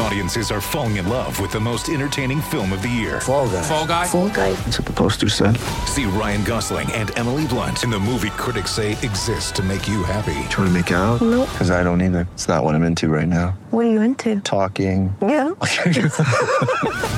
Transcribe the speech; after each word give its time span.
Audiences 0.00 0.50
are 0.52 0.60
falling 0.60 0.96
in 0.96 1.08
love 1.08 1.40
with 1.40 1.50
the 1.50 1.58
most 1.58 1.88
entertaining 1.88 2.40
film 2.40 2.72
of 2.72 2.82
the 2.82 2.88
year. 2.88 3.20
Fall 3.20 3.48
guy. 3.48 3.62
Fall 3.62 3.86
guy. 3.86 4.06
Fall 4.06 4.28
guy. 4.28 4.52
That's 4.52 4.78
what 4.78 4.86
the 4.86 4.92
poster 4.92 5.28
said. 5.28 5.56
See 5.86 6.04
Ryan 6.04 6.44
Gosling 6.44 6.90
and 6.92 7.16
Emily 7.18 7.46
Blunt 7.48 7.82
in 7.82 7.90
the 7.90 7.98
movie 7.98 8.30
critics 8.30 8.70
say 8.70 8.92
exists 8.92 9.50
to 9.52 9.62
make 9.62 9.88
you 9.88 10.04
happy. 10.04 10.34
Trying 10.50 10.68
to 10.68 10.70
make 10.70 10.90
it 10.92 10.94
out? 10.94 11.20
Nope. 11.20 11.48
Because 11.50 11.70
I 11.72 11.82
don't 11.82 12.00
either. 12.00 12.28
It's 12.34 12.46
not 12.46 12.62
what 12.62 12.74
I'm 12.76 12.84
into 12.84 13.08
right 13.08 13.26
now. 13.26 13.58
What 13.70 13.86
are 13.86 13.90
you 13.90 14.00
into? 14.00 14.40
Talking. 14.40 15.14
Yeah. 15.20 15.52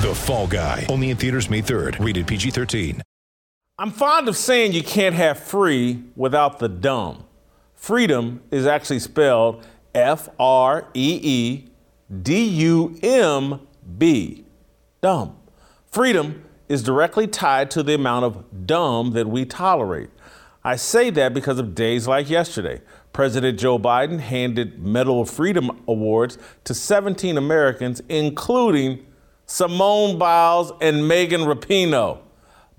The 0.01 0.15
Fall 0.15 0.47
Guy. 0.47 0.87
Only 0.89 1.11
in 1.11 1.17
theaters 1.17 1.47
May 1.47 1.61
3rd. 1.61 2.03
Rated 2.03 2.25
PG-13. 2.25 3.01
I'm 3.77 3.91
fond 3.91 4.27
of 4.27 4.35
saying 4.35 4.73
you 4.73 4.83
can't 4.83 5.13
have 5.13 5.39
free 5.39 6.03
without 6.15 6.57
the 6.57 6.67
dumb. 6.67 7.25
Freedom 7.75 8.41
is 8.49 8.65
actually 8.65 8.99
spelled 8.99 9.63
F 9.93 10.29
R 10.39 10.87
E 10.95 11.19
E 11.21 11.70
D 12.21 12.43
U 12.43 12.97
M 13.01 13.61
B. 13.97 14.45
Dumb. 15.01 15.37
Freedom 15.91 16.43
is 16.67 16.83
directly 16.83 17.27
tied 17.27 17.71
to 17.71 17.83
the 17.83 17.93
amount 17.93 18.25
of 18.25 18.65
dumb 18.65 19.11
that 19.11 19.27
we 19.27 19.45
tolerate. 19.45 20.09
I 20.63 20.75
say 20.75 21.09
that 21.11 21.33
because 21.33 21.57
of 21.59 21.73
days 21.73 22.07
like 22.07 22.29
yesterday. 22.29 22.81
President 23.13 23.59
Joe 23.59 23.79
Biden 23.79 24.19
handed 24.19 24.79
Medal 24.79 25.21
of 25.21 25.29
Freedom 25.29 25.83
awards 25.87 26.37
to 26.63 26.73
17 26.73 27.37
Americans, 27.37 28.01
including 28.07 29.05
Simone 29.45 30.17
Biles 30.17 30.71
and 30.79 31.07
Megan 31.07 31.41
Rapinoe. 31.41 32.19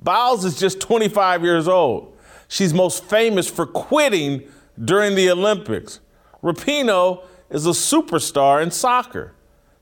Biles 0.02 0.44
is 0.44 0.58
just 0.58 0.80
25 0.80 1.42
years 1.42 1.68
old. 1.68 2.16
She's 2.48 2.72
most 2.72 3.04
famous 3.04 3.48
for 3.48 3.66
quitting 3.66 4.42
during 4.82 5.14
the 5.14 5.30
Olympics. 5.30 6.00
Rapinoe 6.42 7.24
is 7.52 7.66
a 7.66 7.70
superstar 7.70 8.62
in 8.62 8.70
soccer. 8.70 9.32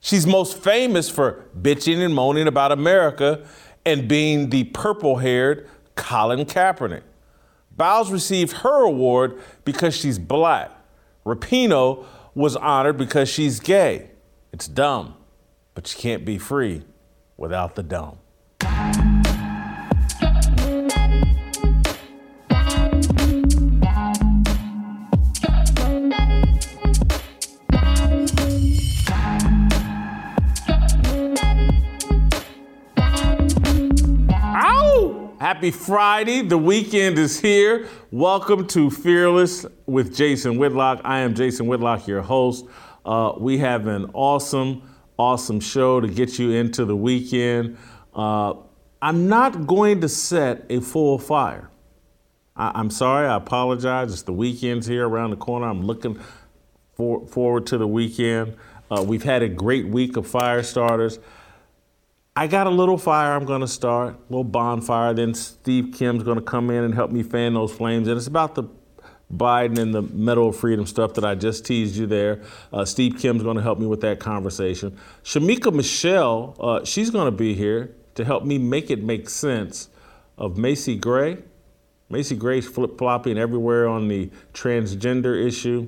She's 0.01 0.27
most 0.27 0.59
famous 0.59 1.09
for 1.09 1.45
bitching 1.59 2.05
and 2.05 2.15
moaning 2.15 2.47
about 2.47 2.73
America 2.73 3.47
and 3.85 4.09
being 4.09 4.51
the 4.51 4.65
purple 4.65 5.17
haired 5.17 5.69
Colin 5.95 6.47
Kaepernick. 6.47 7.03
Biles 7.77 8.11
received 8.11 8.53
her 8.59 8.85
award 8.85 9.41
because 9.65 9.95
she's 9.97 10.19
black. 10.19 10.71
Rapinoe 11.25 12.05
was 12.35 12.57
honored 12.57 12.97
because 12.97 13.29
she's 13.29 13.61
gay. 13.61 14.11
It's 14.53 14.67
dumb, 14.67 15.17
but 15.75 15.93
you 15.93 16.01
can't 16.01 16.25
be 16.25 16.39
free 16.39 16.83
without 17.37 17.75
the 17.75 17.83
dumb. 17.83 18.20
Happy 35.41 35.71
Friday. 35.71 36.43
The 36.43 36.59
weekend 36.59 37.19
is 37.19 37.41
here. 37.41 37.89
Welcome 38.11 38.67
to 38.69 38.91
Fearless 38.91 39.65
with 39.87 40.15
Jason 40.15 40.59
Whitlock. 40.59 41.01
I 41.03 41.21
am 41.21 41.35
Jason 41.35 41.67
Whitlock, 41.67 42.07
your 42.07 42.21
host. 42.21 42.67
Uh, 43.07 43.33
we 43.39 43.57
have 43.57 43.87
an 43.87 44.11
awesome, 44.13 44.83
awesome 45.19 45.59
show 45.59 45.99
to 45.99 46.09
get 46.09 46.39
you 46.39 46.51
into 46.51 46.85
the 46.85 46.95
weekend. 46.95 47.79
Uh, 48.15 48.53
I'm 49.01 49.29
not 49.29 49.67
going 49.67 50.03
to 50.03 50.11
set 50.11 50.67
a 50.69 50.83
full 50.83 51.19
fire. 51.19 51.71
I- 52.55 52.73
I'm 52.75 52.91
sorry, 52.91 53.27
I 53.27 53.37
apologize. 53.37 54.13
It's 54.13 54.23
the 54.23 54.35
weekend's 54.35 54.87
here 54.87 55.09
around 55.09 55.31
the 55.31 55.37
corner. 55.37 55.69
I'm 55.69 55.83
looking 55.87 56.19
for- 56.93 57.27
forward 57.27 57.67
to 57.69 57.79
the 57.79 57.89
weekend. 57.89 58.57
Uh, 58.91 59.03
we've 59.09 59.23
had 59.23 59.43
a 59.43 59.49
great 59.49 59.89
week 59.89 60.19
of 60.19 60.27
fire 60.27 60.63
starters. 60.63 61.19
I 62.37 62.47
got 62.47 62.67
a 62.67 62.71
little 62.71 62.97
fire 62.97 63.33
I'm 63.33 63.45
going 63.45 63.61
to 63.61 63.69
start, 63.69 64.15
a 64.15 64.33
little 64.33 64.45
bonfire. 64.45 65.13
Then 65.13 65.35
Steve 65.35 65.95
Kim's 65.95 66.23
going 66.23 66.39
to 66.39 66.45
come 66.45 66.71
in 66.71 66.85
and 66.85 66.95
help 66.95 67.11
me 67.11 67.23
fan 67.23 67.55
those 67.55 67.73
flames. 67.73 68.09
And 68.09 68.17
it's 68.17 68.29
about 68.29 68.55
the 68.55 68.65
Biden 69.35 69.79
and 69.79 69.95
the 69.95 70.03
Medal 70.03 70.49
of 70.49 70.57
Freedom 70.57 70.87
stuff 70.87 71.15
that 71.15 71.25
I 71.25 71.35
just 71.35 71.65
teased 71.65 71.97
you 71.97 72.07
there. 72.07 72.43
Uh, 72.73 72.85
Steve 72.85 73.17
Kim's 73.19 73.43
going 73.43 73.57
to 73.57 73.63
help 73.63 73.79
me 73.79 73.87
with 73.87 74.01
that 74.03 74.21
conversation. 74.21 74.97
Shamika 75.23 75.73
Michelle, 75.73 76.57
uh, 76.61 76.85
she's 76.85 77.11
going 77.11 77.27
to 77.27 77.37
be 77.37 77.55
here 77.55 77.95
to 78.15 78.25
help 78.25 78.45
me 78.45 78.59
make 78.59 78.91
it 78.91 79.03
make 79.03 79.29
sense 79.29 79.89
of 80.39 80.57
Macy 80.57 80.97
Gray. 80.97 81.39
Macy 82.09 82.35
Gray's 82.35 82.67
flip 82.67 82.99
flopping 82.99 83.39
everywhere 83.39 83.87
on 83.87 84.09
the 84.09 84.31
transgender 84.53 85.47
issue. 85.47 85.87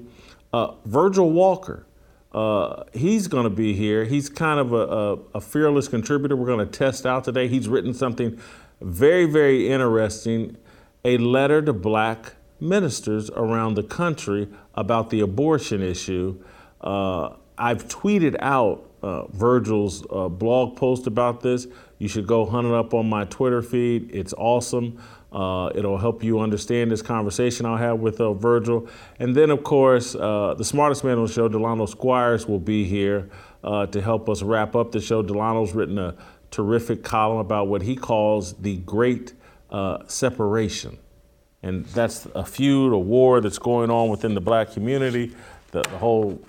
Uh, 0.53 0.75
Virgil 0.85 1.31
Walker, 1.33 1.87
uh, 2.33 2.85
he's 2.93 3.29
going 3.29 3.45
to 3.45 3.51
be 3.51 3.75
here. 3.75 4.05
He's 4.05 4.29
kind 4.29 4.59
of 4.59 4.73
a, 4.73 4.77
a, 4.77 5.39
a 5.39 5.41
fearless 5.41 5.89
contributor. 5.89 6.35
We're 6.35 6.47
going 6.47 6.67
to 6.67 6.79
test 6.79 7.07
out 7.07 7.25
today. 7.25 7.49
He's 7.49 7.69
written 7.69 7.93
something 7.95 8.39
very, 8.81 9.27
very 9.27 9.69
interesting 9.69 10.57
a 11.05 11.19
letter 11.19 11.61
to 11.63 11.73
black 11.73 12.35
ministers 12.61 13.29
around 13.31 13.75
the 13.75 13.83
country 13.83 14.49
about 14.75 15.11
the 15.11 15.21
abortion 15.21 15.83
issue. 15.83 16.43
Uh, 16.81 17.31
I've 17.59 17.89
tweeted 17.89 18.37
out 18.41 18.89
uh, 19.03 19.27
Virgil's 19.27 20.05
uh, 20.11 20.29
blog 20.29 20.77
post 20.77 21.07
about 21.07 21.41
this. 21.41 21.67
You 21.99 22.09
should 22.09 22.27
go 22.27 22.47
hunt 22.47 22.69
it 22.69 22.73
up 22.73 22.95
on 22.95 23.09
my 23.09 23.25
Twitter 23.25 23.63
feed. 23.63 24.11
It's 24.15 24.33
awesome. 24.35 25.01
Uh, 25.33 25.71
it'll 25.75 25.99
help 25.99 26.23
you 26.23 26.41
understand 26.41 26.91
this 26.91 27.03
conversation 27.03 27.65
I'll 27.65 27.77
have 27.77 28.01
with 28.01 28.21
uh, 28.21 28.35
Virgil. 28.35 28.89
And 29.19 29.35
then, 29.35 29.51
of 29.51 29.65
course, 29.65 30.15
uh, 30.15 30.55
the 30.57 30.65
smartest 30.65 31.05
man 31.05 31.19
on 31.19 31.27
the 31.27 31.33
show, 31.33 31.49
Delano 31.49 31.87
Squires, 31.87 32.47
will 32.47 32.59
be 32.59 32.85
here 32.85 33.31
uh, 33.65 33.87
to 33.87 34.03
help 34.03 34.29
us 34.29 34.43
wrap 34.43 34.77
up 34.77 34.93
the 34.93 35.01
show. 35.01 35.23
Delano's 35.23 35.73
written 35.73 35.99
a 35.99 36.15
terrific 36.51 37.03
column 37.03 37.39
about 37.39 37.69
what 37.69 37.83
he 37.83 37.97
calls 37.97 38.53
the 38.55 38.77
great 38.79 39.33
uh, 39.71 39.99
separation. 40.07 40.99
And 41.63 41.87
that's 41.87 42.27
a 42.35 42.45
feud, 42.45 42.93
a 42.93 42.99
war 42.99 43.41
that's 43.41 43.59
going 43.59 43.91
on 43.91 44.09
within 44.09 44.35
the 44.35 44.41
black 44.41 44.73
community, 44.73 45.35
the, 45.71 45.83
the 45.83 45.99
whole 45.99 46.43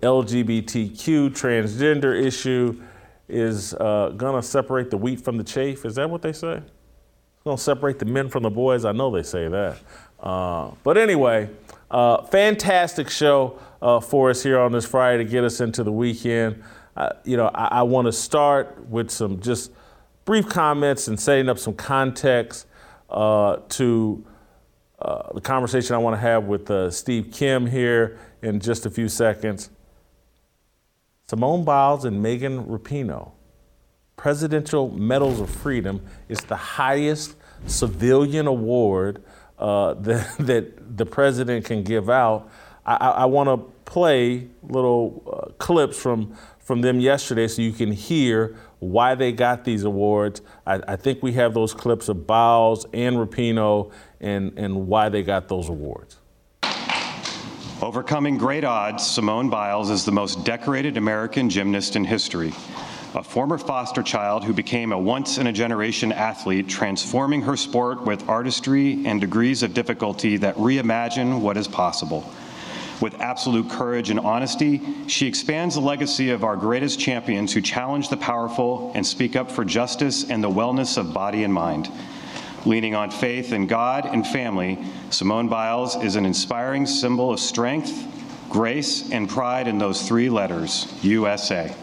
LGBTQ 0.00 1.30
transgender 1.30 2.18
issue 2.20 2.82
is 3.28 3.74
uh, 3.74 4.12
gonna 4.16 4.42
separate 4.42 4.90
the 4.90 4.96
wheat 4.96 5.20
from 5.20 5.36
the 5.36 5.44
chaff. 5.44 5.84
Is 5.84 5.96
that 5.96 6.08
what 6.08 6.22
they 6.22 6.32
say? 6.32 6.62
It's 7.46 7.48
gonna 7.48 7.58
separate 7.58 8.00
the 8.00 8.06
men 8.06 8.28
from 8.28 8.42
the 8.42 8.50
boys. 8.50 8.84
I 8.84 8.90
know 8.90 9.08
they 9.12 9.22
say 9.22 9.46
that. 9.46 9.78
Uh, 10.18 10.72
but 10.82 10.98
anyway, 10.98 11.48
uh, 11.92 12.24
fantastic 12.24 13.08
show 13.08 13.60
uh, 13.80 14.00
for 14.00 14.30
us 14.30 14.42
here 14.42 14.58
on 14.58 14.72
this 14.72 14.84
Friday 14.84 15.22
to 15.22 15.30
get 15.30 15.44
us 15.44 15.60
into 15.60 15.84
the 15.84 15.92
weekend. 15.92 16.60
Uh, 16.96 17.10
you 17.22 17.36
know, 17.36 17.46
I, 17.54 17.66
I 17.66 17.82
want 17.84 18.06
to 18.06 18.12
start 18.12 18.88
with 18.88 19.12
some 19.12 19.38
just 19.38 19.70
brief 20.24 20.48
comments 20.48 21.06
and 21.06 21.20
setting 21.20 21.48
up 21.48 21.60
some 21.60 21.74
context 21.74 22.66
uh, 23.10 23.58
to 23.68 24.26
uh, 24.98 25.32
the 25.32 25.40
conversation 25.40 25.94
I 25.94 25.98
want 25.98 26.16
to 26.16 26.20
have 26.20 26.46
with 26.46 26.92
Steve 26.92 27.30
Kim 27.32 27.64
here 27.64 28.18
in 28.42 28.58
just 28.58 28.86
a 28.86 28.90
few 28.90 29.08
seconds. 29.08 29.70
Simone 31.28 31.64
Biles 31.64 32.04
and 32.04 32.20
Megan 32.20 32.64
Rapinoe, 32.64 33.30
Presidential 34.16 34.90
Medals 34.90 35.38
of 35.38 35.48
Freedom 35.48 36.04
is 36.28 36.40
the 36.40 36.56
highest 36.56 37.35
civilian 37.66 38.46
award 38.46 39.22
uh, 39.58 39.94
that, 40.00 40.36
that 40.38 40.96
the 40.96 41.06
president 41.06 41.64
can 41.64 41.82
give 41.82 42.10
out. 42.10 42.50
I, 42.84 42.94
I, 42.94 43.24
want 43.24 43.48
to 43.48 43.56
play 43.84 44.46
little 44.62 45.22
uh, 45.26 45.52
clips 45.58 45.98
from, 45.98 46.36
from 46.60 46.82
them 46.82 47.00
yesterday 47.00 47.48
so 47.48 47.60
you 47.62 47.72
can 47.72 47.90
hear 47.90 48.56
why 48.78 49.16
they 49.16 49.32
got 49.32 49.64
these 49.64 49.82
awards. 49.82 50.40
I, 50.66 50.80
I 50.86 50.96
think 50.96 51.20
we 51.20 51.32
have 51.32 51.52
those 51.52 51.74
clips 51.74 52.08
of 52.08 52.28
Biles 52.28 52.86
and 52.92 53.16
Rapinoe 53.16 53.90
and, 54.20 54.56
and 54.56 54.86
why 54.86 55.08
they 55.08 55.22
got 55.22 55.48
those 55.48 55.68
awards. 55.68 56.18
Overcoming 57.82 58.38
great 58.38 58.64
odds, 58.64 59.06
Simone 59.06 59.50
Biles 59.50 59.90
is 59.90 60.04
the 60.04 60.12
most 60.12 60.44
decorated 60.44 60.96
American 60.96 61.50
gymnast 61.50 61.96
in 61.96 62.04
history. 62.04 62.52
A 63.16 63.22
former 63.22 63.56
foster 63.56 64.02
child 64.02 64.44
who 64.44 64.52
became 64.52 64.92
a 64.92 64.98
once 64.98 65.38
in 65.38 65.46
a 65.46 65.52
generation 65.52 66.12
athlete, 66.12 66.68
transforming 66.68 67.40
her 67.40 67.56
sport 67.56 68.04
with 68.04 68.28
artistry 68.28 69.06
and 69.06 69.18
degrees 69.18 69.62
of 69.62 69.72
difficulty 69.72 70.36
that 70.36 70.54
reimagine 70.56 71.40
what 71.40 71.56
is 71.56 71.66
possible. 71.66 72.30
With 73.00 73.18
absolute 73.22 73.70
courage 73.70 74.10
and 74.10 74.20
honesty, 74.20 74.82
she 75.06 75.26
expands 75.26 75.76
the 75.76 75.80
legacy 75.80 76.28
of 76.28 76.44
our 76.44 76.56
greatest 76.56 77.00
champions 77.00 77.54
who 77.54 77.62
challenge 77.62 78.10
the 78.10 78.18
powerful 78.18 78.92
and 78.94 79.06
speak 79.06 79.34
up 79.34 79.50
for 79.50 79.64
justice 79.64 80.28
and 80.28 80.44
the 80.44 80.50
wellness 80.50 80.98
of 80.98 81.14
body 81.14 81.42
and 81.42 81.54
mind. 81.54 81.90
Leaning 82.66 82.94
on 82.94 83.10
faith 83.10 83.54
in 83.54 83.66
God 83.66 84.04
and 84.04 84.26
family, 84.26 84.78
Simone 85.08 85.48
Biles 85.48 85.96
is 85.96 86.16
an 86.16 86.26
inspiring 86.26 86.84
symbol 86.84 87.32
of 87.32 87.40
strength, 87.40 88.06
grace, 88.50 89.10
and 89.10 89.26
pride 89.26 89.68
in 89.68 89.78
those 89.78 90.06
three 90.06 90.28
letters 90.28 90.92
USA. 91.02 91.74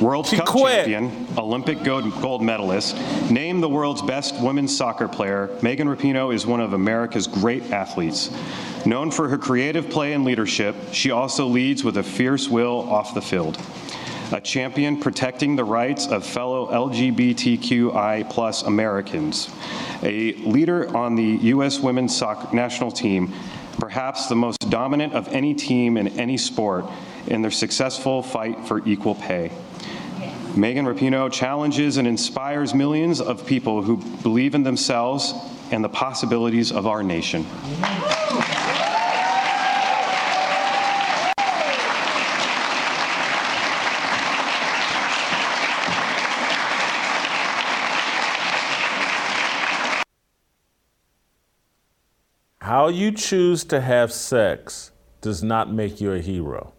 World 0.00 0.26
She 0.26 0.36
Cup 0.36 0.46
quit. 0.46 0.86
champion, 0.86 1.26
Olympic 1.38 1.82
gold, 1.82 2.20
gold 2.20 2.42
medalist, 2.42 2.96
named 3.30 3.62
the 3.62 3.68
world's 3.68 4.02
best 4.02 4.38
women's 4.42 4.76
soccer 4.76 5.08
player, 5.08 5.48
Megan 5.62 5.88
Rapinoe 5.88 6.34
is 6.34 6.46
one 6.46 6.60
of 6.60 6.74
America's 6.74 7.26
great 7.26 7.72
athletes. 7.72 8.30
Known 8.84 9.10
for 9.10 9.26
her 9.28 9.38
creative 9.38 9.88
play 9.88 10.12
and 10.12 10.22
leadership, 10.22 10.76
she 10.92 11.10
also 11.10 11.46
leads 11.46 11.82
with 11.82 11.96
a 11.96 12.02
fierce 12.02 12.46
will 12.46 12.80
off 12.90 13.14
the 13.14 13.22
field. 13.22 13.58
A 14.32 14.40
champion 14.40 15.00
protecting 15.00 15.56
the 15.56 15.64
rights 15.64 16.06
of 16.08 16.26
fellow 16.26 16.66
LGBTQI 16.66 18.28
plus 18.28 18.64
Americans. 18.64 19.48
A 20.02 20.34
leader 20.34 20.94
on 20.94 21.14
the 21.14 21.38
U.S. 21.54 21.80
women's 21.80 22.14
soccer 22.14 22.54
national 22.54 22.90
team, 22.90 23.32
perhaps 23.78 24.26
the 24.26 24.36
most 24.36 24.68
dominant 24.68 25.14
of 25.14 25.28
any 25.28 25.54
team 25.54 25.96
in 25.96 26.08
any 26.18 26.36
sport 26.36 26.84
in 27.28 27.40
their 27.40 27.50
successful 27.50 28.22
fight 28.22 28.66
for 28.66 28.86
equal 28.86 29.14
pay. 29.14 29.50
Megan 30.56 30.86
Rapinoe 30.86 31.30
challenges 31.30 31.98
and 31.98 32.08
inspires 32.08 32.72
millions 32.72 33.20
of 33.20 33.46
people 33.46 33.82
who 33.82 33.98
believe 34.22 34.54
in 34.54 34.62
themselves 34.62 35.34
and 35.70 35.84
the 35.84 35.88
possibilities 35.90 36.72
of 36.72 36.86
our 36.86 37.02
nation. 37.02 37.44
How 52.62 52.88
you 52.88 53.12
choose 53.12 53.62
to 53.64 53.82
have 53.82 54.10
sex 54.10 54.90
does 55.20 55.42
not 55.42 55.70
make 55.70 56.00
you 56.00 56.12
a 56.12 56.20
hero. 56.20 56.72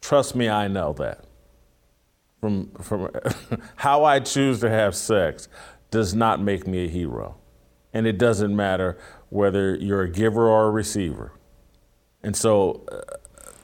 Trust 0.00 0.34
me, 0.34 0.48
I 0.48 0.66
know 0.66 0.92
that. 0.94 1.29
From, 2.40 2.70
from 2.80 3.10
how 3.76 4.04
I 4.04 4.20
choose 4.20 4.60
to 4.60 4.70
have 4.70 4.94
sex 4.94 5.48
does 5.90 6.14
not 6.14 6.40
make 6.40 6.66
me 6.66 6.86
a 6.86 6.88
hero. 6.88 7.36
And 7.92 8.06
it 8.06 8.18
doesn't 8.18 8.54
matter 8.54 8.98
whether 9.28 9.74
you're 9.74 10.02
a 10.02 10.10
giver 10.10 10.48
or 10.48 10.68
a 10.68 10.70
receiver. 10.70 11.32
And 12.22 12.36
so, 12.36 12.86
uh, 12.90 13.00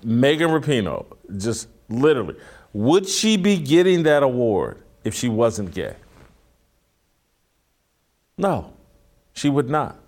Megan 0.03 0.51
Rapinoe, 0.51 1.07
just 1.39 1.69
literally, 1.89 2.37
would 2.73 3.09
she 3.09 3.37
be 3.37 3.57
getting 3.57 4.03
that 4.05 4.23
award 4.23 4.83
if 5.05 5.15
she 5.15 5.29
wasn't 5.29 5.75
gay? 5.75 5.95
No, 8.39 8.73
she 9.33 9.49
would 9.49 9.71
not. 9.71 9.99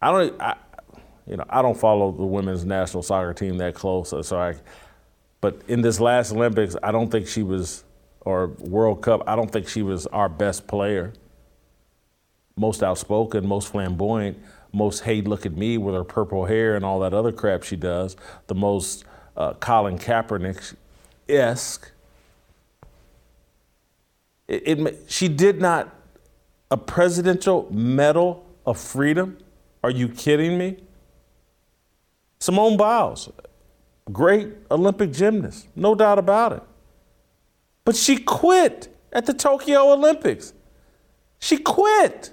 I 0.00 0.10
don't, 0.10 0.40
I, 0.40 0.56
you 1.26 1.36
know, 1.36 1.44
I 1.48 1.62
don't 1.62 1.76
follow 1.76 2.10
the 2.12 2.24
women's 2.24 2.64
national 2.64 3.02
soccer 3.02 3.34
team 3.34 3.58
that 3.58 3.74
close, 3.74 4.10
so 4.26 4.38
I. 4.38 4.54
But 5.40 5.62
in 5.68 5.82
this 5.82 6.00
last 6.00 6.32
Olympics, 6.32 6.76
I 6.82 6.90
don't 6.90 7.10
think 7.10 7.28
she 7.28 7.42
was, 7.42 7.84
or 8.20 8.48
World 8.58 9.02
Cup, 9.02 9.22
I 9.26 9.36
don't 9.36 9.50
think 9.50 9.68
she 9.68 9.82
was 9.82 10.06
our 10.08 10.28
best 10.28 10.66
player. 10.66 11.12
Most 12.56 12.82
outspoken, 12.82 13.46
most 13.46 13.68
flamboyant, 13.68 14.38
most 14.72 15.04
hey, 15.04 15.20
look 15.22 15.46
at 15.46 15.52
me 15.52 15.78
with 15.78 15.94
her 15.94 16.04
purple 16.04 16.46
hair 16.46 16.74
and 16.74 16.84
all 16.84 17.00
that 17.00 17.14
other 17.14 17.32
crap 17.32 17.62
she 17.62 17.76
does. 17.76 18.16
The 18.48 18.54
most 18.54 19.04
uh, 19.36 19.54
Colin 19.54 19.98
Kaepernick 19.98 20.74
esque. 21.28 21.90
It, 24.48 24.62
it, 24.66 25.04
she 25.06 25.28
did 25.28 25.60
not 25.60 25.94
a 26.70 26.76
presidential 26.76 27.68
medal 27.70 28.44
of 28.66 28.78
freedom. 28.78 29.38
Are 29.82 29.90
you 29.90 30.08
kidding 30.08 30.58
me? 30.58 30.78
Simone 32.40 32.76
Biles, 32.76 33.30
great 34.12 34.48
Olympic 34.70 35.12
gymnast, 35.12 35.68
no 35.76 35.94
doubt 35.94 36.18
about 36.18 36.52
it. 36.52 36.62
But 37.84 37.96
she 37.96 38.16
quit 38.16 38.94
at 39.12 39.26
the 39.26 39.34
Tokyo 39.34 39.92
Olympics. 39.92 40.52
She 41.38 41.56
quit. 41.58 42.32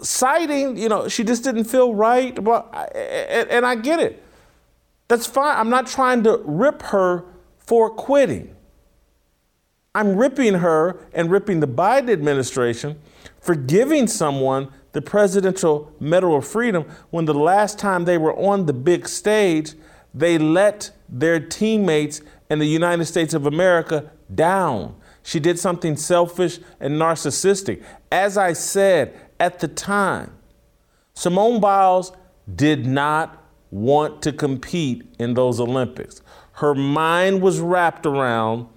Citing, 0.00 0.76
you 0.76 0.88
know, 0.88 1.08
she 1.08 1.24
just 1.24 1.42
didn't 1.42 1.64
feel 1.64 1.94
right. 1.94 2.42
But, 2.42 2.72
and, 2.94 3.48
and 3.48 3.66
I 3.66 3.74
get 3.74 4.00
it. 4.00 4.22
That's 5.08 5.26
fine. 5.26 5.56
I'm 5.56 5.70
not 5.70 5.86
trying 5.86 6.22
to 6.24 6.40
rip 6.44 6.82
her 6.82 7.24
for 7.58 7.90
quitting. 7.90 8.54
I'm 9.94 10.16
ripping 10.16 10.54
her 10.54 10.98
and 11.12 11.30
ripping 11.30 11.60
the 11.60 11.68
Biden 11.68 12.10
administration 12.10 12.98
for 13.40 13.54
giving 13.54 14.06
someone 14.06 14.68
the 14.94 15.02
Presidential 15.02 15.92
Medal 16.00 16.36
of 16.36 16.46
Freedom 16.46 16.86
when 17.10 17.26
the 17.26 17.34
last 17.34 17.78
time 17.78 18.04
they 18.04 18.16
were 18.16 18.34
on 18.38 18.66
the 18.66 18.72
big 18.72 19.06
stage, 19.08 19.74
they 20.14 20.38
let 20.38 20.92
their 21.08 21.40
teammates 21.40 22.22
in 22.48 22.60
the 22.60 22.66
United 22.66 23.04
States 23.04 23.34
of 23.34 23.44
America 23.44 24.10
down. 24.32 24.94
She 25.24 25.40
did 25.40 25.58
something 25.58 25.96
selfish 25.96 26.60
and 26.78 26.94
narcissistic. 26.94 27.82
As 28.12 28.38
I 28.38 28.52
said 28.52 29.18
at 29.40 29.58
the 29.58 29.68
time, 29.68 30.32
Simone 31.14 31.60
Biles 31.60 32.12
did 32.54 32.86
not 32.86 33.42
want 33.72 34.22
to 34.22 34.32
compete 34.32 35.12
in 35.18 35.34
those 35.34 35.58
Olympics. 35.58 36.22
Her 36.52 36.74
mind 36.74 37.42
was 37.42 37.58
wrapped 37.58 38.06
around 38.06 38.68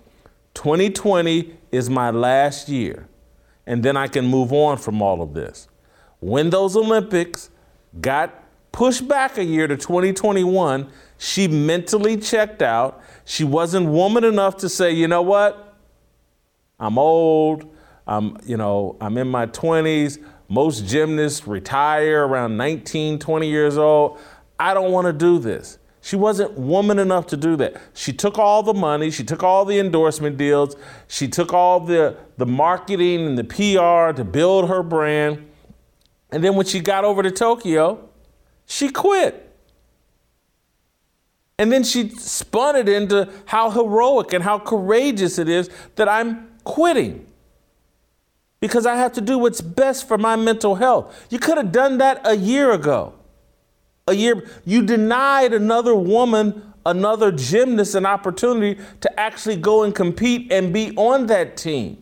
2020 0.56 1.54
is 1.72 1.88
my 1.88 2.10
last 2.10 2.70
year, 2.70 3.08
and 3.68 3.84
then 3.84 3.96
I 3.96 4.08
can 4.08 4.26
move 4.26 4.52
on 4.52 4.78
from 4.78 5.04
all 5.04 5.22
of 5.22 5.36
this. 5.36 5.68
When 6.20 6.50
those 6.50 6.76
Olympics 6.76 7.50
got 8.02 8.44
pushed 8.72 9.08
back 9.08 9.38
a 9.38 9.44
year 9.44 9.68
to 9.68 9.78
2021, 9.78 10.90
she 11.18 11.48
mentally 11.48 12.18
checked 12.18 12.62
out. 12.62 13.02
She 13.26 13.44
wasn't 13.44 13.88
woman 13.88 14.24
enough 14.24 14.58
to 14.58 14.70
say, 14.70 14.92
you 14.92 15.08
know 15.08 15.22
what? 15.22 15.76
I'm 16.80 16.98
old. 16.98 17.74
I'm, 18.06 18.38
you 18.46 18.58
know, 18.58 18.96
I'm 19.02 19.18
in 19.18 19.28
my 19.28 19.48
20s. 19.48 20.24
Most 20.48 20.86
gymnasts 20.86 21.46
retire 21.46 22.26
around 22.26 22.56
19, 22.56 23.20
20 23.20 23.50
years 23.50 23.78
old. 23.78 24.20
I 24.60 24.74
don't 24.74 24.92
want 24.92 25.08
to 25.08 25.14
do 25.14 25.40
this. 25.40 25.78
She 26.02 26.16
wasn't 26.16 26.54
woman 26.54 27.00
enough 27.00 27.28
to 27.28 27.38
do 27.38 27.58
that. 27.58 27.82
She 27.94 28.14
took 28.14 28.38
all 28.38 28.64
the 28.64 28.74
money, 28.74 29.12
she 29.12 29.26
took 29.26 29.44
all 29.44 29.66
the 29.66 29.78
endorsement 29.78 30.38
deals, 30.38 30.78
she 31.08 31.28
took 31.28 31.52
all 31.52 31.82
the, 31.82 32.16
the 32.38 32.46
marketing 32.46 33.26
and 33.26 33.38
the 33.38 33.44
PR 33.44 34.16
to 34.16 34.24
build 34.24 34.70
her 34.70 34.84
brand. 34.84 35.47
And 36.32 36.44
then 36.44 36.56
when 36.56 36.66
she 36.66 36.80
got 36.80 37.06
over 37.06 37.24
to 37.24 37.32
Tokyo, 37.32 38.10
she 38.66 38.90
quit. 38.90 39.44
And 41.60 41.72
then 41.72 41.84
she 41.84 42.10
spun 42.10 42.76
it 42.76 42.88
into 42.88 43.30
how 43.46 43.72
heroic 43.72 44.34
and 44.34 44.44
how 44.44 44.60
courageous 44.60 45.40
it 45.40 45.50
is 45.50 45.70
that 45.96 46.08
I'm 46.08 46.50
quitting. 46.64 47.26
Because 48.60 48.86
I 48.86 48.96
have 48.96 49.14
to 49.14 49.22
do 49.22 49.38
what's 49.38 49.62
best 49.62 50.08
for 50.08 50.18
my 50.18 50.36
mental 50.36 50.76
health. 50.76 51.28
You 51.30 51.40
could 51.40 51.58
have 51.58 51.72
done 51.72 51.98
that 52.00 52.22
a 52.26 52.36
year 52.36 52.72
ago. 52.72 53.14
A 54.08 54.14
year, 54.14 54.48
you 54.66 54.84
denied 54.84 55.54
another 55.54 55.96
woman, 55.96 56.74
another 56.86 57.32
gymnast, 57.32 57.96
an 57.96 58.06
opportunity 58.06 58.82
to 59.02 59.20
actually 59.20 59.58
go 59.58 59.84
and 59.84 59.94
compete 59.94 60.52
and 60.52 60.74
be 60.74 60.96
on 60.96 61.28
that 61.28 61.58
team. 61.58 62.02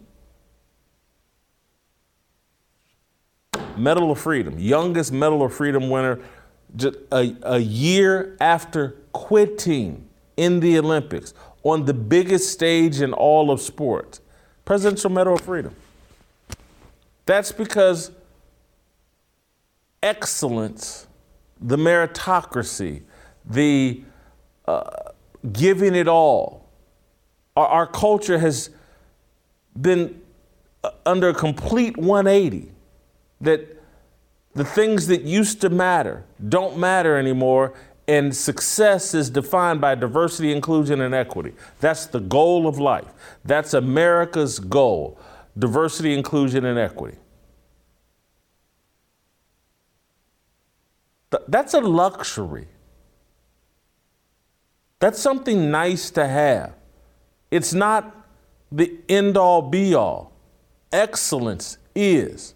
Medal 3.78 4.12
of 4.12 4.20
Freedom, 4.20 4.58
youngest 4.58 5.12
Medal 5.12 5.44
of 5.44 5.54
Freedom 5.54 5.90
winner, 5.90 6.20
just 6.76 6.98
a, 7.12 7.36
a 7.44 7.60
year 7.60 8.36
after 8.40 8.96
quitting 9.12 10.08
in 10.38 10.60
the 10.60 10.78
Olympics 10.78 11.34
on 11.64 11.86
the 11.86 11.94
biggest 11.94 12.52
stage 12.52 13.02
in 13.02 13.14
all 13.14 13.52
of 13.52 13.62
sports. 13.62 14.22
Presidential 14.66 15.10
Medal 15.10 15.36
of 15.36 15.42
Freedom. 15.42 15.76
That's 17.26 17.52
because 17.52 18.12
excellence, 20.04 21.08
the 21.60 21.78
meritocracy, 21.78 23.02
the 23.46 24.04
uh, 24.68 24.90
giving 25.52 25.96
it 25.96 26.08
all, 26.08 26.70
our, 27.56 27.68
our 27.68 27.88
culture 27.88 28.38
has 28.38 28.70
been 29.80 30.22
uh, 30.84 30.92
under 31.06 31.30
a 31.30 31.34
complete 31.34 31.98
180 31.98 32.72
that 33.42 33.82
the 34.54 34.66
things 34.66 35.08
that 35.08 35.24
used 35.24 35.62
to 35.62 35.70
matter 35.70 36.24
don't 36.48 36.78
matter 36.78 37.18
anymore, 37.18 37.74
and 38.08 38.36
success 38.36 39.14
is 39.14 39.30
defined 39.30 39.82
by 39.82 39.96
diversity, 39.96 40.52
inclusion, 40.52 41.02
and 41.02 41.14
equity. 41.14 41.54
That's 41.80 42.06
the 42.06 42.20
goal 42.20 42.68
of 42.68 42.80
life. 42.80 43.12
That's 43.44 43.74
America's 43.74 44.60
goal 44.60 45.20
diversity, 45.58 46.14
inclusion, 46.14 46.66
and 46.66 46.78
equity. 46.78 47.18
Th- 51.32 51.44
That's 51.48 51.74
a 51.74 51.80
luxury. 51.80 52.68
That's 55.00 55.20
something 55.20 55.72
nice 55.72 56.10
to 56.12 56.28
have. 56.28 56.74
It's 57.52 57.74
not 57.74 58.16
the 58.72 58.98
end 59.08 59.38
all 59.38 59.62
be 59.62 59.94
all. 59.94 60.34
Excellence 60.92 61.78
is. 61.96 62.55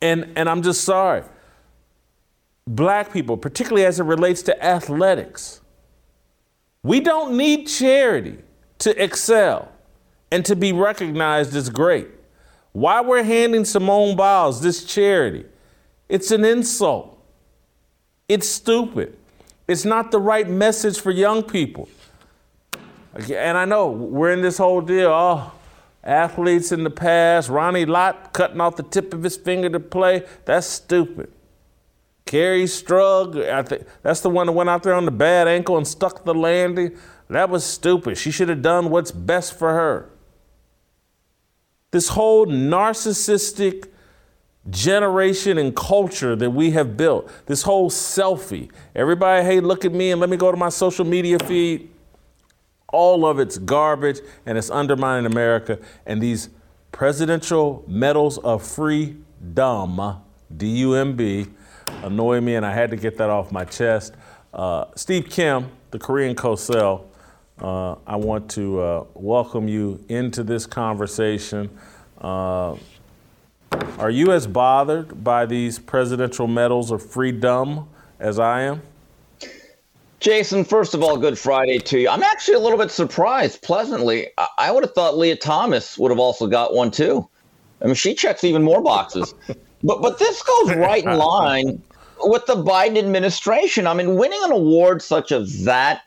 And, 0.00 0.32
and 0.36 0.48
I'm 0.48 0.62
just 0.62 0.84
sorry. 0.84 1.24
Black 2.66 3.12
people, 3.12 3.36
particularly 3.36 3.84
as 3.86 3.98
it 3.98 4.04
relates 4.04 4.42
to 4.42 4.64
athletics, 4.64 5.60
We 6.82 7.00
don't 7.00 7.36
need 7.36 7.66
charity 7.66 8.38
to 8.78 9.02
excel 9.02 9.70
and 10.30 10.44
to 10.44 10.54
be 10.56 10.72
recognized 10.72 11.54
as 11.56 11.68
great. 11.70 12.08
Why 12.72 13.00
we're 13.00 13.24
handing 13.24 13.64
Simone 13.64 14.16
Biles 14.16 14.62
this 14.62 14.84
charity? 14.84 15.44
It's 16.08 16.30
an 16.30 16.44
insult. 16.44 17.22
It's 18.28 18.48
stupid. 18.48 19.16
It's 19.66 19.84
not 19.84 20.10
the 20.10 20.18
right 20.18 20.48
message 20.48 21.00
for 21.00 21.10
young 21.10 21.42
people. 21.42 21.88
And 23.14 23.58
I 23.58 23.64
know 23.64 23.88
we're 23.88 24.32
in 24.32 24.42
this 24.42 24.58
whole 24.58 24.80
deal. 24.80 25.10
Oh, 25.10 25.52
athletes 26.04 26.72
in 26.72 26.84
the 26.84 26.90
past, 26.90 27.48
Ronnie 27.48 27.86
Lott 27.86 28.32
cutting 28.32 28.60
off 28.60 28.76
the 28.76 28.82
tip 28.82 29.12
of 29.12 29.22
his 29.22 29.36
finger 29.36 29.68
to 29.70 29.80
play. 29.80 30.24
That's 30.44 30.66
stupid. 30.66 31.32
Kerri 32.26 32.64
Strug, 32.64 33.48
I 33.48 33.62
think 33.62 33.84
that's 34.02 34.20
the 34.20 34.28
one 34.28 34.46
that 34.46 34.52
went 34.52 34.68
out 34.68 34.82
there 34.82 34.94
on 34.94 35.06
the 35.06 35.10
bad 35.10 35.48
ankle 35.48 35.76
and 35.78 35.86
stuck 35.86 36.24
the 36.24 36.34
landing. 36.34 36.96
That 37.30 37.48
was 37.48 37.64
stupid. 37.64 38.18
She 38.18 38.30
should 38.30 38.48
have 38.48 38.62
done 38.62 38.90
what's 38.90 39.10
best 39.10 39.58
for 39.58 39.72
her. 39.72 40.10
This 41.90 42.08
whole 42.08 42.46
narcissistic 42.46 43.88
generation 44.68 45.56
and 45.56 45.74
culture 45.74 46.36
that 46.36 46.50
we 46.50 46.72
have 46.72 46.96
built, 46.96 47.30
this 47.46 47.62
whole 47.62 47.90
selfie. 47.90 48.70
Everybody, 48.94 49.44
hey, 49.44 49.60
look 49.60 49.86
at 49.86 49.92
me 49.92 50.10
and 50.10 50.20
let 50.20 50.28
me 50.28 50.36
go 50.36 50.50
to 50.50 50.56
my 50.56 50.68
social 50.68 51.06
media 51.06 51.38
feed. 51.38 51.90
All 52.92 53.26
of 53.26 53.38
it's 53.38 53.58
garbage 53.58 54.20
and 54.46 54.56
it's 54.56 54.70
undermining 54.70 55.30
America. 55.30 55.78
And 56.06 56.22
these 56.22 56.48
presidential 56.90 57.84
medals 57.86 58.38
of 58.38 58.66
freedom, 58.66 60.00
D 60.56 60.66
U 60.78 60.94
M 60.94 61.14
B, 61.14 61.46
annoy 62.02 62.40
me, 62.40 62.54
and 62.54 62.64
I 62.64 62.72
had 62.72 62.90
to 62.90 62.96
get 62.96 63.18
that 63.18 63.28
off 63.30 63.52
my 63.52 63.64
chest. 63.64 64.14
Uh, 64.54 64.86
Steve 64.94 65.28
Kim, 65.28 65.70
the 65.90 65.98
Korean 65.98 66.34
Cosell, 66.34 67.04
uh, 67.60 67.96
I 68.06 68.16
want 68.16 68.50
to 68.52 68.80
uh, 68.80 69.04
welcome 69.14 69.68
you 69.68 70.02
into 70.08 70.42
this 70.42 70.64
conversation. 70.64 71.68
Uh, 72.20 72.76
are 73.98 74.10
you 74.10 74.32
as 74.32 74.46
bothered 74.46 75.22
by 75.22 75.44
these 75.44 75.78
presidential 75.78 76.46
medals 76.46 76.90
of 76.90 77.02
freedom 77.04 77.88
as 78.18 78.38
I 78.38 78.62
am? 78.62 78.80
Jason, 80.20 80.64
first 80.64 80.94
of 80.94 81.02
all, 81.02 81.16
good 81.16 81.38
Friday 81.38 81.78
to 81.78 82.00
you. 82.00 82.08
I'm 82.08 82.22
actually 82.22 82.54
a 82.54 82.60
little 82.60 82.78
bit 82.78 82.90
surprised, 82.90 83.62
pleasantly. 83.62 84.28
I, 84.36 84.48
I 84.58 84.70
would 84.72 84.82
have 84.82 84.92
thought 84.92 85.16
Lia 85.16 85.36
Thomas 85.36 85.96
would 85.96 86.10
have 86.10 86.18
also 86.18 86.46
got 86.46 86.74
one 86.74 86.90
too. 86.90 87.28
I 87.80 87.86
mean, 87.86 87.94
she 87.94 88.14
checks 88.14 88.42
even 88.44 88.62
more 88.62 88.82
boxes. 88.82 89.34
But 89.84 90.02
but 90.02 90.18
this 90.18 90.42
goes 90.42 90.74
right 90.74 91.04
in 91.04 91.16
line 91.16 91.80
with 92.20 92.44
the 92.46 92.56
Biden 92.56 92.98
administration. 92.98 93.86
I 93.86 93.94
mean, 93.94 94.16
winning 94.16 94.40
an 94.42 94.50
award 94.50 95.02
such 95.02 95.30
as 95.30 95.64
that, 95.66 96.02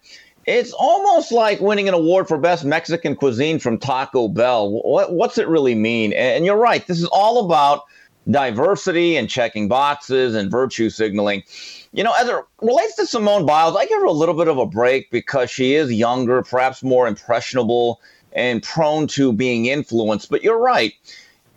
it's 0.45 0.73
almost 0.73 1.31
like 1.31 1.61
winning 1.61 1.87
an 1.87 1.93
award 1.93 2.27
for 2.27 2.37
best 2.37 2.65
Mexican 2.65 3.15
cuisine 3.15 3.59
from 3.59 3.77
Taco 3.77 4.27
Bell. 4.27 4.69
What, 4.69 5.13
what's 5.13 5.37
it 5.37 5.47
really 5.47 5.73
mean? 5.73 6.11
And 6.11 6.45
you're 6.45 6.57
right. 6.57 6.85
This 6.85 6.99
is 6.99 7.05
all 7.05 7.45
about 7.45 7.83
diversity 8.29 9.15
and 9.15 9.29
checking 9.29 9.67
boxes 9.67 10.35
and 10.35 10.51
virtue 10.51 10.89
signaling. 10.89 11.43
You 11.93 12.05
know, 12.05 12.13
as 12.13 12.29
it 12.29 12.35
relates 12.61 12.95
to 12.95 13.05
Simone 13.05 13.45
Biles, 13.45 13.75
I 13.75 13.85
give 13.85 13.99
her 13.99 14.05
a 14.05 14.11
little 14.11 14.35
bit 14.35 14.47
of 14.47 14.57
a 14.57 14.65
break 14.65 15.11
because 15.11 15.49
she 15.49 15.73
is 15.73 15.91
younger, 15.91 16.41
perhaps 16.41 16.83
more 16.83 17.05
impressionable, 17.05 17.99
and 18.31 18.63
prone 18.63 19.07
to 19.07 19.33
being 19.33 19.65
influenced. 19.65 20.29
But 20.29 20.41
you're 20.41 20.59
right. 20.59 20.93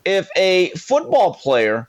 If 0.03 0.29
a 0.35 0.71
football 0.71 1.35
player 1.35 1.87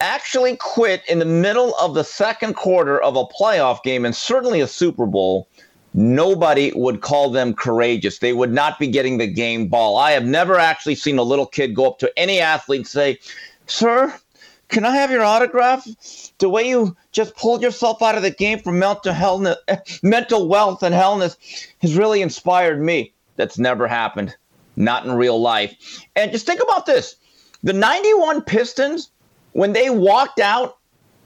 actually 0.00 0.56
quit 0.56 1.02
in 1.08 1.18
the 1.18 1.24
middle 1.24 1.74
of 1.76 1.94
the 1.94 2.04
second 2.04 2.54
quarter 2.54 3.00
of 3.00 3.16
a 3.16 3.24
playoff 3.24 3.82
game 3.82 4.04
and 4.04 4.14
certainly 4.14 4.60
a 4.60 4.66
Super 4.66 5.06
Bowl, 5.06 5.48
nobody 5.94 6.72
would 6.74 7.00
call 7.00 7.30
them 7.30 7.54
courageous. 7.54 8.18
They 8.18 8.34
would 8.34 8.52
not 8.52 8.78
be 8.78 8.88
getting 8.88 9.16
the 9.16 9.26
game 9.26 9.68
ball. 9.68 9.96
I 9.96 10.12
have 10.12 10.26
never 10.26 10.58
actually 10.58 10.96
seen 10.96 11.16
a 11.16 11.22
little 11.22 11.46
kid 11.46 11.74
go 11.74 11.86
up 11.86 11.98
to 12.00 12.18
any 12.18 12.40
athlete 12.40 12.80
and 12.80 12.86
say, 12.86 13.18
Sir, 13.66 14.14
can 14.68 14.84
I 14.84 14.94
have 14.96 15.10
your 15.10 15.24
autograph? 15.24 15.88
The 16.38 16.48
way 16.48 16.68
you 16.68 16.96
just 17.12 17.34
pulled 17.36 17.62
yourself 17.62 18.02
out 18.02 18.16
of 18.16 18.22
the 18.22 18.30
game 18.30 18.58
from 18.58 18.78
mental 18.78 19.12
health, 19.12 19.46
mental 20.02 20.48
wealth 20.48 20.82
and 20.82 20.94
healthness 20.94 21.36
has 21.78 21.96
really 21.96 22.20
inspired 22.20 22.82
me. 22.82 23.12
That's 23.36 23.58
never 23.58 23.86
happened, 23.86 24.36
not 24.76 25.06
in 25.06 25.12
real 25.12 25.40
life. 25.40 26.04
And 26.14 26.32
just 26.32 26.46
think 26.46 26.62
about 26.62 26.86
this: 26.86 27.16
the 27.62 27.72
'91 27.72 28.42
Pistons 28.42 29.10
when 29.52 29.72
they 29.72 29.88
walked 29.88 30.40
out 30.40 30.78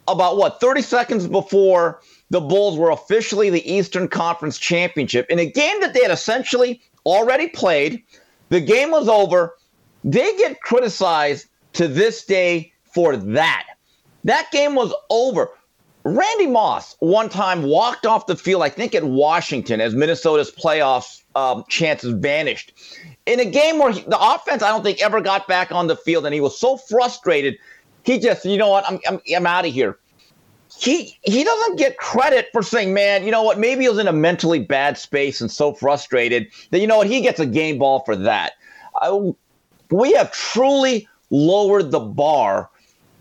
about 0.07 0.37
what 0.37 0.61
30 0.61 0.83
seconds 0.83 1.26
before 1.26 2.00
the 2.31 2.40
Bulls 2.40 2.79
were 2.79 2.90
officially 2.90 3.50
the 3.50 3.69
Eastern 3.71 4.09
Conference 4.09 4.59
Championship 4.59 5.26
in 5.29 5.38
a 5.38 5.50
game 5.50 5.81
that 5.81 5.95
they 5.95 6.02
had 6.02 6.11
essentially 6.11 6.81
already 7.05 7.49
played. 7.49 8.02
The 8.49 8.61
game 8.61 8.90
was 8.90 9.09
over. 9.09 9.57
They 10.05 10.37
get 10.37 10.61
criticized 10.61 11.47
to 11.75 11.88
this 11.88 12.25
day 12.25 12.73
for 12.85 13.17
that. 13.17 13.67
That 14.24 14.50
game 14.50 14.74
was 14.74 14.92
over. 15.08 15.50
Randy 16.04 16.46
Moss 16.46 16.96
one 17.00 17.28
time 17.28 17.62
walked 17.62 18.06
off 18.06 18.26
the 18.26 18.36
field, 18.36 18.62
I 18.62 18.70
think 18.70 18.94
at 18.94 19.04
Washington, 19.04 19.80
as 19.80 19.94
Minnesota's 19.94 20.50
playoff 20.50 21.22
um, 21.36 21.64
chances 21.68 22.14
vanished. 22.14 22.72
In 23.26 23.38
a 23.38 23.44
game 23.44 23.78
where 23.78 23.92
he, 23.92 24.00
the 24.00 24.18
offense, 24.18 24.62
I 24.62 24.68
don't 24.68 24.82
think, 24.82 25.02
ever 25.02 25.20
got 25.20 25.46
back 25.46 25.72
on 25.72 25.88
the 25.88 25.96
field, 25.96 26.24
and 26.24 26.34
he 26.34 26.40
was 26.40 26.58
so 26.58 26.78
frustrated 26.78 27.58
he 28.04 28.18
just, 28.18 28.44
you 28.44 28.56
know 28.56 28.70
what, 28.70 28.84
I'm, 28.88 28.98
I'm, 29.06 29.20
I'm 29.34 29.46
out 29.46 29.66
of 29.66 29.72
here. 29.72 29.98
He 30.78 31.18
he 31.22 31.44
doesn't 31.44 31.76
get 31.78 31.98
credit 31.98 32.48
for 32.52 32.62
saying, 32.62 32.94
man, 32.94 33.24
you 33.24 33.30
know 33.30 33.42
what, 33.42 33.58
maybe 33.58 33.82
he 33.82 33.88
was 33.88 33.98
in 33.98 34.06
a 34.06 34.12
mentally 34.12 34.60
bad 34.60 34.96
space 34.96 35.40
and 35.40 35.50
so 35.50 35.74
frustrated 35.74 36.46
that 36.70 36.78
you 36.78 36.86
know 36.86 36.98
what, 36.98 37.08
he 37.08 37.20
gets 37.20 37.40
a 37.40 37.46
game 37.46 37.78
ball 37.78 38.00
for 38.04 38.16
that. 38.16 38.52
I, 39.02 39.32
we 39.90 40.12
have 40.12 40.32
truly 40.32 41.08
lowered 41.30 41.90
the 41.90 42.00
bar 42.00 42.69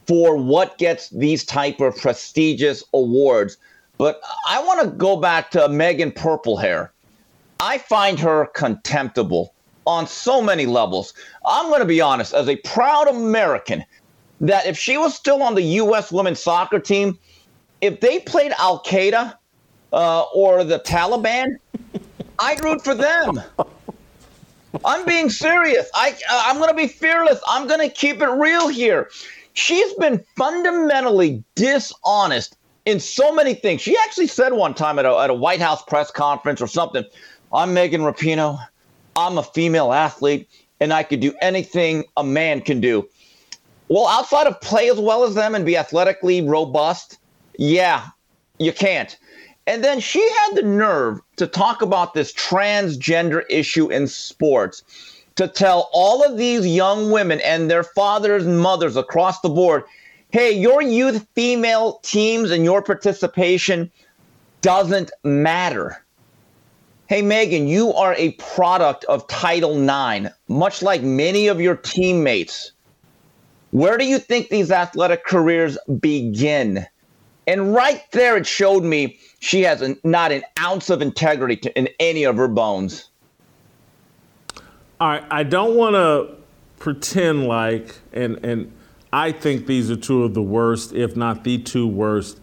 for 0.09 0.35
what 0.35 0.79
gets 0.79 1.09
these 1.09 1.45
type 1.45 1.79
of 1.79 1.95
prestigious 1.95 2.83
awards. 2.95 3.57
But 3.99 4.19
I 4.47 4.59
want 4.63 4.81
to 4.81 4.87
go 4.87 5.17
back 5.17 5.51
to 5.51 5.69
Megan 5.69 6.11
Purplehair. 6.11 6.89
I 7.59 7.77
find 7.77 8.19
her 8.19 8.47
contemptible 8.55 9.53
on 9.85 10.07
so 10.07 10.41
many 10.41 10.65
levels. 10.65 11.13
I'm 11.45 11.67
going 11.67 11.81
to 11.81 11.85
be 11.85 12.01
honest, 12.01 12.33
as 12.33 12.49
a 12.49 12.55
proud 12.55 13.07
American, 13.07 13.85
that 14.41 14.65
if 14.65 14.79
she 14.79 14.97
was 14.97 15.13
still 15.13 15.43
on 15.43 15.53
the 15.53 15.61
U.S. 15.61 16.11
women's 16.11 16.41
soccer 16.41 16.79
team, 16.79 17.15
if 17.81 17.99
they 17.99 18.19
played 18.19 18.51
Al 18.57 18.81
Qaeda 18.83 19.35
uh, 19.93 20.21
or 20.33 20.63
the 20.63 20.79
Taliban, 20.79 21.57
I'd 22.39 22.63
root 22.63 22.83
for 22.83 22.95
them. 22.95 23.43
I'm 24.83 25.05
being 25.05 25.29
serious. 25.29 25.87
I 25.93 26.15
uh, 26.29 26.43
I'm 26.47 26.57
going 26.57 26.69
to 26.69 26.75
be 26.75 26.87
fearless. 26.87 27.39
I'm 27.47 27.67
going 27.67 27.87
to 27.87 27.93
keep 27.93 28.21
it 28.21 28.29
real 28.29 28.69
here. 28.69 29.09
She's 29.59 29.93
been 29.95 30.23
fundamentally 30.37 31.43
dishonest 31.55 32.57
in 32.85 33.01
so 33.01 33.33
many 33.33 33.53
things. 33.53 33.81
She 33.81 33.97
actually 33.97 34.27
said 34.27 34.53
one 34.53 34.73
time 34.73 34.97
at 34.97 35.05
a, 35.05 35.13
at 35.17 35.29
a 35.29 35.33
White 35.33 35.59
House 35.59 35.83
press 35.83 36.09
conference 36.11 36.61
or 36.61 36.67
something, 36.67 37.03
"I'm 37.51 37.73
Megan 37.73 38.01
Rapinoe. 38.01 38.57
I'm 39.17 39.37
a 39.37 39.43
female 39.43 39.91
athlete, 39.91 40.47
and 40.79 40.93
I 40.93 41.03
could 41.03 41.19
do 41.19 41.33
anything 41.41 42.05
a 42.15 42.23
man 42.23 42.61
can 42.61 42.79
do." 42.79 43.07
Well, 43.89 44.07
outside 44.07 44.47
of 44.47 44.61
play 44.61 44.89
as 44.89 44.97
well 44.97 45.25
as 45.25 45.35
them 45.35 45.53
and 45.55 45.65
be 45.65 45.75
athletically 45.75 46.41
robust, 46.41 47.17
yeah, 47.57 48.07
you 48.59 48.71
can't. 48.71 49.17
And 49.67 49.83
then 49.83 49.99
she 49.99 50.21
had 50.21 50.55
the 50.55 50.63
nerve 50.63 51.19
to 51.35 51.47
talk 51.47 51.81
about 51.81 52.13
this 52.13 52.31
transgender 52.31 53.43
issue 53.49 53.91
in 53.91 54.07
sports, 54.07 54.83
to 55.39 55.47
tell 55.47 55.89
all 55.93 56.21
of 56.21 56.37
these 56.37 56.67
young 56.67 57.11
women 57.11 57.39
and 57.39 57.71
their 57.71 57.83
fathers 57.83 58.45
and 58.45 58.59
mothers 58.59 58.97
across 58.97 59.39
the 59.39 59.47
board 59.47 59.83
hey, 60.31 60.51
your 60.51 60.81
youth 60.81 61.25
female 61.33 61.99
teams 62.03 62.51
and 62.51 62.63
your 62.63 62.83
participation 62.83 63.89
doesn't 64.61 65.11
matter. 65.23 66.03
Hey, 67.07 67.23
Megan, 67.23 67.67
you 67.67 67.93
are 67.93 68.13
a 68.15 68.33
product 68.33 69.05
of 69.05 69.27
Title 69.27 69.81
IX, 69.81 70.27
much 70.49 70.83
like 70.83 71.01
many 71.01 71.47
of 71.47 71.59
your 71.59 71.77
teammates. 71.77 72.73
Where 73.71 73.97
do 73.97 74.05
you 74.05 74.19
think 74.19 74.49
these 74.49 74.69
athletic 74.71 75.25
careers 75.25 75.77
begin? 75.99 76.85
And 77.47 77.73
right 77.73 78.03
there, 78.11 78.37
it 78.37 78.45
showed 78.45 78.83
me 78.83 79.17
she 79.39 79.61
has 79.61 79.81
an, 79.81 79.97
not 80.03 80.31
an 80.31 80.43
ounce 80.59 80.89
of 80.89 81.01
integrity 81.01 81.55
to, 81.55 81.75
in 81.75 81.87
any 81.99 82.25
of 82.25 82.35
her 82.35 82.49
bones. 82.49 83.09
All 85.01 85.07
right, 85.07 85.23
I 85.31 85.43
don't 85.43 85.75
want 85.75 85.95
to 85.95 86.35
pretend 86.77 87.47
like, 87.47 87.95
and 88.11 88.43
and 88.43 88.71
I 89.13 89.31
think 89.31 89.65
these 89.65 89.89
are 89.89 89.95
two 89.95 90.23
of 90.23 90.33
the 90.33 90.41
worst, 90.41 90.93
if 90.93 91.15
not 91.15 91.45
the 91.45 91.57
two 91.57 91.87
worst, 91.87 92.39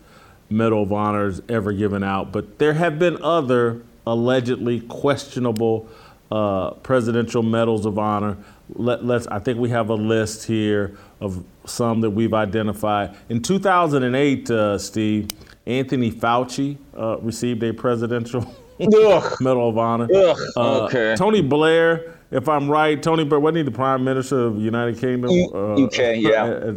Medal 0.48 0.82
of 0.82 0.92
Honors 0.92 1.42
ever 1.48 1.72
given 1.72 2.02
out. 2.02 2.32
But 2.32 2.58
there 2.58 2.72
have 2.72 2.98
been 2.98 3.22
other 3.22 3.82
allegedly 4.06 4.80
questionable 4.80 5.88
uh, 6.30 6.70
presidential 6.70 7.42
medals 7.42 7.84
of 7.84 7.98
honor. 7.98 8.36
Let, 8.74 9.00
us 9.02 9.26
I 9.26 9.38
think 9.38 9.58
we 9.58 9.68
have 9.70 9.90
a 9.90 9.94
list 9.94 10.46
here 10.46 10.96
of 11.20 11.44
some 11.66 12.00
that 12.00 12.10
we've 12.10 12.34
identified. 12.34 13.16
In 13.28 13.42
2008, 13.42 14.50
uh, 14.50 14.78
Steve, 14.78 15.28
Anthony 15.66 16.10
Fauci 16.10 16.78
uh, 16.96 17.18
received 17.18 17.62
a 17.62 17.72
presidential 17.72 18.54
Medal 18.78 19.68
of 19.68 19.78
Honor. 19.78 20.08
Uh, 20.56 20.84
okay. 20.84 21.14
Tony 21.16 21.42
Blair, 21.42 22.15
if 22.30 22.48
I'm 22.48 22.68
right, 22.70 23.02
Tony 23.02 23.24
Blair, 23.24 23.40
wasn't 23.40 23.58
he 23.58 23.62
the 23.62 23.70
Prime 23.70 24.04
Minister 24.04 24.46
of 24.46 24.56
the 24.56 24.62
United 24.62 24.98
Kingdom? 24.98 25.30
U- 25.30 25.86
UK, 25.86 25.98
yeah. 26.16 26.72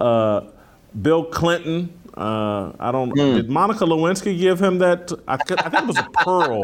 Uh, 0.00 0.42
Bill 1.00 1.24
Clinton. 1.24 1.92
Uh, 2.16 2.72
I 2.78 2.92
don't. 2.92 3.10
Hmm. 3.10 3.36
Did 3.36 3.50
Monica 3.50 3.84
Lewinsky 3.84 4.38
give 4.38 4.60
him 4.62 4.78
that? 4.78 5.12
I, 5.26 5.36
could- 5.36 5.60
I 5.60 5.68
think 5.68 5.82
it 5.82 5.86
was 5.88 5.98
a 5.98 6.08
pearl 6.12 6.62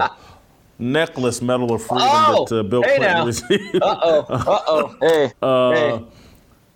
necklace 0.79 1.43
Medal 1.43 1.73
of 1.75 1.83
Freedom 1.83 2.07
Oh, 2.09 2.47
that 2.49 2.59
uh, 2.59 2.63
Bill 2.63 2.83
hey 2.83 2.97
Clinton 2.97 3.19
now. 3.19 3.27
received. 3.27 3.75
Uh 3.83 3.97
oh. 4.03 4.27
Uh 4.29 4.61
oh. 4.67 4.97
Hey. 5.01 5.33
hey. 5.43 6.05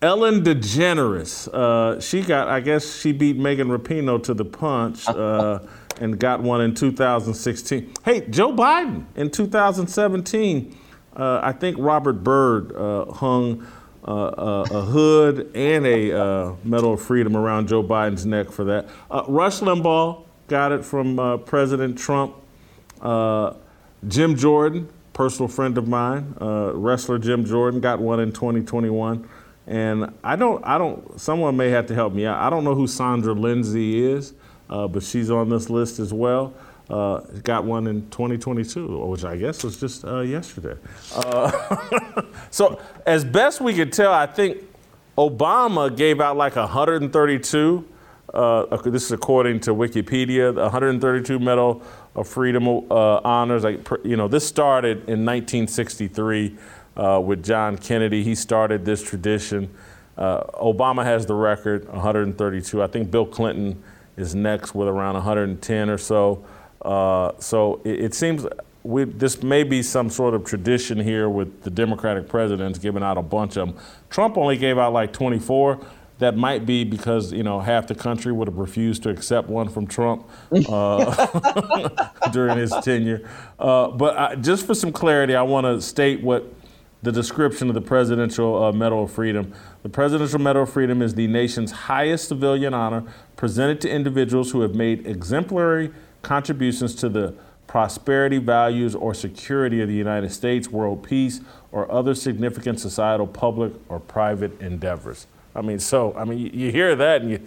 Ellen 0.02 0.42
DeGeneres, 0.44 1.48
uh, 1.54 1.98
she 1.98 2.20
got, 2.20 2.48
I 2.48 2.60
guess 2.60 2.94
she 3.00 3.10
beat 3.12 3.38
Megan 3.38 3.68
Rapinoe 3.68 4.22
to 4.24 4.34
the 4.34 4.44
punch 4.44 5.08
uh, 5.08 5.60
and 5.98 6.18
got 6.18 6.42
one 6.42 6.60
in 6.60 6.74
2016. 6.74 7.90
Hey, 8.04 8.20
Joe 8.28 8.52
Biden 8.52 9.06
in 9.16 9.30
2017, 9.30 10.76
uh, 11.16 11.40
I 11.42 11.52
think 11.52 11.76
Robert 11.78 12.24
Byrd 12.24 12.74
uh, 12.74 13.12
hung 13.12 13.66
uh, 14.06 14.12
a, 14.12 14.62
a 14.70 14.80
hood 14.82 15.50
and 15.54 15.86
a 15.86 16.12
uh, 16.12 16.54
Medal 16.62 16.94
of 16.94 17.02
Freedom 17.02 17.36
around 17.36 17.68
Joe 17.68 17.82
Biden's 17.82 18.26
neck 18.26 18.50
for 18.50 18.64
that. 18.64 18.88
Uh, 19.10 19.24
Rush 19.28 19.60
Limbaugh 19.60 20.24
got 20.48 20.72
it 20.72 20.84
from 20.84 21.18
uh, 21.18 21.36
President 21.38 21.98
Trump. 21.98 22.34
Uh, 23.00 23.54
Jim 24.06 24.36
Jordan, 24.36 24.88
personal 25.12 25.48
friend 25.48 25.78
of 25.78 25.88
mine, 25.88 26.34
uh, 26.40 26.72
wrestler 26.74 27.18
Jim 27.18 27.44
Jordan, 27.44 27.80
got 27.80 27.98
one 28.00 28.20
in 28.20 28.32
2021. 28.32 29.26
And 29.66 30.12
I 30.22 30.36
don't, 30.36 30.62
I 30.66 30.76
don't. 30.76 31.18
Someone 31.18 31.56
may 31.56 31.70
have 31.70 31.86
to 31.86 31.94
help 31.94 32.12
me 32.12 32.26
out. 32.26 32.38
I 32.38 32.50
don't 32.50 32.64
know 32.64 32.74
who 32.74 32.86
Sandra 32.86 33.32
Lindsay 33.32 34.04
is, 34.04 34.34
uh, 34.68 34.86
but 34.86 35.02
she's 35.02 35.30
on 35.30 35.48
this 35.48 35.70
list 35.70 35.98
as 35.98 36.12
well. 36.12 36.52
Uh, 36.88 37.20
got 37.42 37.64
one 37.64 37.86
in 37.86 38.02
2022, 38.10 39.06
which 39.06 39.24
I 39.24 39.36
guess 39.36 39.64
was 39.64 39.80
just 39.80 40.04
uh, 40.04 40.20
yesterday. 40.20 40.76
Uh, 41.14 42.22
so, 42.50 42.78
as 43.06 43.24
best 43.24 43.62
we 43.62 43.72
could 43.72 43.90
tell, 43.90 44.12
I 44.12 44.26
think 44.26 44.62
Obama 45.16 45.94
gave 45.94 46.20
out 46.20 46.36
like 46.36 46.56
132. 46.56 47.88
Uh, 48.34 48.76
this 48.82 49.04
is 49.04 49.12
according 49.12 49.60
to 49.60 49.74
Wikipedia. 49.74 50.54
the 50.54 50.62
132 50.62 51.38
Medal 51.38 51.82
of 52.14 52.28
Freedom 52.28 52.68
uh, 52.68 53.20
honors. 53.24 53.64
Like 53.64 53.88
you 54.02 54.16
know, 54.16 54.28
this 54.28 54.46
started 54.46 54.98
in 55.08 55.24
1963 55.24 56.56
uh, 56.96 57.22
with 57.24 57.42
John 57.42 57.78
Kennedy. 57.78 58.22
He 58.22 58.34
started 58.34 58.84
this 58.84 59.02
tradition. 59.02 59.72
Obama 60.18 61.02
has 61.02 61.24
the 61.24 61.34
record, 61.34 61.88
132. 61.88 62.82
I 62.82 62.86
think 62.88 63.10
Bill 63.10 63.26
Clinton 63.26 63.82
is 64.16 64.34
next 64.34 64.74
with 64.74 64.86
around 64.86 65.14
110 65.14 65.88
or 65.88 65.98
so. 65.98 66.44
Uh, 66.84 67.32
so 67.38 67.80
it, 67.84 68.06
it 68.06 68.14
seems 68.14 68.46
we, 68.84 69.04
this 69.04 69.42
may 69.42 69.64
be 69.64 69.82
some 69.82 70.10
sort 70.10 70.34
of 70.34 70.44
tradition 70.44 71.00
here 71.00 71.28
with 71.28 71.62
the 71.62 71.70
Democratic 71.70 72.28
presidents 72.28 72.78
giving 72.78 73.02
out 73.02 73.16
a 73.16 73.22
bunch 73.22 73.56
of 73.56 73.68
them. 73.68 73.78
Trump 74.10 74.36
only 74.36 74.58
gave 74.58 74.78
out 74.78 74.92
like 74.92 75.12
24. 75.12 75.84
That 76.18 76.36
might 76.36 76.64
be 76.64 76.84
because 76.84 77.32
you 77.32 77.42
know 77.42 77.58
half 77.60 77.88
the 77.88 77.94
country 77.94 78.30
would 78.30 78.46
have 78.46 78.56
refused 78.56 79.02
to 79.02 79.10
accept 79.10 79.48
one 79.48 79.68
from 79.68 79.86
Trump 79.86 80.28
uh, 80.68 81.98
during 82.32 82.56
his 82.56 82.72
tenure. 82.82 83.28
Uh, 83.58 83.88
but 83.88 84.16
I, 84.16 84.34
just 84.36 84.64
for 84.64 84.74
some 84.74 84.92
clarity, 84.92 85.34
I 85.34 85.42
want 85.42 85.64
to 85.64 85.80
state 85.80 86.22
what 86.22 86.54
the 87.02 87.10
description 87.10 87.68
of 87.68 87.74
the 87.74 87.80
Presidential 87.80 88.62
uh, 88.62 88.72
Medal 88.72 89.04
of 89.04 89.10
Freedom. 89.12 89.52
The 89.82 89.88
Presidential 89.88 90.38
Medal 90.38 90.62
of 90.62 90.72
Freedom 90.72 91.02
is 91.02 91.14
the 91.14 91.26
nation's 91.26 91.70
highest 91.72 92.28
civilian 92.28 92.72
honor 92.72 93.04
presented 93.36 93.80
to 93.82 93.90
individuals 93.90 94.52
who 94.52 94.60
have 94.60 94.74
made 94.74 95.06
exemplary 95.06 95.90
contributions 96.24 96.94
to 96.96 97.08
the 97.08 97.34
prosperity, 97.66 98.38
values, 98.38 98.94
or 98.94 99.14
security 99.14 99.80
of 99.80 99.88
the 99.88 99.94
United 99.94 100.30
States, 100.32 100.68
world 100.68 101.02
peace, 101.02 101.40
or 101.72 101.90
other 101.90 102.14
significant 102.14 102.80
societal, 102.80 103.26
public, 103.26 103.72
or 103.88 103.98
private 104.00 104.60
endeavors. 104.60 105.26
I 105.54 105.60
mean, 105.60 105.78
so, 105.78 106.14
I 106.16 106.24
mean, 106.24 106.38
you, 106.38 106.70
hear 106.70 106.96
that 106.96 107.22
and 107.22 107.30
you 107.30 107.40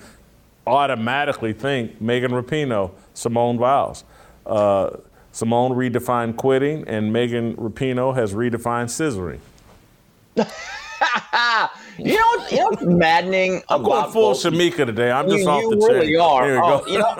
automatically 0.65 1.53
think 1.53 2.01
Megan 2.01 2.31
Rapinoe, 2.31 2.91
Simone 3.13 3.57
Biles. 3.57 4.03
Uh, 4.45 4.97
Simone 5.31 5.71
redefined 5.71 6.35
quitting, 6.35 6.87
and 6.87 7.13
Megan 7.13 7.55
Rapinoe 7.55 8.15
has 8.15 8.33
redefined 8.33 8.87
scissoring. 8.87 9.39
You 11.99 12.13
know, 12.13 12.47
you 12.51 12.57
know 12.57 12.67
what's 12.69 12.83
maddening 12.83 13.63
I'm 13.69 13.81
going 13.83 14.11
full 14.11 14.33
both- 14.33 14.43
Shamika 14.43 14.85
today. 14.85 15.09
I'm 15.11 15.27
just 15.27 15.43
you, 15.43 15.49
off 15.49 15.61
you 15.63 15.69
the 15.71 15.77
really 15.77 16.07
chain. 16.07 16.19
are. 16.19 16.45
Here 16.45 16.61
Oh, 16.63 16.85
you 16.87 16.99
know, 16.99 17.15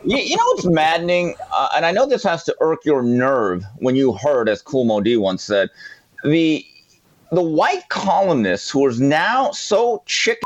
you, 0.04 0.18
you 0.18 0.36
know 0.36 0.44
what's 0.48 0.66
maddening, 0.66 1.34
uh, 1.52 1.70
and 1.74 1.86
I 1.86 1.92
know 1.92 2.06
this 2.06 2.24
has 2.24 2.44
to 2.44 2.56
irk 2.60 2.84
your 2.84 3.02
nerve 3.02 3.64
when 3.78 3.96
you 3.96 4.12
heard, 4.12 4.48
as 4.48 4.60
Kool 4.60 4.84
Moe 4.84 5.00
Dee 5.00 5.16
once 5.16 5.42
said, 5.42 5.70
the 6.24 6.64
the 7.32 7.42
white 7.42 7.88
columnists 7.88 8.70
who 8.70 8.86
is 8.86 9.00
now 9.00 9.50
so 9.52 10.02
chicken. 10.06 10.42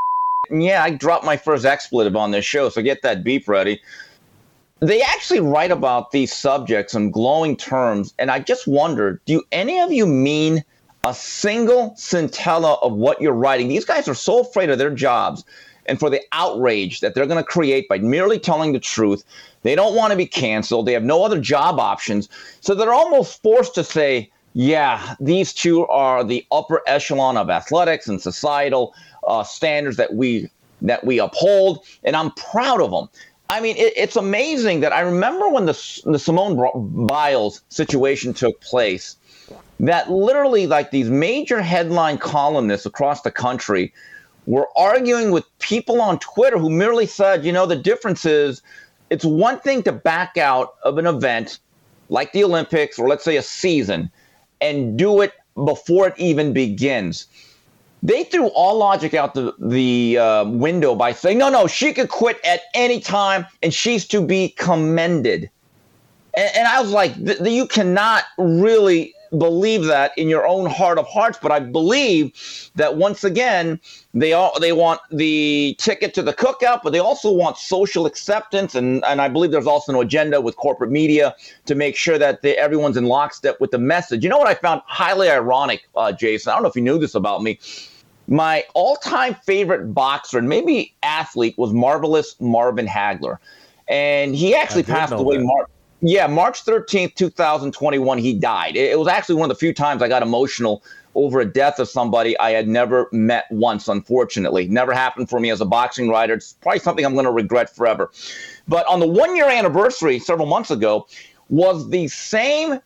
Yeah, 0.51 0.83
I 0.83 0.91
dropped 0.91 1.25
my 1.25 1.37
first 1.37 1.65
expletive 1.65 2.15
on 2.17 2.31
this 2.31 2.45
show, 2.45 2.69
so 2.69 2.83
get 2.83 3.03
that 3.03 3.25
beep 3.25 3.49
ready. 3.49 3.81
They 4.81 5.01
actually 5.01 5.41
write 5.41 5.71
about 5.71 6.11
these 6.11 6.33
subjects 6.33 6.95
in 6.95 7.11
glowing 7.11 7.57
terms, 7.57 8.15
and 8.19 8.31
I 8.31 8.39
just 8.41 8.69
wonder: 8.69 9.21
Do 9.27 9.43
any 9.51 9.81
of 9.81 9.91
you 9.91 10.07
mean 10.07 10.65
a 11.05 11.13
single 11.13 11.93
scintilla 11.97 12.75
of 12.75 12.93
what 12.93 13.21
you're 13.21 13.33
writing? 13.33 13.67
These 13.67 13.85
guys 13.85 14.07
are 14.07 14.15
so 14.15 14.41
afraid 14.41 14.71
of 14.71 14.79
their 14.79 14.95
jobs 14.95 15.45
and 15.87 15.99
for 15.99 16.09
the 16.09 16.23
outrage 16.31 17.01
that 17.01 17.15
they're 17.15 17.27
going 17.27 17.43
to 17.43 17.49
create 17.49 17.89
by 17.89 17.99
merely 17.99 18.39
telling 18.39 18.73
the 18.73 18.79
truth. 18.79 19.25
They 19.65 19.75
don't 19.75 19.97
want 19.97 20.13
to 20.13 20.17
be 20.17 20.27
canceled. 20.27 20.87
They 20.87 20.93
have 20.93 21.03
no 21.03 21.25
other 21.25 21.41
job 21.41 21.81
options. 21.81 22.29
So 22.61 22.77
they're 22.77 22.95
almost 22.95 23.43
forced 23.43 23.75
to 23.75 23.83
say, 23.83 24.31
yeah, 24.55 25.17
these 25.19 25.53
two 25.53 25.87
are 25.89 26.23
the 26.23 26.47
upper 26.53 26.83
echelon 26.87 27.37
of 27.37 27.51
athletics 27.51 28.07
and 28.07 28.21
societal 28.21 28.95
uh, 29.27 29.43
standards 29.43 29.97
that 29.97 30.15
we 30.15 30.51
that 30.83 31.05
we 31.05 31.21
uphold, 31.21 31.85
and 32.03 32.17
I'm 32.17 32.33
proud 32.33 32.81
of 32.81 32.91
them. 32.91 33.09
I 33.53 33.61
mean, 33.61 33.77
it, 33.77 33.93
it's 33.97 34.17
amazing 34.17 34.81
that 34.81 34.95
I 34.95 35.01
remember 35.01 35.47
when 35.51 35.67
the 35.67 36.03
the 36.07 36.19
Simone 36.19 36.57
Biles 37.07 37.63
situation 37.69 38.33
took 38.33 38.59
place 38.63 39.17
that 39.79 40.11
literally 40.11 40.67
like 40.67 40.91
these 40.91 41.11
major 41.11 41.61
headline 41.61 42.17
columnists 42.17 42.87
across 42.87 43.21
the 43.21 43.31
country 43.31 43.93
were 44.47 44.69
arguing 44.75 45.33
with 45.33 45.45
people 45.59 46.01
on 46.01 46.19
Twitter 46.19 46.57
who 46.57 46.71
merely 46.71 47.05
said, 47.05 47.45
you 47.45 47.53
know, 47.53 47.67
the 47.67 47.77
difference 47.77 48.25
is 48.25 48.63
it's 49.11 49.25
one 49.25 49.61
thing 49.61 49.83
to 49.83 49.93
back 49.93 50.39
out 50.39 50.77
of 50.83 50.97
an 50.97 51.05
event 51.05 51.59
like 52.09 52.33
the 52.33 52.45
Olympics 52.45 52.99
or 52.99 53.07
let's 53.07 53.23
say 53.23 53.37
a 53.37 53.43
season 53.43 54.11
and 54.63 54.99
do 54.99 55.21
it 55.21 55.35
before 55.63 56.09
it 56.09 56.15
even 56.17 56.55
begins. 56.55 57.27
They 58.03 58.25
threw 58.25 58.49
all 58.49 58.79
logic 58.79 59.15
out 59.15 59.35
the, 59.35 59.55
the 59.59 60.19
uh, 60.19 60.45
window 60.45 60.97
by 60.97 61.13
saying, 61.13 61.39
no, 61.39 61.49
no, 61.49 61.69
she 61.69 61.93
could 61.93 62.09
quit 62.09 62.41
at 62.45 62.63
any 62.75 62.99
time 62.99 63.47
and 63.63 63.73
she's 63.73 64.07
to 64.09 64.21
be 64.21 64.51
commended. 64.59 65.49
And, 66.35 66.51
and 66.57 66.69
I 66.69 66.81
was 66.81 66.91
like, 66.91 67.15
th- 67.25 67.41
you 67.41 67.67
cannot 67.67 68.25
really 68.39 69.15
believe 69.39 69.85
that 69.85 70.13
in 70.19 70.29
your 70.29 70.47
own 70.47 70.69
heart 70.69 70.99
of 70.99 71.07
hearts, 71.07 71.39
but 71.41 71.51
I 71.51 71.61
believe 71.61 72.71
that 72.75 72.97
once 72.97 73.25
again 73.25 73.81
they 74.13 74.33
all 74.35 74.59
they 74.61 74.73
want 74.73 75.01
the 75.11 75.75
ticket 75.79 76.13
to 76.15 76.23
the 76.23 76.35
cookout, 76.35 76.83
but 76.83 76.93
they 76.93 76.99
also 76.99 77.33
want 77.33 77.57
social 77.57 78.05
acceptance, 78.05 78.75
and 78.75 79.03
and 79.07 79.23
I 79.23 79.29
believe 79.29 79.51
there's 79.51 79.67
also 79.67 79.93
an 79.93 79.99
agenda 79.99 80.41
with 80.41 80.57
corporate 80.57 80.91
media 80.91 81.35
to 81.65 81.75
make 81.75 81.97
sure 81.97 82.19
that 82.19 82.43
they, 82.43 82.57
everyone's 82.59 82.99
in 82.99 83.07
lockstep 83.07 83.59
with 83.61 83.71
the 83.71 83.79
message. 83.79 84.23
You 84.23 84.29
know 84.29 84.39
what 84.39 84.49
I 84.49 84.55
found 84.55 84.83
highly 84.85 85.31
ironic, 85.31 85.89
uh, 85.97 86.13
Jason? 86.13 86.51
I 86.51 86.57
don't 86.57 86.63
know 86.63 86.69
if 86.69 86.77
you 86.77 86.83
knew 86.83 86.99
this 86.99 87.15
about 87.15 87.43
me. 87.43 87.59
My 88.29 88.65
all-time 88.75 89.35
favorite 89.47 89.93
boxer 89.93 90.39
and 90.39 90.49
maybe 90.49 90.95
athlete 91.03 91.57
was 91.59 91.73
marvelous 91.73 92.37
Marvin 92.41 92.87
Hagler, 92.87 93.39
and 93.89 94.35
he 94.35 94.55
actually 94.55 94.85
passed 94.85 95.13
away. 95.13 95.37
that. 95.37 95.45
Mar- 95.45 95.69
yeah, 96.05 96.27
March 96.27 96.65
13th, 96.65 97.15
2021, 97.15 98.19
he 98.19 98.35
died. 98.35 98.77
It, 98.77 98.91
it 98.91 98.99
was 98.99 99.07
actually 99.07 99.37
one 99.37 99.51
of 99.51 99.57
the 99.57 99.59
few 99.59 99.73
times 99.73 100.03
I 100.03 100.09
got 100.09 100.23
emotional 100.23 100.83
over 101.15 101.41
a 101.41 101.45
death 101.45 101.79
of 101.79 101.89
somebody 101.89 102.37
I 102.39 102.51
had 102.51 102.67
never 102.67 103.09
met 103.13 103.45
once, 103.51 103.87
unfortunately. 103.87 104.67
Never 104.67 104.93
happened 104.93 105.29
for 105.29 105.39
me 105.39 105.51
as 105.51 105.61
a 105.61 105.65
boxing 105.65 106.09
writer. 106.09 106.35
It's 106.35 106.55
probably 106.55 106.81
something 106.81 107.05
I'm 107.05 107.13
going 107.13 107.27
to 107.27 107.31
regret 107.31 107.75
forever. 107.75 108.11
But 108.67 108.87
on 108.87 108.99
the 108.99 109.07
one 109.07 109.37
year 109.37 109.49
anniversary 109.49 110.19
several 110.19 110.47
months 110.47 110.71
ago 110.71 111.07
was 111.51 111.91
the 111.91 112.09
same 112.09 112.81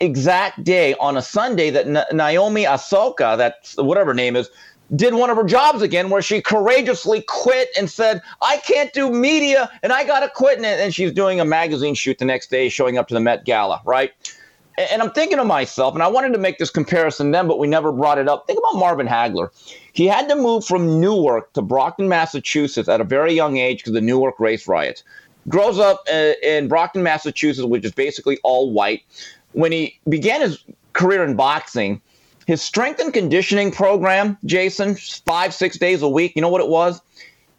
exact 0.00 0.64
day 0.64 0.94
on 0.94 1.16
a 1.16 1.22
Sunday 1.22 1.70
that 1.70 1.86
Na- 1.86 2.04
Naomi 2.12 2.66
Osaka, 2.66 3.36
that's 3.38 3.76
whatever 3.76 4.10
her 4.10 4.14
name 4.14 4.34
is, 4.34 4.50
did 4.94 5.14
one 5.14 5.30
of 5.30 5.36
her 5.36 5.44
jobs 5.44 5.82
again 5.82 6.10
where 6.10 6.22
she 6.22 6.40
courageously 6.40 7.22
quit 7.22 7.68
and 7.76 7.90
said, 7.90 8.22
I 8.40 8.58
can't 8.58 8.92
do 8.92 9.10
media 9.10 9.70
and 9.82 9.92
I 9.92 10.04
got 10.04 10.20
to 10.20 10.28
quit. 10.28 10.62
And, 10.62 10.94
she's 10.94 11.12
doing 11.12 11.40
a 11.40 11.44
magazine 11.44 11.94
shoot 11.94 12.18
the 12.18 12.24
next 12.24 12.50
day, 12.50 12.68
showing 12.68 12.96
up 12.96 13.08
to 13.08 13.14
the 13.14 13.20
Met 13.20 13.44
Gala, 13.44 13.82
right? 13.84 14.12
And, 14.78 14.88
and 14.90 15.02
I'm 15.02 15.10
thinking 15.12 15.36
to 15.38 15.44
myself, 15.44 15.94
and 15.94 16.02
I 16.02 16.08
wanted 16.08 16.32
to 16.32 16.38
make 16.38 16.58
this 16.58 16.70
comparison 16.70 17.32
then, 17.32 17.46
but 17.46 17.58
we 17.58 17.66
never 17.66 17.92
brought 17.92 18.18
it 18.18 18.28
up. 18.28 18.46
Think 18.46 18.58
about 18.58 18.78
Marvin 18.78 19.06
Hagler. 19.06 19.50
He 19.92 20.06
had 20.06 20.28
to 20.28 20.36
move 20.36 20.64
from 20.64 21.00
Newark 21.00 21.52
to 21.52 21.62
Brockton, 21.62 22.08
Massachusetts 22.08 22.88
at 22.88 23.00
a 23.00 23.04
very 23.04 23.34
young 23.34 23.58
age 23.58 23.78
because 23.78 23.90
of 23.90 23.94
the 23.94 24.00
Newark 24.00 24.40
race 24.40 24.66
riots. 24.66 25.04
grows 25.48 25.78
up 25.78 26.04
uh, 26.10 26.32
in 26.42 26.68
Brockton, 26.68 27.02
Massachusetts, 27.02 27.66
which 27.66 27.84
is 27.84 27.92
basically 27.92 28.38
all 28.42 28.72
white. 28.72 29.02
When 29.52 29.72
he 29.72 29.98
began 30.08 30.40
his 30.40 30.64
career 30.92 31.24
in 31.24 31.36
boxing, 31.36 32.00
his 32.48 32.62
strength 32.62 32.98
and 32.98 33.12
conditioning 33.12 33.70
program, 33.70 34.38
Jason, 34.46 34.94
five, 34.94 35.52
six 35.52 35.76
days 35.76 36.00
a 36.00 36.08
week, 36.08 36.32
you 36.34 36.40
know 36.40 36.48
what 36.48 36.62
it 36.62 36.68
was? 36.68 36.98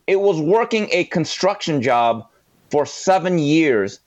It 0.07 0.19
was 0.19 0.41
working 0.41 0.89
a 0.91 1.03
construction 1.03 1.79
job 1.79 2.27
for 2.71 2.87
seven 2.87 3.37
years 3.37 3.99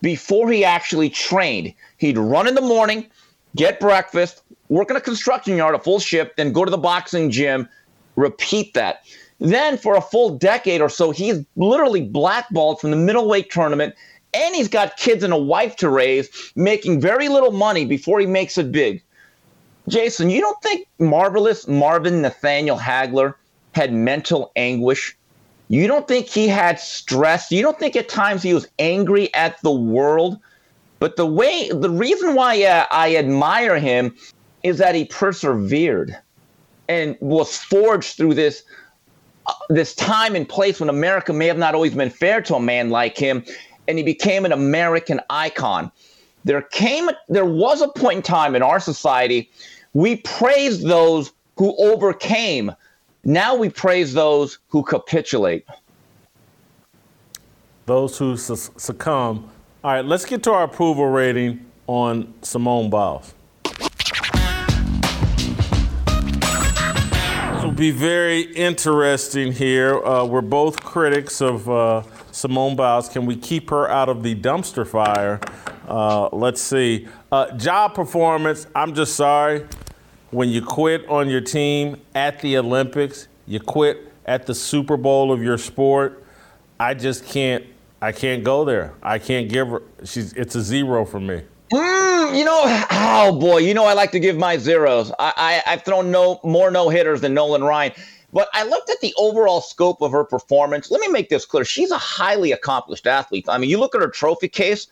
before 0.00 0.48
he 0.48 0.64
actually 0.64 1.10
trained. 1.10 1.74
He'd 1.98 2.16
run 2.16 2.46
in 2.46 2.54
the 2.54 2.60
morning, 2.60 3.08
get 3.56 3.80
breakfast, 3.80 4.44
work 4.68 4.90
in 4.90 4.96
a 4.96 5.00
construction 5.00 5.56
yard 5.56 5.74
a 5.74 5.80
full 5.80 5.98
shift, 5.98 6.36
then 6.36 6.52
go 6.52 6.64
to 6.64 6.70
the 6.70 6.78
boxing 6.78 7.28
gym, 7.28 7.68
repeat 8.14 8.74
that. 8.74 9.02
Then, 9.40 9.76
for 9.76 9.96
a 9.96 10.00
full 10.00 10.38
decade 10.38 10.80
or 10.80 10.88
so, 10.88 11.10
he's 11.10 11.44
literally 11.56 12.00
blackballed 12.00 12.80
from 12.80 12.92
the 12.92 12.96
middleweight 12.96 13.50
tournament, 13.50 13.96
and 14.34 14.54
he's 14.54 14.68
got 14.68 14.96
kids 14.96 15.24
and 15.24 15.32
a 15.32 15.36
wife 15.36 15.74
to 15.78 15.88
raise, 15.88 16.52
making 16.54 17.00
very 17.00 17.28
little 17.28 17.50
money 17.50 17.84
before 17.84 18.20
he 18.20 18.26
makes 18.26 18.56
it 18.56 18.70
big. 18.70 19.02
Jason, 19.88 20.30
you 20.30 20.40
don't 20.40 20.60
think 20.62 20.86
marvelous 20.98 21.66
Marvin 21.66 22.22
Nathaniel 22.22 22.78
Hagler 22.78 23.34
had 23.74 23.92
mental 23.92 24.52
anguish? 24.56 25.16
You 25.68 25.86
don't 25.86 26.06
think 26.06 26.26
he 26.26 26.48
had 26.48 26.78
stress? 26.78 27.50
You 27.50 27.62
don't 27.62 27.78
think 27.78 27.96
at 27.96 28.08
times 28.08 28.42
he 28.42 28.54
was 28.54 28.68
angry 28.78 29.32
at 29.34 29.60
the 29.62 29.72
world? 29.72 30.38
But 30.98 31.16
the 31.16 31.26
way, 31.26 31.68
the 31.72 31.90
reason 31.90 32.34
why 32.34 32.62
uh, 32.62 32.86
I 32.90 33.16
admire 33.16 33.78
him 33.78 34.14
is 34.62 34.78
that 34.78 34.94
he 34.94 35.04
persevered 35.04 36.16
and 36.88 37.16
was 37.20 37.56
forged 37.56 38.16
through 38.16 38.34
this 38.34 38.62
uh, 39.46 39.52
this 39.68 39.94
time 39.94 40.36
and 40.36 40.48
place 40.48 40.78
when 40.78 40.88
America 40.88 41.32
may 41.32 41.46
have 41.48 41.58
not 41.58 41.74
always 41.74 41.94
been 41.94 42.10
fair 42.10 42.40
to 42.42 42.54
a 42.54 42.60
man 42.60 42.90
like 42.90 43.18
him, 43.18 43.44
and 43.88 43.98
he 43.98 44.04
became 44.04 44.44
an 44.44 44.52
American 44.52 45.20
icon. 45.28 45.90
There 46.44 46.62
came, 46.62 47.08
there 47.28 47.44
was 47.44 47.82
a 47.82 47.88
point 47.88 48.16
in 48.16 48.22
time 48.22 48.54
in 48.54 48.62
our 48.62 48.80
society 48.80 49.50
we 49.94 50.16
praised 50.16 50.86
those 50.86 51.32
who 51.56 51.76
overcame. 51.76 52.72
Now 53.24 53.54
we 53.54 53.68
praise 53.68 54.12
those 54.14 54.58
who 54.68 54.82
capitulate. 54.82 55.66
Those 57.86 58.16
who 58.16 58.36
su- 58.36 58.56
succumb. 58.56 59.50
All 59.84 59.92
right, 59.92 60.04
let's 60.04 60.24
get 60.24 60.42
to 60.44 60.52
our 60.52 60.64
approval 60.64 61.06
rating 61.06 61.66
on 61.86 62.32
Simone 62.42 62.88
Biles. 62.88 63.34
This 67.52 67.64
will 67.64 67.72
be 67.72 67.90
very 67.90 68.42
interesting 68.54 69.52
here. 69.52 70.02
Uh, 70.04 70.24
we're 70.24 70.40
both 70.40 70.82
critics 70.82 71.40
of 71.40 71.68
uh, 71.68 72.02
Simone 72.30 72.76
Biles. 72.76 73.08
Can 73.08 73.26
we 73.26 73.36
keep 73.36 73.70
her 73.70 73.88
out 73.90 74.08
of 74.08 74.22
the 74.22 74.34
dumpster 74.34 74.86
fire? 74.86 75.38
Uh, 75.88 76.28
let's 76.32 76.60
see. 76.60 77.08
Uh, 77.30 77.56
job 77.56 77.94
performance, 77.94 78.66
I'm 78.74 78.94
just 78.94 79.16
sorry. 79.16 79.66
When 80.30 80.48
you 80.48 80.62
quit 80.62 81.06
on 81.08 81.28
your 81.28 81.40
team 81.40 82.00
at 82.14 82.40
the 82.40 82.56
Olympics, 82.56 83.28
you 83.46 83.60
quit 83.60 84.12
at 84.24 84.46
the 84.46 84.54
Super 84.54 84.96
Bowl 84.96 85.32
of 85.32 85.42
your 85.42 85.58
sport, 85.58 86.24
I 86.78 86.94
just 86.94 87.26
can't. 87.26 87.64
I 88.00 88.10
can't 88.10 88.42
go 88.42 88.64
there. 88.64 88.94
I 89.02 89.20
can't 89.20 89.48
give 89.48 89.68
her. 89.68 89.82
She's. 90.04 90.32
It's 90.32 90.56
a 90.56 90.62
zero 90.62 91.04
for 91.04 91.20
me. 91.20 91.42
Mm, 91.72 92.36
you 92.36 92.44
know, 92.44 92.62
oh 92.90 93.38
boy, 93.38 93.58
you 93.58 93.74
know 93.74 93.84
I 93.84 93.92
like 93.92 94.10
to 94.12 94.20
give 94.20 94.36
my 94.36 94.56
zeros. 94.58 95.12
I, 95.18 95.62
I 95.64 95.70
have 95.70 95.84
thrown 95.84 96.10
no 96.10 96.40
more 96.42 96.70
no 96.70 96.88
hitters 96.88 97.20
than 97.20 97.34
Nolan 97.34 97.62
Ryan. 97.62 97.92
But 98.32 98.48
I 98.54 98.64
looked 98.64 98.88
at 98.88 99.00
the 99.00 99.14
overall 99.18 99.60
scope 99.60 100.00
of 100.00 100.10
her 100.10 100.24
performance. 100.24 100.90
Let 100.90 101.00
me 101.00 101.08
make 101.08 101.28
this 101.28 101.44
clear. 101.44 101.64
She's 101.64 101.90
a 101.90 101.98
highly 101.98 102.50
accomplished 102.50 103.06
athlete. 103.06 103.44
I 103.48 103.58
mean, 103.58 103.68
you 103.68 103.78
look 103.78 103.94
at 103.94 104.00
her 104.00 104.08
trophy 104.08 104.48
case, 104.48 104.86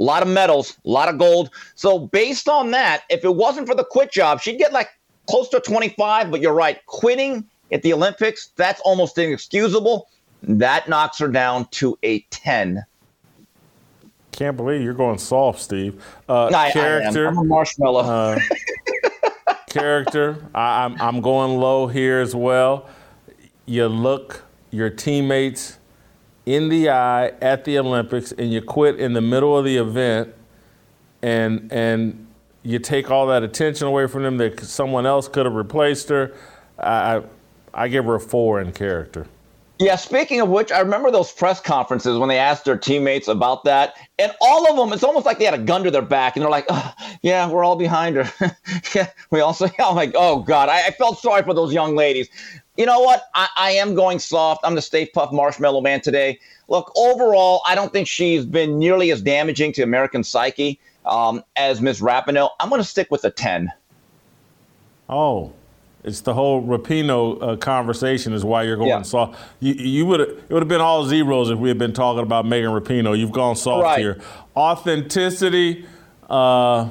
a 0.00 0.02
lot 0.02 0.22
of 0.22 0.28
medals, 0.28 0.78
a 0.84 0.90
lot 0.90 1.08
of 1.08 1.18
gold. 1.18 1.50
So 1.74 1.98
based 1.98 2.48
on 2.48 2.70
that, 2.70 3.02
if 3.10 3.22
it 3.22 3.36
wasn't 3.36 3.68
for 3.68 3.74
the 3.74 3.84
quit 3.84 4.10
job, 4.10 4.40
she'd 4.40 4.58
get 4.58 4.72
like 4.72 4.88
close 5.28 5.48
to 5.50 5.60
25. 5.60 6.30
But 6.30 6.40
you're 6.40 6.54
right, 6.54 6.84
quitting 6.86 7.46
at 7.70 7.82
the 7.82 7.92
Olympics, 7.92 8.50
that's 8.56 8.80
almost 8.80 9.18
inexcusable. 9.18 10.08
That 10.42 10.88
knocks 10.88 11.18
her 11.18 11.28
down 11.28 11.66
to 11.72 11.98
a 12.02 12.20
10. 12.30 12.84
Can't 14.32 14.56
believe 14.56 14.80
you're 14.80 14.94
going 14.94 15.18
soft, 15.18 15.60
Steve. 15.60 16.02
Uh, 16.28 16.46
I, 16.46 16.70
character. 16.70 17.26
I 17.26 17.28
am. 17.28 17.38
I'm 17.38 17.44
a 17.44 17.48
marshmallow. 17.48 18.00
Uh, 18.00 18.38
character. 19.68 20.46
I, 20.54 20.86
I'm, 20.86 21.00
I'm 21.00 21.20
going 21.20 21.60
low 21.60 21.88
here 21.88 22.20
as 22.20 22.34
well. 22.34 22.88
You 23.66 23.86
look 23.86 24.44
your 24.70 24.88
teammates 24.88 25.78
in 26.46 26.68
the 26.68 26.90
eye 26.90 27.28
at 27.40 27.64
the 27.64 27.78
Olympics 27.78 28.32
and 28.32 28.52
you 28.52 28.62
quit 28.62 28.98
in 28.98 29.12
the 29.12 29.20
middle 29.20 29.56
of 29.56 29.64
the 29.64 29.76
event 29.76 30.34
and 31.22 31.70
and 31.72 32.26
you 32.62 32.78
take 32.78 33.10
all 33.10 33.26
that 33.28 33.42
attention 33.42 33.86
away 33.86 34.06
from 34.06 34.22
them 34.22 34.36
that 34.38 34.60
someone 34.60 35.06
else 35.06 35.28
could 35.28 35.46
have 35.46 35.54
replaced 35.54 36.08
her. 36.08 36.34
I 36.78 37.22
I 37.72 37.88
give 37.88 38.04
her 38.06 38.16
a 38.16 38.20
four 38.20 38.60
in 38.60 38.72
character. 38.72 39.26
Yeah, 39.80 39.96
speaking 39.96 40.42
of 40.42 40.50
which, 40.50 40.70
I 40.70 40.80
remember 40.80 41.10
those 41.10 41.32
press 41.32 41.58
conferences 41.58 42.18
when 42.18 42.28
they 42.28 42.36
asked 42.36 42.66
their 42.66 42.76
teammates 42.76 43.28
about 43.28 43.64
that, 43.64 43.94
and 44.18 44.30
all 44.38 44.70
of 44.70 44.76
them, 44.76 44.92
it's 44.92 45.02
almost 45.02 45.24
like 45.24 45.38
they 45.38 45.46
had 45.46 45.54
a 45.54 45.58
gun 45.58 45.84
to 45.84 45.90
their 45.90 46.02
back, 46.02 46.36
and 46.36 46.42
they're 46.42 46.50
like, 46.50 46.66
oh, 46.68 46.92
"Yeah, 47.22 47.48
we're 47.48 47.64
all 47.64 47.76
behind 47.76 48.16
her." 48.16 48.54
yeah, 48.94 49.08
we 49.30 49.40
also, 49.40 49.70
I'm 49.78 49.94
like, 49.94 50.12
"Oh 50.14 50.40
God," 50.40 50.68
I, 50.68 50.88
I, 50.88 50.90
felt 50.90 51.18
sorry 51.18 51.42
for 51.44 51.54
those 51.54 51.72
young 51.72 51.96
ladies. 51.96 52.28
You 52.80 52.86
know 52.86 53.00
what? 53.00 53.28
I, 53.34 53.46
I 53.58 53.70
am 53.72 53.94
going 53.94 54.18
soft. 54.18 54.62
I'm 54.64 54.74
the 54.74 54.80
Stay 54.80 55.04
Puft 55.04 55.34
Marshmallow 55.34 55.82
Man 55.82 56.00
today. 56.00 56.40
Look, 56.68 56.90
overall, 56.96 57.60
I 57.66 57.74
don't 57.74 57.92
think 57.92 58.08
she's 58.08 58.46
been 58.46 58.78
nearly 58.78 59.10
as 59.10 59.20
damaging 59.20 59.74
to 59.74 59.82
American 59.82 60.24
psyche 60.24 60.80
um, 61.04 61.44
as 61.56 61.82
Miss 61.82 62.00
Rapinoe. 62.00 62.48
I'm 62.58 62.70
going 62.70 62.80
to 62.80 62.88
stick 62.88 63.10
with 63.10 63.22
a 63.26 63.30
10. 63.30 63.70
Oh, 65.10 65.52
it's 66.04 66.22
the 66.22 66.32
whole 66.32 66.62
Rapinoe 66.62 67.42
uh, 67.42 67.56
conversation 67.58 68.32
is 68.32 68.46
why 68.46 68.62
you're 68.62 68.76
going 68.76 68.88
yeah. 68.88 69.02
soft. 69.02 69.38
You, 69.60 69.74
you 69.74 70.06
would 70.06 70.22
it 70.22 70.48
would 70.48 70.62
have 70.62 70.68
been 70.68 70.80
all 70.80 71.04
zeros 71.04 71.50
if 71.50 71.58
we 71.58 71.68
had 71.68 71.76
been 71.76 71.92
talking 71.92 72.22
about 72.22 72.46
Megan 72.46 72.70
Rapinoe. 72.70 73.18
You've 73.18 73.30
gone 73.30 73.56
soft 73.56 73.82
right. 73.82 73.98
here. 73.98 74.22
Authenticity. 74.56 75.84
Uh, 76.30 76.88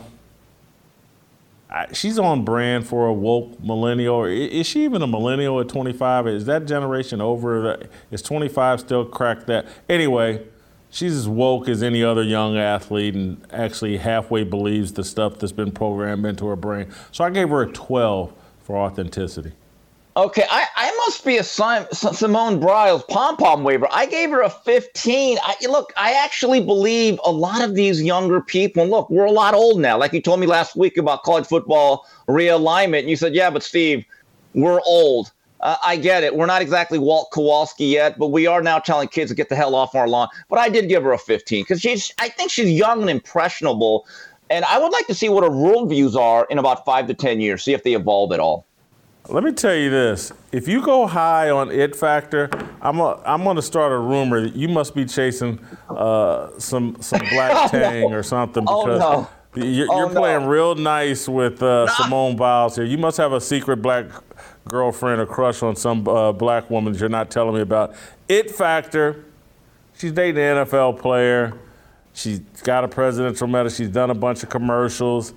she's 1.93 2.17
on 2.17 2.43
brand 2.43 2.87
for 2.87 3.07
a 3.07 3.13
woke 3.13 3.59
millennial. 3.63 4.25
Is 4.25 4.67
she 4.67 4.83
even 4.83 5.01
a 5.01 5.07
millennial 5.07 5.59
at 5.59 5.69
25? 5.69 6.27
Is 6.27 6.45
that 6.45 6.65
generation 6.65 7.21
over? 7.21 7.89
Is 8.11 8.21
25 8.21 8.79
still 8.79 9.05
cracked 9.05 9.47
that? 9.47 9.67
Anyway, 9.87 10.45
she's 10.89 11.15
as 11.15 11.27
woke 11.27 11.69
as 11.69 11.83
any 11.83 12.03
other 12.03 12.23
young 12.23 12.57
athlete 12.57 13.15
and 13.15 13.45
actually 13.51 13.97
halfway 13.97 14.43
believes 14.43 14.93
the 14.93 15.03
stuff 15.03 15.37
that's 15.39 15.51
been 15.51 15.71
programmed 15.71 16.25
into 16.25 16.47
her 16.47 16.55
brain. 16.55 16.91
So 17.11 17.23
I 17.23 17.29
gave 17.29 17.49
her 17.49 17.61
a 17.61 17.71
12 17.71 18.33
for 18.63 18.77
authenticity. 18.77 19.53
Okay, 20.17 20.45
I, 20.49 20.65
must 21.09 21.25
be 21.25 21.37
a 21.37 21.43
Simone 21.43 22.59
Biles 22.59 23.01
pom 23.05 23.35
pom 23.35 23.63
waiver. 23.63 23.87
I 23.91 24.05
gave 24.05 24.29
her 24.29 24.43
a 24.43 24.49
15. 24.49 25.39
I, 25.41 25.55
look, 25.67 25.91
I 25.97 26.13
actually 26.13 26.63
believe 26.63 27.19
a 27.25 27.31
lot 27.31 27.63
of 27.63 27.73
these 27.73 27.99
younger 27.99 28.41
people, 28.41 28.83
and 28.83 28.91
look, 28.91 29.09
we're 29.09 29.25
a 29.25 29.31
lot 29.31 29.55
old 29.55 29.79
now. 29.79 29.97
Like 29.97 30.13
you 30.13 30.21
told 30.21 30.39
me 30.39 30.45
last 30.45 30.75
week 30.75 30.97
about 30.97 31.23
college 31.23 31.47
football 31.47 32.05
realignment, 32.27 32.99
and 32.99 33.09
you 33.09 33.15
said, 33.15 33.33
yeah, 33.33 33.49
but 33.49 33.63
Steve, 33.63 34.05
we're 34.53 34.79
old. 34.85 35.31
Uh, 35.61 35.77
I 35.83 35.95
get 35.95 36.23
it. 36.23 36.35
We're 36.35 36.45
not 36.45 36.61
exactly 36.61 36.99
Walt 36.99 37.29
Kowalski 37.33 37.85
yet, 37.85 38.19
but 38.19 38.27
we 38.27 38.45
are 38.45 38.61
now 38.61 38.77
telling 38.77 39.07
kids 39.07 39.31
to 39.31 39.35
get 39.35 39.49
the 39.49 39.55
hell 39.55 39.73
off 39.73 39.95
our 39.95 40.07
lawn. 40.07 40.27
But 40.47 40.59
I 40.59 40.69
did 40.69 40.89
give 40.89 41.01
her 41.01 41.13
a 41.13 41.17
15 41.17 41.63
because 41.63 41.81
she's, 41.81 42.13
I 42.19 42.29
think 42.29 42.51
she's 42.51 42.69
young 42.69 43.01
and 43.01 43.09
impressionable. 43.09 44.05
And 44.51 44.63
I 44.63 44.77
would 44.77 44.91
like 44.91 45.07
to 45.07 45.15
see 45.15 45.27
what 45.27 45.43
her 45.43 45.49
worldviews 45.49 46.15
are 46.15 46.45
in 46.51 46.59
about 46.59 46.85
five 46.85 47.07
to 47.07 47.15
10 47.15 47.41
years, 47.41 47.63
see 47.63 47.73
if 47.73 47.81
they 47.81 47.95
evolve 47.95 48.31
at 48.31 48.39
all. 48.39 48.67
Let 49.31 49.43
me 49.43 49.51
tell 49.51 49.75
you 49.75 49.91
this. 49.91 50.33
If 50.51 50.67
you 50.67 50.81
go 50.81 51.05
high 51.05 51.51
on 51.51 51.69
it 51.69 51.95
factor, 51.95 52.49
I'm 52.81 52.99
a, 52.99 53.21
I'm 53.23 53.43
going 53.43 53.57
to 53.57 53.61
start 53.61 53.91
a 53.91 53.97
rumor 53.97 54.41
that 54.41 54.55
you 54.55 54.67
must 54.67 54.95
be 54.95 55.05
chasing 55.05 55.59
uh, 55.87 56.49
some 56.57 56.97
some 56.99 57.19
black 57.31 57.51
oh, 57.53 57.67
tang 57.67 58.09
no. 58.09 58.17
or 58.17 58.23
something 58.23 58.63
oh, 58.67 58.85
because 58.85 59.01
oh, 59.03 59.29
no. 59.55 59.63
you're, 59.63 59.85
you're 59.85 60.09
playing 60.09 60.47
real 60.47 60.73
nice 60.73 61.27
with 61.27 61.61
uh, 61.61 61.85
Simone 61.87 62.37
Biles 62.37 62.75
here. 62.75 62.85
You 62.85 62.97
must 62.97 63.17
have 63.17 63.31
a 63.31 63.39
secret 63.39 63.83
black 63.83 64.07
girlfriend 64.67 65.21
or 65.21 65.27
crush 65.27 65.61
on 65.61 65.75
some 65.75 66.07
uh, 66.07 66.31
black 66.31 66.67
woman 66.71 66.93
that 66.93 66.99
you're 66.99 67.07
not 67.07 67.29
telling 67.29 67.53
me 67.53 67.61
about. 67.61 67.93
It 68.27 68.49
factor. 68.49 69.25
She's 69.95 70.11
dating 70.11 70.41
an 70.41 70.65
NFL 70.65 70.97
player. 70.99 71.53
She's 72.13 72.39
got 72.63 72.83
a 72.83 72.87
presidential 72.87 73.45
medal. 73.45 73.69
She's 73.69 73.89
done 73.89 74.09
a 74.09 74.15
bunch 74.15 74.41
of 74.41 74.49
commercials. 74.49 75.33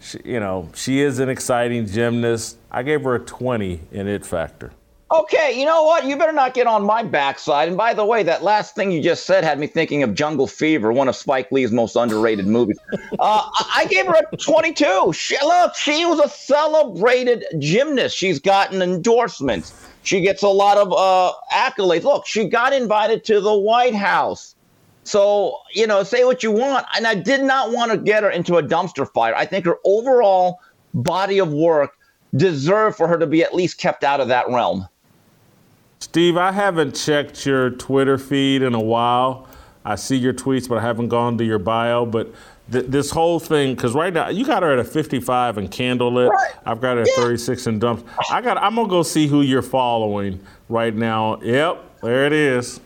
She, 0.00 0.18
you 0.24 0.40
know, 0.40 0.68
she 0.74 1.00
is 1.00 1.18
an 1.18 1.30
exciting 1.30 1.86
gymnast. 1.86 2.58
I 2.72 2.82
gave 2.82 3.02
her 3.02 3.14
a 3.14 3.20
20 3.20 3.80
in 3.92 4.08
it 4.08 4.24
factor. 4.24 4.72
Okay, 5.10 5.60
you 5.60 5.66
know 5.66 5.84
what? 5.84 6.06
You 6.06 6.16
better 6.16 6.32
not 6.32 6.54
get 6.54 6.66
on 6.66 6.86
my 6.86 7.02
backside. 7.02 7.68
And 7.68 7.76
by 7.76 7.92
the 7.92 8.02
way, 8.02 8.22
that 8.22 8.42
last 8.42 8.74
thing 8.74 8.90
you 8.90 9.02
just 9.02 9.26
said 9.26 9.44
had 9.44 9.58
me 9.58 9.66
thinking 9.66 10.02
of 10.02 10.14
Jungle 10.14 10.46
Fever, 10.46 10.90
one 10.90 11.06
of 11.06 11.14
Spike 11.14 11.52
Lee's 11.52 11.70
most 11.70 11.96
underrated 11.96 12.46
movies. 12.46 12.78
Uh, 13.18 13.48
I 13.76 13.86
gave 13.88 14.06
her 14.06 14.14
a 14.32 14.36
22. 14.36 15.12
She, 15.12 15.36
look, 15.44 15.76
she 15.76 16.04
was 16.06 16.18
a 16.18 16.28
celebrated 16.28 17.44
gymnast. 17.58 18.16
She's 18.16 18.40
gotten 18.40 18.82
endorsements. 18.82 19.86
She 20.02 20.22
gets 20.22 20.42
a 20.42 20.48
lot 20.48 20.78
of 20.78 20.92
uh, 20.92 21.32
accolades. 21.52 22.02
Look, 22.02 22.26
she 22.26 22.46
got 22.46 22.72
invited 22.72 23.22
to 23.24 23.40
the 23.40 23.54
White 23.54 23.94
House. 23.94 24.56
So, 25.04 25.58
you 25.72 25.86
know, 25.86 26.02
say 26.02 26.24
what 26.24 26.42
you 26.42 26.50
want. 26.50 26.86
And 26.96 27.06
I 27.06 27.14
did 27.14 27.42
not 27.42 27.70
want 27.70 27.92
to 27.92 27.98
get 27.98 28.24
her 28.24 28.30
into 28.30 28.56
a 28.56 28.62
dumpster 28.62 29.08
fire. 29.12 29.34
I 29.36 29.44
think 29.44 29.66
her 29.66 29.76
overall 29.84 30.58
body 30.94 31.38
of 31.38 31.52
work 31.52 31.96
deserved 32.34 32.96
for 32.96 33.06
her 33.08 33.18
to 33.18 33.26
be 33.26 33.42
at 33.42 33.54
least 33.54 33.78
kept 33.78 34.04
out 34.04 34.20
of 34.20 34.28
that 34.28 34.48
realm. 34.48 34.88
Steve, 36.00 36.36
I 36.36 36.52
haven't 36.52 36.94
checked 36.96 37.46
your 37.46 37.70
Twitter 37.70 38.18
feed 38.18 38.62
in 38.62 38.74
a 38.74 38.80
while. 38.80 39.46
I 39.84 39.94
see 39.96 40.16
your 40.16 40.32
tweets, 40.32 40.68
but 40.68 40.78
I 40.78 40.82
haven't 40.82 41.08
gone 41.08 41.38
to 41.38 41.44
your 41.44 41.58
bio. 41.58 42.06
But 42.06 42.32
th- 42.70 42.86
this 42.86 43.10
whole 43.10 43.38
thing, 43.38 43.74
because 43.74 43.94
right 43.94 44.12
now 44.12 44.28
you 44.28 44.44
got 44.44 44.62
her 44.62 44.72
at 44.72 44.78
a 44.78 44.84
55 44.84 45.58
and 45.58 45.70
candlelit. 45.70 46.28
Right. 46.30 46.52
I've 46.66 46.80
got 46.80 46.96
her 46.96 47.02
at 47.02 47.08
Yeah. 47.16 47.22
36 47.22 47.66
and 47.66 47.80
dumps. 47.80 48.04
I 48.30 48.40
got. 48.40 48.58
I'm 48.58 48.74
gonna 48.74 48.88
go 48.88 49.02
see 49.02 49.26
who 49.28 49.42
you're 49.42 49.62
following 49.62 50.40
right 50.68 50.94
now. 50.94 51.40
Yep, 51.42 52.00
there 52.02 52.26
it 52.26 52.32
is. 52.32 52.80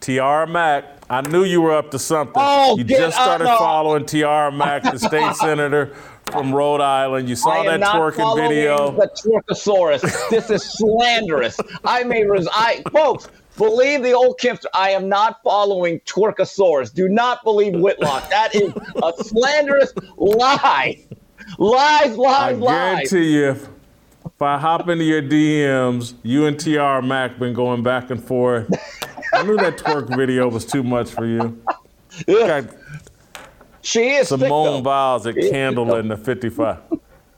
Tiara 0.00 0.46
Mack. 0.46 0.84
I 1.08 1.20
knew 1.22 1.42
you 1.42 1.60
were 1.60 1.72
up 1.72 1.90
to 1.90 1.98
something. 1.98 2.34
Oh, 2.36 2.78
you 2.78 2.84
just 2.84 3.16
started 3.16 3.46
following 3.46 4.06
Tiara 4.06 4.52
Mack, 4.52 4.84
the 4.84 4.98
state 5.00 5.34
senator 5.34 5.92
from 6.32 6.54
Rhode 6.54 6.80
Island. 6.80 7.28
You 7.28 7.36
saw 7.36 7.62
that 7.62 7.80
not 7.80 7.96
twerking 7.96 8.16
following 8.16 8.48
video. 8.48 8.90
The 8.92 9.10
twerkosaurus. 9.22 10.30
this 10.30 10.50
is 10.50 10.62
slanderous. 10.62 11.58
I 11.84 12.04
may 12.04 12.24
res- 12.24 12.48
I 12.52 12.82
folks 12.92 13.28
believe 13.56 14.02
the 14.02 14.12
old 14.12 14.38
Kimpster. 14.38 14.66
I 14.74 14.90
am 14.90 15.08
not 15.08 15.42
following 15.42 16.00
twerkosaurus. 16.00 16.92
Do 16.92 17.08
not 17.08 17.44
believe 17.44 17.74
Whitlock. 17.74 18.28
That 18.30 18.54
is 18.54 18.72
a 19.02 19.24
slanderous 19.24 19.92
lie. 20.16 21.04
Lies, 21.58 22.12
I 22.12 22.14
lies, 22.14 22.56
I 22.56 22.60
guarantee 22.60 23.34
you, 23.34 23.50
if, 23.50 23.68
if 24.24 24.42
I 24.42 24.56
hop 24.56 24.88
into 24.88 25.04
your 25.04 25.22
DMs, 25.22 26.14
you 26.22 26.46
and 26.46 26.58
Tiara 26.58 27.02
Mack 27.02 27.38
been 27.38 27.54
going 27.54 27.82
back 27.82 28.10
and 28.10 28.22
forth. 28.22 28.70
I 29.32 29.42
knew 29.42 29.56
that 29.56 29.76
twerk 29.76 30.16
video 30.16 30.48
was 30.48 30.64
too 30.64 30.82
much 30.82 31.10
for 31.10 31.26
you. 31.26 31.60
Got 32.26 32.66
She 33.82 34.10
is 34.10 34.28
Simone. 34.28 34.82
Biles 34.82 35.26
at 35.26 35.36
Candle 35.36 35.94
in 35.96 36.08
the 36.08 36.16
55. 36.16 36.78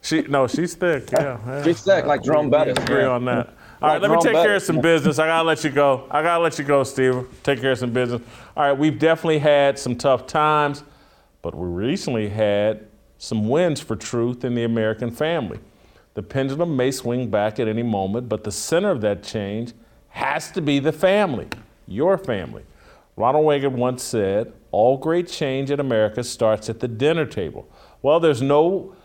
She 0.02 0.22
no, 0.22 0.46
she's 0.48 0.74
thick. 0.74 1.10
Yeah, 1.12 1.38
yeah. 1.46 1.62
She's 1.62 1.80
thick, 1.82 2.04
like 2.06 2.22
Jerome 2.22 2.46
We 2.46 2.50
Bettis. 2.50 2.78
Agree 2.78 3.04
on 3.04 3.24
that. 3.26 3.54
All 3.82 3.88
right, 3.88 4.00
Like 4.00 4.10
let 4.10 4.16
me 4.16 4.22
take 4.22 4.32
care 4.34 4.56
of 4.56 4.62
some 4.62 4.80
business. 4.80 5.18
I 5.18 5.26
gotta 5.26 5.46
let 5.46 5.64
you 5.64 5.70
go. 5.70 6.06
I 6.10 6.22
gotta 6.22 6.42
let 6.42 6.58
you 6.58 6.64
go, 6.64 6.84
Steve. 6.84 7.26
Take 7.42 7.60
care 7.60 7.72
of 7.72 7.78
some 7.78 7.92
business. 7.92 8.20
All 8.56 8.64
right, 8.64 8.72
we've 8.76 8.98
definitely 8.98 9.38
had 9.38 9.78
some 9.78 9.96
tough 9.96 10.26
times, 10.26 10.84
but 11.40 11.54
we 11.54 11.66
recently 11.68 12.28
had 12.28 12.86
some 13.18 13.48
wins 13.48 13.80
for 13.80 13.94
truth 13.96 14.44
in 14.44 14.54
the 14.54 14.64
American 14.64 15.10
family. 15.10 15.58
The 16.14 16.22
pendulum 16.22 16.76
may 16.76 16.90
swing 16.90 17.30
back 17.30 17.58
at 17.58 17.68
any 17.68 17.82
moment, 17.82 18.28
but 18.28 18.44
the 18.44 18.52
center 18.52 18.90
of 18.90 19.00
that 19.00 19.22
change 19.22 19.72
has 20.10 20.50
to 20.52 20.60
be 20.60 20.78
the 20.78 20.92
family, 20.92 21.48
your 21.86 22.18
family. 22.18 22.64
Ronald 23.16 23.48
Reagan 23.48 23.76
once 23.76 24.02
said, 24.02 24.52
All 24.72 24.96
great 24.96 25.28
change 25.28 25.70
in 25.70 25.78
America 25.78 26.24
starts 26.24 26.68
at 26.68 26.80
the 26.80 26.88
dinner 26.88 27.26
table. 27.26 27.70
Well, 28.02 28.18
there's 28.18 28.42
no 28.42 28.96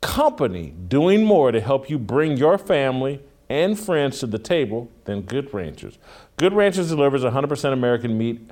company 0.00 0.74
doing 0.88 1.24
more 1.24 1.50
to 1.50 1.60
help 1.60 1.88
you 1.88 1.98
bring 1.98 2.36
your 2.36 2.58
family 2.58 3.20
and 3.48 3.78
friends 3.78 4.18
to 4.18 4.26
the 4.26 4.38
table 4.38 4.90
than 5.04 5.22
Good 5.22 5.54
Ranchers. 5.54 5.98
Good 6.36 6.52
Ranchers 6.52 6.88
delivers 6.88 7.22
100% 7.22 7.72
American 7.72 8.18
meat 8.18 8.50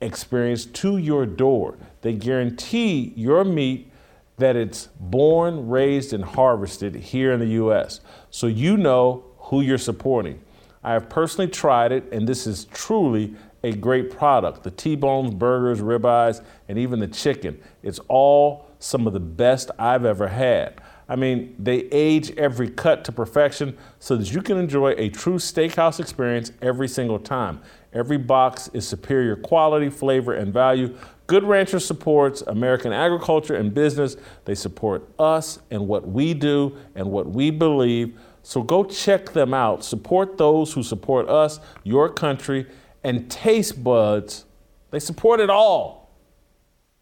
experience 0.00 0.66
to 0.66 0.96
your 0.96 1.26
door. 1.26 1.76
They 2.02 2.12
guarantee 2.12 3.12
your 3.16 3.44
meat 3.44 3.90
that 4.38 4.56
it's 4.56 4.88
born, 4.98 5.68
raised, 5.68 6.12
and 6.12 6.24
harvested 6.24 6.94
here 6.94 7.32
in 7.32 7.40
the 7.40 7.46
U.S. 7.46 8.00
So 8.30 8.46
you 8.46 8.76
know 8.76 9.24
who 9.38 9.60
you're 9.60 9.78
supporting. 9.78 10.40
I 10.82 10.92
have 10.94 11.10
personally 11.10 11.50
tried 11.50 11.92
it, 11.92 12.10
and 12.10 12.26
this 12.26 12.46
is 12.46 12.64
truly 12.66 13.34
a 13.62 13.72
great 13.72 14.10
product. 14.10 14.62
The 14.62 14.70
T-bones, 14.70 15.34
burgers, 15.34 15.80
ribeyes, 15.80 16.42
and 16.68 16.78
even 16.78 16.98
the 17.00 17.08
chicken. 17.08 17.60
It's 17.82 18.00
all 18.08 18.68
some 18.78 19.06
of 19.06 19.12
the 19.12 19.20
best 19.20 19.70
I've 19.78 20.04
ever 20.04 20.28
had. 20.28 20.80
I 21.08 21.16
mean, 21.16 21.56
they 21.58 21.88
age 21.90 22.30
every 22.36 22.70
cut 22.70 23.04
to 23.06 23.12
perfection 23.12 23.76
so 23.98 24.16
that 24.16 24.32
you 24.32 24.42
can 24.42 24.56
enjoy 24.56 24.94
a 24.96 25.08
true 25.08 25.38
steakhouse 25.38 25.98
experience 25.98 26.52
every 26.62 26.86
single 26.86 27.18
time. 27.18 27.60
Every 27.92 28.16
box 28.16 28.70
is 28.72 28.86
superior 28.86 29.34
quality, 29.34 29.90
flavor, 29.90 30.34
and 30.34 30.52
value. 30.52 30.96
Good 31.26 31.42
Rancher 31.42 31.80
supports 31.80 32.42
American 32.42 32.92
agriculture 32.92 33.56
and 33.56 33.74
business. 33.74 34.16
They 34.44 34.54
support 34.54 35.08
us 35.18 35.58
and 35.72 35.88
what 35.88 36.08
we 36.08 36.32
do 36.32 36.76
and 36.94 37.10
what 37.10 37.28
we 37.28 37.50
believe. 37.50 38.16
So 38.44 38.62
go 38.62 38.84
check 38.84 39.32
them 39.32 39.52
out. 39.52 39.84
Support 39.84 40.38
those 40.38 40.72
who 40.72 40.84
support 40.84 41.28
us, 41.28 41.58
your 41.82 42.08
country, 42.08 42.66
and 43.02 43.30
Taste 43.30 43.82
Buds. 43.82 44.44
They 44.90 44.98
support 44.98 45.40
it 45.40 45.50
all. 45.50 46.00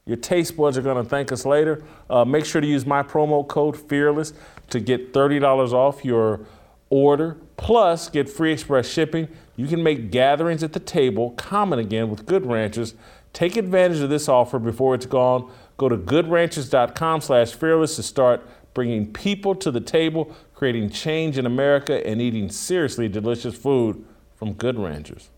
Your 0.08 0.16
taste 0.16 0.56
buds 0.56 0.78
are 0.78 0.82
going 0.82 1.02
to 1.02 1.08
thank 1.08 1.32
us 1.32 1.44
later. 1.44 1.84
Uh, 2.08 2.24
make 2.24 2.46
sure 2.46 2.62
to 2.62 2.66
use 2.66 2.86
my 2.86 3.02
promo 3.02 3.46
code 3.46 3.76
FEARLESS 3.76 4.32
to 4.70 4.80
get 4.80 5.12
$30 5.12 5.72
off 5.72 6.02
your 6.02 6.46
order, 6.88 7.36
plus 7.58 8.08
get 8.08 8.26
free 8.26 8.52
express 8.52 8.88
shipping. 8.88 9.28
You 9.56 9.66
can 9.66 9.82
make 9.82 10.10
gatherings 10.10 10.62
at 10.62 10.72
the 10.72 10.80
table 10.80 11.32
common 11.32 11.78
again 11.78 12.08
with 12.08 12.24
Good 12.24 12.46
Ranchers. 12.46 12.94
Take 13.34 13.56
advantage 13.56 14.00
of 14.00 14.08
this 14.08 14.30
offer 14.30 14.58
before 14.58 14.94
it's 14.94 15.04
gone. 15.04 15.50
Go 15.76 15.90
to 15.90 15.96
goodranchers.com 15.98 17.20
slash 17.20 17.52
fearless 17.52 17.96
to 17.96 18.02
start 18.02 18.48
bringing 18.72 19.12
people 19.12 19.54
to 19.56 19.70
the 19.70 19.80
table, 19.80 20.34
creating 20.54 20.88
change 20.88 21.36
in 21.36 21.44
America, 21.44 22.06
and 22.06 22.22
eating 22.22 22.48
seriously 22.48 23.08
delicious 23.08 23.54
food 23.54 24.02
from 24.36 24.54
Good 24.54 24.78
Ranchers. 24.78 25.28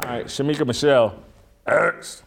All 0.00 0.08
right, 0.08 0.26
Shamika 0.26 0.66
Michelle. 0.66 1.14
Ernst. 1.66 2.24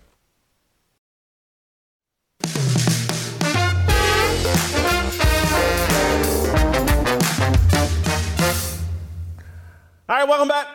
All 10.10 10.16
right, 10.16 10.28
welcome 10.28 10.48
back. 10.48 10.68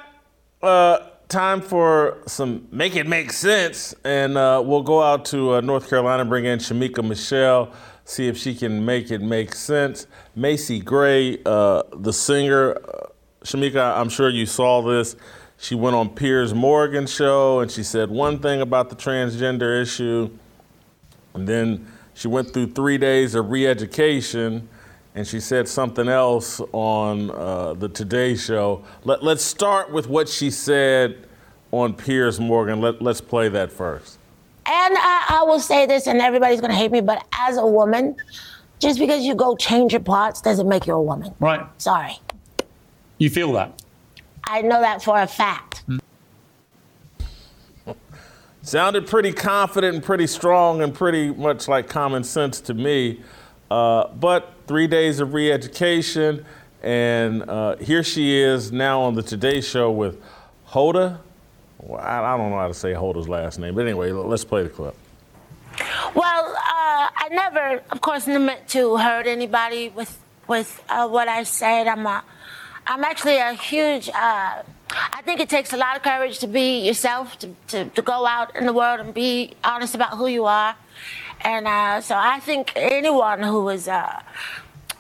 Uh, 0.63 0.99
time 1.29 1.63
for 1.63 2.19
some 2.27 2.69
make 2.71 2.95
it 2.95 3.07
make 3.07 3.33
sense, 3.33 3.95
and 4.05 4.37
uh, 4.37 4.63
we'll 4.63 4.83
go 4.83 5.03
out 5.03 5.25
to 5.25 5.55
uh, 5.55 5.61
North 5.63 5.89
Carolina, 5.89 6.27
bring 6.27 6.45
in 6.45 6.59
Shamika 6.59 7.03
Michelle, 7.03 7.73
see 8.05 8.29
if 8.29 8.37
she 8.37 8.55
can 8.55 8.85
make 8.85 9.11
it 9.11 9.23
make 9.23 9.55
sense. 9.55 10.07
Macy 10.37 10.79
Gray, 10.79 11.39
uh, 11.47 11.85
the 11.97 12.13
singer, 12.13 12.75
uh, 12.75 13.07
Shamika, 13.43 13.97
I'm 13.97 14.11
sure 14.11 14.29
you 14.29 14.45
saw 14.45 14.83
this. 14.83 15.17
She 15.63 15.77
went 15.77 15.95
on 15.95 16.09
Piers 16.09 16.53
Morgan 16.53 17.07
show, 17.07 17.61
and 17.61 17.71
she 17.71 17.85
said 17.85 18.11
one 18.11 18.41
thing 18.41 18.61
about 18.61 18.91
the 18.91 18.97
transgender 18.97 19.81
issue, 19.81 20.29
and 21.35 21.47
then 21.47 21.87
she 22.15 22.27
went 22.27 22.53
through 22.53 22.73
three 22.73 22.99
days 22.99 23.37
of 23.37 23.49
re-education 23.49 24.69
and 25.15 25.27
she 25.27 25.39
said 25.41 25.69
something 25.69 26.09
else 26.09 26.61
on 26.73 27.31
uh, 27.31 27.75
the 27.75 27.89
Today 27.89 28.35
Show. 28.35 28.83
Let, 29.05 29.23
let's 29.23 29.45
start 29.45 29.93
with 29.93 30.09
what 30.09 30.29
she 30.29 30.51
said 30.51 31.27
on 31.71 31.93
Piers 31.93 32.41
Morgan. 32.41 32.81
Let, 32.81 33.03
let's 33.03 33.21
play 33.21 33.49
that 33.51 33.71
first. 33.71 34.19
And 34.65 34.97
I, 34.97 35.41
I 35.41 35.43
will 35.45 35.61
say 35.61 35.85
this, 35.85 36.07
and 36.07 36.21
everybody's 36.21 36.61
gonna 36.61 36.75
hate 36.75 36.91
me, 36.91 37.03
but 37.03 37.27
as 37.39 37.59
a 37.59 37.67
woman, 37.67 38.17
just 38.79 38.99
because 38.99 39.23
you 39.23 39.35
go 39.35 39.55
change 39.55 39.93
your 39.93 40.01
parts 40.01 40.41
doesn't 40.41 40.69
make 40.69 40.87
you 40.87 40.95
a 40.95 41.03
woman. 41.03 41.35
Right. 41.41 41.67
Sorry. 41.79 42.19
You 43.19 43.29
feel 43.29 43.53
that? 43.53 43.82
I 44.45 44.63
know 44.63 44.81
that 44.81 45.03
for 45.03 45.21
a 45.21 45.27
fact. 45.27 45.85
Sounded 48.63 49.09
pretty 49.09 49.33
confident 49.33 49.97
and 49.97 50.05
pretty 50.05 50.27
strong 50.27 50.83
and 50.83 50.95
pretty 50.95 51.33
much 51.33 51.67
like 51.67 51.89
common 51.89 52.23
sense 52.23 52.61
to 52.63 52.75
me. 52.75 53.21
Uh, 53.71 54.07
but 54.09 54.55
three 54.67 54.87
days 54.87 55.19
of 55.19 55.35
re 55.35 55.51
education, 55.51 56.45
and 56.83 57.43
uh, 57.49 57.77
here 57.77 58.05
she 58.05 58.37
is 58.37 58.71
now 58.71 59.01
on 59.01 59.15
the 59.15 59.23
Today 59.23 59.61
Show 59.61 59.91
with 59.91 60.21
Hoda. 60.69 61.19
Well, 61.79 62.01
I, 62.01 62.21
I 62.21 62.37
don't 62.37 62.51
know 62.51 62.59
how 62.59 62.69
to 62.69 62.75
say 62.75 62.93
Hoda's 62.93 63.29
last 63.29 63.59
name, 63.59 63.75
but 63.75 63.83
anyway, 63.83 64.13
let's 64.13 64.45
play 64.45 64.63
the 64.63 64.69
clip. 64.69 64.95
Well, 66.15 66.55
uh, 66.55 67.09
I 67.17 67.29
never, 67.31 67.83
of 67.91 68.01
course, 68.01 68.27
meant 68.27 68.69
to 68.69 68.97
hurt 68.97 69.27
anybody 69.27 69.89
with 69.89 70.19
with 70.47 70.83
uh, 70.89 71.09
what 71.09 71.29
I 71.29 71.43
said. 71.45 71.89
I'm 71.89 72.07
a, 72.07 72.23
I'm 72.87 73.05
actually 73.05 73.37
a 73.37 73.55
huge. 73.55 74.09
Uh, 74.09 74.63
I 74.95 75.23
think 75.25 75.41
it 75.41 75.49
takes 75.49 75.73
a 75.73 75.77
lot 75.77 75.97
of 75.97 76.03
courage 76.03 76.39
to 76.41 76.47
be 76.47 76.87
yourself, 76.87 77.39
to, 77.39 77.55
to, 77.69 77.85
to 77.87 78.03
go 78.03 78.27
out 78.27 78.55
in 78.57 78.67
the 78.67 78.73
world 78.73 79.01
and 79.01 79.15
be 79.15 79.55
honest 79.65 79.95
about 79.95 80.17
who 80.17 80.27
you 80.27 80.45
are. 80.45 80.75
And 81.41 81.67
uh, 81.67 82.01
so 82.01 82.15
I 82.17 82.41
think 82.41 82.73
anyone 82.77 83.43
who 83.43 83.69
is 83.69 83.89
uh, 83.89 84.23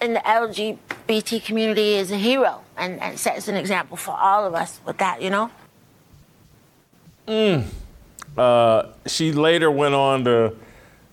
in 0.00 0.14
the 0.14 0.20
LGBT 0.20 1.44
community 1.44 1.94
is 1.94 2.10
a 2.10 2.16
hero 2.16 2.62
and, 2.76 3.00
and 3.00 3.18
sets 3.18 3.48
an 3.48 3.56
example 3.56 3.96
for 3.96 4.12
all 4.12 4.46
of 4.46 4.54
us 4.54 4.80
with 4.86 4.98
that, 4.98 5.20
you 5.22 5.30
know? 5.30 5.50
Uh, 8.36 8.88
she 9.06 9.32
later 9.32 9.70
went 9.70 9.94
on 9.94 10.24
to 10.24 10.54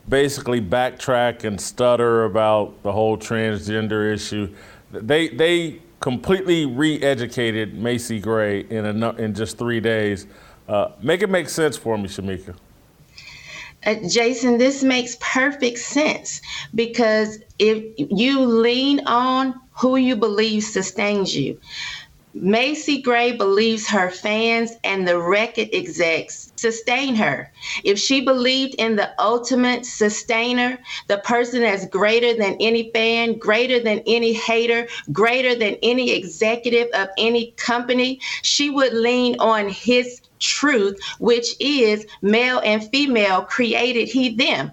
basically 0.07 0.61
backtrack 0.61 1.43
and 1.43 1.59
stutter 1.59 2.23
about 2.23 2.81
the 2.83 2.91
whole 2.91 3.17
transgender 3.17 4.11
issue. 4.11 4.49
They 4.91 5.27
they 5.27 5.81
completely 5.99 6.65
re-educated 6.65 7.73
Macy 7.75 8.19
Gray 8.19 8.61
in 8.61 8.85
a, 8.85 9.09
in 9.15 9.33
just 9.33 9.57
three 9.57 9.79
days. 9.79 10.27
Uh, 10.67 10.91
make 11.01 11.21
it 11.21 11.29
make 11.29 11.49
sense 11.49 11.75
for 11.75 11.97
me, 11.97 12.07
Shamika. 12.07 12.55
Uh, 13.85 13.95
Jason, 14.07 14.57
this 14.57 14.83
makes 14.83 15.17
perfect 15.21 15.79
sense 15.79 16.41
because 16.75 17.39
if 17.59 17.83
you 17.97 18.41
lean 18.41 18.99
on 19.07 19.59
who 19.71 19.95
you 19.95 20.15
believe 20.15 20.63
sustains 20.63 21.35
you, 21.35 21.59
Macy 22.33 23.01
Gray 23.01 23.31
believes 23.31 23.87
her 23.87 24.11
fans 24.11 24.73
and 24.83 25.07
the 25.07 25.19
record 25.19 25.69
execs 25.73 26.48
sustain 26.59 27.15
her. 27.15 27.51
If 27.83 27.99
she 27.99 28.21
believed 28.21 28.75
in 28.75 28.95
the 28.95 29.11
ultimate 29.19 29.85
sustainer, 29.85 30.77
the 31.07 31.19
person 31.19 31.61
that's 31.61 31.85
greater 31.87 32.33
than 32.33 32.57
any 32.59 32.91
fan, 32.91 33.37
greater 33.37 33.79
than 33.79 34.01
any 34.05 34.33
hater, 34.33 34.87
greater 35.11 35.55
than 35.55 35.75
any 35.81 36.11
executive 36.11 36.87
of 36.93 37.09
any 37.17 37.51
company, 37.57 38.19
she 38.41 38.69
would 38.69 38.93
lean 38.93 39.35
on 39.39 39.69
his 39.69 40.21
truth, 40.39 40.99
which 41.19 41.55
is 41.59 42.05
male 42.21 42.61
and 42.63 42.89
female 42.89 43.41
created 43.43 44.07
he 44.07 44.35
them. 44.35 44.71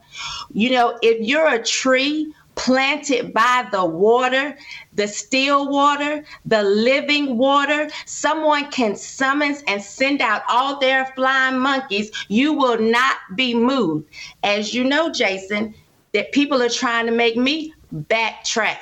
You 0.53 0.71
know, 0.71 0.99
if 1.03 1.27
you're 1.27 1.55
a 1.55 1.63
tree 1.63 2.33
planted 2.57 3.33
by 3.35 3.69
the 3.71 3.85
water, 3.85 4.57
the 4.97 5.07
still 5.07 5.69
water, 5.69 6.25
the 6.45 6.63
living 6.63 7.39
water. 7.39 7.89
Someone 8.07 8.71
can 8.71 8.97
summons 8.97 9.63
and 9.69 9.81
send 9.81 10.21
out 10.21 10.43
all 10.49 10.81
their 10.81 11.07
flying 11.15 11.59
monkeys. 11.59 12.11
You 12.29 12.53
will 12.53 12.79
not 12.79 13.17
be 13.37 13.55
moved. 13.55 14.09
As 14.43 14.75
you 14.75 14.85
know, 14.85 15.13
Jason, 15.13 15.75
that 16.13 16.33
people 16.33 16.63
are 16.63 16.69
trying 16.69 17.07
to 17.07 17.13
make 17.13 17.37
me 17.37 17.73
backtrack. 17.95 18.79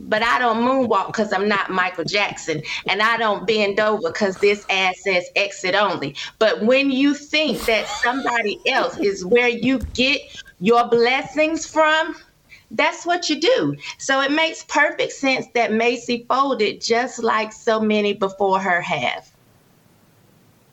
But 0.00 0.22
I 0.22 0.38
don't 0.38 0.58
moonwalk 0.58 1.08
because 1.08 1.32
I'm 1.32 1.48
not 1.48 1.70
Michael 1.70 2.04
Jackson. 2.04 2.62
And 2.88 3.02
I 3.02 3.16
don't 3.16 3.46
bend 3.46 3.80
over 3.80 4.12
because 4.12 4.36
this 4.36 4.64
ad 4.70 4.94
says 4.96 5.24
exit 5.34 5.74
only. 5.74 6.14
But 6.38 6.62
when 6.62 6.92
you 6.92 7.14
think 7.14 7.62
that 7.62 7.88
somebody 7.88 8.60
else 8.66 8.96
is 8.98 9.24
where 9.24 9.48
you 9.48 9.80
get 9.94 10.20
your 10.60 10.86
blessings 10.88 11.66
from, 11.66 12.14
that's 12.70 13.06
what 13.06 13.30
you 13.30 13.40
do. 13.40 13.76
So 13.98 14.20
it 14.20 14.30
makes 14.30 14.64
perfect 14.64 15.12
sense 15.12 15.46
that 15.54 15.72
Macy 15.72 16.26
folded 16.28 16.80
just 16.80 17.22
like 17.22 17.52
so 17.52 17.80
many 17.80 18.12
before 18.12 18.60
her 18.60 18.80
have. 18.80 19.30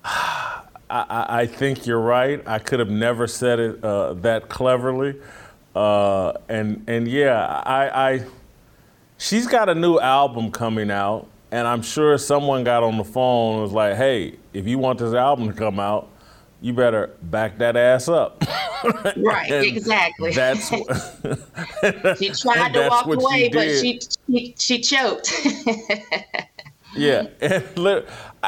I, 0.88 1.26
I 1.30 1.46
think 1.48 1.88
you're 1.88 2.00
right. 2.00 2.44
I 2.46 2.60
could 2.60 2.80
have 2.80 2.92
never 2.92 3.26
said 3.28 3.60
it 3.60 3.84
uh, 3.84 4.14
that 4.16 4.50
cleverly. 4.50 5.20
Uh, 5.74 6.34
and 6.48 6.84
and 6.88 7.08
yeah, 7.08 7.62
I, 7.66 8.12
I 8.14 8.26
she's 9.18 9.48
got 9.48 9.68
a 9.68 9.76
new 9.76 10.00
album 10.00 10.52
coming 10.52 10.92
out, 10.92 11.28
and 11.52 11.68
I'm 11.68 11.82
sure 11.82 12.18
someone 12.18 12.64
got 12.64 12.84
on 12.84 12.98
the 12.98 13.04
phone 13.04 13.56
and 13.56 13.64
was 13.64 13.74
like, 13.74 13.96
"Hey, 13.96 14.38
if 14.54 14.68
you 14.68 14.78
want 14.78 15.00
this 15.00 15.14
album 15.14 15.48
to 15.48 15.54
come 15.54 15.80
out, 15.80 16.08
you 16.62 16.72
better 16.72 17.12
back 17.24 17.58
that 17.58 17.76
ass 17.76 18.08
up." 18.08 18.44
right, 19.18 19.52
exactly. 19.52 20.32
That's 20.32 20.70
she 22.20 22.30
tried 22.30 22.74
to 22.74 22.88
walk 22.90 23.06
away, 23.06 23.44
she 23.44 23.50
but 23.50 23.70
she, 23.70 24.00
she 24.28 24.56
she 24.58 24.82
choked. 24.82 25.32
yeah, 26.96 27.28
and, 27.42 28.06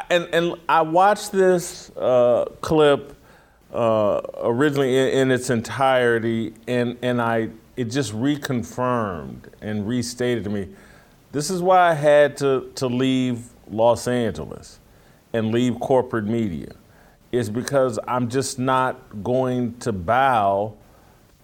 and 0.10 0.30
and 0.34 0.56
I 0.68 0.82
watched 0.82 1.32
this 1.32 1.90
uh, 1.98 2.46
clip 2.62 3.16
uh, 3.74 4.22
originally 4.42 4.98
in, 4.98 5.08
in, 5.08 5.32
its 5.32 5.50
entirety, 5.50 6.54
and 6.68 6.98
and 7.02 7.22
I 7.22 7.50
it 7.76 7.86
just 7.86 8.14
reconfirmed 8.14 9.50
and 9.62 9.88
restated 9.88 10.44
to 10.46 10.50
me. 10.50 10.70
This 11.32 11.50
is 11.50 11.62
why 11.62 11.90
I 11.90 11.94
had 11.94 12.38
to 12.38 12.72
to 12.76 12.88
leave 12.88 13.50
Los 13.70 14.08
Angeles 14.08 14.80
and 15.34 15.52
leave 15.52 15.80
corporate 15.80 16.26
media 16.26 16.74
is 17.32 17.50
because 17.50 18.00
I'm 18.08 18.30
just 18.30 18.58
not 18.58 19.24
going 19.24 19.78
to 19.80 19.92
bow 19.92 20.76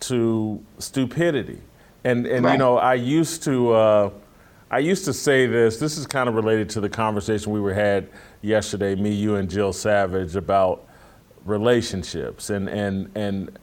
to 0.02 0.64
stupidity. 0.80 1.62
And 2.04 2.26
and 2.26 2.46
right. 2.46 2.54
you 2.54 2.58
know, 2.58 2.78
I 2.78 2.96
used 2.96 3.44
to 3.44 3.72
uh, 3.74 4.10
I 4.72 4.80
used 4.80 5.06
to 5.06 5.14
say 5.14 5.46
this. 5.46 5.78
This 5.78 5.98
is 5.98 6.08
kind 6.08 6.28
of 6.28 6.36
related 6.36 6.70
to 6.72 6.82
the 6.82 6.90
conversation 6.90 7.52
we 7.52 7.62
were 7.62 7.74
had 7.74 8.10
yesterday, 8.42 8.96
me, 8.96 9.12
you, 9.12 9.36
and 9.36 9.50
Jill 9.50 9.74
Savage 9.74 10.36
about 10.36 10.88
relationships 11.46 12.50
and 12.50 12.70
and 12.70 13.12
and 13.16 13.60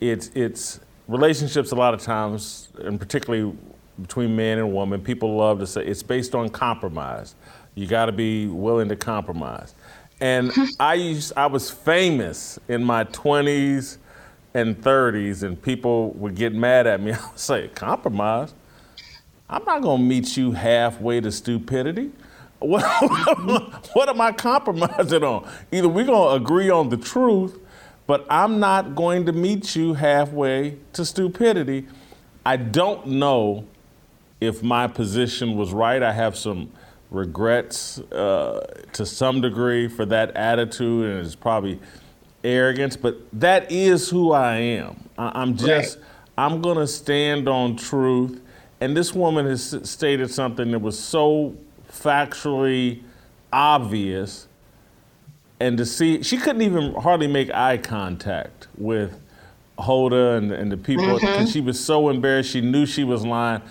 it's 0.00 0.30
it's 0.34 0.80
relationships 1.08 1.72
a 1.72 1.76
lot 1.76 1.94
of 1.94 2.00
times, 2.00 2.68
and 2.78 2.98
particularly 2.98 3.56
between 4.00 4.34
man 4.34 4.58
and 4.58 4.72
woman, 4.72 5.00
people 5.00 5.36
love 5.36 5.60
to 5.60 5.66
say 5.66 5.84
it's 5.84 6.02
based 6.02 6.34
on 6.34 6.48
compromise. 6.48 7.34
You 7.74 7.86
got 7.86 8.06
to 8.06 8.12
be 8.12 8.46
willing 8.46 8.88
to 8.88 8.96
compromise. 8.96 9.74
And 10.20 10.52
I 10.80 10.94
used, 10.94 11.32
I 11.36 11.46
was 11.46 11.70
famous 11.70 12.58
in 12.68 12.84
my 12.84 13.04
20s 13.04 13.98
and 14.54 14.80
30s, 14.80 15.42
and 15.42 15.60
people 15.60 16.10
would 16.12 16.34
get 16.34 16.54
mad 16.54 16.86
at 16.86 17.00
me. 17.00 17.12
I 17.12 17.26
would 17.28 17.38
say, 17.38 17.68
compromise? 17.68 18.54
I'm 19.48 19.64
not 19.64 19.82
going 19.82 19.98
to 19.98 20.04
meet 20.04 20.36
you 20.36 20.52
halfway 20.52 21.20
to 21.20 21.30
stupidity. 21.30 22.10
What, 22.60 22.82
what 23.94 24.08
am 24.08 24.22
I 24.22 24.32
compromising 24.32 25.22
on? 25.22 25.46
Either 25.70 25.86
we're 25.86 26.06
going 26.06 26.30
to 26.30 26.42
agree 26.42 26.70
on 26.70 26.88
the 26.88 26.96
truth, 26.96 27.58
but 28.06 28.24
I'm 28.30 28.58
not 28.58 28.94
going 28.94 29.26
to 29.26 29.32
meet 29.32 29.76
you 29.76 29.92
halfway 29.92 30.78
to 30.94 31.04
stupidity. 31.04 31.86
I 32.46 32.56
don't 32.56 33.06
know 33.06 33.66
if 34.40 34.62
my 34.62 34.86
position 34.86 35.56
was 35.56 35.74
right. 35.74 36.02
I 36.02 36.12
have 36.12 36.38
some 36.38 36.72
regrets 37.14 37.98
uh, 37.98 38.66
to 38.92 39.06
some 39.06 39.40
degree 39.40 39.88
for 39.88 40.04
that 40.06 40.36
attitude, 40.36 41.10
and 41.10 41.24
it's 41.24 41.34
probably 41.34 41.80
arrogance. 42.42 42.96
But 42.96 43.16
that 43.32 43.70
is 43.70 44.08
who 44.08 44.32
I 44.32 44.56
am. 44.56 45.08
I- 45.16 45.42
am 45.42 45.56
just 45.56 45.96
right. 45.98 46.06
I'm 46.36 46.60
gonna 46.60 46.86
stand 46.86 47.48
on 47.48 47.76
truth. 47.76 48.40
And 48.80 48.96
this 48.96 49.14
woman 49.14 49.46
has 49.46 49.78
stated 49.88 50.30
something 50.30 50.72
that 50.72 50.80
was 50.80 50.98
so 50.98 51.54
factually 51.90 53.02
obvious, 53.52 54.48
and 55.60 55.78
to 55.78 55.86
see 55.86 56.22
she 56.22 56.36
couldn't 56.36 56.62
even 56.62 56.94
hardly 56.94 57.28
make 57.28 57.50
eye 57.54 57.78
contact 57.78 58.66
with 58.76 59.20
Hoda 59.78 60.36
and, 60.36 60.52
and 60.52 60.70
the 60.70 60.76
people 60.76 61.14
because 61.14 61.22
mm-hmm. 61.22 61.46
she 61.46 61.60
was 61.60 61.82
so 61.82 62.08
embarrassed. 62.08 62.50
She 62.50 62.60
knew 62.60 62.84
she 62.84 63.04
was 63.04 63.24
lying. 63.24 63.62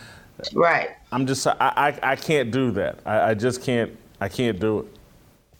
Right. 0.53 0.89
I'm 1.13 1.28
just 1.28 1.45
I, 1.45 1.56
I, 1.60 1.99
I 2.12 2.15
can't 2.15 2.52
do 2.52 2.71
that. 2.71 2.99
I, 3.06 3.30
I 3.30 3.34
just 3.36 3.62
can't 3.62 3.95
I 4.19 4.28
can't 4.28 4.60
do 4.60 4.80
it. 4.80 4.86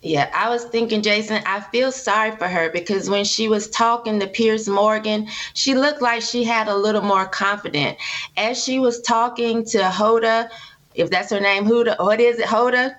Yeah, 0.02 0.30
I 0.34 0.50
was 0.50 0.64
thinking, 0.64 1.00
Jason, 1.00 1.42
I 1.46 1.60
feel 1.60 1.90
sorry 1.90 2.32
for 2.32 2.46
her 2.46 2.68
because 2.68 3.08
when 3.08 3.24
she 3.24 3.48
was 3.48 3.70
talking 3.70 4.20
to 4.20 4.26
Piers 4.26 4.68
Morgan, 4.68 5.28
she 5.54 5.74
looked 5.74 6.02
like 6.02 6.20
she 6.20 6.44
had 6.44 6.68
a 6.68 6.76
little 6.76 7.00
more 7.00 7.24
confident. 7.24 7.96
As 8.36 8.62
she 8.62 8.78
was 8.78 9.00
talking 9.00 9.64
to 9.66 9.78
Hoda, 9.78 10.50
if 10.94 11.08
that's 11.08 11.30
her 11.30 11.40
name, 11.40 11.64
Hoda, 11.64 11.98
what 11.98 12.20
is 12.20 12.38
it, 12.38 12.44
Hoda? 12.44 12.94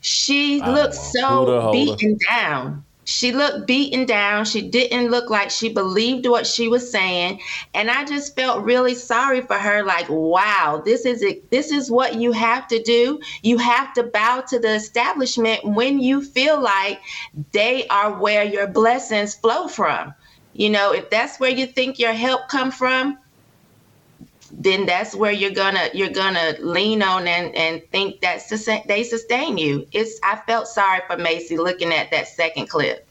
She 0.00 0.62
looked 0.62 0.94
so 0.94 1.46
Huda, 1.46 1.72
beaten 1.72 2.18
down 2.28 2.84
she 3.04 3.32
looked 3.32 3.66
beaten 3.66 4.06
down. 4.06 4.44
She 4.44 4.62
didn't 4.62 5.10
look 5.10 5.28
like 5.28 5.50
she 5.50 5.72
believed 5.72 6.26
what 6.26 6.46
she 6.46 6.68
was 6.68 6.90
saying, 6.90 7.40
and 7.74 7.90
I 7.90 8.04
just 8.04 8.36
felt 8.36 8.64
really 8.64 8.94
sorry 8.94 9.40
for 9.40 9.54
her. 9.54 9.82
Like, 9.82 10.06
wow, 10.08 10.82
this 10.84 11.04
is 11.04 11.22
it. 11.22 11.50
This 11.50 11.72
is 11.72 11.90
what 11.90 12.14
you 12.14 12.32
have 12.32 12.68
to 12.68 12.82
do. 12.82 13.20
You 13.42 13.58
have 13.58 13.92
to 13.94 14.04
bow 14.04 14.44
to 14.48 14.58
the 14.58 14.74
establishment 14.74 15.64
when 15.64 15.98
you 16.00 16.22
feel 16.22 16.60
like 16.60 17.00
they 17.52 17.86
are 17.88 18.12
where 18.18 18.44
your 18.44 18.66
blessings 18.68 19.34
flow 19.34 19.66
from. 19.68 20.14
You 20.54 20.70
know, 20.70 20.92
if 20.92 21.08
that's 21.10 21.40
where 21.40 21.50
you 21.50 21.66
think 21.66 21.98
your 21.98 22.12
help 22.12 22.48
come 22.48 22.70
from, 22.70 23.18
then 24.52 24.84
that's 24.84 25.14
where 25.14 25.32
you're 25.32 25.50
gonna 25.50 25.88
you're 25.94 26.10
gonna 26.10 26.54
lean 26.60 27.02
on 27.02 27.26
and 27.26 27.54
and 27.56 27.82
think 27.90 28.20
that 28.20 28.42
they 28.86 29.02
sustain 29.02 29.56
you. 29.56 29.86
It's 29.92 30.20
I 30.22 30.36
felt 30.46 30.68
sorry 30.68 31.00
for 31.06 31.16
Macy 31.16 31.56
looking 31.56 31.92
at 31.92 32.10
that 32.10 32.28
second 32.28 32.68
clip. 32.68 33.06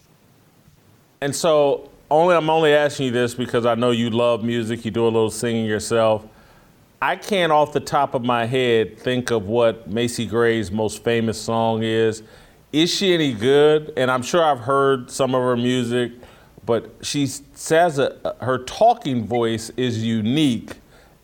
And 1.19 1.35
so 1.35 1.89
only 2.11 2.35
I'm 2.35 2.49
only 2.49 2.73
asking 2.73 3.07
you 3.07 3.11
this 3.11 3.33
because 3.33 3.65
I 3.65 3.75
know 3.75 3.91
you 3.91 4.11
love 4.11 4.43
music. 4.43 4.85
You 4.85 4.91
do 4.91 5.03
a 5.03 5.05
little 5.05 5.31
singing 5.31 5.65
yourself. 5.65 6.25
I 7.01 7.15
can't 7.15 7.51
off 7.51 7.73
the 7.73 7.79
top 7.79 8.13
of 8.13 8.23
my 8.23 8.45
head 8.45 8.99
think 8.99 9.31
of 9.31 9.47
what 9.47 9.89
Macy 9.89 10.27
Gray's 10.27 10.71
most 10.71 11.03
famous 11.03 11.41
song 11.41 11.81
is. 11.81 12.21
Is 12.71 12.93
she 12.93 13.15
any 13.15 13.33
good? 13.33 13.91
And 13.97 14.11
I'm 14.11 14.21
sure 14.21 14.43
I've 14.43 14.59
heard 14.59 15.09
some 15.09 15.33
of 15.33 15.41
her 15.41 15.57
music, 15.57 16.11
but 16.65 16.93
she 17.01 17.25
says 17.25 17.97
a, 17.97 18.35
her 18.41 18.59
talking 18.59 19.25
voice 19.25 19.71
is 19.77 20.03
unique 20.03 20.75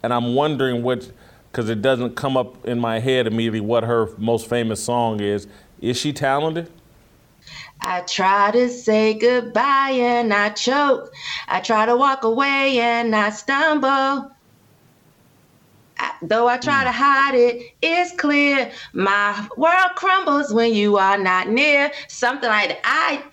and 0.03 0.13
I'm 0.13 0.35
wondering 0.35 0.83
what, 0.83 1.11
because 1.51 1.69
it 1.69 1.81
doesn't 1.81 2.15
come 2.15 2.37
up 2.37 2.65
in 2.65 2.79
my 2.79 2.99
head 2.99 3.27
immediately 3.27 3.61
what 3.61 3.83
her 3.83 4.09
most 4.17 4.49
famous 4.49 4.83
song 4.83 5.19
is. 5.19 5.47
Is 5.81 5.97
she 5.97 6.13
talented? 6.13 6.71
I 7.81 8.01
try 8.01 8.51
to 8.51 8.69
say 8.69 9.13
goodbye 9.13 9.91
and 9.93 10.33
I 10.33 10.49
choke. 10.49 11.13
I 11.47 11.59
try 11.61 11.85
to 11.85 11.95
walk 11.95 12.23
away 12.23 12.79
and 12.79 13.15
I 13.15 13.29
stumble. 13.29 14.31
I, 15.99 16.11
though 16.21 16.47
I 16.47 16.57
try 16.57 16.83
to 16.83 16.91
hmm. 16.91 16.97
hide 16.97 17.35
it, 17.35 17.73
it's 17.81 18.11
clear 18.19 18.71
my 18.93 19.47
world 19.57 19.91
crumbles 19.95 20.53
when 20.53 20.73
you 20.73 20.97
are 20.97 21.17
not 21.17 21.49
near. 21.49 21.91
Something 22.07 22.49
like 22.49 22.69
that. 22.69 22.79
I 22.83 23.23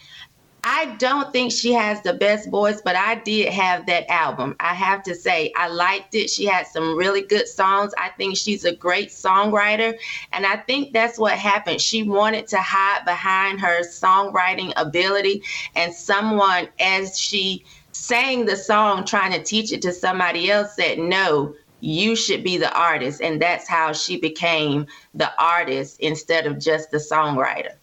I 0.66 0.96
don't 0.96 1.30
think 1.30 1.52
she 1.52 1.74
has 1.74 2.00
the 2.00 2.14
best 2.14 2.48
voice, 2.48 2.80
but 2.82 2.96
I 2.96 3.16
did 3.16 3.52
have 3.52 3.84
that 3.84 4.10
album. 4.10 4.56
I 4.60 4.72
have 4.72 5.02
to 5.02 5.14
say, 5.14 5.52
I 5.54 5.68
liked 5.68 6.14
it. 6.14 6.30
She 6.30 6.46
had 6.46 6.66
some 6.66 6.96
really 6.96 7.20
good 7.20 7.46
songs. 7.46 7.92
I 7.98 8.08
think 8.16 8.38
she's 8.38 8.64
a 8.64 8.74
great 8.74 9.10
songwriter. 9.10 9.94
And 10.32 10.46
I 10.46 10.56
think 10.56 10.94
that's 10.94 11.18
what 11.18 11.34
happened. 11.34 11.82
She 11.82 12.02
wanted 12.02 12.46
to 12.48 12.56
hide 12.56 13.04
behind 13.04 13.60
her 13.60 13.82
songwriting 13.82 14.72
ability, 14.76 15.42
and 15.76 15.92
someone, 15.92 16.68
as 16.80 17.18
she 17.18 17.66
sang 17.92 18.46
the 18.46 18.56
song, 18.56 19.04
trying 19.04 19.32
to 19.32 19.42
teach 19.42 19.70
it 19.70 19.82
to 19.82 19.92
somebody 19.92 20.50
else, 20.50 20.76
said, 20.76 20.98
No, 20.98 21.54
you 21.80 22.16
should 22.16 22.42
be 22.42 22.56
the 22.56 22.72
artist. 22.74 23.20
And 23.20 23.40
that's 23.40 23.68
how 23.68 23.92
she 23.92 24.18
became 24.18 24.86
the 25.12 25.30
artist 25.38 26.00
instead 26.00 26.46
of 26.46 26.58
just 26.58 26.90
the 26.90 26.96
songwriter. 26.96 27.74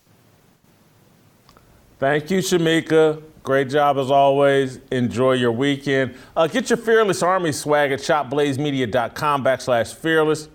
Thank 2.02 2.32
you, 2.32 2.40
Shamika. 2.40 3.22
Great 3.44 3.70
job 3.70 4.00
as 4.00 4.10
always. 4.10 4.80
Enjoy 4.92 5.34
your 5.34 5.52
weekend. 5.52 6.16
Uh, 6.36 6.48
get 6.48 6.68
your 6.72 6.78
Fearless 6.78 7.22
Army 7.22 7.52
swag 7.52 7.92
at 7.92 8.00
shopblazemedia.com 8.00 9.44
backslash 9.44 9.94
fearless. 9.94 10.50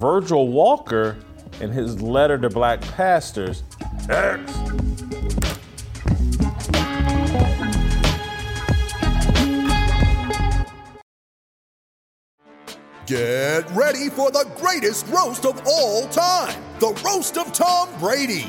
Virgil 0.00 0.48
Walker 0.48 1.18
and 1.60 1.70
his 1.70 2.00
letter 2.00 2.38
to 2.38 2.48
black 2.48 2.80
pastors. 2.80 3.62
X. 4.08 4.52
Get 13.04 13.70
ready 13.72 14.08
for 14.08 14.30
the 14.30 14.50
greatest 14.56 15.06
roast 15.08 15.44
of 15.44 15.60
all 15.66 16.08
time 16.08 16.58
the 16.80 16.88
Roast 17.04 17.36
of 17.38 17.52
Tom 17.52 17.88
Brady, 18.00 18.48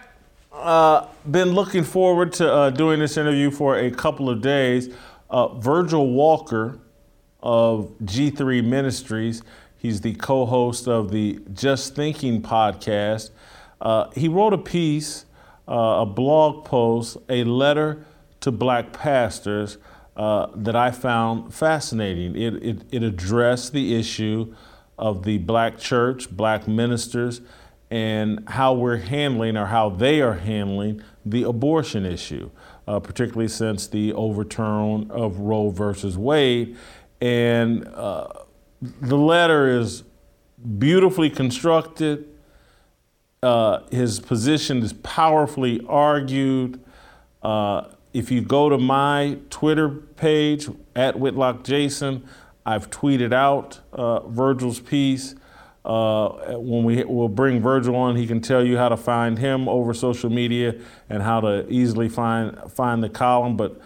Uh, 0.51 1.07
been 1.29 1.51
looking 1.51 1.83
forward 1.83 2.33
to 2.33 2.51
uh, 2.51 2.69
doing 2.69 2.99
this 2.99 3.15
interview 3.15 3.49
for 3.49 3.77
a 3.77 3.89
couple 3.89 4.29
of 4.29 4.41
days. 4.41 4.93
Uh, 5.29 5.47
Virgil 5.47 6.09
Walker 6.09 6.77
of 7.41 7.93
G3 8.03 8.61
Ministries, 8.63 9.43
he's 9.77 10.01
the 10.01 10.13
co 10.13 10.45
host 10.45 10.89
of 10.89 11.11
the 11.11 11.39
Just 11.53 11.95
Thinking 11.95 12.41
podcast. 12.41 13.31
Uh, 13.79 14.09
he 14.13 14.27
wrote 14.27 14.51
a 14.51 14.57
piece, 14.57 15.25
uh, 15.69 16.01
a 16.01 16.05
blog 16.05 16.65
post, 16.65 17.17
a 17.29 17.45
letter 17.45 18.05
to 18.41 18.51
black 18.51 18.91
pastors 18.91 19.77
that 20.17 20.75
I 20.75 20.91
found 20.91 21.53
fascinating. 21.53 22.35
It, 22.35 22.55
it, 22.61 22.81
it 22.91 23.03
addressed 23.03 23.71
the 23.71 23.95
issue 23.95 24.53
of 24.97 25.23
the 25.23 25.37
black 25.37 25.79
church, 25.79 26.29
black 26.29 26.67
ministers 26.67 27.41
and 27.91 28.47
how 28.47 28.73
we're 28.73 28.97
handling 28.97 29.57
or 29.57 29.65
how 29.65 29.89
they 29.89 30.21
are 30.21 30.35
handling 30.35 31.01
the 31.25 31.43
abortion 31.43 32.05
issue, 32.05 32.49
uh, 32.87 32.99
particularly 33.01 33.49
since 33.49 33.85
the 33.85 34.13
overturn 34.13 35.11
of 35.11 35.37
Roe 35.39 35.69
versus 35.69 36.17
Wade. 36.17 36.77
And 37.19 37.85
uh, 37.89 38.29
the 38.81 39.17
letter 39.17 39.67
is 39.67 40.03
beautifully 40.77 41.29
constructed. 41.29 42.27
Uh, 43.43 43.81
his 43.91 44.21
position 44.21 44.77
is 44.77 44.93
powerfully 44.93 45.85
argued. 45.87 46.79
Uh, 47.43 47.89
if 48.13 48.31
you 48.31 48.39
go 48.41 48.69
to 48.69 48.77
my 48.77 49.37
Twitter 49.49 49.89
page 49.89 50.69
at 50.95 51.19
Whitlock 51.19 51.65
Jason, 51.65 52.25
I've 52.65 52.89
tweeted 52.89 53.33
out 53.33 53.81
uh, 53.91 54.27
Virgil's 54.27 54.79
piece. 54.79 55.35
Uh, 55.83 56.57
when 56.57 56.83
we 56.83 57.03
will 57.03 57.29
bring 57.29 57.59
Virgil 57.59 57.95
on, 57.95 58.15
he 58.15 58.27
can 58.27 58.39
tell 58.39 58.63
you 58.63 58.77
how 58.77 58.89
to 58.89 58.97
find 58.97 59.39
him 59.39 59.67
over 59.67 59.93
social 59.93 60.29
media 60.29 60.75
and 61.09 61.23
how 61.23 61.39
to 61.41 61.67
easily 61.69 62.07
find 62.07 62.71
find 62.71 63.03
the 63.03 63.09
column. 63.09 63.57
But 63.57 63.81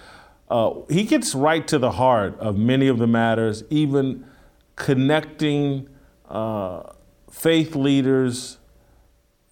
uh, 0.49 0.73
he 0.89 1.03
gets 1.03 1.33
right 1.33 1.65
to 1.69 1.79
the 1.79 1.91
heart 1.91 2.37
of 2.39 2.57
many 2.57 2.87
of 2.87 2.97
the 2.97 3.07
matters, 3.07 3.63
even 3.69 4.25
connecting 4.75 5.87
uh, 6.29 6.83
faith 7.31 7.75
leaders' 7.75 8.57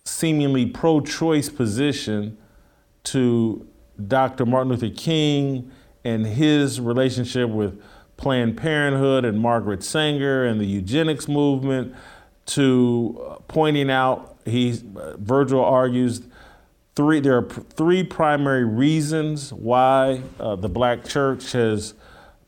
seemingly 0.03 0.65
pro-choice 0.65 1.47
position 1.47 2.37
to 3.03 3.65
Dr. 4.07 4.45
Martin 4.45 4.71
Luther 4.71 4.89
King 4.89 5.71
and 6.03 6.25
his 6.25 6.81
relationship 6.81 7.49
with 7.49 7.81
Planned 8.17 8.57
Parenthood 8.57 9.25
and 9.25 9.39
Margaret 9.39 9.83
Sanger 9.83 10.45
and 10.45 10.59
the 10.59 10.65
eugenics 10.65 11.27
movement 11.27 11.95
to 12.45 13.37
pointing 13.47 13.89
out 13.89 14.37
he 14.45 14.79
Virgil 15.17 15.63
argues 15.63 16.21
three 16.95 17.19
there 17.19 17.37
are 17.37 17.43
three 17.43 18.03
primary 18.03 18.65
reasons 18.65 19.51
why 19.53 20.21
uh, 20.39 20.55
the 20.55 20.69
black 20.69 21.05
church 21.05 21.51
has 21.53 21.93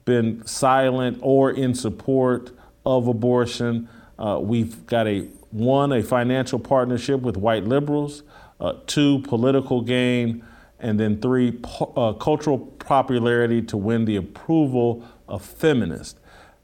been 0.06 0.46
silent 0.46 1.18
or 1.22 1.52
in 1.52 1.74
support 1.74 2.52
of 2.86 3.08
abortion. 3.08 3.90
Uh, 4.20 4.40
we've 4.42 4.86
got 4.86 5.08
a 5.08 5.28
one 5.50 5.92
a 5.92 6.04
financial 6.04 6.60
partnership 6.60 7.22
with 7.22 7.38
white 7.38 7.64
liberals, 7.64 8.24
uh, 8.60 8.74
two 8.86 9.20
political 9.20 9.82
gain, 9.82 10.46
and 10.80 11.00
then 11.00 11.20
three 11.20 11.52
po- 11.52 11.92
uh, 11.96 12.14
cultural 12.14 12.60
popularity 12.60 13.62
to 13.62 13.78
win 13.78 14.06
the 14.06 14.16
approval 14.16 15.04
of 15.28 15.44
feminists. 15.44 16.20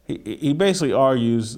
He, 0.05 0.38
he 0.39 0.53
basically 0.53 0.93
argues 0.93 1.57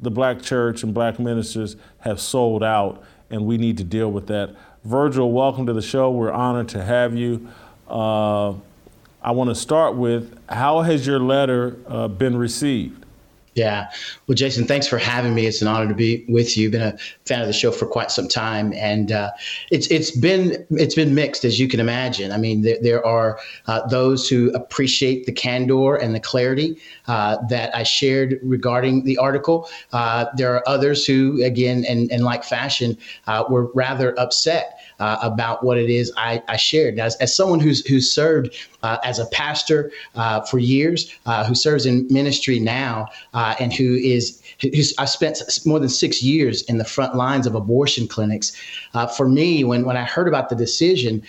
the 0.00 0.10
black 0.10 0.42
church 0.42 0.82
and 0.82 0.94
black 0.94 1.18
ministers 1.18 1.76
have 2.00 2.20
sold 2.20 2.62
out, 2.62 3.02
and 3.30 3.44
we 3.44 3.58
need 3.58 3.76
to 3.78 3.84
deal 3.84 4.10
with 4.10 4.26
that. 4.28 4.54
Virgil, 4.84 5.30
welcome 5.30 5.66
to 5.66 5.72
the 5.72 5.82
show. 5.82 6.10
We're 6.10 6.32
honored 6.32 6.68
to 6.70 6.82
have 6.82 7.14
you. 7.14 7.48
Uh, 7.88 8.54
I 9.22 9.32
want 9.32 9.50
to 9.50 9.54
start 9.54 9.96
with 9.96 10.38
how 10.48 10.80
has 10.80 11.06
your 11.06 11.20
letter 11.20 11.76
uh, 11.86 12.08
been 12.08 12.36
received? 12.36 12.99
Yeah. 13.60 13.90
Well, 14.26 14.36
Jason, 14.36 14.64
thanks 14.64 14.86
for 14.86 14.96
having 14.96 15.34
me. 15.34 15.44
It's 15.44 15.60
an 15.60 15.68
honor 15.68 15.86
to 15.86 15.94
be 15.94 16.24
with 16.30 16.56
you. 16.56 16.70
Been 16.70 16.80
a 16.80 16.96
fan 17.26 17.42
of 17.42 17.46
the 17.46 17.52
show 17.52 17.70
for 17.70 17.84
quite 17.84 18.10
some 18.10 18.26
time, 18.26 18.72
and 18.72 19.12
uh, 19.12 19.32
it's 19.70 19.86
it's 19.88 20.10
been 20.10 20.66
it's 20.70 20.94
been 20.94 21.14
mixed 21.14 21.44
as 21.44 21.60
you 21.60 21.68
can 21.68 21.78
imagine. 21.78 22.32
I 22.32 22.38
mean, 22.38 22.62
there, 22.62 22.78
there 22.80 23.06
are 23.06 23.38
uh, 23.66 23.86
those 23.88 24.26
who 24.30 24.50
appreciate 24.54 25.26
the 25.26 25.32
candor 25.32 25.96
and 25.96 26.14
the 26.14 26.20
clarity 26.20 26.78
uh, 27.06 27.36
that 27.50 27.76
I 27.76 27.82
shared 27.82 28.40
regarding 28.42 29.04
the 29.04 29.18
article. 29.18 29.68
Uh, 29.92 30.24
there 30.38 30.54
are 30.54 30.66
others 30.66 31.04
who, 31.04 31.44
again, 31.44 31.84
and, 31.86 32.10
and 32.10 32.24
like 32.24 32.44
fashion, 32.44 32.96
uh, 33.26 33.44
were 33.50 33.70
rather 33.74 34.18
upset 34.18 34.79
uh, 35.00 35.18
about 35.22 35.64
what 35.64 35.78
it 35.78 35.90
is 35.90 36.12
I, 36.16 36.42
I 36.48 36.56
shared. 36.56 36.98
As, 36.98 37.16
as 37.16 37.34
someone 37.34 37.58
who's 37.58 37.84
who's 37.86 38.12
served 38.12 38.54
uh, 38.82 38.98
as 39.02 39.18
a 39.18 39.26
pastor 39.26 39.90
uh, 40.14 40.42
for 40.42 40.58
years, 40.58 41.12
uh, 41.26 41.44
who 41.44 41.54
serves 41.54 41.86
in 41.86 42.06
ministry 42.10 42.60
now, 42.60 43.08
uh, 43.34 43.54
and 43.58 43.72
who 43.72 43.94
is 43.96 44.40
who's 44.60 44.94
I 44.98 45.06
spent 45.06 45.40
more 45.66 45.78
than 45.78 45.88
six 45.88 46.22
years 46.22 46.62
in 46.62 46.78
the 46.78 46.84
front 46.84 47.16
lines 47.16 47.46
of 47.46 47.54
abortion 47.54 48.06
clinics. 48.06 48.52
Uh, 48.94 49.06
for 49.06 49.28
me, 49.28 49.64
when 49.64 49.84
when 49.84 49.96
I 49.96 50.04
heard 50.04 50.28
about 50.28 50.50
the 50.50 50.56
decision 50.56 51.22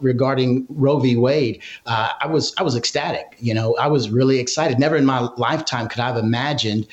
regarding 0.00 0.66
Roe 0.68 0.98
v. 0.98 1.16
Wade, 1.16 1.62
I 1.86 2.26
was 2.26 2.54
I 2.58 2.62
was 2.62 2.76
ecstatic. 2.76 3.36
You 3.38 3.54
know, 3.54 3.76
I 3.76 3.86
was 3.86 4.10
really 4.10 4.38
excited. 4.38 4.78
Never 4.78 4.96
in 4.96 5.06
my 5.06 5.20
lifetime 5.36 5.88
could 5.88 6.00
I 6.00 6.08
have 6.08 6.16
imagined 6.16 6.86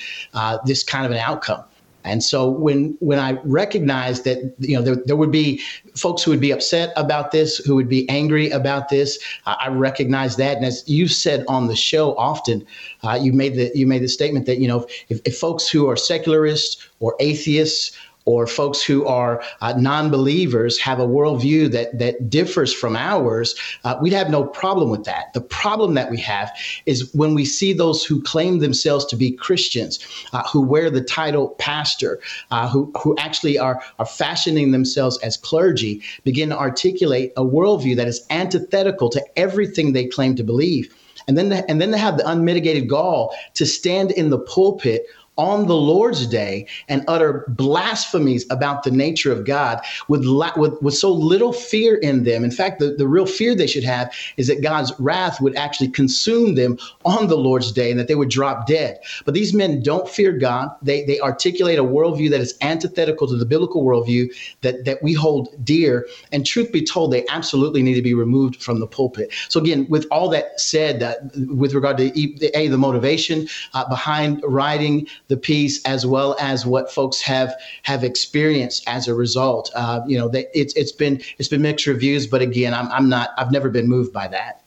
this 0.66 0.84
kind 0.84 1.06
of 1.06 1.12
an 1.12 1.18
outcome. 1.18 1.64
And 2.04 2.24
so 2.24 2.50
when 2.50 2.96
when 3.00 3.20
I 3.20 3.34
recognized 3.44 4.24
that 4.26 4.54
you 4.60 4.76
know 4.76 4.82
there, 4.82 4.96
there 4.96 5.16
would 5.16 5.32
be 5.32 5.62
folks 5.96 6.24
who 6.24 6.32
would 6.32 6.42
be 6.42 6.52
upset 6.52 6.94
about 6.96 7.32
this, 7.32 7.58
who 7.58 7.76
would 7.76 7.90
be 7.90 8.08
angry 8.10 8.50
about 8.50 8.90
this, 8.90 9.20
uh, 9.46 9.56
I 9.60 9.68
recognized 9.70 10.38
that. 10.38 10.58
And 10.58 10.66
as 10.66 10.84
you've 10.88 11.12
said 11.12 11.46
on 11.48 11.68
the 11.68 11.76
show 11.76 12.16
often, 12.18 12.66
uh, 13.04 13.20
you 13.22 13.34
made 13.34 13.56
the 13.56 13.72
you 13.76 13.86
made 13.88 14.02
the 14.02 14.08
statement 14.08 14.46
that 14.46 14.60
you 14.60 14.68
know 14.68 14.88
if, 15.10 15.22
if 15.26 15.38
folks 15.38 15.68
who 15.68 15.88
are 15.88 15.98
secularists 15.98 16.88
or 17.00 17.16
atheists 17.20 17.92
or 18.26 18.48
folks 18.48 18.84
who 18.84 19.06
are 19.06 19.42
uh, 19.62 19.74
non-believers 19.78 20.78
have 20.80 21.00
a 21.00 21.08
worldview 21.08 21.72
that 21.72 21.98
that 21.98 22.30
differs 22.30 22.74
from 22.74 22.96
ours, 22.96 23.56
uh, 23.84 23.98
we'd 24.02 24.14
have 24.14 24.30
no 24.30 24.44
problem 24.44 24.90
with 24.90 25.04
that. 25.06 25.34
The 25.34 25.42
problem 25.42 25.96
that 25.96 26.12
we 26.12 26.18
have 26.20 26.52
is 26.86 27.14
when 27.14 27.34
we 27.34 27.46
see 27.46 27.74
those 27.74 28.04
who 28.04 28.22
claim 28.22 28.60
themselves 28.60 29.06
to 29.06 29.16
be 29.16 29.32
Christians, 29.32 30.00
uh, 30.34 30.44
who 30.52 30.62
wear 30.62 30.90
the 30.90 31.02
title 31.02 31.50
pastor, 31.58 32.20
uh, 32.52 32.70
who 32.70 32.92
who 33.02 33.16
actually 33.18 33.58
are 33.58 33.82
are 34.00 34.06
fashioning 34.06 34.72
themselves 34.72 35.18
as 35.20 35.38
clergy, 35.38 36.02
begin 36.24 36.50
to 36.50 36.58
articulate 36.58 37.34
a 37.38 37.44
worldview 37.44 37.96
that 37.96 38.08
is 38.08 38.26
antithetical 38.30 39.10
to 39.10 39.24
everything 39.36 39.94
they 39.94 40.06
claim 40.06 40.36
to 40.36 40.44
believe. 40.44 40.94
and 41.28 41.38
then 41.38 41.52
and 41.68 41.82
then 41.82 41.92
to 41.92 41.98
have 41.98 42.18
the 42.18 42.28
unmitigated 42.28 42.90
gall 42.90 43.36
to 43.54 43.66
stand 43.66 44.12
in 44.12 44.30
the 44.30 44.40
pulpit 44.40 45.06
on 45.38 45.68
the 45.68 45.76
Lord's 45.76 46.28
day 46.28 46.68
and 46.88 47.04
utter 47.08 47.46
blasphemies 47.48 48.46
about 48.50 48.84
the 48.84 48.92
nature 48.92 49.32
of 49.32 49.46
God 49.46 49.82
with, 50.08 50.24
la- 50.26 50.54
with, 50.58 50.82
with 50.82 50.94
so 50.94 51.12
little 51.12 51.54
fear 51.54 51.96
in 51.96 52.24
them. 52.24 52.44
In 52.44 52.52
fact, 52.52 52.80
the, 52.80 52.92
the 52.92 53.08
real 53.08 53.26
fear 53.26 53.56
they 53.56 53.68
should 53.68 53.84
have 53.84 54.14
is 54.38 54.48
that 54.48 54.62
God's 54.62 54.92
wrath 55.00 55.42
would 55.42 55.56
actually 55.56 55.88
consume 55.90 56.56
them 56.56 56.78
on 57.06 57.28
the 57.28 57.38
Lord's 57.38 57.72
day 57.72 57.90
and 57.90 58.00
that 58.00 58.08
they 58.08 58.16
would 58.16 58.30
drop 58.30 58.68
dead. 58.68 59.00
But 59.26 59.34
these 59.34 59.54
men 59.54 59.82
don't 59.82 60.08
fear 60.08 60.32
God. 60.32 60.70
They, 60.82 61.04
they 61.06 61.20
articulate 61.20 61.80
a 61.80 61.84
worldview 61.84 62.30
that 62.32 62.42
is 62.42 62.58
antithetical 62.62 63.28
to 63.28 63.38
the 63.38 63.46
biblical 63.46 63.84
worldview 63.84 64.34
that, 64.62 64.86
that 64.86 65.02
we 65.02 65.14
hold 65.14 65.50
dear. 65.64 66.08
And 66.32 66.46
truth 66.46 66.72
be 66.72 66.84
told, 66.84 67.12
they 67.12 67.26
absolutely 67.28 67.82
need 67.82 67.96
to 67.96 68.02
be 68.02 68.14
removed 68.14 68.62
from 68.62 68.80
the 68.80 68.88
pulpit. 68.88 69.32
So, 69.50 69.60
again, 69.60 69.88
with 69.90 70.06
all 70.12 70.30
that 70.30 70.60
said, 70.60 71.02
uh, 71.02 71.16
with 71.48 71.74
regard 71.74 71.98
to 71.98 72.58
A, 72.58 72.68
the 72.68 72.78
motivation 72.78 73.48
uh, 73.74 73.88
behind 73.88 74.42
writing 74.44 75.08
the 75.32 75.38
piece 75.38 75.82
as 75.86 76.06
well 76.06 76.36
as 76.42 76.66
what 76.66 76.92
folks 76.92 77.22
have 77.22 77.56
have 77.84 78.04
experienced 78.04 78.84
as 78.86 79.08
a 79.08 79.16
result. 79.16 79.72
Uh, 79.74 80.02
you 80.06 80.18
know, 80.18 80.28
they, 80.28 80.46
it's 80.54 80.74
it's 80.74 80.92
been 80.92 81.22
it's 81.38 81.48
been 81.48 81.62
mixed 81.62 81.88
reviews, 81.88 82.28
but 82.28 82.42
again, 82.42 82.74
I'm 82.74 82.92
I'm 82.92 83.08
not 83.08 83.30
I've 83.38 83.50
never 83.50 83.70
been 83.70 83.88
moved 83.88 84.12
by 84.12 84.28
that. 84.28 84.62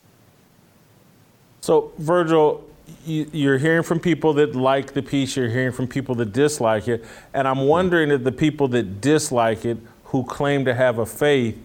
So 1.61 1.91
Virgil, 1.99 2.67
you, 3.05 3.51
are 3.51 3.59
hearing 3.59 3.83
from 3.83 3.99
people 3.99 4.33
that 4.33 4.55
like 4.55 4.93
the 4.93 5.03
piece, 5.03 5.35
you're 5.35 5.49
hearing 5.49 5.71
from 5.71 5.87
people 5.87 6.15
that 6.15 6.33
dislike 6.33 6.87
it, 6.87 7.05
and 7.35 7.47
I'm 7.47 7.67
wondering 7.67 8.09
if 8.09 8.23
the 8.23 8.31
people 8.31 8.67
that 8.69 9.01
dislike 9.01 9.65
it, 9.65 9.77
who 10.05 10.23
claim 10.23 10.65
to 10.65 10.73
have 10.73 10.97
a 10.97 11.05
faith, 11.05 11.61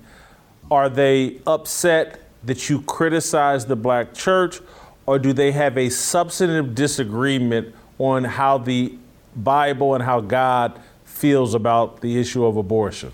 are 0.71 0.91
they 0.91 1.41
upset 1.47 2.21
that 2.45 2.69
you 2.69 2.83
criticize 2.83 3.65
the 3.65 3.77
black 3.77 4.13
church, 4.13 4.61
or 5.07 5.19
do 5.19 5.33
they 5.33 5.53
have 5.53 5.79
a 5.79 5.89
substantive 5.89 6.75
disagreement 6.75 7.75
on 8.01 8.25
how 8.25 8.59
the 8.59 8.93
Bible 9.37 9.95
and 9.95 10.03
how 10.03 10.21
God 10.21 10.81
feels 11.05 11.55
about 11.55 12.01
the 12.01 12.19
issue 12.19 12.45
of 12.45 12.57
abortion? 12.57 13.13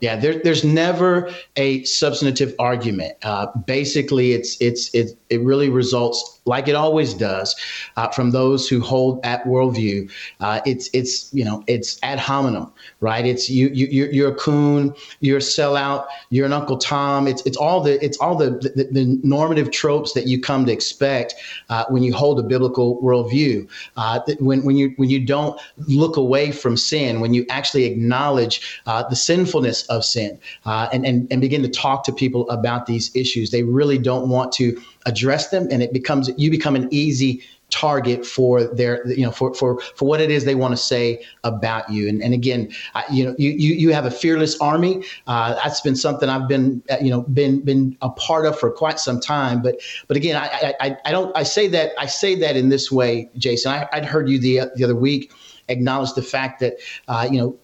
Yeah, 0.00 0.16
there, 0.16 0.38
there's 0.38 0.62
never 0.62 1.30
a 1.56 1.82
substantive 1.84 2.54
argument. 2.58 3.16
Uh, 3.22 3.46
basically, 3.66 4.32
it's 4.32 4.60
it's 4.60 4.94
it, 4.94 5.18
it 5.30 5.40
really 5.42 5.68
results 5.68 6.40
like 6.46 6.68
it 6.68 6.74
always 6.74 7.12
does, 7.12 7.56
uh, 7.96 8.08
from 8.08 8.30
those 8.30 8.68
who 8.68 8.80
hold 8.80 9.20
at 9.24 9.44
worldview. 9.44 10.10
Uh, 10.40 10.60
it's 10.64 10.88
it's 10.92 11.32
you 11.34 11.44
know 11.44 11.62
it's 11.66 11.98
ad 12.02 12.18
hominem, 12.18 12.72
right? 13.00 13.26
It's 13.26 13.50
you 13.50 13.68
you 13.68 14.08
you're 14.12 14.30
a 14.30 14.34
coon, 14.34 14.94
you're 15.20 15.38
a 15.38 15.40
sellout, 15.40 16.06
you're 16.30 16.46
an 16.46 16.52
Uncle 16.52 16.78
Tom. 16.78 17.26
It's 17.26 17.44
it's 17.44 17.56
all 17.56 17.80
the 17.80 18.02
it's 18.04 18.16
all 18.18 18.36
the 18.36 18.50
the, 18.76 18.88
the 18.90 19.20
normative 19.22 19.70
tropes 19.70 20.12
that 20.12 20.26
you 20.26 20.40
come 20.40 20.64
to 20.66 20.72
expect 20.72 21.34
uh, 21.68 21.84
when 21.88 22.02
you 22.02 22.14
hold 22.14 22.38
a 22.38 22.42
biblical 22.42 23.02
worldview. 23.02 23.68
Uh, 23.96 24.20
when 24.38 24.64
when 24.64 24.76
you 24.76 24.92
when 24.96 25.10
you 25.10 25.24
don't 25.24 25.60
look 25.88 26.16
away 26.16 26.52
from 26.52 26.76
sin, 26.76 27.20
when 27.20 27.34
you 27.34 27.44
actually 27.50 27.84
acknowledge 27.84 28.80
uh, 28.86 29.02
the 29.08 29.16
sinfulness 29.16 29.84
of 29.86 30.04
sin, 30.04 30.38
uh, 30.64 30.88
and 30.92 31.04
and 31.04 31.26
and 31.30 31.40
begin 31.40 31.62
to 31.62 31.68
talk 31.68 32.04
to 32.04 32.12
people 32.12 32.48
about 32.50 32.86
these 32.86 33.14
issues, 33.16 33.50
they 33.50 33.64
really 33.64 33.98
don't 33.98 34.28
want 34.28 34.52
to 34.52 34.80
address 35.06 35.48
them 35.48 35.68
and 35.70 35.82
it 35.82 35.92
becomes 35.92 36.30
you 36.36 36.50
become 36.50 36.76
an 36.76 36.88
easy 36.90 37.42
target 37.70 38.24
for 38.24 38.62
their 38.62 39.06
you 39.08 39.22
know 39.22 39.30
for 39.32 39.52
for 39.54 39.80
for 39.80 40.06
what 40.06 40.20
it 40.20 40.30
is 40.30 40.44
they 40.44 40.54
want 40.54 40.72
to 40.72 40.76
say 40.76 41.24
about 41.42 41.88
you. 41.90 42.08
And 42.08 42.22
and 42.22 42.32
again 42.32 42.72
I, 42.94 43.04
you 43.10 43.24
know 43.24 43.34
you, 43.38 43.50
you 43.50 43.74
you 43.74 43.92
have 43.92 44.04
a 44.04 44.10
fearless 44.10 44.60
army. 44.60 45.04
Uh, 45.26 45.54
that's 45.54 45.80
been 45.80 45.96
something 45.96 46.28
I've 46.28 46.48
been 46.48 46.82
uh, 46.90 46.96
you 47.00 47.10
know 47.10 47.22
been 47.22 47.60
been 47.60 47.96
a 48.02 48.10
part 48.10 48.46
of 48.46 48.58
for 48.58 48.70
quite 48.70 49.00
some 49.00 49.20
time. 49.20 49.62
But 49.62 49.80
but 50.06 50.16
again 50.16 50.36
I 50.36 50.74
I, 50.80 50.96
I 51.04 51.10
don't 51.10 51.36
I 51.36 51.42
say 51.42 51.66
that 51.68 51.92
I 51.98 52.06
say 52.06 52.34
that 52.36 52.56
in 52.56 52.68
this 52.68 52.92
way 52.92 53.30
Jason. 53.36 53.72
I, 53.72 53.88
would 53.94 54.04
heard 54.04 54.28
you 54.28 54.38
the 54.38 54.70
the 54.76 54.84
other 54.84 54.96
week 54.96 55.32
acknowledge 55.68 56.12
the 56.14 56.22
fact 56.22 56.60
that 56.60 56.74
uh, 57.08 57.26
you 57.30 57.38
know 57.38 57.56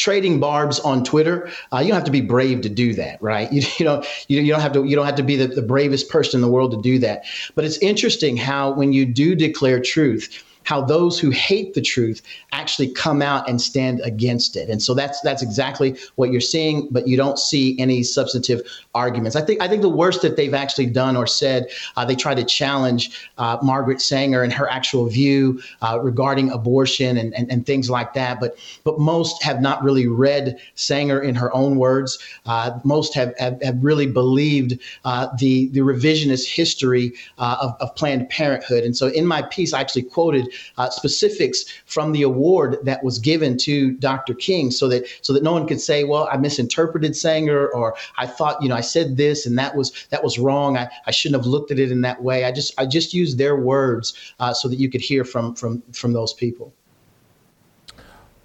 trading 0.00 0.40
barbs 0.40 0.80
on 0.80 1.04
Twitter, 1.04 1.50
uh, 1.72 1.78
you 1.78 1.88
don't 1.88 1.96
have 1.96 2.04
to 2.04 2.10
be 2.10 2.22
brave 2.22 2.62
to 2.62 2.68
do 2.68 2.94
that, 2.94 3.20
right? 3.22 3.50
You, 3.60 3.62
you 3.78 3.84
know, 3.84 4.02
you, 4.28 4.40
you 4.40 4.52
don't 4.52 4.62
have 4.62 4.72
to 4.72 4.84
you 4.84 4.96
don't 4.96 5.04
have 5.04 5.16
to 5.16 5.22
be 5.22 5.36
the, 5.36 5.48
the 5.48 5.62
bravest 5.62 6.08
person 6.08 6.38
in 6.38 6.42
the 6.42 6.48
world 6.48 6.70
to 6.70 6.80
do 6.80 6.98
that. 7.00 7.24
But 7.54 7.64
it's 7.64 7.76
interesting 7.78 8.36
how 8.36 8.72
when 8.72 8.92
you 8.92 9.04
do 9.04 9.34
declare 9.34 9.80
truth, 9.80 10.42
how 10.64 10.80
those 10.80 11.18
who 11.18 11.30
hate 11.30 11.74
the 11.74 11.80
truth 11.80 12.22
actually 12.52 12.88
come 12.92 13.22
out 13.22 13.48
and 13.48 13.60
stand 13.60 14.00
against 14.04 14.56
it. 14.56 14.68
And 14.68 14.82
so 14.82 14.94
that's 14.94 15.20
that's 15.22 15.42
exactly 15.42 15.96
what 16.16 16.30
you're 16.30 16.40
seeing, 16.40 16.88
but 16.90 17.08
you 17.08 17.16
don't 17.16 17.38
see 17.38 17.78
any 17.78 18.02
substantive 18.02 18.62
arguments. 18.94 19.36
I 19.36 19.42
think 19.42 19.60
I 19.62 19.68
think 19.68 19.82
the 19.82 19.88
worst 19.88 20.22
that 20.22 20.36
they've 20.36 20.54
actually 20.54 20.86
done 20.86 21.16
or 21.16 21.26
said, 21.26 21.68
uh, 21.96 22.04
they 22.04 22.14
tried 22.14 22.36
to 22.36 22.44
challenge 22.44 23.28
uh, 23.38 23.58
Margaret 23.62 24.00
Sanger 24.00 24.42
and 24.42 24.52
her 24.52 24.68
actual 24.68 25.06
view 25.06 25.60
uh, 25.82 25.98
regarding 26.00 26.50
abortion 26.50 27.16
and, 27.16 27.34
and, 27.34 27.50
and 27.50 27.66
things 27.66 27.88
like 27.90 28.14
that. 28.14 28.38
But 28.40 28.56
but 28.84 28.98
most 28.98 29.42
have 29.42 29.60
not 29.60 29.82
really 29.82 30.06
read 30.06 30.58
Sanger 30.74 31.20
in 31.20 31.34
her 31.34 31.54
own 31.54 31.76
words. 31.76 32.18
Uh, 32.46 32.78
most 32.84 33.14
have, 33.14 33.34
have, 33.38 33.60
have 33.62 33.82
really 33.82 34.06
believed 34.06 34.78
uh, 35.04 35.28
the 35.38 35.68
the 35.68 35.80
revisionist 35.80 36.46
history 36.46 37.12
uh, 37.38 37.56
of, 37.60 37.76
of 37.80 37.94
Planned 37.96 38.28
Parenthood. 38.28 38.84
And 38.84 38.96
so 38.96 39.08
in 39.08 39.26
my 39.26 39.42
piece, 39.42 39.72
I 39.72 39.80
actually 39.80 40.02
quoted 40.02 40.49
uh, 40.78 40.90
specifics 40.90 41.64
from 41.86 42.12
the 42.12 42.22
award 42.22 42.78
that 42.82 43.02
was 43.02 43.18
given 43.18 43.56
to 43.58 43.92
Dr. 43.92 44.34
King, 44.34 44.70
so 44.70 44.88
that 44.88 45.04
so 45.22 45.32
that 45.32 45.42
no 45.42 45.52
one 45.52 45.66
could 45.66 45.80
say, 45.80 46.04
"Well, 46.04 46.28
I 46.30 46.36
misinterpreted 46.36 47.16
Sanger," 47.16 47.68
or 47.68 47.94
"I 48.18 48.26
thought 48.26 48.62
you 48.62 48.68
know 48.68 48.76
I 48.76 48.80
said 48.80 49.16
this 49.16 49.46
and 49.46 49.58
that 49.58 49.76
was 49.76 50.06
that 50.10 50.22
was 50.22 50.38
wrong. 50.38 50.76
I, 50.76 50.88
I 51.06 51.10
shouldn't 51.10 51.42
have 51.42 51.46
looked 51.46 51.70
at 51.70 51.78
it 51.78 51.90
in 51.90 52.00
that 52.02 52.22
way." 52.22 52.44
I 52.44 52.52
just 52.52 52.72
I 52.78 52.86
just 52.86 53.14
used 53.14 53.38
their 53.38 53.56
words 53.56 54.14
uh, 54.38 54.52
so 54.52 54.68
that 54.68 54.78
you 54.78 54.90
could 54.90 55.00
hear 55.00 55.24
from 55.24 55.54
from 55.54 55.82
from 55.92 56.12
those 56.12 56.32
people. 56.32 56.72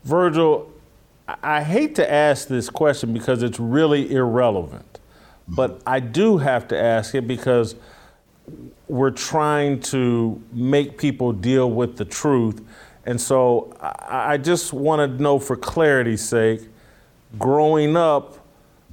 Virgil, 0.04 0.72
I 1.42 1.64
hate 1.64 1.96
to 1.96 2.12
ask 2.12 2.48
this 2.48 2.70
question 2.70 3.14
because 3.14 3.42
it's 3.42 3.60
really 3.60 4.12
irrelevant, 4.14 5.00
but 5.48 5.82
I 5.88 6.00
do 6.00 6.38
have 6.38 6.68
to 6.68 6.80
ask 6.80 7.16
it 7.16 7.28
because 7.28 7.76
we're 8.88 9.12
trying 9.12 9.80
to 9.80 10.42
make 10.52 10.98
people 10.98 11.32
deal 11.32 11.72
with 11.72 11.98
the 11.98 12.06
truth. 12.06 12.62
And 13.06 13.20
so 13.20 13.76
I, 13.80 14.38
just 14.38 14.74
want 14.74 15.00
to 15.00 15.22
know 15.22 15.40
for 15.40 15.56
clarity's 15.56 16.28
sake, 16.28 16.62
growing 17.38 17.96
up, 17.96 18.40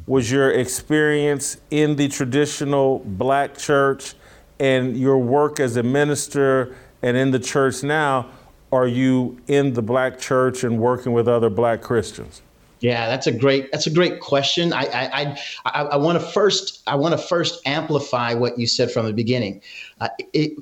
was 0.06 0.30
your 0.30 0.50
experience 0.50 1.58
in 1.70 1.96
the 1.96 2.08
traditional 2.08 2.98
black 3.00 3.56
church 3.56 4.14
and 4.58 4.96
your 4.96 5.18
work 5.18 5.60
as 5.60 5.76
a 5.76 5.82
minister 5.82 6.74
and 7.02 7.16
in 7.16 7.30
the 7.30 7.38
church 7.38 7.82
now, 7.82 8.30
are 8.70 8.86
you 8.86 9.38
in 9.48 9.74
the 9.74 9.82
black 9.82 10.18
church 10.18 10.64
and 10.64 10.78
working 10.78 11.12
with 11.12 11.28
other 11.28 11.50
black 11.50 11.82
Christians? 11.82 12.42
Yeah, 12.82 13.06
that's 13.06 13.28
a 13.28 13.32
great 13.32 13.70
that's 13.70 13.86
a 13.86 13.90
great 13.90 14.18
question. 14.18 14.72
I 14.72 14.86
I 14.92 15.38
I, 15.64 15.82
I 15.82 15.96
want 15.96 16.20
to 16.20 16.26
first 16.26 16.82
I 16.88 16.96
want 16.96 17.12
to 17.12 17.18
first 17.18 17.64
amplify 17.64 18.34
what 18.34 18.58
you 18.58 18.66
said 18.66 18.90
from 18.90 19.06
the 19.06 19.12
beginning. 19.12 19.62
Uh, 20.00 20.08
it, 20.32 20.52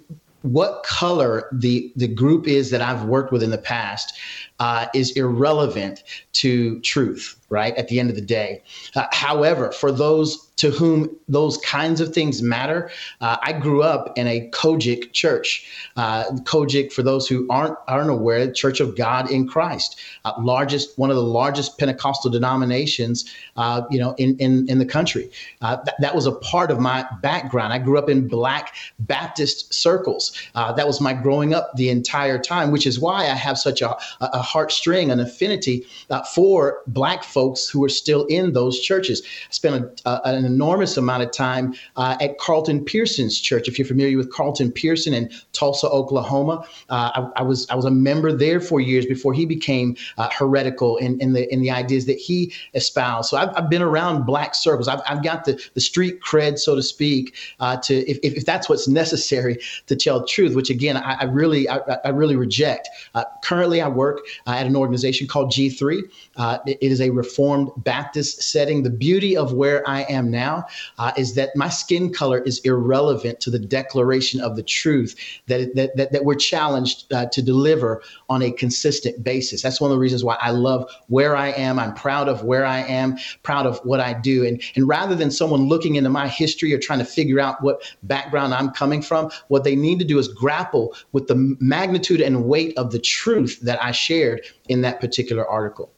what 0.42 0.82
color 0.84 1.48
the 1.50 1.90
the 1.96 2.08
group 2.08 2.46
is 2.46 2.70
that 2.70 2.82
I've 2.82 3.04
worked 3.04 3.32
with 3.32 3.42
in 3.42 3.50
the 3.50 3.58
past 3.58 4.18
uh, 4.60 4.86
is 4.94 5.10
irrelevant 5.12 6.04
to 6.34 6.78
truth, 6.80 7.40
right? 7.48 7.74
At 7.76 7.88
the 7.88 7.98
end 7.98 8.10
of 8.10 8.16
the 8.16 8.22
day. 8.22 8.62
Uh, 8.94 9.06
however, 9.10 9.72
for 9.72 9.90
those 9.90 10.50
to 10.60 10.70
whom 10.70 11.08
those 11.26 11.56
kinds 11.58 12.02
of 12.02 12.12
things 12.12 12.42
matter. 12.42 12.90
Uh, 13.22 13.38
I 13.42 13.54
grew 13.54 13.82
up 13.82 14.12
in 14.18 14.26
a 14.26 14.50
COGIC 14.50 15.14
church. 15.14 15.66
Uh, 15.96 16.24
COGIC, 16.44 16.92
for 16.92 17.02
those 17.02 17.26
who 17.26 17.46
aren't 17.48 17.78
aren't 17.88 18.10
aware, 18.10 18.52
Church 18.52 18.78
of 18.78 18.94
God 18.94 19.30
in 19.30 19.48
Christ, 19.48 19.98
uh, 20.26 20.32
largest 20.38 20.98
one 20.98 21.08
of 21.08 21.16
the 21.16 21.22
largest 21.22 21.78
Pentecostal 21.78 22.30
denominations, 22.30 23.24
uh, 23.56 23.82
you 23.90 23.98
know, 23.98 24.14
in 24.18 24.36
in, 24.36 24.68
in 24.68 24.78
the 24.78 24.84
country. 24.84 25.30
Uh, 25.62 25.76
th- 25.76 25.96
that 25.98 26.14
was 26.14 26.26
a 26.26 26.32
part 26.32 26.70
of 26.70 26.78
my 26.78 27.06
background. 27.22 27.72
I 27.72 27.78
grew 27.78 27.96
up 27.96 28.10
in 28.10 28.28
Black 28.28 28.74
Baptist 28.98 29.72
circles. 29.72 30.30
That 30.54 30.86
was 30.86 31.00
my 31.00 31.14
growing 31.14 31.54
up 31.54 31.74
the 31.76 31.88
entire 31.88 32.38
time, 32.38 32.70
which 32.70 32.86
is 32.86 33.00
why 33.00 33.22
I 33.22 33.34
have 33.34 33.56
such 33.56 33.80
a, 33.80 33.96
a 34.20 34.42
heartstring, 34.50 35.10
an 35.10 35.20
affinity 35.20 35.86
for 36.34 36.82
Black 36.86 37.24
folks 37.24 37.68
who 37.68 37.82
are 37.84 37.88
still 37.88 38.24
in 38.26 38.52
those 38.52 38.80
churches. 38.80 39.22
I 39.24 39.52
spent 39.52 40.02
a, 40.04 40.20
an 40.28 40.44
enormous 40.44 40.96
amount 40.96 41.22
of 41.22 41.32
time 41.32 41.74
uh, 41.96 42.16
at 42.20 42.38
Carlton 42.38 42.84
Pearson's 42.84 43.38
church. 43.40 43.68
If 43.68 43.78
you're 43.78 43.86
familiar 43.86 44.16
with 44.16 44.30
Carlton 44.32 44.72
Pearson 44.72 45.14
in 45.14 45.30
Tulsa, 45.52 45.88
Oklahoma, 45.88 46.64
uh, 46.90 47.10
I, 47.14 47.40
I, 47.40 47.42
was 47.42 47.68
I 47.70 47.74
was 47.74 47.86
a 47.86 47.90
member 47.90 48.32
there 48.32 48.60
for 48.60 48.80
years 48.80 49.06
before 49.06 49.32
he 49.32 49.46
became 49.46 49.96
uh, 50.18 50.28
heretical 50.30 50.96
in, 50.98 51.18
in 51.20 51.32
the 51.32 51.52
in 51.52 51.60
the 51.62 51.70
ideas 51.70 52.06
that 52.06 52.18
he 52.18 52.52
espoused. 52.74 53.30
So 53.30 53.36
I've, 53.36 53.50
I've 53.56 53.70
been 53.70 53.82
around 53.82 54.24
black 54.24 54.54
circles. 54.54 54.88
I've, 54.88 55.00
I've 55.08 55.22
got 55.22 55.44
the, 55.44 55.60
the 55.74 55.80
street 55.80 56.20
cred, 56.20 56.58
so 56.58 56.74
to 56.74 56.82
speak, 56.82 57.34
uh, 57.60 57.76
to 57.78 57.94
if, 58.10 58.18
if 58.22 58.44
that's 58.44 58.68
what's 58.68 58.86
necessary 58.86 59.58
to 59.86 59.96
tell 59.96 60.10
tell 60.10 60.26
truth, 60.26 60.54
which 60.54 60.70
again 60.70 60.96
I, 60.96 61.14
I 61.20 61.24
really 61.24 61.68
I, 61.68 61.78
I, 62.04 62.08
really 62.08 62.36
reject. 62.36 62.88
Uh, 63.14 63.24
currently, 63.44 63.80
I 63.80 63.88
work 63.88 64.20
uh, 64.46 64.52
at 64.52 64.66
an 64.66 64.76
organization 64.76 65.26
called 65.26 65.50
G3. 65.50 66.02
Uh, 66.36 66.58
it, 66.66 66.78
is 66.90 67.00
a 67.00 67.10
Reformed 67.10 67.70
Baptist 67.78 68.42
setting. 68.42 68.82
The 68.82 68.90
beauty 68.90 69.36
of 69.36 69.52
where 69.52 69.88
I 69.88 70.02
am 70.02 70.30
now 70.30 70.64
uh, 70.98 71.12
is 71.16 71.34
that 71.34 71.54
my 71.54 71.68
skin 71.68 72.12
color 72.12 72.38
is 72.40 72.58
irrelevant 72.60 73.40
to 73.40 73.50
the 73.50 73.58
declaration 73.58 74.40
of 74.40 74.56
the 74.56 74.62
truth 74.62 75.14
that 75.46 75.74
that 75.74 75.96
that, 75.96 76.12
that 76.12 76.24
we're 76.24 76.34
challenged 76.34 77.12
uh, 77.12 77.26
to 77.26 77.42
deliver 77.42 78.02
on 78.28 78.42
a 78.42 78.50
consistent 78.50 79.22
basis. 79.22 79.62
That's 79.62 79.80
one 79.80 79.90
of 79.90 79.96
the 79.96 80.00
reasons 80.00 80.24
why 80.24 80.36
I 80.40 80.50
love 80.50 80.90
where 81.08 81.36
I 81.36 81.48
am. 81.48 81.78
I'm 81.78 81.94
proud 81.94 82.28
of 82.28 82.44
where 82.44 82.64
I 82.64 82.80
am, 82.80 83.18
proud 83.42 83.66
of 83.66 83.78
what 83.84 84.00
I 84.00 84.14
do, 84.14 84.46
and 84.46 84.62
and 84.74 84.88
rather 84.88 85.14
than 85.14 85.30
someone 85.30 85.68
looking 85.68 85.96
into 85.96 86.10
my 86.10 86.28
history 86.28 86.72
or 86.74 86.78
trying 86.78 86.98
to 86.98 87.04
figure 87.04 87.40
out 87.40 87.62
what 87.62 87.82
background 88.02 88.54
I'm 88.54 88.70
coming 88.70 89.02
from, 89.02 89.30
what 89.48 89.64
they 89.64 89.76
need 89.76 89.98
to 90.00 90.04
do 90.04 90.18
is 90.18 90.28
grapple 90.28 90.94
with 91.12 91.28
the 91.28 91.56
magnitude 91.60 92.20
and 92.20 92.44
weight 92.44 92.76
of 92.76 92.92
the 92.92 92.98
truth 92.98 93.60
that 93.60 93.82
I 93.82 93.92
shared 94.30 94.46
in 94.68 94.82
that 94.82 95.00
particular 95.00 95.46
article. 95.46 95.90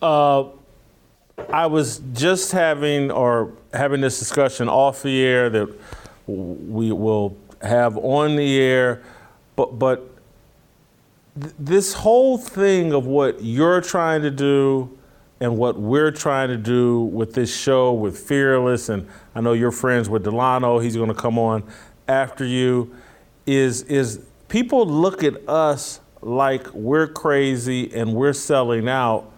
Uh, 0.00 0.44
I 1.52 1.66
was 1.66 2.00
just 2.12 2.52
having 2.52 3.10
or 3.10 3.52
having 3.72 4.00
this 4.00 4.18
discussion 4.18 4.68
off 4.68 5.02
the 5.02 5.22
air 5.22 5.50
that 5.50 5.68
we 6.26 6.92
will 6.92 7.36
have 7.62 7.96
on 7.98 8.36
the 8.36 8.58
air, 8.58 9.02
but 9.54 9.78
but 9.78 10.08
th- 11.40 11.54
this 11.58 11.92
whole 11.92 12.38
thing 12.38 12.92
of 12.92 13.06
what 13.06 13.42
you're 13.42 13.80
trying 13.80 14.22
to 14.22 14.30
do 14.30 14.96
and 15.40 15.58
what 15.58 15.78
we're 15.78 16.10
trying 16.10 16.48
to 16.48 16.56
do 16.56 17.02
with 17.02 17.34
this 17.34 17.54
show 17.54 17.92
with 17.92 18.18
Fearless, 18.18 18.88
and 18.88 19.06
I 19.34 19.42
know 19.42 19.52
you're 19.52 19.70
friends 19.70 20.08
with 20.08 20.24
Delano, 20.24 20.78
he's 20.78 20.96
going 20.96 21.10
to 21.10 21.14
come 21.14 21.38
on 21.38 21.62
after 22.08 22.44
you, 22.44 22.94
is, 23.44 23.82
is 23.82 24.20
people 24.48 24.86
look 24.86 25.22
at 25.22 25.46
us 25.46 26.00
like 26.26 26.72
we're 26.74 27.06
crazy 27.06 27.92
and 27.94 28.14
we're 28.14 28.32
selling 28.32 28.88
out, 28.88 29.32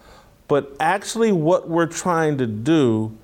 but 0.48 0.74
actually, 0.80 1.30
what 1.30 1.68
we're 1.68 1.86
trying 1.86 2.38
to 2.38 2.46
do 2.46 3.16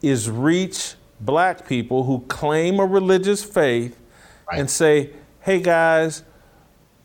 is 0.00 0.30
reach 0.30 0.94
black 1.20 1.66
people 1.66 2.04
who 2.04 2.20
claim 2.28 2.78
a 2.78 2.86
religious 2.86 3.42
faith 3.42 3.98
right. 4.48 4.60
and 4.60 4.70
say, 4.70 5.10
hey 5.40 5.60
guys, 5.60 6.22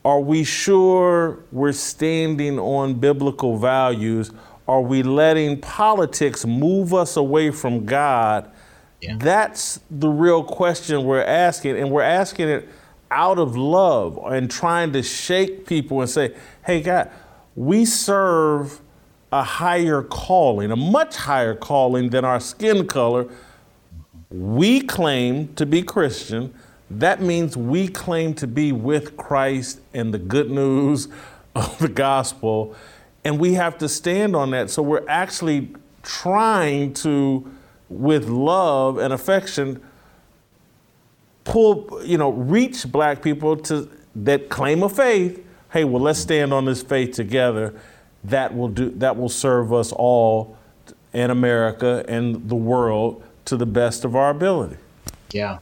are 0.06 0.20
we 0.20 0.44
sure 0.44 1.40
we're 1.52 1.72
standing 1.72 2.60
on 2.60 2.94
biblical 2.94 3.58
values? 3.58 4.32
Are 4.68 4.82
we 4.82 5.02
letting 5.02 5.60
politics 5.60 6.46
move 6.46 6.94
us 6.94 7.18
away 7.18 7.50
from 7.50 7.86
God? 7.86 8.52
Yeah. 9.02 9.16
That's 9.18 9.80
the 9.90 10.10
real 10.10 10.44
question 10.44 11.04
we're 11.06 11.24
asking, 11.24 11.78
and 11.78 11.90
we're 11.90 12.04
asking 12.04 12.50
it 12.50 12.70
out 13.14 13.38
of 13.38 13.56
love 13.56 14.20
and 14.26 14.50
trying 14.50 14.94
to 14.94 15.04
shake 15.04 15.66
people 15.66 16.02
and 16.02 16.10
say, 16.10 16.36
hey, 16.66 16.82
God, 16.82 17.12
we 17.56 17.86
serve 17.86 18.82
a 19.32 19.44
higher 19.44 20.02
calling, 20.02 20.72
a 20.72 20.76
much 20.76 21.16
higher 21.16 21.56
calling 21.56 22.10
than 22.10 22.26
our 22.26 22.40
skin 22.40 22.88
color. 22.88 23.28
We 24.30 24.82
claim 24.82 25.54
to 25.56 25.66
be 25.66 25.84
Christian. 25.84 26.54
That 26.90 27.22
means 27.22 27.56
we 27.56 27.88
claim 27.88 28.34
to 28.36 28.48
be 28.48 28.72
with 28.72 29.18
Christ 29.18 29.80
and 29.94 30.14
the 30.14 30.20
good 30.20 30.52
news 30.52 31.08
of 31.56 31.78
the 31.80 31.90
gospel 31.90 32.76
and 33.24 33.40
we 33.40 33.54
have 33.54 33.78
to 33.80 33.90
stand 33.90 34.36
on 34.36 34.52
that. 34.52 34.70
So 34.70 34.82
we're 34.82 35.08
actually 35.08 35.70
trying 36.02 36.94
to, 36.96 37.50
with 37.90 38.28
love 38.28 38.98
and 38.98 39.14
affection, 39.14 39.82
pull, 41.44 42.02
you 42.04 42.18
know, 42.18 42.32
reach 42.32 42.90
black 42.92 43.22
people 43.22 43.58
to 43.58 43.90
that 44.16 44.50
claim 44.50 44.84
a 44.84 44.90
faith. 44.90 45.44
Hey, 45.72 45.84
well, 45.84 46.02
let's 46.02 46.20
stand 46.20 46.54
on 46.54 46.66
this 46.66 46.84
faith 46.84 47.14
together. 47.14 47.74
That 48.24 48.56
will 48.56 48.70
do. 48.70 48.92
That 48.92 49.18
will 49.18 49.30
serve 49.30 49.74
us 49.74 49.92
all 49.92 50.58
in 51.14 51.30
America 51.30 52.06
and 52.08 52.48
the 52.50 52.56
world 52.56 53.24
to 53.46 53.58
the 53.58 53.66
best 53.66 54.06
of 54.06 54.16
our 54.16 54.30
ability. 54.30 54.78
Yeah. 55.32 55.60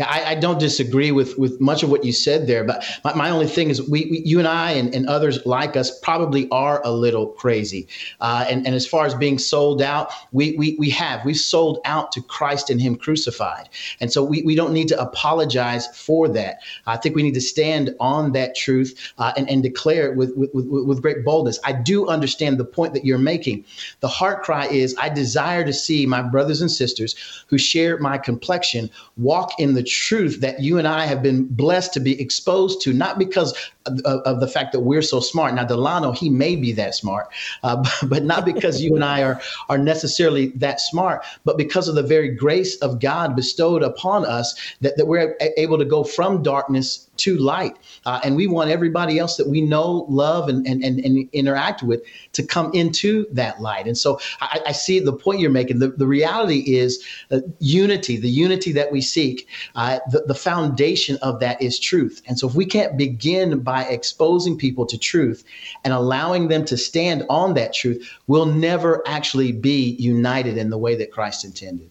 I, 0.00 0.24
I, 0.28 0.34
don't 0.34 0.58
disagree 0.58 1.12
with 1.12 1.38
with 1.38 1.60
much 1.60 1.82
of 1.82 1.90
what 1.90 2.04
you 2.04 2.12
said 2.12 2.46
there, 2.46 2.64
but 2.64 2.84
my, 3.04 3.14
my 3.14 3.30
only 3.30 3.46
thing 3.46 3.70
is 3.70 3.82
we, 3.82 4.06
we, 4.10 4.22
you 4.24 4.38
and 4.38 4.48
I 4.48 4.72
and, 4.72 4.94
and 4.94 5.06
others 5.06 5.44
like 5.46 5.76
us 5.76 5.98
probably 6.00 6.48
are 6.50 6.80
a 6.84 6.90
little 6.90 7.28
crazy. 7.28 7.88
Uh, 8.20 8.46
and, 8.48 8.66
and 8.66 8.74
as 8.74 8.86
far 8.86 9.06
as 9.06 9.14
being 9.14 9.38
sold 9.38 9.82
out, 9.82 10.10
we, 10.32 10.56
we 10.56 10.76
we 10.78 10.90
have 10.90 11.24
we've 11.24 11.36
sold 11.36 11.78
out 11.84 12.12
to 12.12 12.22
Christ 12.22 12.70
and 12.70 12.80
Him 12.80 12.96
crucified, 12.96 13.68
and 14.00 14.12
so 14.12 14.22
we, 14.22 14.42
we 14.42 14.54
don't 14.54 14.72
need 14.72 14.88
to 14.88 15.00
apologize 15.00 15.86
for 15.96 16.28
that. 16.28 16.58
I 16.86 16.96
think 16.96 17.14
we 17.14 17.22
need 17.22 17.34
to 17.34 17.40
stand 17.40 17.94
on 18.00 18.32
that 18.32 18.54
truth 18.54 19.12
uh, 19.18 19.32
and 19.36 19.48
and 19.48 19.62
declare 19.62 20.10
it 20.10 20.16
with, 20.16 20.36
with 20.36 20.50
with 20.54 20.66
with 20.66 21.02
great 21.02 21.24
boldness. 21.24 21.58
I 21.64 21.72
do 21.72 22.06
understand 22.08 22.58
the 22.58 22.64
point 22.64 22.94
that 22.94 23.04
you're 23.04 23.18
making. 23.18 23.64
The 24.00 24.08
heart 24.08 24.42
cry 24.42 24.66
is 24.66 24.94
I 24.98 25.08
desire 25.08 25.64
to 25.64 25.72
see 25.72 26.06
my 26.06 26.22
brothers 26.22 26.60
and 26.60 26.70
sisters 26.70 27.14
who 27.48 27.58
share 27.58 27.98
my 27.98 28.18
complexion 28.18 28.90
walk 29.16 29.52
in 29.58 29.65
in 29.66 29.74
the 29.74 29.82
truth 29.82 30.40
that 30.40 30.60
you 30.60 30.78
and 30.78 30.86
I 30.86 31.06
have 31.06 31.22
been 31.22 31.46
blessed 31.46 31.92
to 31.94 32.00
be 32.00 32.20
exposed 32.20 32.80
to, 32.82 32.92
not 32.92 33.18
because 33.18 33.54
of, 33.86 34.20
of 34.22 34.40
the 34.40 34.48
fact 34.48 34.72
that 34.72 34.80
we're 34.80 35.02
so 35.02 35.20
smart. 35.20 35.54
Now, 35.54 35.64
Delano, 35.64 36.12
he 36.12 36.28
may 36.28 36.56
be 36.56 36.72
that 36.72 36.94
smart, 36.94 37.28
uh, 37.62 37.84
but 38.06 38.24
not 38.24 38.44
because 38.44 38.80
you 38.80 38.94
and 38.94 39.04
I 39.04 39.22
are, 39.22 39.40
are 39.68 39.78
necessarily 39.78 40.48
that 40.56 40.80
smart, 40.80 41.24
but 41.44 41.56
because 41.56 41.88
of 41.88 41.94
the 41.94 42.02
very 42.02 42.28
grace 42.28 42.76
of 42.76 43.00
God 43.00 43.36
bestowed 43.36 43.82
upon 43.82 44.24
us 44.24 44.54
that, 44.80 44.96
that 44.96 45.06
we're 45.06 45.36
able 45.56 45.78
to 45.78 45.84
go 45.84 46.04
from 46.04 46.42
darkness 46.42 47.08
to 47.18 47.36
light. 47.36 47.76
Uh, 48.04 48.20
and 48.24 48.36
we 48.36 48.46
want 48.46 48.70
everybody 48.70 49.18
else 49.18 49.36
that 49.36 49.48
we 49.48 49.60
know, 49.60 50.06
love, 50.08 50.48
and, 50.48 50.66
and, 50.66 50.82
and, 50.84 51.00
and, 51.00 51.28
interact 51.32 51.82
with 51.82 52.02
to 52.32 52.42
come 52.42 52.70
into 52.72 53.26
that 53.32 53.60
light. 53.60 53.86
And 53.86 53.96
so 53.96 54.20
I, 54.40 54.60
I 54.66 54.72
see 54.72 55.00
the 55.00 55.12
point 55.12 55.40
you're 55.40 55.50
making. 55.50 55.78
The, 55.78 55.88
the 55.88 56.06
reality 56.06 56.76
is 56.76 57.04
uh, 57.30 57.40
unity, 57.58 58.16
the 58.16 58.28
unity 58.28 58.72
that 58.72 58.92
we 58.92 59.00
seek, 59.00 59.48
uh, 59.74 59.98
the, 60.10 60.20
the 60.26 60.34
foundation 60.34 61.18
of 61.22 61.40
that 61.40 61.60
is 61.60 61.78
truth. 61.78 62.22
And 62.26 62.38
so 62.38 62.48
if 62.48 62.54
we 62.54 62.64
can't 62.66 62.96
begin 62.96 63.60
by 63.60 63.75
exposing 63.84 64.56
people 64.56 64.86
to 64.86 64.98
truth 64.98 65.44
and 65.84 65.92
allowing 65.92 66.48
them 66.48 66.64
to 66.66 66.76
stand 66.76 67.24
on 67.28 67.54
that 67.54 67.72
truth, 67.72 68.10
we'll 68.26 68.46
never 68.46 69.02
actually 69.06 69.52
be 69.52 69.96
united 69.98 70.56
in 70.56 70.70
the 70.70 70.78
way 70.78 70.94
that 70.96 71.12
Christ 71.12 71.44
intended 71.44 71.90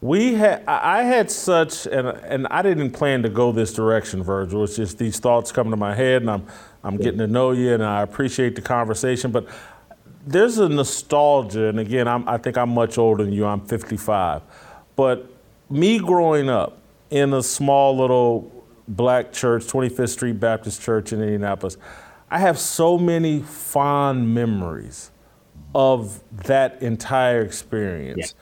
we 0.00 0.34
had 0.34 0.64
I 0.66 1.02
had 1.02 1.30
such 1.30 1.86
and 1.86 2.08
and 2.08 2.46
I 2.48 2.62
didn't 2.62 2.92
plan 2.92 3.22
to 3.24 3.28
go 3.28 3.50
this 3.50 3.72
direction, 3.72 4.22
Virgil. 4.22 4.64
It's 4.64 4.76
just 4.76 4.98
these 4.98 5.18
thoughts 5.18 5.50
come 5.50 5.70
to 5.70 5.76
my 5.76 5.94
head, 5.94 6.22
and 6.22 6.30
I'm 6.30 6.46
I'm 6.84 6.96
getting 6.96 7.18
to 7.18 7.26
know 7.26 7.50
you, 7.50 7.74
and 7.74 7.84
I 7.84 8.02
appreciate 8.02 8.54
the 8.54 8.62
conversation. 8.62 9.32
But 9.32 9.48
there's 10.24 10.58
a 10.58 10.68
nostalgia, 10.68 11.66
and 11.68 11.80
again, 11.80 12.06
I'm, 12.06 12.28
I 12.28 12.38
think 12.38 12.56
I'm 12.56 12.70
much 12.70 12.96
older 12.96 13.24
than 13.24 13.32
you. 13.32 13.44
I'm 13.44 13.60
55, 13.60 14.42
but 14.94 15.28
me 15.68 15.98
growing 15.98 16.48
up 16.48 16.78
in 17.10 17.32
a 17.32 17.42
small 17.42 17.96
little 17.96 18.52
black 18.88 19.32
church, 19.32 19.64
25th 19.66 20.08
Street 20.08 20.40
Baptist 20.40 20.82
Church 20.82 21.12
in 21.12 21.20
Indianapolis, 21.20 21.76
I 22.30 22.38
have 22.38 22.58
so 22.58 22.98
many 22.98 23.40
fond 23.40 24.34
memories 24.34 25.10
of 25.74 26.22
that 26.44 26.82
entire 26.82 27.42
experience. 27.42 28.34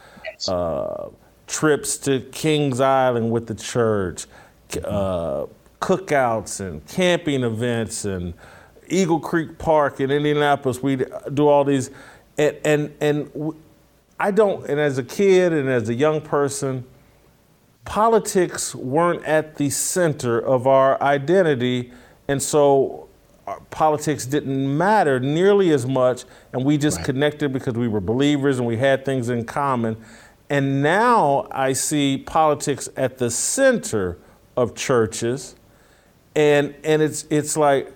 Yeah. 0.48 0.54
Uh, 0.54 1.10
trips 1.46 1.96
to 1.98 2.20
Kings 2.32 2.80
Island 2.80 3.30
with 3.30 3.46
the 3.46 3.54
church, 3.54 4.26
uh, 4.84 5.46
cookouts 5.80 6.60
and 6.60 6.84
camping 6.86 7.44
events 7.44 8.04
and 8.04 8.34
Eagle 8.88 9.20
Creek 9.20 9.58
Park 9.58 10.00
in 10.00 10.10
Indianapolis. 10.10 10.82
We 10.82 11.04
do 11.34 11.48
all 11.48 11.64
these, 11.64 11.90
and 12.38 12.56
and 12.64 12.94
and 13.00 13.54
I 14.18 14.30
don't. 14.30 14.68
And 14.68 14.80
as 14.80 14.98
a 14.98 15.04
kid 15.04 15.52
and 15.52 15.68
as 15.68 15.88
a 15.88 15.94
young 15.94 16.20
person, 16.20 16.84
politics 17.86 18.74
weren't 18.74 19.24
at 19.24 19.56
the 19.56 19.70
center 19.70 20.38
of 20.38 20.66
our 20.66 21.00
identity, 21.02 21.92
and 22.28 22.42
so 22.42 23.08
politics 23.70 24.26
didn't 24.26 24.76
matter 24.76 25.20
nearly 25.20 25.70
as 25.70 25.86
much, 25.86 26.24
and 26.52 26.64
we 26.64 26.76
just 26.76 26.98
right. 26.98 27.06
connected 27.06 27.52
because 27.52 27.74
we 27.74 27.88
were 27.88 28.00
believers 28.00 28.58
and 28.58 28.66
we 28.66 28.76
had 28.76 29.04
things 29.04 29.28
in 29.28 29.44
common. 29.44 29.96
And 30.50 30.82
now 30.82 31.48
I 31.50 31.72
see 31.72 32.18
politics 32.18 32.88
at 32.96 33.18
the 33.18 33.30
center 33.30 34.18
of 34.56 34.74
churches. 34.74 35.56
And, 36.34 36.74
and 36.84 37.02
it's, 37.02 37.24
it's 37.30 37.56
like, 37.56 37.92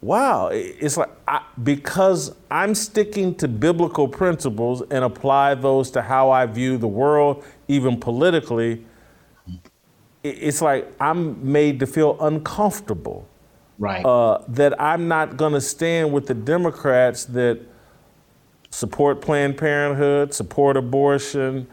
wow, 0.00 0.48
it's 0.52 0.96
like, 0.96 1.10
I, 1.26 1.44
because 1.62 2.34
I'm 2.50 2.74
sticking 2.74 3.34
to 3.36 3.48
biblical 3.48 4.08
principles 4.08 4.82
and 4.90 5.04
apply 5.04 5.54
those 5.54 5.90
to 5.92 6.02
how 6.02 6.30
I 6.30 6.46
view 6.46 6.76
the 6.76 6.88
world, 6.88 7.44
even 7.68 7.98
politically, 7.98 8.84
it's 10.22 10.62
like 10.62 10.92
I'm 11.00 11.52
made 11.52 11.80
to 11.80 11.86
feel 11.86 12.16
uncomfortable. 12.20 13.28
Right. 13.78 14.04
Uh, 14.04 14.42
that 14.48 14.80
I'm 14.80 15.08
not 15.08 15.36
going 15.36 15.54
to 15.54 15.60
stand 15.60 16.12
with 16.12 16.26
the 16.26 16.34
Democrats 16.34 17.24
that 17.26 17.60
support 18.70 19.20
Planned 19.20 19.56
Parenthood, 19.58 20.32
support 20.32 20.76
abortion, 20.76 21.66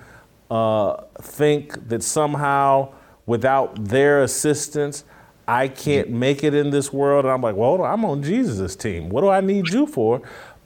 uh, 0.50 1.04
think 1.22 1.88
that 1.90 2.02
somehow 2.02 2.94
without 3.26 3.84
their 3.86 4.24
assistance, 4.24 5.04
I 5.48 5.68
can't 5.68 6.10
make 6.10 6.44
it 6.44 6.54
in 6.54 6.72
this 6.72 6.92
world. 6.92 7.26
And 7.26 7.32
I'm 7.32 7.42
like, 7.42 7.56
well, 7.56 7.84
I'm 7.84 8.04
on 8.06 8.24
Jesus' 8.24 8.76
team. 8.76 9.10
What 9.10 9.22
do 9.22 9.30
I 9.30 9.42
need 9.42 9.70
you 9.70 9.86
for? 9.86 10.22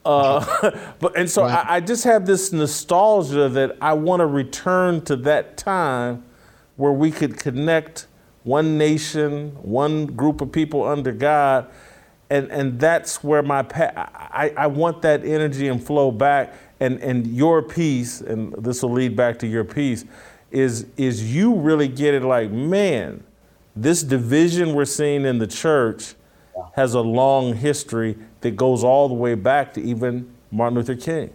Uh, 0.06 0.72
but 1.00 1.18
and 1.18 1.30
so 1.30 1.44
right. 1.44 1.66
I, 1.66 1.76
I, 1.76 1.80
just 1.80 2.04
have 2.04 2.26
this 2.26 2.52
nostalgia 2.52 3.48
that 3.50 3.78
I 3.82 3.94
want 3.94 4.20
to 4.20 4.26
return 4.26 5.02
to 5.06 5.16
that 5.18 5.56
time 5.56 6.24
where 6.76 6.92
we 6.92 7.12
could 7.12 7.38
connect 7.38 8.08
one 8.44 8.78
nation, 8.78 9.52
one 9.62 10.06
group 10.08 10.42
of 10.42 10.52
people 10.52 10.84
under 10.84 11.12
God, 11.12 11.70
and 12.30 12.52
and 12.52 12.80
that's 12.80 13.24
where 13.24 13.44
my 13.44 13.66
I, 13.72 14.54
I 14.58 14.68
want 14.68 15.02
that 15.04 15.24
energy 15.24 15.68
and 15.68 15.84
flow 15.84 16.12
back. 16.12 16.54
And 16.80 17.00
and 17.02 17.28
your 17.28 17.62
piece, 17.62 18.22
and 18.22 18.54
this 18.54 18.84
will 18.84 18.92
lead 18.92 19.16
back 19.16 19.40
to 19.40 19.48
your 19.48 19.64
piece, 19.64 20.06
is 20.52 20.88
is 20.98 21.34
you 21.34 21.56
really 21.56 21.88
get 21.88 22.14
it 22.14 22.24
like 22.24 22.52
man, 22.52 23.24
this 23.76 24.04
division 24.04 24.74
we're 24.74 24.86
seeing 24.86 25.26
in 25.26 25.38
the 25.38 25.48
church 25.48 26.16
has 26.74 26.94
a 26.94 27.02
long 27.02 27.56
history 27.56 28.18
that 28.42 28.56
goes 28.56 28.84
all 28.84 29.08
the 29.08 29.14
way 29.14 29.36
back 29.36 29.74
to 29.74 29.82
even 29.82 30.30
Martin 30.52 30.78
Luther 30.78 30.96
King. 30.96 31.32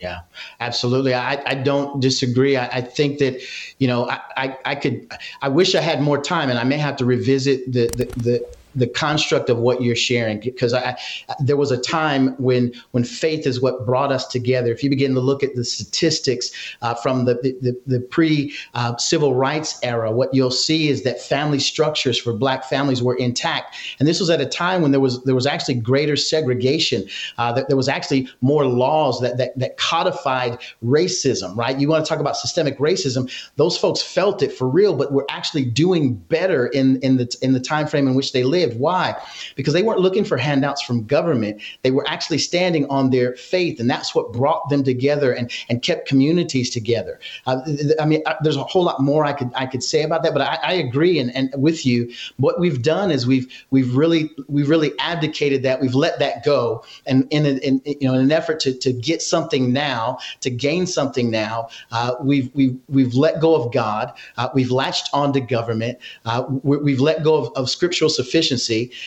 Yeah, 0.00 0.20
absolutely. 0.60 1.14
I, 1.14 1.42
I 1.46 1.54
don't 1.54 2.00
disagree. 2.00 2.56
I, 2.56 2.66
I 2.66 2.80
think 2.82 3.18
that, 3.18 3.40
you 3.78 3.88
know, 3.88 4.08
I, 4.08 4.20
I, 4.36 4.58
I, 4.66 4.74
could, 4.74 5.10
I 5.40 5.48
wish 5.48 5.74
I 5.74 5.80
had 5.80 6.02
more 6.02 6.20
time 6.20 6.50
and 6.50 6.58
I 6.58 6.64
may 6.64 6.76
have 6.76 6.96
to 6.96 7.04
revisit 7.06 7.72
the, 7.72 7.86
the, 7.88 8.04
the 8.16 8.46
the 8.76 8.86
construct 8.86 9.48
of 9.48 9.58
what 9.58 9.82
you're 9.82 9.96
sharing 9.96 10.38
because 10.38 10.74
I, 10.74 10.96
there 11.40 11.56
was 11.56 11.70
a 11.70 11.78
time 11.78 12.36
when 12.36 12.72
when 12.90 13.04
faith 13.04 13.46
is 13.46 13.60
what 13.60 13.86
brought 13.86 14.12
us 14.12 14.26
together. 14.26 14.70
If 14.70 14.84
you 14.84 14.90
begin 14.90 15.14
to 15.14 15.20
look 15.20 15.42
at 15.42 15.54
the 15.54 15.64
statistics 15.64 16.50
uh, 16.82 16.94
from 16.94 17.24
the 17.24 17.34
the, 17.34 17.76
the 17.86 18.00
pre 18.00 18.54
uh, 18.74 18.96
civil 18.98 19.34
rights 19.34 19.78
era, 19.82 20.12
what 20.12 20.32
you'll 20.34 20.50
see 20.50 20.88
is 20.88 21.02
that 21.04 21.20
family 21.20 21.58
structures 21.58 22.18
for 22.18 22.34
Black 22.34 22.64
families 22.64 23.02
were 23.02 23.16
intact, 23.16 23.76
and 23.98 24.06
this 24.06 24.20
was 24.20 24.28
at 24.28 24.40
a 24.40 24.46
time 24.46 24.82
when 24.82 24.90
there 24.90 25.00
was 25.00 25.24
there 25.24 25.34
was 25.34 25.46
actually 25.46 25.74
greater 25.74 26.16
segregation. 26.16 27.08
Uh, 27.38 27.52
that 27.52 27.68
there 27.68 27.76
was 27.76 27.88
actually 27.88 28.28
more 28.42 28.66
laws 28.66 29.20
that, 29.20 29.38
that 29.38 29.58
that 29.58 29.78
codified 29.78 30.58
racism. 30.84 31.56
Right? 31.56 31.78
You 31.78 31.88
want 31.88 32.04
to 32.04 32.08
talk 32.08 32.20
about 32.20 32.36
systemic 32.36 32.78
racism? 32.78 33.32
Those 33.56 33.78
folks 33.78 34.02
felt 34.02 34.42
it 34.42 34.52
for 34.52 34.68
real, 34.68 34.94
but 34.94 35.12
were 35.12 35.26
actually 35.30 35.64
doing 35.64 36.14
better 36.14 36.66
in 36.66 37.00
in 37.00 37.16
the 37.16 37.34
in 37.40 37.54
the 37.54 37.60
time 37.60 37.86
frame 37.86 38.06
in 38.06 38.14
which 38.14 38.32
they 38.32 38.44
lived 38.44 38.65
Why? 38.74 39.14
Because 39.54 39.74
they 39.74 39.82
weren't 39.82 40.00
looking 40.00 40.24
for 40.24 40.36
handouts 40.36 40.82
from 40.82 41.04
government. 41.04 41.60
They 41.82 41.90
were 41.90 42.08
actually 42.08 42.38
standing 42.38 42.86
on 42.86 43.10
their 43.10 43.34
faith, 43.36 43.80
and 43.80 43.88
that's 43.88 44.14
what 44.14 44.32
brought 44.32 44.68
them 44.68 44.82
together 44.84 45.32
and, 45.32 45.50
and 45.68 45.82
kept 45.82 46.08
communities 46.08 46.70
together. 46.70 47.20
Uh, 47.46 47.60
I 48.00 48.06
mean, 48.06 48.22
I, 48.26 48.36
there's 48.42 48.56
a 48.56 48.64
whole 48.64 48.84
lot 48.84 49.00
more 49.00 49.24
I 49.24 49.32
could 49.32 49.50
I 49.54 49.66
could 49.66 49.82
say 49.82 50.02
about 50.02 50.22
that, 50.22 50.32
but 50.32 50.42
I, 50.42 50.58
I 50.62 50.72
agree 50.74 51.18
and, 51.18 51.34
and 51.34 51.50
with 51.56 51.86
you. 51.86 52.10
What 52.36 52.60
we've 52.60 52.82
done 52.82 53.10
is 53.10 53.26
we've 53.26 53.46
we've 53.70 53.94
really 53.94 54.30
we've 54.48 54.68
really 54.68 54.92
abdicated 54.98 55.62
that. 55.62 55.80
We've 55.80 55.94
let 55.94 56.18
that 56.18 56.44
go, 56.44 56.84
and 57.06 57.26
in, 57.30 57.46
in, 57.46 57.58
in 57.58 57.82
you 57.84 58.08
know 58.08 58.14
in 58.14 58.20
an 58.20 58.32
effort 58.32 58.60
to, 58.60 58.72
to 58.72 58.92
get 58.92 59.22
something 59.22 59.72
now, 59.72 60.18
to 60.40 60.50
gain 60.50 60.86
something 60.86 61.30
now, 61.30 61.68
uh, 61.92 62.14
we've 62.20 62.50
we've 62.54 62.76
we've 62.88 63.14
let 63.14 63.40
go 63.40 63.54
of 63.54 63.72
God. 63.72 64.12
Uh, 64.36 64.48
we've 64.54 64.70
latched 64.70 65.08
onto 65.12 65.40
government. 65.40 65.98
Uh, 66.24 66.44
we, 66.62 66.92
have 66.92 67.00
let 67.00 67.22
go 67.22 67.36
of, 67.36 67.52
of 67.56 67.70
scriptural 67.70 68.10
sufficiency 68.10 68.55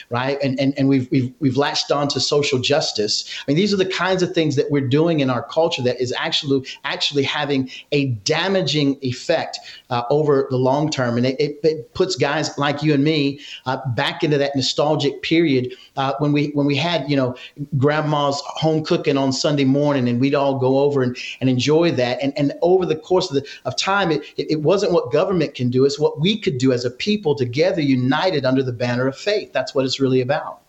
right? 0.10 0.38
And, 0.43 0.60
and, 0.60 0.74
and 0.78 0.88
we've, 0.88 1.10
we've, 1.12 1.34
we've 1.39 1.58
latched 1.58 1.91
on 1.91 2.08
to 2.10 2.20
social 2.20 2.60
justice. 2.60 3.30
I 3.39 3.43
mean, 3.47 3.58
these 3.58 3.74
are 3.74 3.78
the 3.78 3.86
kinds 3.86 4.24
of 4.24 4.34
things 4.34 4.56
that 4.56 4.72
we're 4.72 4.88
doing 4.88 5.20
in 5.20 5.30
our 5.30 5.43
culture 5.43 5.82
that 5.84 6.00
is 6.02 6.14
actually, 6.18 6.66
actually 6.84 7.24
having 7.24 7.70
a 7.91 8.08
damaging 8.08 8.97
effect 9.02 9.60
uh, 9.89 10.04
over 10.10 10.47
the 10.50 10.58
long 10.58 10.89
term. 10.89 11.18
And 11.18 11.26
it, 11.26 11.39
it, 11.39 11.60
it, 11.64 11.93
puts 11.93 12.16
guys 12.16 12.58
like 12.58 12.84
you 12.84 12.93
and 12.93 13.04
me 13.04 13.39
uh, 13.66 13.78
back 13.95 14.24
into 14.24 14.38
that 14.38 14.56
nostalgic 14.56 15.22
period 15.22 15.74
uh, 16.00 16.14
when 16.20 16.32
we 16.32 16.47
when 16.52 16.66
we 16.66 16.78
had, 16.78 17.10
you 17.10 17.18
know, 17.18 17.36
grandma's 17.78 18.41
home 18.45 18.86
cooking 18.86 19.18
on 19.18 19.34
Sunday 19.34 19.66
morning 19.66 20.08
and 20.08 20.22
we'd 20.22 20.34
all 20.34 20.58
go 20.58 20.80
over 20.80 21.04
and, 21.04 21.18
and 21.41 21.50
enjoy 21.50 21.91
that. 21.91 22.18
And, 22.24 22.32
and 22.38 22.54
over 22.62 22.86
the 22.86 22.95
course 22.95 23.30
of, 23.30 23.36
the, 23.36 23.45
of 23.66 23.76
time, 23.76 24.10
it, 24.10 24.24
it 24.38 24.62
wasn't 24.62 24.93
what 24.93 25.12
government 25.12 25.56
can 25.56 25.70
do, 25.70 25.84
it's 25.84 26.00
what 26.00 26.22
we 26.22 26.39
could 26.39 26.58
do 26.58 26.72
as 26.72 26.86
a 26.86 26.89
people 26.89 27.36
together, 27.36 27.82
united 27.82 28.45
under 28.45 28.64
the 28.64 28.72
banner 28.72 29.08
of 29.08 29.18
faith. 29.18 29.52
That's 29.52 29.76
what 29.76 29.84
it's 29.84 30.00
really 30.00 30.22
about. 30.22 30.62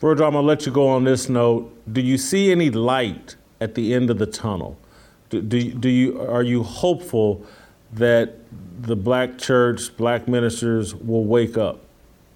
Virgil, 0.00 0.26
I'm 0.26 0.32
to 0.32 0.40
let 0.40 0.66
you 0.66 0.72
go 0.72 0.88
on 0.88 1.04
this 1.04 1.28
note. 1.28 1.72
Do 1.92 2.00
you 2.00 2.18
see 2.18 2.50
any 2.50 2.68
light 2.70 3.36
at 3.60 3.76
the 3.76 3.94
end 3.94 4.10
of 4.10 4.18
the 4.18 4.26
tunnel? 4.26 4.76
Do, 5.30 5.40
do, 5.40 5.72
do 5.72 5.88
you, 5.88 6.20
are 6.20 6.42
you 6.42 6.64
hopeful 6.64 7.46
that 7.92 8.34
the 8.80 8.96
black 8.96 9.38
church, 9.38 9.96
black 9.96 10.26
ministers 10.26 10.96
will 10.96 11.24
wake 11.24 11.56
up? 11.56 11.78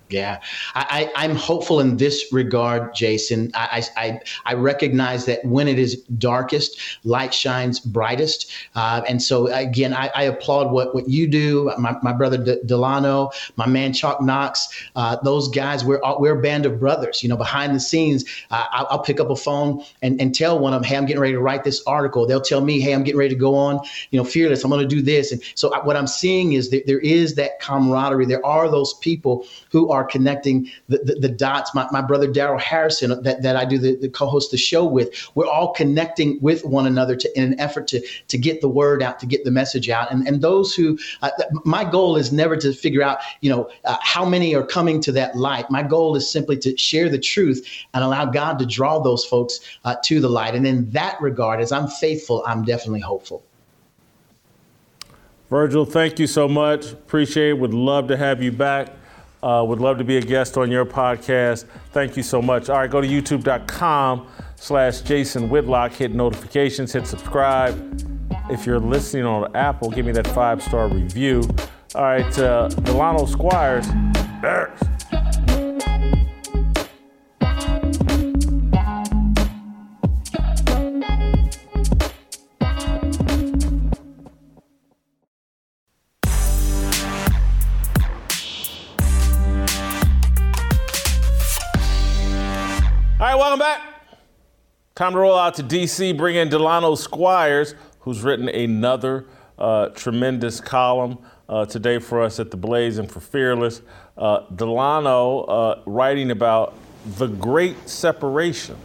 Yeah, 0.08 0.38
I, 0.76 1.10
am 1.16 1.34
hopeful 1.34 1.80
in 1.80 1.96
this 1.96 2.32
regard, 2.32 2.94
Jason. 2.94 3.50
I, 3.54 3.84
I, 3.96 4.20
I, 4.44 4.54
recognize 4.54 5.24
that 5.24 5.44
when 5.44 5.66
it 5.66 5.80
is 5.80 5.96
darkest, 6.18 6.78
light 7.02 7.34
shines 7.34 7.80
brightest. 7.80 8.52
Uh, 8.76 9.02
and 9.08 9.20
so, 9.20 9.48
again, 9.48 9.92
I, 9.92 10.12
I, 10.14 10.22
applaud 10.24 10.70
what, 10.70 10.94
what 10.94 11.08
you 11.08 11.26
do, 11.26 11.72
my, 11.76 11.96
my 12.04 12.12
brother 12.12 12.38
D- 12.38 12.60
Delano, 12.66 13.30
my 13.56 13.66
man 13.66 13.92
Chuck 13.92 14.22
Knox, 14.22 14.68
uh, 14.94 15.16
those 15.24 15.48
guys, 15.48 15.84
we're, 15.84 16.00
we're 16.20 16.38
a 16.38 16.42
band 16.42 16.66
of 16.66 16.78
brothers. 16.78 17.24
You 17.24 17.28
know, 17.28 17.36
behind 17.36 17.74
the 17.74 17.80
scenes, 17.80 18.24
uh, 18.52 18.66
I'll, 18.70 18.86
I'll, 18.90 19.06
pick 19.06 19.18
up 19.18 19.30
a 19.30 19.36
phone 19.36 19.82
and, 20.02 20.20
and 20.20 20.32
tell 20.32 20.58
one 20.58 20.72
of 20.72 20.82
them, 20.82 20.88
hey, 20.88 20.96
I'm 20.96 21.06
getting 21.06 21.20
ready 21.20 21.34
to 21.34 21.40
write 21.40 21.64
this 21.64 21.82
article. 21.84 22.28
They'll 22.28 22.40
tell 22.40 22.60
me, 22.60 22.78
hey, 22.78 22.92
I'm 22.94 23.02
getting 23.02 23.18
ready 23.18 23.34
to 23.34 23.40
go 23.40 23.56
on, 23.56 23.80
you 24.10 24.18
know, 24.18 24.24
fearless. 24.24 24.62
I'm 24.62 24.70
going 24.70 24.88
to 24.88 24.94
do 24.94 25.02
this. 25.02 25.32
And 25.32 25.42
so, 25.56 25.68
what 25.82 25.96
I'm 25.96 26.06
seeing 26.06 26.52
is 26.52 26.70
that 26.70 26.86
there 26.86 27.00
is 27.00 27.34
that 27.34 27.58
camaraderie. 27.60 28.26
There 28.26 28.44
are 28.46 28.68
those 28.68 28.94
people 28.94 29.46
who 29.72 29.90
are 29.90 29.95
are 29.96 30.04
connecting 30.04 30.56
the, 30.90 30.98
the, 31.08 31.14
the 31.24 31.28
dots. 31.28 31.74
My, 31.74 31.86
my 31.90 32.02
brother 32.02 32.28
Darrell 32.30 32.58
Harrison, 32.58 33.08
that, 33.22 33.42
that 33.42 33.56
I 33.56 33.64
do 33.64 33.78
the, 33.78 33.96
the 33.96 34.08
co-host 34.08 34.50
the 34.50 34.56
show 34.56 34.84
with, 34.96 35.08
we're 35.34 35.50
all 35.56 35.72
connecting 35.72 36.38
with 36.40 36.64
one 36.64 36.86
another 36.86 37.16
to, 37.16 37.38
in 37.38 37.42
an 37.50 37.60
effort 37.66 37.86
to 37.88 37.98
to 38.32 38.38
get 38.38 38.60
the 38.60 38.68
word 38.68 39.02
out, 39.02 39.18
to 39.20 39.26
get 39.26 39.44
the 39.44 39.50
message 39.50 39.88
out. 39.88 40.06
And 40.12 40.28
and 40.28 40.42
those 40.42 40.68
who, 40.74 40.98
uh, 41.22 41.30
my 41.64 41.84
goal 41.96 42.16
is 42.16 42.30
never 42.32 42.56
to 42.56 42.72
figure 42.72 43.02
out, 43.02 43.18
you 43.40 43.50
know, 43.50 43.70
uh, 43.84 43.96
how 44.02 44.24
many 44.24 44.54
are 44.54 44.66
coming 44.66 45.00
to 45.02 45.12
that 45.12 45.36
light. 45.36 45.70
My 45.70 45.82
goal 45.82 46.16
is 46.16 46.30
simply 46.30 46.56
to 46.58 46.76
share 46.76 47.08
the 47.08 47.18
truth 47.18 47.66
and 47.94 48.04
allow 48.04 48.26
God 48.26 48.58
to 48.58 48.66
draw 48.66 48.98
those 49.00 49.24
folks 49.24 49.60
uh, 49.84 49.96
to 50.04 50.20
the 50.20 50.28
light. 50.28 50.54
And 50.54 50.66
in 50.66 50.90
that 50.90 51.20
regard, 51.20 51.60
as 51.60 51.72
I'm 51.72 51.88
faithful, 51.88 52.42
I'm 52.46 52.64
definitely 52.64 53.00
hopeful. 53.00 53.42
Virgil, 55.48 55.84
thank 55.84 56.18
you 56.18 56.26
so 56.26 56.48
much. 56.48 56.92
Appreciate 56.92 57.50
it. 57.50 57.58
Would 57.58 57.74
love 57.74 58.08
to 58.08 58.16
have 58.16 58.42
you 58.42 58.50
back. 58.50 58.88
Uh, 59.46 59.62
would 59.62 59.78
love 59.78 59.96
to 59.96 60.02
be 60.02 60.16
a 60.16 60.20
guest 60.20 60.56
on 60.56 60.72
your 60.72 60.84
podcast. 60.84 61.66
Thank 61.92 62.16
you 62.16 62.24
so 62.24 62.42
much. 62.42 62.68
All 62.68 62.78
right, 62.78 62.90
go 62.90 63.00
to 63.00 63.06
youtube.com 63.06 64.26
slash 64.56 65.02
Jason 65.02 65.48
Whitlock. 65.48 65.92
Hit 65.92 66.12
notifications, 66.12 66.92
hit 66.92 67.06
subscribe. 67.06 67.76
If 68.50 68.66
you're 68.66 68.80
listening 68.80 69.24
on 69.24 69.54
Apple, 69.54 69.90
give 69.90 70.04
me 70.04 70.10
that 70.12 70.26
five 70.26 70.60
star 70.60 70.88
review. 70.88 71.48
All 71.94 72.02
right, 72.02 72.38
uh, 72.40 72.66
Delano 72.70 73.24
Squires. 73.24 73.86
There's. 93.36 93.42
welcome 93.42 93.58
back. 93.58 93.82
Time 94.94 95.12
to 95.12 95.18
roll 95.18 95.38
out 95.38 95.54
to 95.56 95.62
DC, 95.62 96.16
bring 96.16 96.36
in 96.36 96.48
Delano 96.48 96.94
Squires, 96.94 97.74
who's 98.00 98.22
written 98.22 98.48
another 98.48 99.26
uh, 99.58 99.88
tremendous 99.90 100.58
column 100.58 101.18
uh, 101.46 101.66
today 101.66 101.98
for 101.98 102.22
us 102.22 102.40
at 102.40 102.50
The 102.50 102.56
Blaze 102.56 102.96
and 102.96 103.10
for 103.10 103.20
Fearless. 103.20 103.82
Uh, 104.16 104.40
Delano 104.54 105.40
uh, 105.40 105.82
writing 105.84 106.30
about 106.30 106.76
the 107.18 107.26
great 107.26 107.88
separation. 107.88 108.76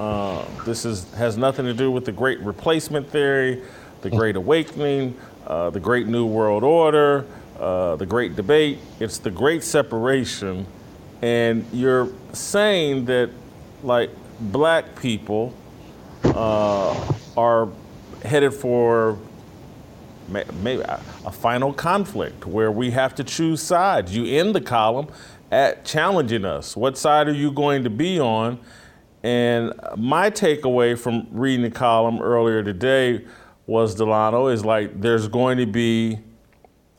Uh, 0.00 0.44
this 0.64 0.84
is, 0.84 1.12
has 1.14 1.36
nothing 1.36 1.64
to 1.64 1.74
do 1.74 1.90
with 1.92 2.04
the 2.04 2.12
great 2.12 2.40
replacement 2.40 3.08
theory, 3.08 3.62
the 4.02 4.10
great 4.10 4.34
awakening, 4.44 5.16
uh, 5.46 5.70
the 5.70 5.80
great 5.80 6.08
new 6.08 6.26
world 6.26 6.64
order, 6.64 7.24
the 7.56 8.06
great 8.08 8.34
debate. 8.34 8.78
It's 8.98 9.18
the 9.18 9.30
great 9.30 9.62
separation. 9.62 10.66
And 11.22 11.64
you're 11.72 12.08
saying 12.32 13.04
that 13.06 13.30
like 13.82 14.10
black 14.40 15.00
people 15.00 15.54
uh, 16.24 17.12
are 17.36 17.68
headed 18.24 18.54
for 18.54 19.18
maybe 20.28 20.82
a 20.82 21.32
final 21.32 21.72
conflict 21.72 22.46
where 22.46 22.70
we 22.70 22.90
have 22.90 23.14
to 23.14 23.24
choose 23.24 23.62
sides. 23.62 24.14
You 24.14 24.26
end 24.26 24.54
the 24.54 24.60
column 24.60 25.08
at 25.50 25.84
challenging 25.84 26.44
us. 26.44 26.76
What 26.76 26.98
side 26.98 27.28
are 27.28 27.34
you 27.34 27.50
going 27.50 27.84
to 27.84 27.90
be 27.90 28.20
on? 28.20 28.58
And 29.22 29.72
my 29.96 30.30
takeaway 30.30 30.98
from 30.98 31.26
reading 31.30 31.62
the 31.62 31.70
column 31.70 32.20
earlier 32.20 32.62
today 32.62 33.24
was 33.66 33.94
Delano 33.94 34.48
is 34.48 34.64
like 34.64 35.00
there's 35.00 35.28
going 35.28 35.58
to 35.58 35.66
be 35.66 36.18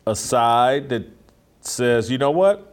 a 0.05 0.15
side 0.15 0.89
that 0.89 1.05
says, 1.61 2.09
you 2.09 2.17
know 2.17 2.31
what? 2.31 2.68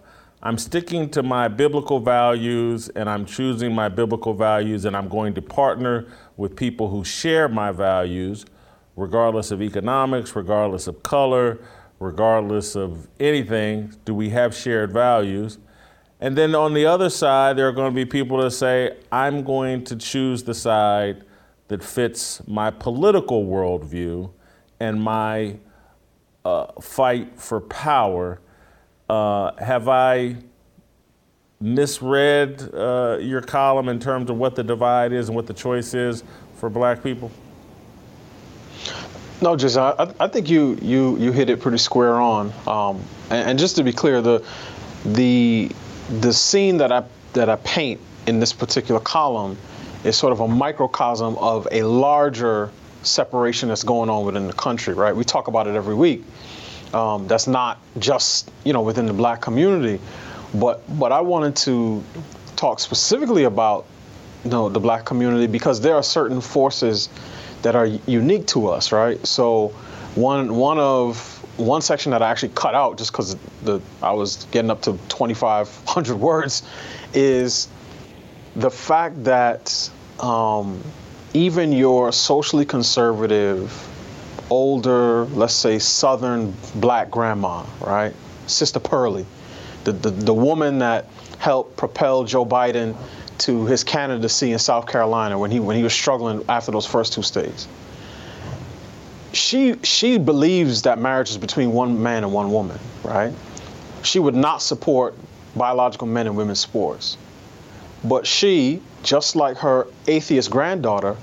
I'm 0.46 0.58
sticking 0.58 1.10
to 1.10 1.24
my 1.24 1.48
biblical 1.48 1.98
values 1.98 2.88
and 2.90 3.10
I'm 3.10 3.26
choosing 3.26 3.74
my 3.74 3.88
biblical 3.88 4.32
values 4.32 4.84
and 4.84 4.96
I'm 4.96 5.08
going 5.08 5.34
to 5.34 5.42
partner 5.42 6.06
with 6.36 6.54
people 6.54 6.88
who 6.88 7.02
share 7.02 7.48
my 7.48 7.72
values, 7.72 8.46
regardless 8.94 9.50
of 9.50 9.60
economics, 9.60 10.36
regardless 10.36 10.86
of 10.86 11.02
color, 11.02 11.58
regardless 11.98 12.76
of 12.76 13.08
anything. 13.18 13.92
Do 14.04 14.14
we 14.14 14.30
have 14.30 14.54
shared 14.54 14.92
values? 14.92 15.58
And 16.20 16.38
then 16.38 16.54
on 16.54 16.74
the 16.74 16.86
other 16.86 17.10
side, 17.10 17.58
there 17.58 17.66
are 17.66 17.72
going 17.72 17.90
to 17.90 17.96
be 17.96 18.04
people 18.04 18.36
that 18.38 18.52
say, 18.52 18.98
I'm 19.10 19.42
going 19.42 19.82
to 19.82 19.96
choose 19.96 20.44
the 20.44 20.54
side 20.54 21.24
that 21.66 21.82
fits 21.82 22.40
my 22.46 22.70
political 22.70 23.44
worldview 23.44 24.30
and 24.78 25.02
my 25.02 25.56
uh, 26.44 26.66
fight 26.80 27.36
for 27.36 27.60
power. 27.60 28.38
Uh, 29.08 29.52
have 29.62 29.88
I 29.88 30.36
misread 31.60 32.70
uh, 32.74 33.18
your 33.20 33.40
column 33.40 33.88
in 33.88 33.98
terms 33.98 34.30
of 34.30 34.36
what 34.36 34.56
the 34.56 34.62
divide 34.62 35.12
is 35.12 35.28
and 35.28 35.36
what 35.36 35.46
the 35.46 35.54
choice 35.54 35.94
is 35.94 36.22
for 36.56 36.68
black 36.68 37.02
people? 37.02 37.30
No, 39.40 39.54
Jason, 39.54 39.82
I, 39.82 40.12
I 40.18 40.28
think 40.28 40.48
you, 40.48 40.78
you 40.80 41.18
you 41.18 41.30
hit 41.30 41.50
it 41.50 41.60
pretty 41.60 41.78
square 41.78 42.14
on. 42.14 42.52
Um, 42.66 43.02
and, 43.30 43.50
and 43.50 43.58
just 43.58 43.76
to 43.76 43.84
be 43.84 43.92
clear, 43.92 44.22
the 44.22 44.44
the 45.04 45.70
the 46.20 46.32
scene 46.32 46.78
that 46.78 46.90
I 46.90 47.04
that 47.34 47.50
I 47.50 47.56
paint 47.56 48.00
in 48.26 48.40
this 48.40 48.52
particular 48.52 49.00
column 49.00 49.58
is 50.04 50.16
sort 50.16 50.32
of 50.32 50.40
a 50.40 50.48
microcosm 50.48 51.36
of 51.36 51.68
a 51.70 51.82
larger 51.82 52.70
separation 53.02 53.68
that's 53.68 53.84
going 53.84 54.08
on 54.08 54.24
within 54.24 54.46
the 54.46 54.52
country, 54.52 54.94
right? 54.94 55.14
We 55.14 55.24
talk 55.24 55.48
about 55.48 55.66
it 55.66 55.74
every 55.74 55.94
week. 55.94 56.24
Um, 56.94 57.26
that's 57.26 57.46
not 57.46 57.78
just 57.98 58.50
you 58.64 58.72
know 58.72 58.82
within 58.82 59.06
the 59.06 59.12
black 59.12 59.40
community, 59.40 60.00
but 60.54 60.82
but 60.98 61.12
I 61.12 61.20
wanted 61.20 61.56
to 61.56 62.02
talk 62.56 62.80
specifically 62.80 63.44
about 63.44 63.86
you 64.44 64.50
know 64.50 64.68
the 64.68 64.80
black 64.80 65.04
community 65.04 65.46
because 65.46 65.80
there 65.80 65.94
are 65.94 66.02
certain 66.02 66.40
forces 66.40 67.08
that 67.62 67.74
are 67.74 67.86
unique 67.86 68.46
to 68.48 68.68
us, 68.68 68.92
right? 68.92 69.24
So 69.26 69.68
one 70.14 70.54
one 70.54 70.78
of 70.78 71.32
one 71.58 71.80
section 71.80 72.12
that 72.12 72.22
I 72.22 72.30
actually 72.30 72.52
cut 72.54 72.74
out 72.74 72.98
just 72.98 73.12
because 73.12 73.36
the 73.62 73.80
I 74.02 74.12
was 74.12 74.44
getting 74.50 74.70
up 74.70 74.82
to 74.82 74.92
2,500 75.08 76.16
words 76.18 76.62
is 77.14 77.68
the 78.54 78.70
fact 78.70 79.24
that 79.24 79.90
um, 80.20 80.82
even 81.34 81.72
your 81.72 82.12
socially 82.12 82.64
conservative, 82.64 83.70
older, 84.50 85.24
let's 85.26 85.54
say 85.54 85.78
Southern 85.78 86.54
black 86.76 87.10
grandma, 87.10 87.64
right, 87.80 88.14
Sister 88.46 88.80
Pearlie, 88.80 89.26
the, 89.84 89.92
the 89.92 90.10
the 90.10 90.34
woman 90.34 90.78
that 90.78 91.06
helped 91.38 91.76
propel 91.76 92.24
Joe 92.24 92.46
Biden 92.46 92.96
to 93.38 93.66
his 93.66 93.84
candidacy 93.84 94.52
in 94.52 94.58
South 94.58 94.86
Carolina 94.86 95.38
when 95.38 95.50
he 95.50 95.60
when 95.60 95.76
he 95.76 95.82
was 95.82 95.92
struggling 95.92 96.44
after 96.48 96.72
those 96.72 96.86
first 96.86 97.12
two 97.12 97.22
states 97.22 97.68
she 99.36 99.76
she 99.82 100.18
believes 100.18 100.82
that 100.82 100.98
marriage 100.98 101.30
is 101.30 101.38
between 101.38 101.72
one 101.72 102.02
man 102.02 102.24
and 102.24 102.32
one 102.32 102.50
woman, 102.50 102.78
right? 103.04 103.32
She 104.02 104.18
would 104.18 104.34
not 104.34 104.62
support 104.62 105.14
biological 105.54 106.06
men 106.06 106.26
and 106.26 106.36
women's 106.36 106.60
sports. 106.60 107.16
But 108.04 108.26
she, 108.26 108.80
just 109.02 109.36
like 109.36 109.56
her 109.58 109.86
atheist 110.06 110.50
granddaughter, 110.50 111.16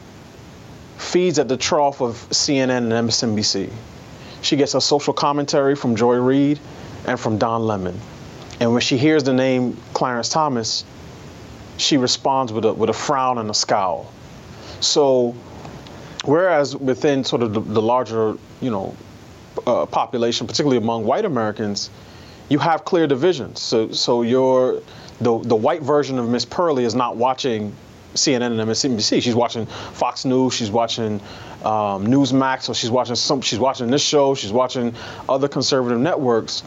feeds 0.98 1.40
at 1.40 1.48
the 1.48 1.58
trough 1.58 2.02
of 2.02 2.16
CNN 2.30 2.92
and 2.92 3.10
MSNBC. 3.10 3.72
She 4.42 4.56
gets 4.56 4.74
her 4.74 4.82
social 4.82 5.14
commentary 5.14 5.76
from 5.76 5.96
Joy 5.96 6.16
Reid 6.16 6.60
and 7.06 7.20
from 7.20 7.38
Don 7.38 7.66
Lemon. 7.66 8.00
And 8.60 8.72
when 8.72 8.82
she 8.82 8.98
hears 8.98 9.24
the 9.24 9.34
name 9.34 9.78
Clarence 9.94 10.30
Thomas, 10.30 10.84
she 11.78 11.98
responds 11.98 12.54
with 12.54 12.66
a, 12.66 12.74
with 12.74 12.90
a 12.90 12.94
frown 12.94 13.38
and 13.38 13.50
a 13.50 13.54
scowl. 13.54 14.12
So 14.80 15.36
Whereas 16.24 16.76
within 16.76 17.24
sort 17.24 17.42
of 17.42 17.54
the, 17.54 17.60
the 17.60 17.82
larger, 17.82 18.38
you 18.62 18.72
know, 18.72 18.96
uh, 19.68 19.86
population, 19.86 20.48
particularly 20.48 20.78
among 20.78 21.06
white 21.06 21.26
Americans, 21.26 21.90
you 22.50 22.60
have 22.60 22.86
clear 22.86 23.08
divisions. 23.08 23.62
So, 23.62 23.92
so 23.92 24.22
your 24.22 24.82
the 25.20 25.38
the 25.40 25.56
white 25.56 25.82
version 25.82 26.18
of 26.18 26.28
Miss 26.30 26.46
Pearlie 26.46 26.86
is 26.86 26.96
not 26.96 27.18
watching 27.18 27.76
CNN 28.14 28.60
and 28.60 28.70
MSNBC. 28.70 29.22
She's 29.22 29.36
watching 29.36 29.66
Fox 29.66 30.26
News. 30.26 30.54
She's 30.54 30.72
watching 30.72 31.20
um, 31.64 32.08
Newsmax. 32.08 32.64
So 32.64 32.74
she's 32.74 32.92
watching 32.92 33.16
some. 33.16 33.42
She's 33.42 33.60
watching 33.60 33.90
this 33.90 34.04
show. 34.04 34.36
She's 34.36 34.52
watching 34.52 34.96
other 35.28 35.48
conservative 35.48 36.00
networks. 36.00 36.64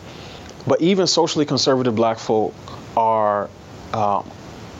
But 0.66 0.80
even 0.80 1.06
socially 1.06 1.44
conservative 1.44 1.94
black 1.94 2.18
folk 2.18 2.54
are 2.96 3.48
um, 3.92 4.28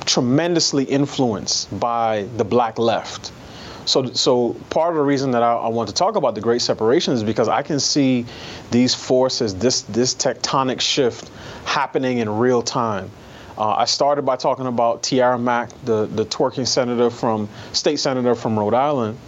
tremendously 0.05 0.85
influenced 0.85 1.79
by 1.79 2.27
the 2.37 2.45
black 2.45 2.79
left. 2.79 3.33
So, 3.85 4.13
so 4.15 4.55
part 4.69 4.91
of 4.91 4.97
the 4.97 5.05
reason 5.05 5.31
that 5.31 5.45
I, 5.45 5.55
I, 5.55 5.69
want 5.69 5.89
to 5.89 5.95
talk 5.95 6.17
about 6.17 6.35
the 6.35 6.41
Great 6.41 6.61
Separation 6.61 7.15
is 7.15 7.23
because 7.23 7.49
I 7.49 7.63
can 7.63 7.79
see 7.79 8.27
these 8.73 8.97
forces, 8.97 9.55
this 9.55 9.83
this 9.83 10.13
tectonic 10.15 10.81
shift, 10.81 11.31
happening 11.65 12.19
in 12.19 12.29
real 12.29 12.63
time. 12.63 13.11
Uh, 13.59 13.71
I 13.71 13.87
started 13.87 14.23
by 14.23 14.37
talking 14.37 14.67
about 14.67 15.03
Tiara 15.03 15.39
Mack, 15.39 15.71
the 15.85 16.07
the 16.07 16.25
twerking 16.27 16.67
senator 16.67 17.11
from 17.11 17.49
state 17.73 17.99
senator 17.99 18.35
from 18.35 18.59
Rhode 18.59 18.75
Island, 18.75 19.19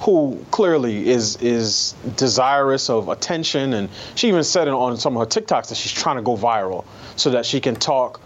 who 0.00 0.44
clearly 0.50 1.08
is 1.08 1.36
is 1.36 1.94
desirous 2.16 2.88
of 2.88 3.08
attention, 3.08 3.72
and 3.72 3.88
she 4.14 4.28
even 4.28 4.44
said 4.44 4.68
it 4.68 4.74
on 4.74 4.96
some 4.96 5.16
of 5.16 5.20
her 5.20 5.26
TikToks 5.26 5.68
that 5.68 5.74
she's 5.76 5.92
trying 5.92 6.16
to 6.16 6.22
go 6.22 6.36
viral 6.36 6.84
so 7.16 7.30
that 7.30 7.44
she 7.44 7.60
can 7.60 7.74
talk. 7.74 8.20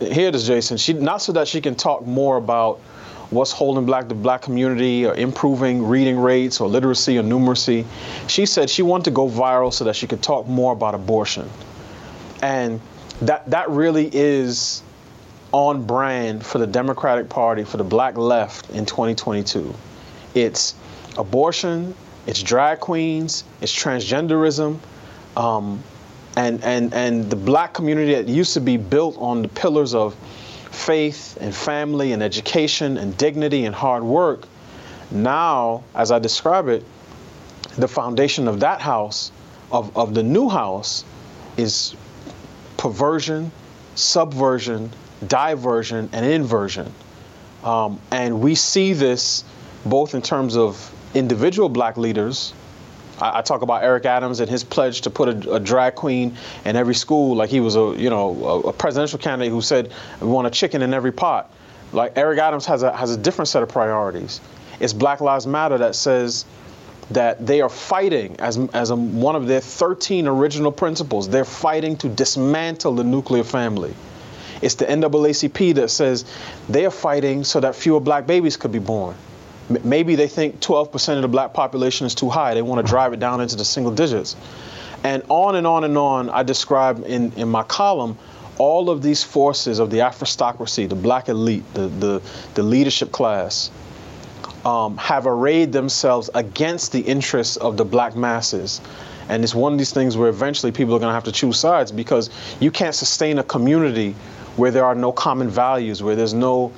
Here 0.00 0.28
it 0.28 0.34
is, 0.34 0.46
Jason. 0.46 0.76
She 0.76 0.92
not 0.92 1.22
so 1.22 1.32
that 1.32 1.48
she 1.48 1.60
can 1.60 1.76
talk 1.76 2.06
more 2.06 2.36
about 2.36 2.80
what's 3.30 3.52
holding 3.52 3.86
black 3.86 4.08
the 4.08 4.14
black 4.14 4.42
community 4.42 5.06
or 5.06 5.14
improving 5.14 5.86
reading 5.86 6.18
rates 6.18 6.60
or 6.60 6.68
literacy 6.68 7.16
or 7.16 7.22
numeracy. 7.22 7.86
She 8.28 8.44
said 8.44 8.68
she 8.68 8.82
wanted 8.82 9.04
to 9.04 9.10
go 9.12 9.28
viral 9.28 9.72
so 9.72 9.84
that 9.84 9.96
she 9.96 10.06
could 10.06 10.22
talk 10.22 10.46
more 10.46 10.72
about 10.74 10.94
abortion. 10.94 11.48
And 12.42 12.80
that 13.22 13.48
that 13.50 13.70
really 13.70 14.10
is 14.12 14.82
on 15.52 15.84
brand 15.84 16.44
for 16.44 16.58
the 16.58 16.66
Democratic 16.66 17.28
Party, 17.28 17.62
for 17.62 17.76
the 17.76 17.84
black 17.84 18.16
left 18.16 18.70
in 18.70 18.84
2022. 18.84 19.72
It's 20.34 20.74
abortion, 21.16 21.94
it's 22.26 22.42
drag 22.42 22.80
queens, 22.80 23.44
it's 23.60 23.72
transgenderism, 23.72 24.78
um, 25.36 25.82
and, 26.36 26.62
and, 26.64 26.92
and 26.92 27.30
the 27.30 27.36
black 27.36 27.72
community 27.72 28.14
that 28.14 28.26
used 28.26 28.54
to 28.54 28.60
be 28.60 28.76
built 28.76 29.16
on 29.18 29.42
the 29.42 29.48
pillars 29.48 29.94
of 29.94 30.16
faith 30.72 31.38
and 31.40 31.54
family 31.54 32.12
and 32.12 32.22
education 32.22 32.96
and 32.96 33.16
dignity 33.16 33.64
and 33.64 33.74
hard 33.74 34.02
work. 34.02 34.48
Now, 35.12 35.84
as 35.94 36.10
I 36.10 36.18
describe 36.18 36.66
it, 36.66 36.84
the 37.76 37.86
foundation 37.86 38.48
of 38.48 38.60
that 38.60 38.80
house, 38.80 39.30
of, 39.70 39.96
of 39.96 40.14
the 40.14 40.22
new 40.24 40.48
house, 40.48 41.04
is 41.56 41.94
perversion, 42.84 43.50
subversion, 43.94 44.90
diversion, 45.26 46.10
and 46.12 46.26
inversion. 46.26 46.92
Um, 47.62 47.98
and 48.10 48.42
we 48.42 48.54
see 48.54 48.92
this 48.92 49.42
both 49.86 50.14
in 50.14 50.20
terms 50.20 50.54
of 50.54 50.94
individual 51.14 51.70
black 51.70 51.96
leaders 51.96 52.52
I, 53.18 53.38
I, 53.38 53.42
talk 53.42 53.62
about 53.62 53.82
Eric 53.82 54.04
Adams 54.04 54.40
and 54.40 54.50
his 54.50 54.64
pledge 54.64 55.00
to 55.02 55.10
put 55.10 55.28
a, 55.28 55.54
a, 55.54 55.60
drag 55.60 55.94
queen 55.94 56.36
in 56.66 56.76
every 56.76 56.94
school, 56.94 57.36
like 57.36 57.48
he 57.48 57.60
was 57.60 57.74
a 57.74 57.94
you 57.96 58.10
know 58.10 58.44
a, 58.44 58.60
a 58.68 58.72
presidential 58.72 59.18
candidate 59.18 59.50
who 59.50 59.62
said 59.62 59.90
we 60.20 60.26
want 60.26 60.46
a 60.46 60.50
chicken 60.50 60.82
in 60.82 60.92
every 60.92 61.12
pot. 61.12 61.50
Like 61.92 62.18
Eric 62.18 62.38
Adams 62.38 62.66
has 62.66 62.82
a 62.82 62.94
has 62.94 63.14
a 63.14 63.16
different 63.16 63.48
set 63.48 63.62
of 63.62 63.70
priorities. 63.70 64.42
It's 64.78 64.92
Black 64.92 65.22
Lives 65.22 65.46
Matter 65.46 65.78
that 65.78 65.94
says 65.94 66.44
that 67.10 67.46
they 67.46 67.60
are 67.60 67.68
fighting 67.68 68.36
as 68.38 68.58
as 68.72 68.90
a, 68.90 68.96
one 68.96 69.36
of 69.36 69.46
their 69.46 69.60
13 69.60 70.26
original 70.26 70.72
principles. 70.72 71.28
They're 71.28 71.44
fighting 71.44 71.96
to 71.98 72.08
dismantle 72.08 72.94
the 72.94 73.04
nuclear 73.04 73.44
family. 73.44 73.94
It's 74.62 74.76
the 74.76 74.86
NAACP 74.86 75.74
that 75.74 75.90
says 75.90 76.24
they 76.68 76.86
are 76.86 76.90
fighting 76.90 77.44
so 77.44 77.60
that 77.60 77.74
fewer 77.74 78.00
black 78.00 78.26
babies 78.26 78.56
could 78.56 78.72
be 78.72 78.78
born. 78.78 79.14
Maybe 79.68 80.14
they 80.14 80.28
think 80.28 80.60
12% 80.60 81.16
of 81.16 81.22
the 81.22 81.28
black 81.28 81.54
population 81.54 82.06
is 82.06 82.14
too 82.14 82.28
high. 82.28 82.54
They 82.54 82.62
want 82.62 82.84
to 82.84 82.90
drive 82.90 83.12
it 83.12 83.20
down 83.20 83.40
into 83.40 83.56
the 83.56 83.64
single 83.64 83.92
digits. 83.92 84.36
And 85.02 85.22
on 85.28 85.56
and 85.56 85.66
on 85.66 85.84
and 85.84 85.96
on, 85.98 86.30
I 86.30 86.42
describe 86.42 87.04
in, 87.06 87.32
in 87.32 87.48
my 87.48 87.62
column 87.62 88.18
all 88.58 88.88
of 88.90 89.02
these 89.02 89.22
forces 89.22 89.78
of 89.78 89.90
the 89.90 90.00
aristocracy, 90.02 90.86
the 90.86 90.94
black 90.94 91.28
elite, 91.28 91.64
the, 91.74 91.88
the, 91.88 92.22
the 92.54 92.62
leadership 92.62 93.10
class, 93.10 93.70
um, 94.64 94.96
have 94.96 95.26
arrayed 95.26 95.72
themselves 95.72 96.30
against 96.34 96.92
the 96.92 97.00
interests 97.00 97.56
of 97.56 97.76
the 97.76 97.84
black 97.84 98.16
masses. 98.16 98.80
And 99.28 99.42
it's 99.42 99.54
one 99.54 99.72
of 99.72 99.78
these 99.78 99.92
things 99.92 100.16
where 100.16 100.28
eventually 100.28 100.72
people 100.72 100.94
are 100.94 100.98
going 100.98 101.10
to 101.10 101.14
have 101.14 101.24
to 101.24 101.32
choose 101.32 101.58
sides 101.58 101.92
because 101.92 102.30
you 102.60 102.70
can't 102.70 102.94
sustain 102.94 103.38
a 103.38 103.42
community 103.42 104.14
where 104.56 104.70
there 104.70 104.84
are 104.84 104.94
no 104.94 105.12
common 105.12 105.48
values, 105.48 106.02
where 106.02 106.14
there's 106.14 106.34
no 106.34 106.72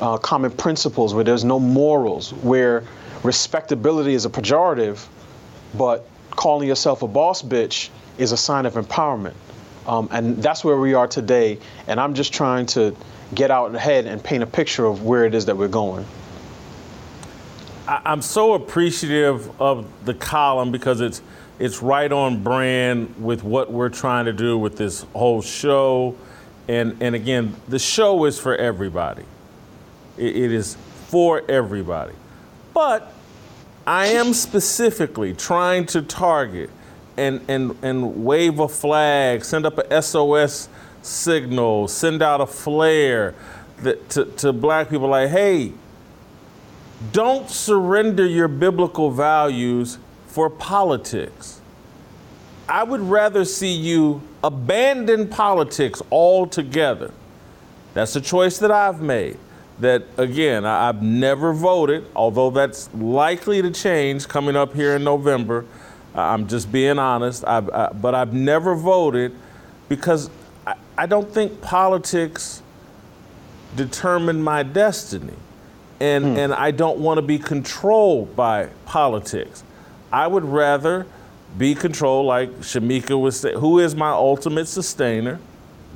uh, 0.00 0.16
common 0.18 0.50
principles, 0.50 1.14
where 1.14 1.24
there's 1.24 1.44
no 1.44 1.60
morals, 1.60 2.32
where 2.32 2.84
respectability 3.22 4.14
is 4.14 4.24
a 4.24 4.30
pejorative, 4.30 5.06
but 5.76 6.06
calling 6.30 6.68
yourself 6.68 7.02
a 7.02 7.08
boss 7.08 7.42
bitch 7.42 7.90
is 8.18 8.32
a 8.32 8.36
sign 8.36 8.66
of 8.66 8.74
empowerment. 8.74 9.34
Um, 9.86 10.08
and 10.10 10.42
that's 10.42 10.64
where 10.64 10.76
we 10.78 10.94
are 10.94 11.06
today. 11.06 11.58
And 11.86 12.00
I'm 12.00 12.14
just 12.14 12.32
trying 12.32 12.66
to 12.66 12.94
get 13.34 13.50
out 13.50 13.74
ahead 13.74 14.06
and 14.06 14.22
paint 14.22 14.42
a 14.42 14.46
picture 14.46 14.84
of 14.84 15.02
where 15.02 15.24
it 15.24 15.34
is 15.34 15.46
that 15.46 15.56
we're 15.56 15.68
going. 15.68 16.06
I'm 17.90 18.22
so 18.22 18.54
appreciative 18.54 19.60
of 19.60 19.86
the 20.04 20.14
column 20.14 20.70
because 20.70 21.00
it's 21.00 21.22
it's 21.58 21.82
right 21.82 22.10
on 22.10 22.42
brand 22.42 23.14
with 23.18 23.42
what 23.42 23.70
we're 23.70 23.88
trying 23.88 24.26
to 24.26 24.32
do 24.32 24.56
with 24.56 24.76
this 24.76 25.02
whole 25.14 25.42
show. 25.42 26.16
And 26.68 26.96
and 27.02 27.14
again, 27.16 27.56
the 27.68 27.80
show 27.80 28.24
is 28.26 28.38
for 28.38 28.54
everybody. 28.54 29.24
it, 30.16 30.36
it 30.36 30.52
is 30.52 30.76
for 31.08 31.42
everybody. 31.50 32.14
But 32.72 33.12
I 33.86 34.06
am 34.06 34.34
specifically 34.34 35.34
trying 35.34 35.86
to 35.86 36.02
target 36.02 36.70
and, 37.16 37.40
and, 37.48 37.76
and 37.82 38.24
wave 38.24 38.60
a 38.60 38.68
flag, 38.68 39.44
send 39.44 39.66
up 39.66 39.78
a 39.78 40.02
SOS 40.02 40.68
signal, 41.02 41.88
send 41.88 42.22
out 42.22 42.40
a 42.40 42.46
flare 42.46 43.34
that, 43.78 44.08
to, 44.10 44.26
to 44.26 44.52
black 44.52 44.90
people 44.90 45.08
like, 45.08 45.30
hey, 45.30 45.72
don't 47.12 47.48
surrender 47.48 48.26
your 48.26 48.48
biblical 48.48 49.10
values 49.10 49.98
for 50.26 50.50
politics. 50.50 51.60
I 52.68 52.84
would 52.84 53.00
rather 53.00 53.44
see 53.44 53.72
you 53.72 54.22
abandon 54.44 55.28
politics 55.28 56.02
altogether. 56.12 57.12
That's 57.94 58.14
a 58.16 58.20
choice 58.20 58.58
that 58.58 58.70
I've 58.70 59.00
made. 59.00 59.38
That, 59.80 60.04
again, 60.18 60.66
I, 60.66 60.86
have 60.86 61.02
never 61.02 61.54
voted, 61.54 62.04
although 62.14 62.50
that's 62.50 62.92
likely 62.94 63.62
to 63.62 63.70
change 63.70 64.28
coming 64.28 64.54
up 64.54 64.74
here 64.74 64.96
in 64.96 65.04
November. 65.04 65.64
I'm 66.14 66.46
just 66.48 66.70
being 66.70 66.98
honest. 66.98 67.44
I've, 67.46 67.70
I, 67.70 67.88
but 67.88 68.14
I've 68.14 68.34
never 68.34 68.74
voted 68.74 69.34
because 69.88 70.28
I, 70.66 70.74
I 70.98 71.06
don't 71.06 71.32
think 71.32 71.62
politics 71.62 72.62
determine 73.74 74.42
my 74.42 74.62
destiny 74.62 75.34
and 76.00 76.24
hmm. 76.24 76.36
and 76.36 76.54
I 76.54 76.70
don't 76.70 76.98
want 76.98 77.18
to 77.18 77.22
be 77.22 77.38
controlled 77.38 78.34
by 78.34 78.66
politics. 78.86 79.62
I 80.12 80.26
would 80.26 80.44
rather 80.44 81.06
be 81.56 81.74
controlled 81.74 82.26
like 82.26 82.50
Shamika 82.60 83.20
was 83.20 83.40
saying. 83.40 83.58
Who 83.58 83.78
is 83.78 83.94
my 83.94 84.10
ultimate 84.10 84.66
sustainer? 84.66 85.38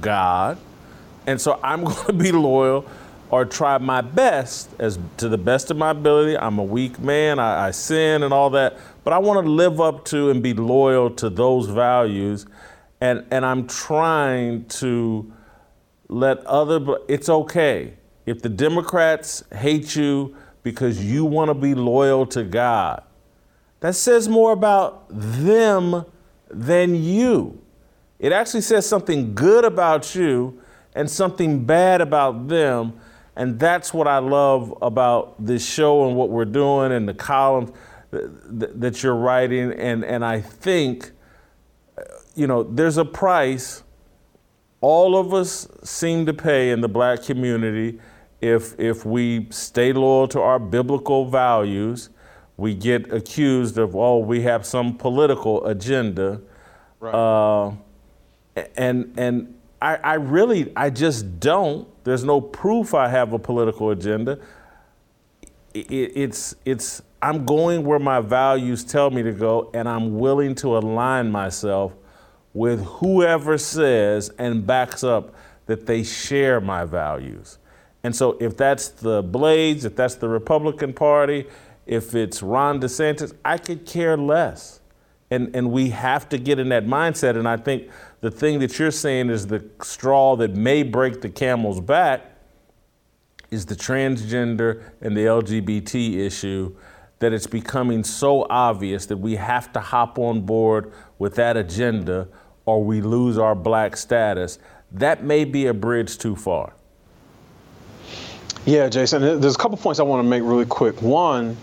God. 0.00 0.58
And 1.26 1.40
so 1.40 1.58
I'm 1.62 1.84
going 1.84 2.06
to 2.06 2.12
be 2.12 2.32
loyal 2.32 2.86
or 3.30 3.44
try 3.44 3.78
my 3.78 4.00
best 4.00 4.70
as 4.78 4.98
to 5.16 5.28
the 5.28 5.38
best 5.38 5.70
of 5.70 5.76
my 5.76 5.90
ability. 5.90 6.36
I'm 6.36 6.58
a 6.58 6.64
weak 6.64 7.00
man. 7.00 7.38
I, 7.38 7.68
I 7.68 7.70
sin 7.70 8.22
and 8.22 8.32
all 8.32 8.50
that, 8.50 8.76
but 9.02 9.12
I 9.12 9.18
want 9.18 9.44
to 9.44 9.50
live 9.50 9.80
up 9.80 10.04
to 10.06 10.30
and 10.30 10.42
be 10.42 10.54
loyal 10.54 11.10
to 11.10 11.30
those 11.30 11.66
values. 11.66 12.46
And 13.00 13.24
and 13.30 13.44
I'm 13.44 13.66
trying 13.66 14.66
to 14.66 15.32
let 16.08 16.38
other. 16.46 16.98
It's 17.08 17.28
okay 17.28 17.94
if 18.26 18.42
the 18.42 18.48
Democrats 18.48 19.44
hate 19.52 19.96
you 19.96 20.36
because 20.62 21.04
you 21.04 21.24
want 21.24 21.48
to 21.48 21.54
be 21.54 21.74
loyal 21.74 22.26
to 22.26 22.42
God, 22.42 23.02
that 23.80 23.94
says 23.94 24.28
more 24.28 24.52
about 24.52 25.06
them 25.10 26.06
than 26.48 26.94
you. 26.94 27.60
It 28.18 28.32
actually 28.32 28.62
says 28.62 28.86
something 28.86 29.34
good 29.34 29.64
about 29.64 30.14
you 30.14 30.60
and 30.94 31.10
something 31.10 31.64
bad 31.64 32.00
about 32.00 32.48
them. 32.48 32.98
And 33.36 33.58
that's 33.58 33.92
what 33.92 34.06
I 34.06 34.18
love 34.18 34.76
about 34.80 35.44
this 35.44 35.66
show 35.66 36.06
and 36.06 36.16
what 36.16 36.30
we're 36.30 36.44
doing 36.44 36.92
and 36.92 37.08
the 37.08 37.14
columns 37.14 37.72
that 38.10 39.02
you're 39.02 39.16
writing. 39.16 39.72
And, 39.72 40.04
and 40.04 40.24
I 40.24 40.40
think, 40.40 41.10
uh, 41.98 42.02
you 42.34 42.46
know, 42.46 42.62
there's 42.62 42.96
a 42.96 43.04
price 43.04 43.82
all 44.84 45.16
of 45.16 45.32
us 45.32 45.66
seem 45.82 46.26
to 46.26 46.34
pay 46.34 46.70
in 46.70 46.82
the 46.82 46.88
black 46.88 47.22
community 47.22 47.98
if 48.44 48.78
if 48.78 49.06
we 49.06 49.46
stay 49.50 49.92
loyal 49.92 50.28
to 50.28 50.40
our 50.40 50.58
biblical 50.58 51.24
values, 51.24 52.10
we 52.58 52.74
get 52.74 53.10
accused 53.10 53.78
of 53.78 53.96
oh 53.96 54.18
we 54.18 54.42
have 54.42 54.66
some 54.66 54.96
political 54.96 55.66
agenda, 55.66 56.42
right. 57.00 57.14
uh, 57.14 57.72
and 58.76 59.14
and 59.16 59.58
I, 59.80 59.96
I 59.96 60.14
really 60.14 60.70
I 60.76 60.90
just 60.90 61.40
don't. 61.40 61.88
There's 62.04 62.22
no 62.22 62.40
proof 62.40 62.92
I 62.92 63.08
have 63.08 63.32
a 63.32 63.38
political 63.38 63.90
agenda. 63.90 64.38
It, 65.72 65.90
it's 65.90 66.54
it's 66.66 67.02
I'm 67.22 67.46
going 67.46 67.82
where 67.82 67.98
my 67.98 68.20
values 68.20 68.84
tell 68.84 69.10
me 69.10 69.22
to 69.22 69.32
go, 69.32 69.70
and 69.72 69.88
I'm 69.88 70.18
willing 70.18 70.54
to 70.56 70.76
align 70.76 71.32
myself 71.32 71.94
with 72.52 72.84
whoever 72.84 73.56
says 73.56 74.30
and 74.38 74.66
backs 74.66 75.02
up 75.02 75.34
that 75.64 75.86
they 75.86 76.02
share 76.02 76.60
my 76.60 76.84
values. 76.84 77.58
And 78.04 78.14
so 78.14 78.36
if 78.38 78.56
that's 78.56 78.88
the 78.88 79.22
Blades, 79.22 79.86
if 79.86 79.96
that's 79.96 80.14
the 80.14 80.28
Republican 80.28 80.92
Party, 80.92 81.46
if 81.86 82.14
it's 82.14 82.42
Ron 82.42 82.80
DeSantis, 82.80 83.34
I 83.44 83.58
could 83.58 83.86
care 83.86 84.16
less. 84.16 84.80
And, 85.30 85.56
and 85.56 85.72
we 85.72 85.88
have 85.90 86.28
to 86.28 86.38
get 86.38 86.58
in 86.58 86.68
that 86.68 86.86
mindset. 86.86 87.36
And 87.36 87.48
I 87.48 87.56
think 87.56 87.90
the 88.20 88.30
thing 88.30 88.60
that 88.60 88.78
you're 88.78 88.90
saying 88.90 89.30
is 89.30 89.46
the 89.46 89.64
straw 89.82 90.36
that 90.36 90.54
may 90.54 90.82
break 90.82 91.22
the 91.22 91.30
camel's 91.30 91.80
back 91.80 92.30
is 93.50 93.66
the 93.66 93.74
transgender 93.74 94.82
and 95.00 95.16
the 95.16 95.24
LGBT 95.24 96.18
issue 96.18 96.76
that 97.20 97.32
it's 97.32 97.46
becoming 97.46 98.04
so 98.04 98.46
obvious 98.50 99.06
that 99.06 99.16
we 99.16 99.36
have 99.36 99.72
to 99.72 99.80
hop 99.80 100.18
on 100.18 100.42
board 100.42 100.92
with 101.18 101.36
that 101.36 101.56
agenda 101.56 102.28
or 102.66 102.84
we 102.84 103.00
lose 103.00 103.38
our 103.38 103.54
black 103.54 103.96
status. 103.96 104.58
That 104.92 105.24
may 105.24 105.44
be 105.44 105.66
a 105.66 105.74
bridge 105.74 106.18
too 106.18 106.36
far. 106.36 106.74
Yeah, 108.66 108.88
Jason, 108.88 109.20
there's 109.40 109.54
a 109.54 109.58
couple 109.58 109.76
points 109.76 110.00
I 110.00 110.04
want 110.04 110.24
to 110.24 110.28
make 110.28 110.42
really 110.42 110.64
quick. 110.64 111.02
One, 111.02 111.54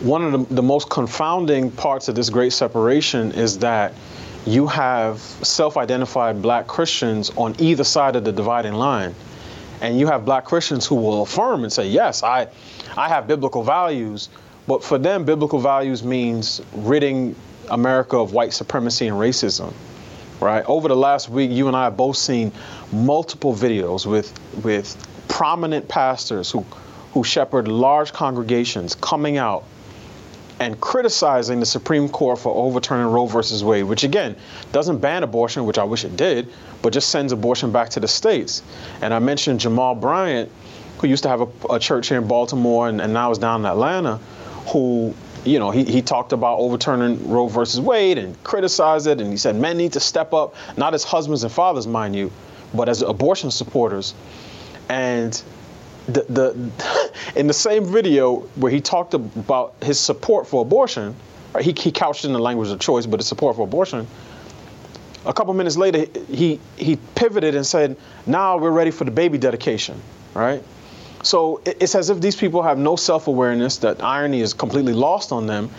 one 0.00 0.22
of 0.22 0.48
the, 0.48 0.54
the 0.54 0.62
most 0.62 0.88
confounding 0.88 1.72
parts 1.72 2.06
of 2.06 2.14
this 2.14 2.30
great 2.30 2.52
separation 2.52 3.32
is 3.32 3.58
that 3.58 3.92
you 4.46 4.68
have 4.68 5.18
self 5.18 5.76
identified 5.76 6.40
black 6.40 6.68
Christians 6.68 7.30
on 7.30 7.56
either 7.58 7.82
side 7.82 8.14
of 8.14 8.24
the 8.24 8.30
dividing 8.30 8.74
line. 8.74 9.16
And 9.80 9.98
you 9.98 10.06
have 10.06 10.24
black 10.24 10.44
Christians 10.44 10.86
who 10.86 10.94
will 10.94 11.22
affirm 11.22 11.64
and 11.64 11.72
say, 11.72 11.88
yes, 11.88 12.22
I, 12.22 12.46
I 12.96 13.08
have 13.08 13.26
biblical 13.26 13.64
values. 13.64 14.28
But 14.68 14.84
for 14.84 14.96
them, 14.96 15.24
biblical 15.24 15.58
values 15.58 16.04
means 16.04 16.62
ridding 16.72 17.34
America 17.68 18.16
of 18.16 18.32
white 18.32 18.52
supremacy 18.52 19.08
and 19.08 19.16
racism. 19.16 19.72
Right? 20.40 20.64
Over 20.66 20.86
the 20.86 20.96
last 20.96 21.28
week, 21.28 21.50
you 21.50 21.66
and 21.66 21.76
I 21.76 21.84
have 21.84 21.96
both 21.96 22.16
seen 22.16 22.52
multiple 22.92 23.54
videos 23.54 24.06
with, 24.06 24.32
with 24.62 24.96
prominent 25.28 25.88
pastors 25.88 26.50
who, 26.50 26.60
who 27.12 27.24
shepherd 27.24 27.68
large 27.68 28.12
congregations 28.12 28.94
coming 28.94 29.36
out 29.36 29.64
and 30.60 30.80
criticizing 30.80 31.58
the 31.58 31.66
Supreme 31.66 32.08
Court 32.08 32.38
for 32.38 32.54
overturning 32.54 33.06
Roe 33.06 33.26
versus 33.26 33.64
Wade, 33.64 33.84
which 33.84 34.04
again 34.04 34.36
doesn't 34.72 34.98
ban 34.98 35.22
abortion, 35.22 35.66
which 35.66 35.78
I 35.78 35.84
wish 35.84 36.04
it 36.04 36.16
did, 36.16 36.48
but 36.80 36.92
just 36.92 37.08
sends 37.08 37.32
abortion 37.32 37.72
back 37.72 37.90
to 37.90 38.00
the 38.00 38.08
states. 38.08 38.62
And 39.00 39.12
I 39.12 39.18
mentioned 39.18 39.60
Jamal 39.60 39.94
Bryant, 39.94 40.50
who 40.98 41.08
used 41.08 41.24
to 41.24 41.28
have 41.28 41.40
a, 41.40 41.48
a 41.70 41.78
church 41.78 42.08
here 42.08 42.18
in 42.18 42.28
Baltimore 42.28 42.88
and, 42.88 43.00
and 43.00 43.12
now 43.12 43.30
is 43.32 43.38
down 43.38 43.60
in 43.60 43.66
Atlanta, 43.66 44.18
who 44.72 45.14
you 45.44 45.58
know, 45.58 45.70
he, 45.70 45.84
he 45.84 46.02
talked 46.02 46.32
about 46.32 46.58
overturning 46.58 47.28
Roe 47.28 47.48
versus 47.48 47.80
Wade 47.80 48.18
and 48.18 48.42
criticized 48.44 49.06
it, 49.06 49.20
and 49.20 49.30
he 49.30 49.36
said 49.36 49.56
men 49.56 49.76
need 49.76 49.92
to 49.92 50.00
step 50.00 50.32
up, 50.32 50.54
not 50.76 50.94
as 50.94 51.04
husbands 51.04 51.42
and 51.44 51.52
fathers, 51.52 51.86
mind 51.86 52.16
you, 52.16 52.32
but 52.72 52.88
as 52.88 53.02
abortion 53.02 53.50
supporters. 53.50 54.14
And 54.88 55.40
the, 56.06 56.22
the 56.28 57.12
in 57.36 57.46
the 57.46 57.54
same 57.54 57.84
video 57.84 58.40
where 58.56 58.70
he 58.70 58.80
talked 58.80 59.14
about 59.14 59.74
his 59.82 59.98
support 59.98 60.46
for 60.46 60.62
abortion, 60.62 61.16
he, 61.60 61.72
he 61.72 61.92
couched 61.92 62.24
it 62.24 62.28
in 62.28 62.32
the 62.32 62.40
language 62.40 62.70
of 62.70 62.80
choice, 62.80 63.06
but 63.06 63.20
his 63.20 63.26
support 63.26 63.56
for 63.56 63.62
abortion. 63.62 64.06
A 65.26 65.32
couple 65.32 65.54
minutes 65.54 65.76
later, 65.76 66.06
he 66.28 66.60
he 66.76 66.96
pivoted 67.14 67.54
and 67.54 67.66
said, 67.66 67.96
"Now 68.26 68.58
we're 68.58 68.70
ready 68.70 68.90
for 68.90 69.04
the 69.04 69.10
baby 69.10 69.38
dedication." 69.38 70.00
Right. 70.34 70.62
So 71.22 71.62
it's 71.64 71.94
as 71.94 72.10
if 72.10 72.20
these 72.20 72.36
people 72.36 72.62
have 72.62 72.76
no 72.76 72.96
self-awareness. 72.96 73.78
That 73.78 74.02
irony 74.02 74.42
is 74.42 74.52
completely 74.52 74.92
lost 74.92 75.32
on 75.32 75.46
them, 75.46 75.70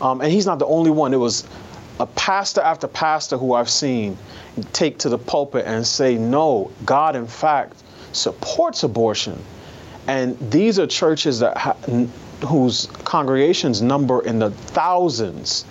um, 0.00 0.22
and 0.22 0.32
he's 0.32 0.46
not 0.46 0.58
the 0.58 0.66
only 0.66 0.90
one. 0.90 1.12
It 1.12 1.18
was 1.18 1.44
a 2.00 2.06
pastor 2.06 2.62
after 2.62 2.88
pastor 2.88 3.36
who 3.36 3.52
I've 3.52 3.68
seen 3.68 4.16
take 4.72 4.98
to 4.98 5.10
the 5.10 5.18
pulpit 5.18 5.66
and 5.66 5.86
say, 5.86 6.16
"No, 6.16 6.70
God, 6.86 7.14
in 7.14 7.26
fact." 7.26 7.83
Supports 8.14 8.82
abortion. 8.82 9.42
And 10.06 10.38
these 10.50 10.78
are 10.78 10.86
churches 10.86 11.40
that 11.40 11.56
ha- 11.56 11.76
whose 12.46 12.86
congregations 13.04 13.80
number 13.80 14.22
in 14.22 14.38
the 14.38 14.50
thousands. 14.50 15.64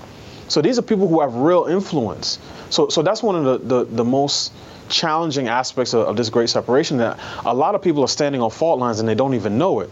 So 0.48 0.62
these 0.62 0.78
are 0.78 0.82
people 0.82 1.08
who 1.08 1.22
have 1.22 1.36
real 1.36 1.66
influence. 1.66 2.40
So, 2.70 2.90
so 2.90 3.02
that's 3.02 3.24
one 3.24 3.36
of 3.36 3.44
the, 3.44 3.84
the, 3.84 3.86
the 3.86 4.04
most 4.04 4.54
challenging 4.90 5.48
aspects 5.48 5.94
of, 5.94 6.08
of, 6.08 6.18
this 6.18 6.30
great 6.30 6.50
separation 6.50 6.98
that 6.98 7.20
a 7.46 7.54
lot 7.54 7.76
of 7.76 7.82
people 7.82 8.04
are 8.04 8.08
standing 8.08 8.42
on 8.42 8.52
fault 8.52 8.80
lines 8.80 9.00
and 9.00 9.08
they 9.08 9.16
don't 9.16 9.34
even 9.34 9.58
know 9.58 9.80
it. 9.80 9.90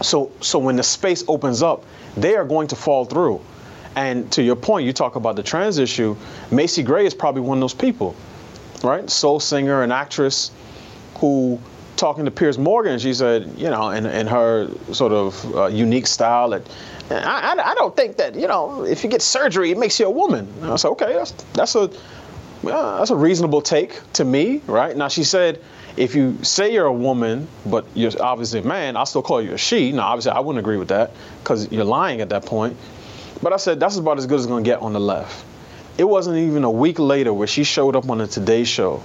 So, 0.00 0.32
so 0.40 0.58
when 0.58 0.76
the 0.76 0.82
space 0.82 1.24
opens 1.28 1.62
up, 1.62 1.84
they 2.16 2.34
are 2.36 2.44
going 2.44 2.68
to 2.68 2.76
fall 2.76 3.04
through. 3.04 3.40
And 3.96 4.30
to 4.32 4.42
your 4.42 4.56
point, 4.56 4.86
you 4.86 4.92
talk 4.92 5.16
about 5.16 5.36
the 5.36 5.42
trans 5.42 5.78
issue. 5.78 6.16
Macy 6.50 6.82
Gray 6.82 7.06
is 7.06 7.14
probably 7.14 7.42
one 7.42 7.58
of 7.58 7.60
those 7.60 7.74
people, 7.74 8.14
right? 8.82 9.08
Soul 9.10 9.40
singer 9.40 9.82
and 9.82 9.92
actress 9.92 10.52
who 11.20 11.60
talking 11.96 12.24
to 12.24 12.30
Piers 12.30 12.58
Morgan, 12.58 12.98
she 12.98 13.12
said, 13.12 13.52
you 13.58 13.68
know, 13.68 13.90
in, 13.90 14.06
in 14.06 14.26
her 14.26 14.70
sort 14.92 15.12
of 15.12 15.54
uh, 15.54 15.66
unique 15.66 16.06
style, 16.06 16.50
that 16.50 16.62
I, 17.10 17.54
I, 17.54 17.70
I, 17.70 17.74
don't 17.74 17.94
think 17.94 18.16
that, 18.16 18.34
you 18.34 18.48
know, 18.48 18.84
if 18.84 19.04
you 19.04 19.10
get 19.10 19.20
surgery, 19.20 19.70
it 19.70 19.78
makes 19.78 20.00
you 20.00 20.06
a 20.06 20.10
woman. 20.10 20.48
And 20.62 20.72
I 20.72 20.76
said, 20.76 20.88
okay, 20.90 21.12
that's, 21.12 21.32
that's 21.52 21.74
a 21.74 21.90
that's 22.62 23.10
a 23.10 23.16
reasonable 23.16 23.62
take 23.62 24.00
to 24.14 24.24
me, 24.24 24.62
right? 24.66 24.96
Now 24.96 25.08
she 25.08 25.24
said, 25.24 25.62
if 25.96 26.14
you 26.14 26.42
say 26.42 26.72
you're 26.72 26.86
a 26.86 26.92
woman, 26.92 27.48
but 27.66 27.86
you're 27.94 28.12
obviously 28.20 28.60
a 28.60 28.62
man, 28.62 28.96
I'll 28.96 29.06
still 29.06 29.22
call 29.22 29.42
you 29.42 29.52
a 29.52 29.58
she. 29.58 29.92
Now, 29.92 30.08
obviously, 30.08 30.32
I 30.32 30.40
wouldn't 30.40 30.58
agree 30.58 30.76
with 30.76 30.88
that 30.88 31.12
because 31.42 31.70
you're 31.72 31.84
lying 31.84 32.20
at 32.20 32.28
that 32.30 32.46
point. 32.46 32.76
But 33.42 33.52
I 33.52 33.56
said 33.56 33.80
that's 33.80 33.96
about 33.96 34.18
as 34.18 34.26
good 34.26 34.36
as 34.36 34.44
it's 34.44 34.50
gonna 34.50 34.62
get 34.62 34.80
on 34.80 34.92
the 34.92 35.00
left. 35.00 35.44
It 35.96 36.04
wasn't 36.04 36.36
even 36.38 36.64
a 36.64 36.70
week 36.70 36.98
later 36.98 37.32
where 37.32 37.46
she 37.46 37.64
showed 37.64 37.96
up 37.96 38.08
on 38.08 38.18
the 38.18 38.26
Today 38.26 38.64
Show 38.64 39.02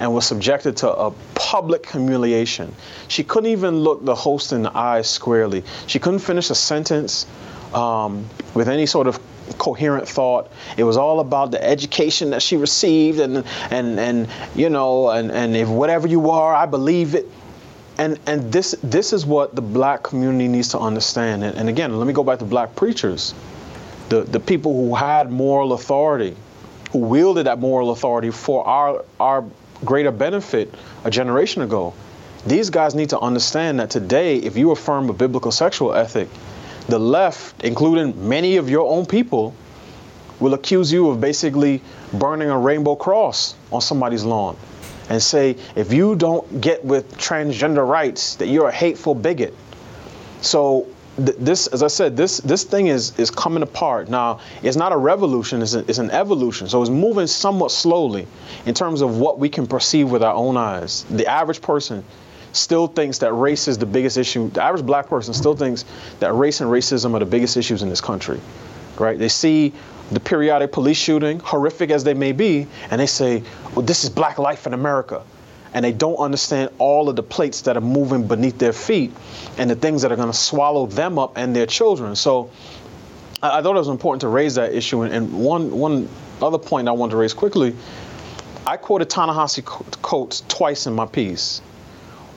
and 0.00 0.12
was 0.12 0.26
subjected 0.26 0.76
to 0.78 0.92
a 0.92 1.10
public 1.34 1.90
humiliation. 1.90 2.74
She 3.08 3.24
couldn't 3.24 3.50
even 3.50 3.80
look 3.80 4.04
the 4.04 4.14
host 4.14 4.52
in 4.52 4.62
the 4.62 4.76
eyes 4.76 5.08
squarely. 5.08 5.64
She 5.86 5.98
couldn't 5.98 6.20
finish 6.20 6.50
a 6.50 6.54
sentence 6.54 7.26
um, 7.74 8.28
with 8.54 8.68
any 8.68 8.86
sort 8.86 9.06
of 9.06 9.20
coherent 9.56 10.08
thought. 10.08 10.50
It 10.76 10.84
was 10.84 10.96
all 10.96 11.20
about 11.20 11.50
the 11.50 11.62
education 11.62 12.30
that 12.30 12.42
she 12.42 12.56
received 12.56 13.20
and 13.20 13.44
and 13.70 13.98
and 13.98 14.28
you 14.54 14.68
know 14.68 15.10
and 15.10 15.30
and 15.30 15.56
if 15.56 15.68
whatever 15.68 16.06
you 16.06 16.30
are, 16.30 16.54
I 16.54 16.66
believe 16.66 17.14
it. 17.14 17.26
And 17.96 18.18
and 18.26 18.52
this 18.52 18.76
this 18.82 19.12
is 19.12 19.26
what 19.26 19.54
the 19.54 19.62
black 19.62 20.02
community 20.02 20.48
needs 20.48 20.68
to 20.68 20.78
understand. 20.78 21.42
And, 21.42 21.56
and 21.56 21.68
again, 21.68 21.98
let 21.98 22.06
me 22.06 22.12
go 22.12 22.22
back 22.22 22.38
to 22.40 22.44
black 22.44 22.76
preachers. 22.76 23.34
The 24.08 24.22
the 24.22 24.40
people 24.40 24.74
who 24.74 24.94
had 24.94 25.30
moral 25.30 25.72
authority, 25.72 26.36
who 26.92 26.98
wielded 26.98 27.46
that 27.46 27.58
moral 27.58 27.90
authority 27.90 28.30
for 28.30 28.66
our 28.66 29.04
our 29.18 29.44
greater 29.84 30.10
benefit 30.10 30.74
a 31.04 31.10
generation 31.10 31.62
ago. 31.62 31.94
These 32.46 32.70
guys 32.70 32.94
need 32.94 33.10
to 33.10 33.18
understand 33.20 33.80
that 33.80 33.90
today, 33.90 34.36
if 34.36 34.56
you 34.56 34.70
affirm 34.70 35.10
a 35.10 35.12
biblical 35.12 35.50
sexual 35.50 35.94
ethic, 35.94 36.28
the 36.88 36.98
left, 36.98 37.62
including 37.62 38.28
many 38.28 38.56
of 38.56 38.70
your 38.70 38.88
own 38.90 39.06
people, 39.06 39.54
will 40.40 40.54
accuse 40.54 40.92
you 40.92 41.10
of 41.10 41.20
basically 41.20 41.82
burning 42.12 42.48
a 42.48 42.58
rainbow 42.58 42.96
cross 42.96 43.54
on 43.72 43.80
somebody's 43.80 44.24
lawn 44.24 44.56
and 45.10 45.22
say, 45.22 45.56
if 45.74 45.92
you 45.92 46.14
don't 46.14 46.60
get 46.60 46.84
with 46.84 47.16
transgender 47.16 47.86
rights, 47.86 48.36
that 48.36 48.46
you're 48.46 48.68
a 48.68 48.72
hateful 48.72 49.14
bigot. 49.14 49.54
So 50.40 50.86
th- 51.24 51.36
this, 51.38 51.66
as 51.68 51.82
I 51.82 51.88
said, 51.88 52.16
this 52.16 52.38
this 52.38 52.64
thing 52.64 52.86
is 52.86 53.18
is 53.18 53.30
coming 53.30 53.62
apart. 53.62 54.08
Now, 54.08 54.40
it's 54.62 54.76
not 54.76 54.92
a 54.92 54.96
revolution; 54.96 55.62
it's, 55.62 55.74
a, 55.74 55.80
it's 55.80 55.98
an 55.98 56.10
evolution. 56.10 56.68
So 56.68 56.80
it's 56.80 56.90
moving 56.90 57.26
somewhat 57.26 57.70
slowly 57.70 58.26
in 58.66 58.74
terms 58.74 59.00
of 59.00 59.18
what 59.18 59.38
we 59.38 59.48
can 59.48 59.66
perceive 59.66 60.10
with 60.10 60.22
our 60.22 60.34
own 60.34 60.56
eyes. 60.56 61.04
The 61.10 61.26
average 61.26 61.60
person 61.60 62.04
still 62.52 62.86
thinks 62.86 63.18
that 63.18 63.32
race 63.32 63.68
is 63.68 63.78
the 63.78 63.86
biggest 63.86 64.16
issue. 64.16 64.50
The 64.50 64.62
average 64.62 64.86
black 64.86 65.08
person 65.08 65.34
still 65.34 65.54
thinks 65.54 65.84
that 66.20 66.32
race 66.34 66.60
and 66.60 66.70
racism 66.70 67.14
are 67.14 67.20
the 67.20 67.26
biggest 67.26 67.56
issues 67.56 67.82
in 67.82 67.88
this 67.88 68.00
country, 68.00 68.40
right? 68.98 69.18
They 69.18 69.28
see 69.28 69.72
the 70.10 70.20
periodic 70.20 70.72
police 70.72 70.96
shooting, 70.96 71.38
horrific 71.40 71.90
as 71.90 72.02
they 72.04 72.14
may 72.14 72.32
be, 72.32 72.66
and 72.90 73.00
they 73.00 73.06
say, 73.06 73.42
well, 73.74 73.84
this 73.84 74.04
is 74.04 74.10
black 74.10 74.38
life 74.38 74.66
in 74.66 74.72
America. 74.72 75.22
And 75.74 75.84
they 75.84 75.92
don't 75.92 76.16
understand 76.16 76.70
all 76.78 77.08
of 77.08 77.16
the 77.16 77.22
plates 77.22 77.62
that 77.62 77.76
are 77.76 77.82
moving 77.82 78.26
beneath 78.26 78.58
their 78.58 78.72
feet 78.72 79.12
and 79.58 79.68
the 79.68 79.76
things 79.76 80.02
that 80.02 80.12
are 80.12 80.16
going 80.16 80.30
to 80.30 80.36
swallow 80.36 80.86
them 80.86 81.18
up 81.18 81.36
and 81.36 81.54
their 81.54 81.66
children. 81.66 82.16
So 82.16 82.50
I, 83.42 83.58
I, 83.58 83.62
thought 83.62 83.76
it 83.76 83.78
was 83.78 83.88
important 83.88 84.22
to 84.22 84.28
raise 84.28 84.54
that 84.54 84.72
issue. 84.72 85.02
And, 85.02 85.12
and 85.12 85.32
one, 85.32 85.70
one 85.70 86.08
other 86.40 86.58
point 86.58 86.88
I 86.88 86.92
wanted 86.92 87.12
to 87.12 87.16
raise 87.16 87.34
quickly 87.34 87.74
I 88.68 88.76
quoted 88.76 89.08
Ta-Nehisi 89.08 89.64
Coates 89.64 90.42
twice 90.46 90.86
in 90.86 90.92
my 90.92 91.06
piece. 91.06 91.62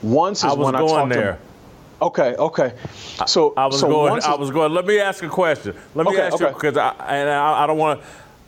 Once 0.02 0.38
is 0.38 0.44
I 0.44 0.54
was 0.54 0.64
when 0.64 0.74
I 0.74 0.78
talked 0.78 1.12
there. 1.12 1.32
to 2.00 2.06
Okay, 2.06 2.34
okay. 2.36 2.72
So 3.26 3.52
I 3.54 3.66
was 3.66 3.80
so 3.80 3.88
going. 3.88 4.22
I 4.22 4.34
was 4.34 4.50
going. 4.50 4.72
Let 4.72 4.86
me 4.86 4.98
ask 4.98 5.22
a 5.22 5.28
question. 5.28 5.76
Let 5.94 6.06
me 6.06 6.12
Okay, 6.12 6.22
ask 6.22 6.40
you 6.40 6.48
because 6.48 6.76
I 6.78 6.94
and 7.06 7.28
I, 7.28 7.62
I 7.62 7.66
don't 7.66 7.76
want 7.76 8.00
to. 8.00 8.06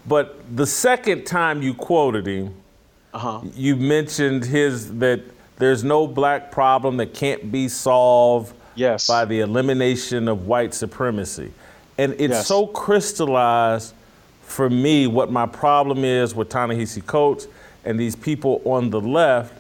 But 0.09 0.57
the 0.57 0.67
second 0.67 1.25
time 1.25 1.63
you 1.63 1.75
quoted 1.75 2.27
him, 2.27 2.55
Uh-huh. 3.15 3.41
you 3.55 3.77
mentioned 3.77 4.45
his 4.45 4.95
that 4.99 5.21
there's 5.57 5.85
no 5.85 6.07
black 6.07 6.51
problem 6.51 6.97
that 6.97 7.15
can't 7.15 7.53
be 7.53 7.69
solved 7.69 8.53
yes. 8.75 9.07
by 9.07 9.25
the 9.25 9.39
elimination 9.41 10.27
of 10.29 10.47
white 10.47 10.75
supremacy, 10.75 11.53
and 11.97 12.13
it's 12.15 12.33
Yes. 12.35 12.47
so 12.49 12.67
crystallized 12.67 13.95
for 14.43 14.69
me 14.69 15.07
what 15.07 15.31
my 15.31 15.47
problem 15.47 16.05
is 16.05 16.35
with 16.35 16.49
Ta-Nehisi 16.49 17.07
Coates 17.07 17.47
and 17.85 17.99
these 17.99 18.17
people 18.17 18.61
on 18.65 18.91
the 18.91 19.01
left 19.01 19.55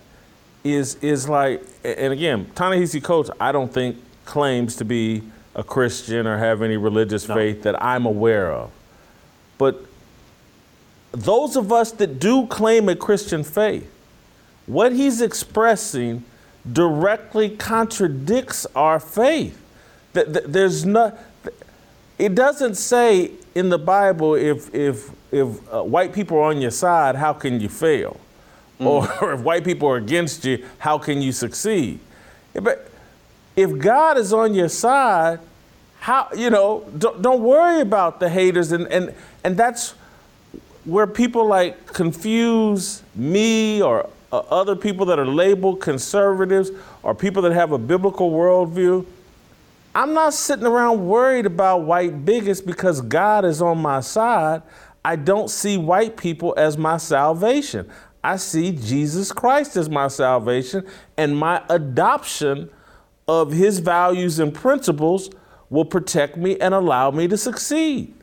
is 0.65 0.97
is 0.97 1.29
like, 1.29 1.63
and 1.85 2.13
again, 2.13 2.47
Ta-Nehisi 2.55 3.03
Coates, 3.03 3.31
I 3.41 3.53
don't 3.53 3.73
think 3.73 3.97
claims 4.25 4.77
to 4.77 4.85
be 4.85 5.23
a 5.55 5.63
Christian 5.63 6.27
or 6.27 6.39
have 6.39 6.63
any 6.63 6.77
religious 6.77 7.25
faith 7.25 7.63
that 7.63 7.81
I'm 7.83 8.07
aware 8.07 8.51
of. 8.51 8.71
But 9.59 9.85
those 11.15 11.57
of 11.57 11.73
us 11.73 11.93
that 11.93 12.19
do 12.19 12.47
claim 12.47 12.89
a 12.89 12.97
Christian 12.97 13.45
faith, 13.45 13.91
what 14.67 14.93
he's 14.93 15.21
expressing 15.21 16.25
directly 16.71 17.51
contradicts 17.51 18.67
our 18.75 18.99
faith. 18.99 19.61
Th- 20.15 20.27
th- 20.27 20.45
There's 20.47 20.85
not. 20.85 21.19
It 22.19 22.35
doesn't 22.35 22.77
say 22.77 23.33
in 23.55 23.69
the 23.69 23.79
Bible 23.79 24.35
if 24.35 24.75
if 24.75 25.11
if 25.31 25.73
uh, 25.73 25.83
white 25.83 26.12
people 26.12 26.39
are 26.39 26.51
on 26.51 26.61
your 26.61 26.71
side, 26.71 27.17
how 27.17 27.33
can 27.33 27.61
you 27.61 27.69
fail? 27.69 28.19
Or, 28.79 29.05
if 29.35 29.41
white 29.41 29.65
people 29.65 29.89
are 29.89 29.97
against 29.97 30.45
you, 30.45 30.65
how 30.79 30.99
can 30.99 31.23
you 31.23 31.33
succeed? 31.33 32.01
But 32.55 32.91
if 33.57 33.79
God 33.79 34.17
is 34.19 34.33
on 34.33 34.55
your 34.55 34.69
side, 34.69 35.41
how 36.01 36.29
you 36.37 36.51
know? 36.51 36.85
Don't, 36.99 37.23
don't 37.23 37.43
worry 37.43 37.81
about 37.81 38.21
the 38.21 38.29
haters, 38.29 38.73
and 38.73 38.87
and 38.89 39.15
and 39.43 39.57
that's 39.57 39.95
where 40.85 41.07
people 41.07 41.47
like 41.47 41.87
confuse 41.87 43.03
me 43.14 43.80
or 43.82 44.09
uh, 44.32 44.39
other 44.51 44.76
people 44.76 45.07
that 45.07 45.18
are 45.18 45.26
labeled 45.26 45.80
conservatives 45.80 46.70
or 47.03 47.14
people 47.14 47.43
that 47.43 47.53
have 47.53 47.72
a 47.72 47.78
biblical 47.78 48.30
worldview. 48.30 49.07
I'm 49.95 50.12
not 50.12 50.35
sitting 50.35 50.66
around 50.66 51.07
worried 51.07 51.47
about 51.47 51.82
white 51.82 52.24
bigots 52.24 52.61
because 52.61 53.01
God 53.01 53.45
is 53.45 53.62
on 53.62 53.78
my 53.78 54.01
side. 54.01 54.62
I 55.05 55.16
don't 55.16 55.49
see 55.49 55.76
white 55.76 56.16
people 56.16 56.53
as 56.57 56.76
my 56.76 56.97
salvation. 56.97 57.89
I 58.24 58.37
see 58.37 58.72
Jesus 58.72 59.30
Christ 59.32 59.76
as 59.76 59.89
my 59.91 60.09
salvation, 60.09 60.87
and 61.16 61.37
my 61.37 61.62
adoption 61.68 62.70
of 63.28 63.53
his 63.53 63.78
values 63.80 64.39
and 64.39 64.53
principles 64.53 65.30
will 65.68 65.85
protect 65.85 66.36
me 66.36 66.59
and 66.59 66.74
allow 66.74 67.11
me 67.11 67.28
to 67.28 67.36
succeed. 67.36 68.15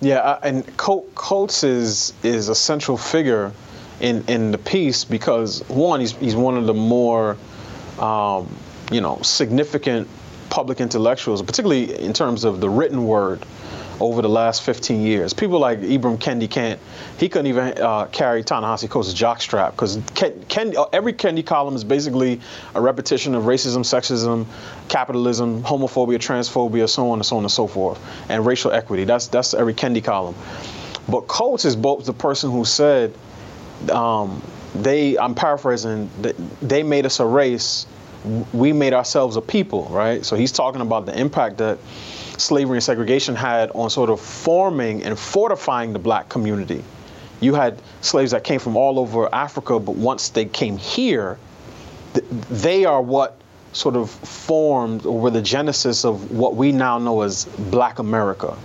Yeah, 0.00 0.16
uh, 0.18 0.40
and 0.42 0.76
Co- 0.76 1.04
Coates 1.14 1.64
is 1.64 2.12
is 2.22 2.48
a 2.48 2.54
central 2.54 2.96
figure 2.96 3.52
in 4.00 4.24
in 4.28 4.50
the 4.50 4.58
piece 4.58 5.04
because 5.04 5.60
one, 5.68 6.00
he's 6.00 6.12
he's 6.12 6.36
one 6.36 6.56
of 6.56 6.66
the 6.66 6.74
more 6.74 7.36
um, 7.98 8.54
you 8.90 9.00
know 9.00 9.18
significant 9.22 10.08
public 10.50 10.80
intellectuals, 10.80 11.42
particularly 11.42 11.98
in 12.00 12.12
terms 12.12 12.44
of 12.44 12.60
the 12.60 12.68
written 12.68 13.04
word 13.04 13.44
over 14.00 14.22
the 14.22 14.28
last 14.28 14.62
15 14.62 15.00
years. 15.02 15.32
People 15.32 15.58
like 15.58 15.80
Ibram 15.80 16.18
Kendi 16.18 16.50
can't, 16.50 16.80
he 17.18 17.28
couldn't 17.28 17.46
even 17.46 17.78
uh, 17.78 18.06
carry 18.06 18.42
Ta-Nehisi 18.42 18.88
Coates' 18.88 19.14
jockstrap 19.14 19.72
because 19.72 19.96
uh, 19.96 20.84
every 20.92 21.12
Kendi 21.12 21.44
column 21.44 21.74
is 21.74 21.84
basically 21.84 22.40
a 22.74 22.80
repetition 22.80 23.34
of 23.34 23.44
racism, 23.44 23.80
sexism, 23.80 24.46
capitalism, 24.88 25.62
homophobia, 25.62 26.16
transphobia, 26.16 26.88
so 26.88 27.10
on 27.10 27.18
and 27.18 27.26
so 27.26 27.36
on 27.36 27.44
and 27.44 27.52
so 27.52 27.66
forth, 27.66 28.00
and 28.28 28.44
racial 28.44 28.72
equity. 28.72 29.04
That's 29.04 29.28
that's 29.28 29.54
every 29.54 29.74
Kendi 29.74 30.02
column. 30.02 30.34
But 31.08 31.22
Coates 31.22 31.64
is 31.64 31.76
both 31.76 32.06
the 32.06 32.14
person 32.14 32.50
who 32.50 32.64
said, 32.64 33.14
um, 33.92 34.42
they, 34.74 35.18
I'm 35.18 35.34
paraphrasing, 35.34 36.10
they 36.62 36.82
made 36.82 37.06
us 37.06 37.20
a 37.20 37.26
race, 37.26 37.86
we 38.52 38.72
made 38.72 38.94
ourselves 38.94 39.36
a 39.36 39.42
people, 39.42 39.84
right? 39.90 40.24
So 40.24 40.34
he's 40.34 40.50
talking 40.50 40.80
about 40.80 41.04
the 41.06 41.18
impact 41.18 41.58
that 41.58 41.78
slavery 42.38 42.76
and 42.76 42.84
segregation 42.84 43.34
had 43.34 43.70
on 43.72 43.90
sort 43.90 44.10
of 44.10 44.20
forming 44.20 45.02
and 45.02 45.18
fortifying 45.18 45.92
the 45.92 45.98
black 45.98 46.28
community. 46.28 46.82
You 47.40 47.54
had 47.54 47.80
slaves 48.00 48.30
that 48.30 48.44
came 48.44 48.60
from 48.60 48.76
all 48.76 48.98
over 48.98 49.32
Africa, 49.34 49.78
but 49.78 49.96
once 49.96 50.30
they 50.30 50.44
came 50.44 50.76
here, 50.78 51.38
th- 52.14 52.26
they 52.50 52.84
are 52.84 53.02
what 53.02 53.40
sort 53.72 53.96
of 53.96 54.10
formed 54.10 55.04
or 55.04 55.18
were 55.18 55.30
the 55.30 55.42
genesis 55.42 56.04
of 56.04 56.30
what 56.30 56.54
we 56.54 56.72
now 56.72 56.98
know 56.98 57.22
as 57.22 57.44
black 57.44 57.98
America. 57.98 58.56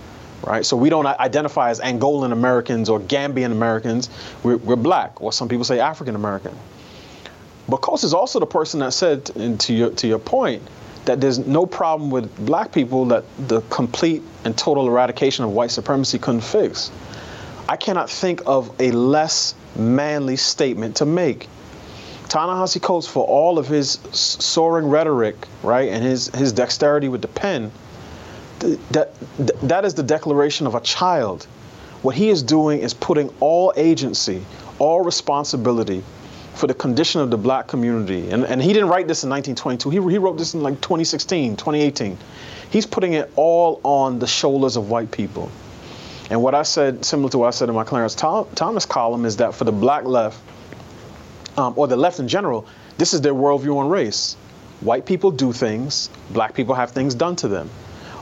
Right, 0.42 0.64
so 0.64 0.74
we 0.74 0.88
don't 0.88 1.04
identify 1.04 1.68
as 1.68 1.80
Angolan 1.80 2.32
Americans 2.32 2.88
or 2.88 2.98
Gambian 2.98 3.52
Americans. 3.52 4.08
We're, 4.42 4.56
we're 4.56 4.74
black, 4.74 5.20
or 5.20 5.34
some 5.34 5.50
people 5.50 5.64
say 5.64 5.80
African 5.80 6.14
American. 6.14 6.56
But 7.68 7.82
Coates 7.82 8.04
is 8.04 8.14
also 8.14 8.40
the 8.40 8.46
person 8.46 8.80
that 8.80 8.94
said, 8.94 9.26
to 9.26 9.74
your 9.74 9.90
to 9.90 10.06
your 10.08 10.18
point, 10.18 10.62
that 11.04 11.20
there's 11.20 11.38
no 11.38 11.66
problem 11.66 12.10
with 12.10 12.34
black 12.44 12.72
people 12.72 13.06
that 13.06 13.24
the 13.48 13.60
complete 13.62 14.22
and 14.44 14.56
total 14.56 14.86
eradication 14.86 15.44
of 15.44 15.50
white 15.50 15.70
supremacy 15.70 16.18
couldn't 16.18 16.42
fix. 16.42 16.90
I 17.68 17.76
cannot 17.76 18.10
think 18.10 18.42
of 18.46 18.74
a 18.80 18.90
less 18.90 19.54
manly 19.76 20.36
statement 20.36 20.96
to 20.96 21.06
make. 21.06 21.48
Ta-Nehisi 22.28 22.80
Coates, 22.80 23.06
for 23.06 23.24
all 23.24 23.58
of 23.58 23.66
his 23.66 23.98
soaring 24.12 24.88
rhetoric, 24.88 25.36
right, 25.62 25.88
and 25.88 26.04
his, 26.04 26.28
his 26.28 26.52
dexterity 26.52 27.08
with 27.08 27.22
the 27.22 27.28
pen, 27.28 27.72
that, 28.90 29.10
that 29.62 29.84
is 29.84 29.94
the 29.94 30.02
declaration 30.02 30.66
of 30.66 30.74
a 30.74 30.80
child. 30.80 31.44
What 32.02 32.14
he 32.14 32.28
is 32.30 32.42
doing 32.42 32.80
is 32.80 32.94
putting 32.94 33.32
all 33.40 33.72
agency, 33.76 34.44
all 34.78 35.02
responsibility 35.02 36.04
for 36.54 36.66
the 36.66 36.74
condition 36.74 37.20
of 37.20 37.30
the 37.30 37.38
black 37.38 37.66
community. 37.66 38.30
And, 38.30 38.44
and 38.44 38.62
he 38.62 38.72
didn't 38.72 38.88
write 38.88 39.08
this 39.08 39.24
in 39.24 39.30
1922. 39.30 39.90
He, 39.90 40.12
he 40.12 40.18
wrote 40.18 40.36
this 40.36 40.54
in 40.54 40.62
like 40.62 40.80
2016, 40.80 41.56
2018. 41.56 42.18
He's 42.70 42.86
putting 42.86 43.14
it 43.14 43.30
all 43.36 43.80
on 43.82 44.18
the 44.18 44.26
shoulders 44.26 44.76
of 44.76 44.90
white 44.90 45.10
people. 45.10 45.50
And 46.30 46.42
what 46.42 46.54
I 46.54 46.62
said, 46.62 47.04
similar 47.04 47.28
to 47.30 47.38
what 47.38 47.48
I 47.48 47.50
said 47.50 47.68
in 47.68 47.74
my 47.74 47.84
Clarence 47.84 48.14
Thomas 48.14 48.86
column, 48.86 49.24
is 49.24 49.38
that 49.38 49.54
for 49.54 49.64
the 49.64 49.72
black 49.72 50.04
left, 50.04 50.38
um, 51.56 51.74
or 51.76 51.88
the 51.88 51.96
left 51.96 52.20
in 52.20 52.28
general, 52.28 52.66
this 52.98 53.14
is 53.14 53.20
their 53.20 53.34
worldview 53.34 53.76
on 53.76 53.88
race. 53.88 54.36
White 54.80 55.06
people 55.06 55.30
do 55.32 55.52
things, 55.52 56.08
black 56.30 56.54
people 56.54 56.74
have 56.74 56.92
things 56.92 57.14
done 57.14 57.36
to 57.36 57.48
them. 57.48 57.68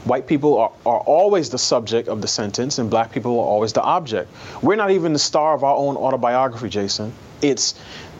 White 0.04 0.26
people 0.26 0.58
are, 0.58 0.72
are 0.86 1.00
always 1.00 1.50
the 1.50 1.58
subject 1.58 2.08
of 2.08 2.22
the 2.22 2.28
sentence, 2.28 2.78
and 2.78 2.88
black 2.88 3.12
people 3.12 3.32
are 3.32 3.46
always 3.46 3.74
the 3.74 3.82
object. 3.82 4.30
We're 4.62 4.76
not 4.76 4.90
even 4.90 5.12
the 5.12 5.18
star 5.18 5.54
of 5.54 5.62
our 5.62 5.76
own 5.76 5.96
autobiography, 5.96 6.70
Jason. 6.70 7.12
It's 7.42 7.74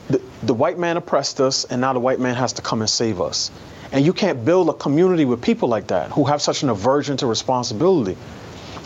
the, 0.08 0.54
white 0.54 0.78
man 0.78 0.96
oppressed 0.96 1.40
us, 1.40 1.64
and 1.64 1.80
now 1.80 1.92
the 1.92 2.00
white 2.00 2.20
man 2.20 2.34
has 2.34 2.54
to 2.54 2.62
come 2.62 2.80
and 2.80 2.90
save 2.90 3.20
us. 3.20 3.50
And 3.92 4.04
you 4.04 4.12
can't 4.12 4.44
build 4.44 4.68
a 4.68 4.72
community 4.74 5.24
with 5.24 5.42
people 5.42 5.68
like 5.68 5.88
that 5.88 6.10
who 6.10 6.24
have 6.24 6.42
such 6.42 6.62
an 6.62 6.68
aversion 6.68 7.16
to 7.18 7.26
responsibility. 7.26 8.16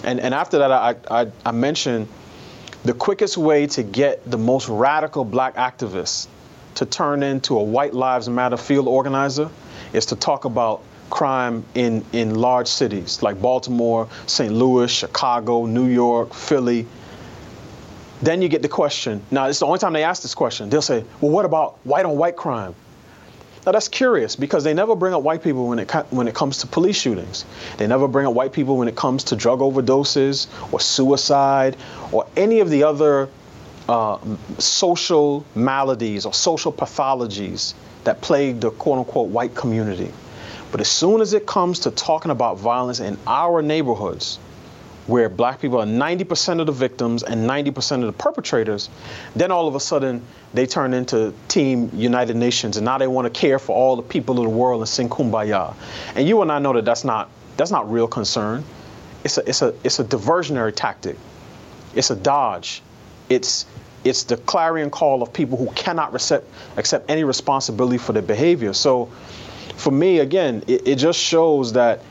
And, 0.05 0.21
and 0.21 0.35
after 0.35 0.59
that, 0.59 0.73
I, 0.73 0.97
I, 1.11 1.31
I 1.45 1.53
mentioned 1.53 2.09
the 2.85 2.93
quickest 2.93 3.37
way 3.37 3.67
to 3.69 3.83
get 3.83 4.29
the 4.29 4.39
most 4.39 4.69
radical 4.69 5.25
black 5.25 5.57
activists 5.57 6.27
to 6.77 6.87
turn 6.87 7.23
into 7.23 7.59
a 7.59 7.63
White 7.63 7.95
Lives 7.95 8.29
Matter 8.29 8.57
field 8.57 8.89
organizer 8.89 9.51
is 9.93 10.07
to 10.07 10.17
talk 10.17 10.45
about 10.45 10.83
crime 11.11 11.65
in, 11.75 12.05
in 12.13 12.35
large 12.35 12.67
cities 12.67 13.23
like 13.23 13.41
Baltimore, 13.41 14.09
St. 14.27 14.53
Louis, 14.53 14.91
Chicago, 14.91 15.67
New 15.67 15.87
York, 15.87 16.33
Philly. 16.33 16.87
Then 18.23 18.41
you 18.41 18.49
get 18.49 18.63
the 18.63 18.69
question. 18.69 19.21
Now, 19.31 19.47
it's 19.47 19.59
the 19.59 19.67
only 19.67 19.81
time 19.81 19.93
they 19.93 20.05
ask 20.05 20.23
this 20.23 20.35
question. 20.35 20.71
They'll 20.71 20.81
say, 20.81 21.05
well, 21.21 21.33
what 21.33 21.45
about 21.45 21.79
white 21.85 22.07
on 22.07 22.17
white 22.17 22.37
crime? 22.37 22.75
Now 23.65 23.71
that's 23.71 23.89
curious 23.89 24.35
because 24.35 24.65
they 24.65 24.75
never 24.75 24.97
bring 24.97 25.15
up 25.15 25.23
white 25.23 25.43
people 25.43 25.69
when 25.69 25.79
it 25.79 25.91
when 26.11 26.27
it 26.27 26.35
comes 26.35 26.59
to 26.59 26.67
police 26.67 27.01
shootings. 27.01 27.45
They 27.77 27.87
never 27.87 28.09
bring 28.09 28.27
up 28.27 28.35
white 28.35 28.53
people 28.53 28.77
when 28.77 28.89
it 28.89 28.97
comes 28.97 29.23
to 29.25 29.37
drug 29.37 29.61
overdoses 29.61 30.49
or 30.73 30.81
suicide 30.81 31.77
or 32.11 32.27
any 32.37 32.59
of 32.59 32.71
the 32.71 32.83
other 32.83 33.29
uh, 33.89 34.19
social 34.59 35.45
maladies 35.55 36.27
or 36.27 36.35
social 36.35 36.73
pathologies 36.73 37.75
that 38.03 38.21
plague 38.21 38.61
the 38.61 38.73
quote 38.73 38.99
unquote 38.99 39.29
white 39.29 39.55
community. 39.55 40.13
But 40.73 40.81
as 40.81 40.91
soon 40.91 41.21
as 41.21 41.33
it 41.33 41.47
comes 41.47 41.81
to 41.81 41.93
talking 41.93 42.33
about 42.33 42.59
violence 42.59 42.99
in 42.99 43.17
our 43.29 43.63
neighborhoods, 43.63 44.41
where 45.07 45.29
black 45.29 45.61
people 45.61 45.81
are 45.81 45.87
90% 45.87 46.61
of 46.61 46.67
the 46.67 46.73
victims 46.73 47.23
and 47.23 47.49
90% 47.49 48.01
of 48.01 48.07
the 48.07 48.13
perpetrators, 48.13 48.89
then 49.35 49.51
all 49.51 49.67
of 49.67 49.75
a 49.75 49.81
sudden 49.81 50.25
they 50.55 50.67
turn 50.67 50.95
into 50.95 51.35
Team 51.49 51.91
United 51.93 52.37
Nations 52.37 52.77
and 52.77 52.85
now 52.85 52.99
they 52.99 53.09
want 53.09 53.33
to 53.33 53.41
care 53.41 53.59
for 53.59 53.75
all 53.75 53.97
the 53.97 54.03
people 54.03 54.39
of 54.39 54.45
the 54.45 54.51
world 54.51 54.81
and 54.81 54.89
sing 54.89 55.09
kumbaya. 55.09 55.75
And 56.15 56.29
you 56.29 56.41
and 56.43 56.53
I 56.53 56.59
know 56.59 56.73
that 56.75 56.85
that's 56.85 57.05
not, 57.05 57.31
that's 57.57 57.71
not 57.71 57.91
real 57.91 58.07
concern. 58.07 58.65
It's 59.25 59.39
a, 59.39 59.49
it's, 59.49 59.63
a, 59.63 59.75
it's 59.83 59.99
a 59.99 60.05
diversionary 60.05 60.73
tactic. 60.75 61.17
It's 61.95 62.11
a 62.11 62.17
dodge. 62.17 62.83
It's, 63.29 63.67
it's 64.05 64.25
the 64.25 64.37
clarion 64.37 64.91
call 64.91 65.23
of 65.23 65.33
people 65.33 65.59
who 65.59 65.71
cannot 65.73 66.15
accept, 66.15 66.47
accept 66.77 67.11
any 67.11 67.25
responsibility 67.25 67.99
for 67.99 68.13
their 68.13 68.23
behavior. 68.23 68.73
So 68.73 69.07
for 69.77 69.91
me, 69.91 70.21
again, 70.21 70.65
it, 70.67 70.87
it 70.87 70.97
just 70.97 71.19
shows 71.19 71.73
that 71.73 72.03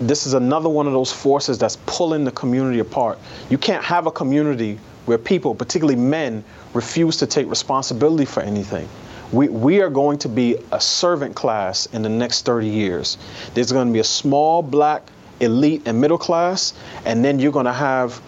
this 0.00 0.26
is 0.26 0.34
another 0.34 0.68
one 0.68 0.86
of 0.86 0.92
those 0.92 1.12
forces 1.12 1.58
that's 1.58 1.76
pulling 1.86 2.24
the 2.24 2.30
community 2.32 2.78
apart. 2.78 3.18
You 3.50 3.58
can't 3.58 3.84
have 3.84 4.06
a 4.06 4.10
community 4.10 4.78
where 5.04 5.18
people, 5.18 5.54
particularly 5.54 5.98
men, 5.98 6.44
refuse 6.74 7.16
to 7.18 7.26
take 7.26 7.48
responsibility 7.48 8.24
for 8.24 8.42
anything. 8.42 8.88
We, 9.32 9.48
we 9.48 9.80
are 9.80 9.90
going 9.90 10.18
to 10.18 10.28
be 10.28 10.56
a 10.72 10.80
servant 10.80 11.34
class 11.34 11.86
in 11.86 12.02
the 12.02 12.08
next 12.08 12.44
30 12.44 12.68
years. 12.68 13.18
There's 13.54 13.72
going 13.72 13.88
to 13.88 13.92
be 13.92 13.98
a 14.00 14.04
small 14.04 14.62
black 14.62 15.02
elite 15.40 15.82
and 15.86 16.00
middle 16.00 16.18
class, 16.18 16.74
and 17.04 17.24
then 17.24 17.38
you're 17.38 17.52
going 17.52 17.66
to 17.66 17.72
have 17.72 18.20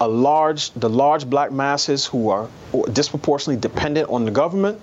a 0.00 0.08
large, 0.08 0.70
the 0.72 0.88
large 0.88 1.28
black 1.28 1.52
masses 1.52 2.06
who 2.06 2.28
are 2.28 2.48
disproportionately 2.92 3.60
dependent 3.60 4.08
on 4.10 4.24
the 4.24 4.30
government 4.30 4.80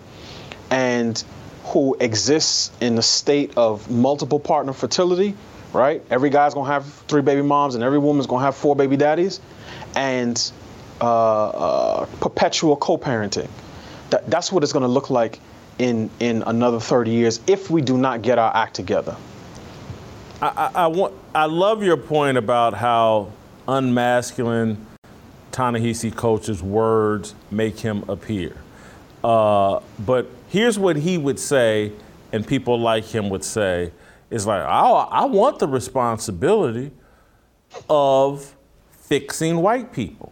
and 0.71 1.23
who 1.65 1.95
exists 1.99 2.71
in 2.81 2.97
a 2.97 3.01
state 3.01 3.51
of 3.57 3.89
multiple 3.91 4.39
partner 4.39 4.73
fertility, 4.73 5.35
right? 5.73 6.03
Every 6.09 6.29
guy's 6.29 6.53
gonna 6.53 6.71
have 6.71 6.85
three 7.07 7.21
baby 7.21 7.41
moms, 7.41 7.75
and 7.75 7.83
every 7.83 7.99
woman's 7.99 8.27
gonna 8.27 8.43
have 8.43 8.55
four 8.55 8.75
baby 8.75 8.97
daddies, 8.97 9.39
and 9.95 10.51
uh, 11.01 11.49
uh, 11.49 12.05
perpetual 12.19 12.75
co-parenting. 12.75 13.49
That, 14.09 14.29
that's 14.29 14.51
what 14.51 14.63
it's 14.63 14.73
gonna 14.73 14.87
look 14.87 15.09
like 15.09 15.39
in 15.77 16.09
in 16.19 16.43
another 16.43 16.79
30 16.79 17.11
years 17.11 17.39
if 17.47 17.69
we 17.69 17.81
do 17.81 17.97
not 17.97 18.21
get 18.21 18.37
our 18.37 18.55
act 18.55 18.75
together. 18.75 19.15
I, 20.41 20.47
I, 20.47 20.71
I 20.83 20.87
want. 20.87 21.13
I 21.33 21.45
love 21.45 21.83
your 21.83 21.97
point 21.97 22.37
about 22.37 22.73
how 22.73 23.31
unmasculine 23.67 24.77
Ta-Nehisi 25.51 26.15
Coates's 26.15 26.63
words 26.63 27.35
make 27.51 27.79
him 27.79 28.03
appear. 28.09 28.55
Uh, 29.23 29.81
but 29.99 30.27
here's 30.47 30.79
what 30.79 30.95
he 30.95 31.17
would 31.17 31.39
say, 31.39 31.91
and 32.31 32.47
people 32.47 32.79
like 32.79 33.03
him 33.05 33.29
would 33.29 33.43
say, 33.43 33.91
is 34.29 34.45
like, 34.45 34.61
I, 34.61 34.89
I 34.89 35.25
want 35.25 35.59
the 35.59 35.67
responsibility 35.67 36.91
of 37.89 38.55
fixing 38.91 39.57
white 39.57 39.91
people. 39.91 40.31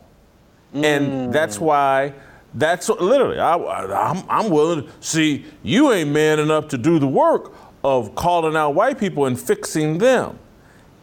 Mm. 0.74 0.84
And 0.84 1.34
that's 1.34 1.60
why, 1.60 2.14
that's 2.54 2.90
literally, 2.90 3.40
I, 3.40 3.56
I'm, 3.56 4.24
I'm 4.30 4.50
willing 4.52 4.86
to 4.86 4.92
see, 5.00 5.46
you 5.64 5.92
ain't 5.92 6.12
man 6.12 6.40
enough 6.40 6.68
to 6.70 6.78
do 6.78 7.00
the 7.00 7.08
work 7.08 7.54
of 7.84 8.16
calling 8.16 8.56
out 8.56 8.72
white 8.72 9.00
people 9.00 9.26
and 9.26 9.40
fixing 9.40 9.98
them. 9.98 10.40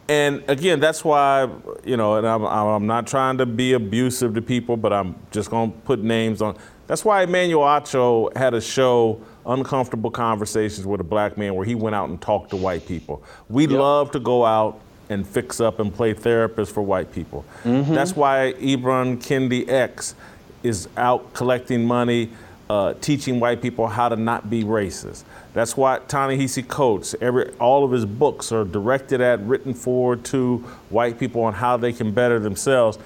And 0.07 0.43
again, 0.47 0.79
that's 0.79 1.03
why, 1.03 1.49
you 1.83 1.97
know, 1.97 2.15
and 2.15 2.27
I'm, 2.27 2.43
I'm 2.43 2.85
not 2.85 3.07
trying 3.07 3.39
to 3.39 3.45
be 3.45 3.73
abusive 3.73 4.35
to 4.35 4.41
people, 4.41 4.77
but 4.77 4.93
I'm 4.93 5.15
just 5.31 5.49
going 5.49 5.71
to 5.71 5.77
put 5.79 6.03
names 6.03 6.41
on. 6.43 6.57
That's 6.87 7.03
why 7.03 7.23
Emmanuel 7.23 7.63
Acho 7.63 8.35
had 8.35 8.53
a 8.53 8.61
show 8.61 9.19
uncomfortable 9.45 10.11
conversations 10.11 10.85
with 10.85 11.01
a 11.01 11.03
black 11.03 11.37
man 11.37 11.55
where 11.55 11.65
he 11.65 11.75
went 11.75 11.95
out 11.95 12.09
and 12.09 12.21
talked 12.21 12.51
to 12.51 12.55
white 12.55 12.85
people. 12.87 13.23
We 13.49 13.63
yep. 13.63 13.79
love 13.79 14.11
to 14.11 14.19
go 14.19 14.45
out 14.45 14.79
and 15.09 15.25
fix 15.25 15.59
up 15.59 15.79
and 15.79 15.93
play 15.93 16.13
therapist 16.13 16.73
for 16.73 16.81
white 16.81 17.11
people. 17.11 17.45
Mm-hmm. 17.63 17.93
That's 17.93 18.15
why 18.15 18.53
Ibram 18.59 19.17
Kendi 19.17 19.67
X 19.69 20.15
is 20.63 20.89
out 20.97 21.33
collecting 21.33 21.85
money, 21.85 22.29
uh, 22.69 22.95
teaching 22.95 23.39
white 23.39 23.61
people 23.61 23.87
how 23.87 24.09
to 24.09 24.15
not 24.15 24.49
be 24.49 24.63
racist. 24.63 25.23
That's 25.53 25.77
why 25.77 25.99
Ta-Nehisi 26.07 26.67
Coates, 26.67 27.15
every, 27.21 27.51
all 27.59 27.83
of 27.83 27.91
his 27.91 28.05
books 28.05 28.51
are 28.51 28.65
directed 28.65 29.21
at, 29.21 29.39
written 29.41 29.73
for, 29.73 30.15
to 30.15 30.57
white 30.89 31.19
people 31.19 31.43
on 31.43 31.53
how 31.53 31.77
they 31.77 31.93
can 31.93 32.11
better 32.11 32.39
themselves. 32.39 32.97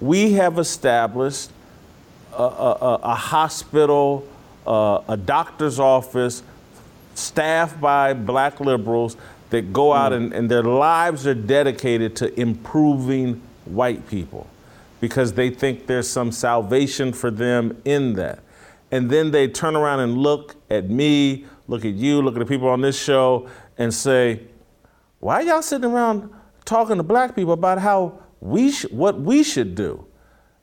We 0.00 0.32
have 0.32 0.58
established 0.58 1.50
a, 2.36 2.42
a, 2.42 3.00
a 3.02 3.14
hospital 3.14 4.26
uh, 4.66 5.00
a 5.08 5.16
doctor's 5.16 5.78
office 5.80 6.42
staffed 7.14 7.80
by 7.80 8.14
black 8.14 8.60
liberals 8.60 9.16
that 9.50 9.72
go 9.72 9.92
out 9.92 10.12
mm. 10.12 10.16
and, 10.16 10.32
and 10.32 10.50
their 10.50 10.62
lives 10.62 11.26
are 11.26 11.34
dedicated 11.34 12.16
to 12.16 12.40
improving 12.40 13.40
white 13.64 14.08
people 14.08 14.46
because 15.00 15.32
they 15.32 15.50
think 15.50 15.86
there's 15.86 16.08
some 16.08 16.30
salvation 16.30 17.12
for 17.12 17.30
them 17.30 17.76
in 17.84 18.14
that. 18.14 18.38
And 18.90 19.10
then 19.10 19.30
they 19.30 19.48
turn 19.48 19.74
around 19.74 20.00
and 20.00 20.16
look 20.16 20.54
at 20.70 20.88
me, 20.88 21.46
look 21.66 21.84
at 21.84 21.94
you, 21.94 22.22
look 22.22 22.34
at 22.34 22.38
the 22.38 22.46
people 22.46 22.68
on 22.68 22.82
this 22.82 23.00
show, 23.02 23.48
and 23.78 23.92
say, 23.92 24.42
why 25.18 25.36
are 25.36 25.42
y'all 25.42 25.62
sitting 25.62 25.90
around 25.90 26.30
talking 26.64 26.98
to 26.98 27.02
black 27.02 27.34
people 27.34 27.52
about 27.52 27.78
how 27.78 28.20
we 28.40 28.70
sh- 28.70 28.86
what 28.90 29.20
we 29.20 29.42
should 29.42 29.74
do? 29.74 30.04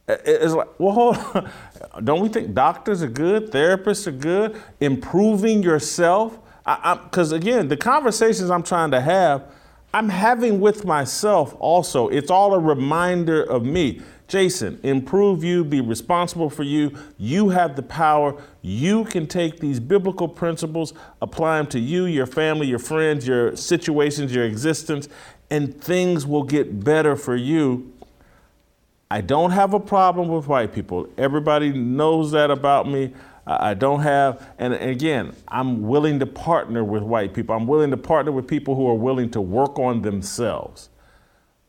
It's 0.10 0.54
like, 0.54 0.68
well, 0.80 0.94
hold 0.94 1.18
on. 1.18 1.52
Don't 2.04 2.22
we 2.22 2.30
think 2.30 2.54
doctors 2.54 3.04
are 3.04 3.08
good, 3.10 3.52
therapists 3.52 4.08
are 4.08 4.12
good, 4.12 4.62
improving 4.80 5.62
yourself? 5.64 6.40
Because 6.66 7.32
again, 7.32 7.68
the 7.68 7.78
conversations 7.78 8.50
I'm 8.50 8.64
trying 8.64 8.92
to 8.92 9.02
have, 9.02 9.44
I'm 9.94 10.10
having 10.10 10.60
with 10.60 10.86
myself 10.86 11.56
also. 11.60 12.10
It's 12.10 12.30
all 12.30 12.54
a 12.54 12.60
reminder 12.60 13.44
of 13.44 13.64
me. 13.64 14.02
Jason, 14.28 14.80
improve 14.84 15.44
you, 15.44 15.66
be 15.66 15.82
responsible 15.82 16.52
for 16.52 16.62
you. 16.62 16.96
You 17.18 17.50
have 17.50 17.76
the 17.76 17.82
power. 17.82 18.40
You 18.62 19.06
can 19.06 19.26
take 19.26 19.60
these 19.60 19.80
biblical 19.80 20.28
principles, 20.28 20.94
apply 21.20 21.58
them 21.58 21.68
to 21.68 21.80
you, 21.80 22.06
your 22.06 22.28
family, 22.28 22.68
your 22.68 22.78
friends, 22.78 23.28
your 23.28 23.56
situations, 23.56 24.34
your 24.34 24.46
existence, 24.46 25.10
and 25.50 25.82
things 25.82 26.28
will 26.28 26.44
get 26.44 26.84
better 26.84 27.16
for 27.16 27.36
you. 27.36 27.92
I 29.12 29.22
don't 29.22 29.52
have 29.52 29.74
a 29.74 29.80
problem 29.80 30.28
with 30.28 30.48
white 30.48 30.72
people. 30.72 31.10
Everybody 31.18 31.74
knows 31.74 32.32
that 32.32 32.52
about 32.52 32.88
me. 32.88 33.12
I 33.48 33.74
don't 33.74 34.02
have, 34.02 34.48
and 34.60 34.76
again, 34.76 35.36
I'm 35.48 35.88
willing 35.88 36.20
to 36.20 36.28
partner 36.28 36.84
with 36.84 37.02
white 37.02 37.34
people. 37.34 37.56
I'm 37.56 37.66
willing 37.66 37.90
to 37.90 37.98
partner 37.98 38.32
with 38.32 38.48
people 38.48 38.76
who 38.76 38.88
are 38.88 38.94
willing 38.94 39.32
to 39.32 39.42
work 39.42 39.80
on 39.80 40.04
themselves. 40.04 40.90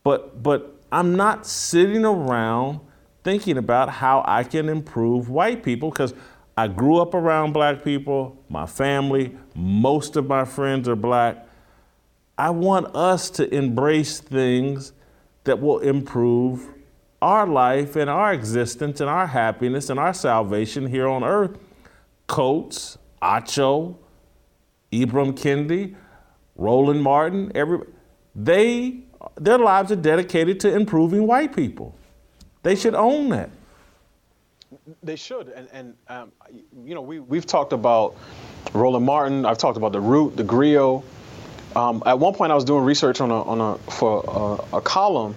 But, 0.03 0.43
but 0.43 0.79
I'm 0.91 1.15
not 1.15 1.47
sitting 1.47 2.05
around 2.05 2.81
thinking 3.23 3.57
about 3.57 3.89
how 3.89 4.23
I 4.27 4.43
can 4.43 4.69
improve 4.69 5.29
white 5.29 5.63
people 5.63 5.89
because 5.89 6.13
I 6.55 6.67
grew 6.67 6.97
up 6.97 7.15
around 7.15 7.53
black 7.53 7.83
people, 7.83 8.37
my 8.49 8.67
family, 8.67 9.35
most 9.55 10.15
of 10.15 10.27
my 10.27 10.45
friends 10.45 10.87
are 10.87 10.95
black. 10.95 11.47
I 12.37 12.51
want 12.51 12.95
us 12.95 13.31
to 13.31 13.51
embrace 13.51 14.19
things 14.19 14.93
that 15.45 15.59
will 15.59 15.79
improve 15.79 16.67
our 17.21 17.45
life 17.45 17.95
and 17.95 18.09
our 18.09 18.33
existence 18.33 18.99
and 18.99 19.09
our 19.09 19.27
happiness 19.27 19.89
and 19.89 19.99
our 19.99 20.13
salvation 20.13 20.87
here 20.87 21.07
on 21.07 21.23
earth. 21.23 21.57
Coates, 22.27 22.97
Acho, 23.21 23.95
Ibram 24.91 25.33
Kendi, 25.33 25.95
Roland 26.55 27.01
Martin, 27.01 27.51
every, 27.55 27.79
they 28.35 29.03
their 29.39 29.57
lives 29.57 29.91
are 29.91 29.97
dedicated 29.97 30.59
to 30.61 30.73
improving 30.73 31.27
white 31.27 31.55
people. 31.55 31.95
They 32.63 32.75
should 32.75 32.95
own 32.95 33.29
that. 33.29 33.49
They 35.03 35.15
should, 35.15 35.49
and 35.49 35.67
and 35.71 35.93
um, 36.07 36.31
you 36.85 36.95
know 36.95 37.01
we 37.01 37.19
we've 37.19 37.45
talked 37.45 37.73
about 37.73 38.15
Roland 38.73 39.05
Martin. 39.05 39.45
I've 39.45 39.57
talked 39.57 39.77
about 39.77 39.91
the 39.91 39.99
Root, 39.99 40.37
the 40.37 40.43
Griot. 40.43 41.03
Um, 41.75 42.03
at 42.05 42.19
one 42.19 42.33
point, 42.33 42.51
I 42.51 42.55
was 42.55 42.65
doing 42.65 42.83
research 42.83 43.21
on 43.21 43.31
a 43.31 43.41
on 43.43 43.61
a 43.61 43.77
for 43.91 44.23
a, 44.71 44.77
a 44.77 44.81
column, 44.81 45.35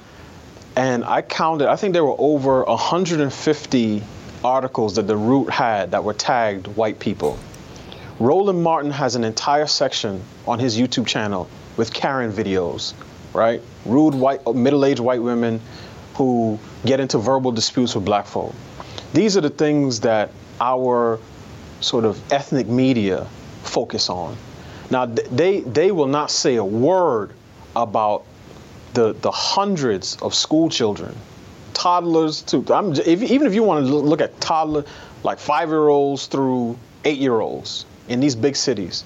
and 0.77 1.05
I 1.05 1.23
counted. 1.23 1.69
I 1.69 1.77
think 1.77 1.93
there 1.93 2.05
were 2.05 2.17
over 2.19 2.65
150 2.65 4.03
articles 4.45 4.97
that 4.97 5.07
the 5.07 5.17
Root 5.17 5.51
had 5.51 5.93
that 5.93 6.05
were 6.05 6.15
tagged 6.15 6.67
white 6.69 6.99
people. 6.99 7.39
Roland 8.21 8.63
Martin 8.63 8.91
has 8.91 9.17
an 9.17 9.25
entire 9.25 9.67
section 9.67 10.23
on 10.47 10.59
his 10.59 10.79
YouTube 10.79 11.07
channel 11.07 11.49
with 11.77 11.93
Karen 11.93 12.33
videos 12.33 12.95
right? 13.35 13.61
Rude 13.85 14.15
white, 14.15 14.47
middle-aged 14.47 15.01
white 15.01 15.23
women 15.23 15.61
who 16.15 16.59
get 16.87 17.01
into 17.01 17.19
verbal 17.19 17.53
disputes 17.53 17.95
with 17.95 18.05
black 18.05 18.27
folk. 18.27 18.55
These 19.13 19.37
are 19.37 19.41
the 19.41 19.51
things 19.51 20.01
that 20.01 20.31
our 20.61 21.19
sort 21.81 22.05
of 22.05 22.33
ethnic 22.33 22.69
media 22.69 23.27
focus 23.65 24.09
on. 24.09 24.37
Now, 24.91 25.07
they, 25.07 25.61
they 25.61 25.91
will 25.91 26.07
not 26.07 26.31
say 26.31 26.57
a 26.57 26.65
word 26.65 27.33
about 27.75 28.25
the, 28.95 29.12
the 29.12 29.31
hundreds 29.31 30.16
of 30.23 30.35
school 30.35 30.69
children, 30.71 31.15
toddlers 31.75 32.43
to, 32.43 32.65
I'm, 32.73 32.93
if, 32.93 33.23
even 33.23 33.47
if 33.47 33.55
you 33.55 33.62
want 33.62 33.87
to 33.87 33.93
look 33.93 34.21
at 34.21 34.41
toddler, 34.41 34.85
like 35.23 35.39
five-year-olds 35.39 36.27
through 36.27 36.79
eight-year-olds 37.05 37.87
in 38.09 38.21
these 38.21 38.35
big 38.37 38.57
cities 38.57 39.05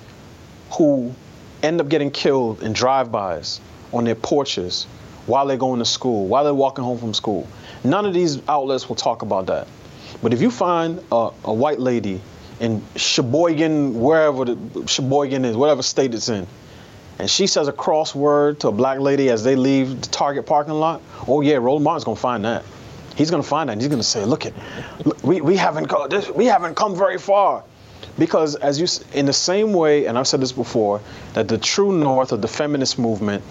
who 0.72 1.14
end 1.62 1.80
up 1.80 1.88
getting 1.88 2.10
killed 2.10 2.62
in 2.62 2.72
drive-bys 2.72 3.60
on 3.92 4.04
their 4.04 4.14
porches 4.14 4.84
while 5.26 5.46
they're 5.46 5.56
going 5.56 5.78
to 5.78 5.84
school, 5.84 6.26
while 6.26 6.44
they're 6.44 6.54
walking 6.54 6.84
home 6.84 6.98
from 6.98 7.14
school. 7.14 7.48
None 7.84 8.06
of 8.06 8.14
these 8.14 8.46
outlets 8.48 8.88
will 8.88 8.96
talk 8.96 9.22
about 9.22 9.46
that. 9.46 9.66
But 10.22 10.32
if 10.32 10.40
you 10.40 10.50
find 10.50 11.02
a, 11.12 11.30
a 11.44 11.52
white 11.52 11.80
lady 11.80 12.20
in 12.60 12.82
Sheboygan, 12.96 14.00
wherever 14.00 14.44
the 14.44 14.86
Sheboygan 14.86 15.44
is, 15.44 15.56
whatever 15.56 15.82
state 15.82 16.14
it's 16.14 16.28
in, 16.28 16.46
and 17.18 17.28
she 17.28 17.46
says 17.46 17.68
a 17.68 17.72
crossword 17.72 18.60
to 18.60 18.68
a 18.68 18.72
black 18.72 19.00
lady 19.00 19.30
as 19.30 19.42
they 19.42 19.56
leave 19.56 20.00
the 20.00 20.08
Target 20.08 20.46
parking 20.46 20.74
lot, 20.74 21.02
oh 21.26 21.40
yeah, 21.40 21.56
Roland 21.56 21.84
Martin's 21.84 22.04
gonna 22.04 22.16
find 22.16 22.44
that. 22.44 22.64
He's 23.16 23.30
gonna 23.30 23.42
find 23.42 23.68
that. 23.68 23.72
And 23.72 23.82
he's 23.82 23.90
gonna 23.90 24.02
say, 24.02 24.24
look 24.24 24.44
look, 25.04 25.22
we, 25.24 25.40
we 25.40 25.56
haven't 25.56 25.88
got 25.88 26.10
this, 26.10 26.30
we 26.30 26.46
haven't 26.46 26.76
come 26.76 26.96
very 26.96 27.18
far. 27.18 27.64
Because 28.18 28.56
as 28.56 28.80
you, 28.80 28.86
in 29.12 29.26
the 29.26 29.32
same 29.32 29.72
way, 29.72 30.06
and 30.06 30.18
I've 30.18 30.26
said 30.26 30.40
this 30.40 30.52
before, 30.52 31.00
that 31.34 31.48
the 31.48 31.58
true 31.58 31.92
north 31.92 32.32
of 32.32 32.42
the 32.42 32.48
feminist 32.48 32.98
movement 32.98 33.42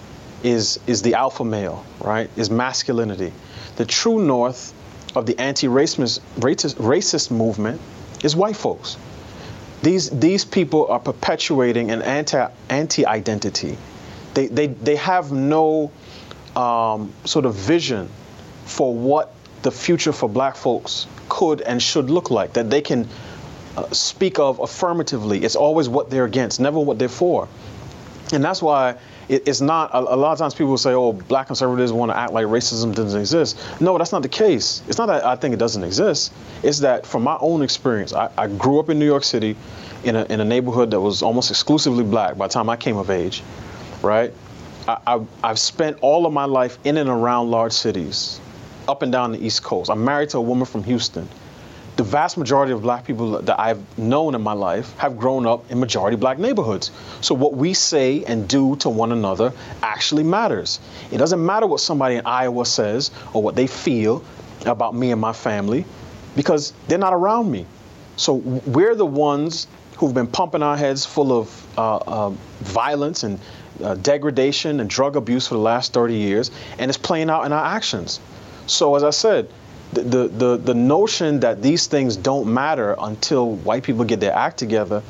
is, 0.44 0.80
is 0.88 1.02
the 1.02 1.16
alpha 1.16 1.44
male, 1.44 1.86
right? 2.02 2.30
Is 2.36 2.50
masculinity. 2.50 3.32
The 3.78 3.86
true 3.86 4.24
north 4.24 4.74
of 5.16 5.26
the 5.26 5.38
anti-racist 5.40 6.20
racist 6.38 7.32
movement 7.32 7.82
is 8.24 8.36
white 8.36 8.56
folks. 8.56 8.98
These, 9.84 10.10
these 10.10 10.44
people 10.44 10.88
are 10.88 11.00
perpetuating 11.00 11.92
an 11.92 12.02
anti, 12.02 12.50
anti-identity. 12.70 13.78
They, 14.34 14.48
they, 14.48 14.68
they 14.68 14.96
have 14.96 15.32
no 15.32 15.92
um, 16.56 17.14
sort 17.26 17.46
of 17.46 17.56
vision 17.56 18.10
for 18.66 18.94
what 18.94 19.34
the 19.62 19.72
future 19.72 20.12
for 20.12 20.28
black 20.30 20.56
folks 20.56 21.08
could 21.30 21.62
and 21.62 21.82
should 21.82 22.10
look 22.10 22.32
like, 22.32 22.54
that 22.54 22.70
they 22.70 22.82
can 22.82 23.08
uh, 23.76 23.90
speak 23.92 24.40
of 24.40 24.60
affirmatively. 24.60 25.44
It's 25.44 25.56
always 25.56 25.88
what 25.90 26.10
they're 26.10 26.26
against, 26.26 26.60
never 26.60 26.80
what 26.80 27.00
they're 27.00 27.10
for. 27.10 27.48
And 28.34 28.44
that's 28.44 28.62
why 28.62 28.98
it, 29.30 29.48
it's 29.48 29.62
not 29.62 29.92
a, 29.94 30.00
a, 30.00 30.16
lot 30.16 30.32
of 30.32 30.38
times 30.38 30.54
people 30.54 30.78
say, 30.78 30.94
"Oh, 30.94 31.14
black 31.14 31.48
conservatives 31.48 31.92
want 31.92 32.12
to 32.12 32.18
act 32.18 32.34
like 32.34 32.46
racism 32.46 32.96
doesn't 32.96 33.20
exist." 33.20 33.60
No, 33.82 33.98
that's 33.98 34.12
not 34.12 34.22
the 34.22 34.30
case. 34.30 34.82
It's 34.88 34.98
not 34.98 35.08
that 35.08 35.26
I 35.26 35.36
think 35.36 35.54
it 35.54 35.58
doesn't 35.58 35.84
exist. 35.84 36.34
It's 36.64 36.80
that 36.80 37.06
from 37.06 37.24
my 37.24 37.38
own 37.40 37.62
experience, 37.62 38.14
I, 38.14 38.30
I 38.38 38.48
grew 38.48 38.80
up 38.80 38.90
in 38.90 39.00
New 39.00 39.06
York 39.06 39.24
City, 39.24 39.56
in 40.04 40.16
a 40.16 40.24
in 40.26 40.40
a 40.40 40.46
neighborhood 40.46 40.92
that 40.92 41.02
was 41.02 41.22
almost 41.22 41.52
exclusively 41.52 42.04
black 42.04 42.38
by 42.38 42.48
the 42.48 42.54
time 42.54 42.70
I 42.70 42.78
came 42.78 42.98
of 42.98 43.10
age, 43.10 43.44
right? 44.02 44.34
I, 44.88 44.98
I, 45.06 45.26
I've 45.44 45.60
spent 45.60 45.98
all 46.02 46.26
of 46.26 46.34
my 46.34 46.46
life 46.46 46.78
in 46.86 46.98
and 46.98 47.10
around 47.10 47.52
large 47.52 47.74
cities, 47.74 48.40
up 48.88 49.02
and 49.02 49.12
down 49.12 49.34
the 49.34 49.46
East 49.46 49.64
Coast. 49.64 49.90
I'm 49.90 50.06
married 50.06 50.30
to 50.30 50.38
a 50.38 50.42
woman 50.42 50.66
from 50.66 50.84
Houston 50.84 51.28
the 51.98 52.04
vast 52.04 52.38
majority 52.38 52.72
of 52.72 52.84
black 52.84 53.06
people 53.06 53.42
that 53.42 53.60
I've 53.60 53.98
known 53.98 54.36
in 54.36 54.42
my 54.42 54.54
life 54.54 54.96
have 54.98 55.18
grown 55.18 55.48
up 55.48 55.70
in 55.72 55.80
majority 55.80 56.16
black 56.16 56.38
neighborhoods. 56.38 56.92
So 57.22 57.34
what 57.34 57.56
we 57.56 57.74
say 57.74 58.24
and 58.26 58.48
do 58.48 58.76
to 58.78 58.90
one 58.90 59.12
another 59.12 59.52
actually 59.82 60.24
matters. 60.24 60.80
It 61.12 61.18
doesn't 61.18 61.44
matter 61.44 61.66
what 61.66 61.80
somebody 61.80 62.16
in 62.16 62.26
Iowa 62.26 62.66
says 62.66 63.10
or 63.34 63.42
what 63.42 63.56
they 63.56 63.66
feel 63.66 64.24
about 64.66 64.94
me 64.94 65.12
and 65.12 65.20
my 65.20 65.34
family 65.34 65.86
because 66.36 66.72
they're 66.88 67.00
not 67.00 67.14
around 67.14 67.50
me. 67.50 67.66
So 68.16 68.36
we're 68.36 68.96
the 68.96 69.06
ones 69.06 69.68
who've 69.98 70.14
been 70.14 70.28
pumping 70.28 70.62
our 70.62 70.78
heads 70.78 71.04
full 71.04 71.38
of 71.38 71.78
uh, 71.78 71.98
uh, 71.98 72.30
violence 72.62 73.24
and 73.24 73.40
uh, 73.84 73.96
degradation 73.96 74.80
and 74.80 74.90
drug 74.90 75.16
abuse 75.16 75.48
for 75.48 75.56
the 75.56 75.60
last 75.62 75.94
30 75.94 76.14
years, 76.16 76.52
and 76.78 76.90
it's 76.90 76.98
playing 76.98 77.30
out 77.32 77.46
in 77.46 77.52
our 77.52 77.66
actions. 77.66 78.20
So 78.68 78.96
as 78.96 79.04
I 79.04 79.10
said, 79.10 79.50
the, 79.94 80.28
the, 80.28 80.58
the 80.58 80.74
notion 80.74 81.40
that 81.40 81.62
these 81.62 81.88
things 81.88 82.18
don't 82.18 82.52
matter 82.54 82.96
until 83.00 83.52
white 83.52 83.84
people 83.84 84.04
get 84.04 84.20
their 84.20 84.34
act 84.34 84.58
together 84.58 85.02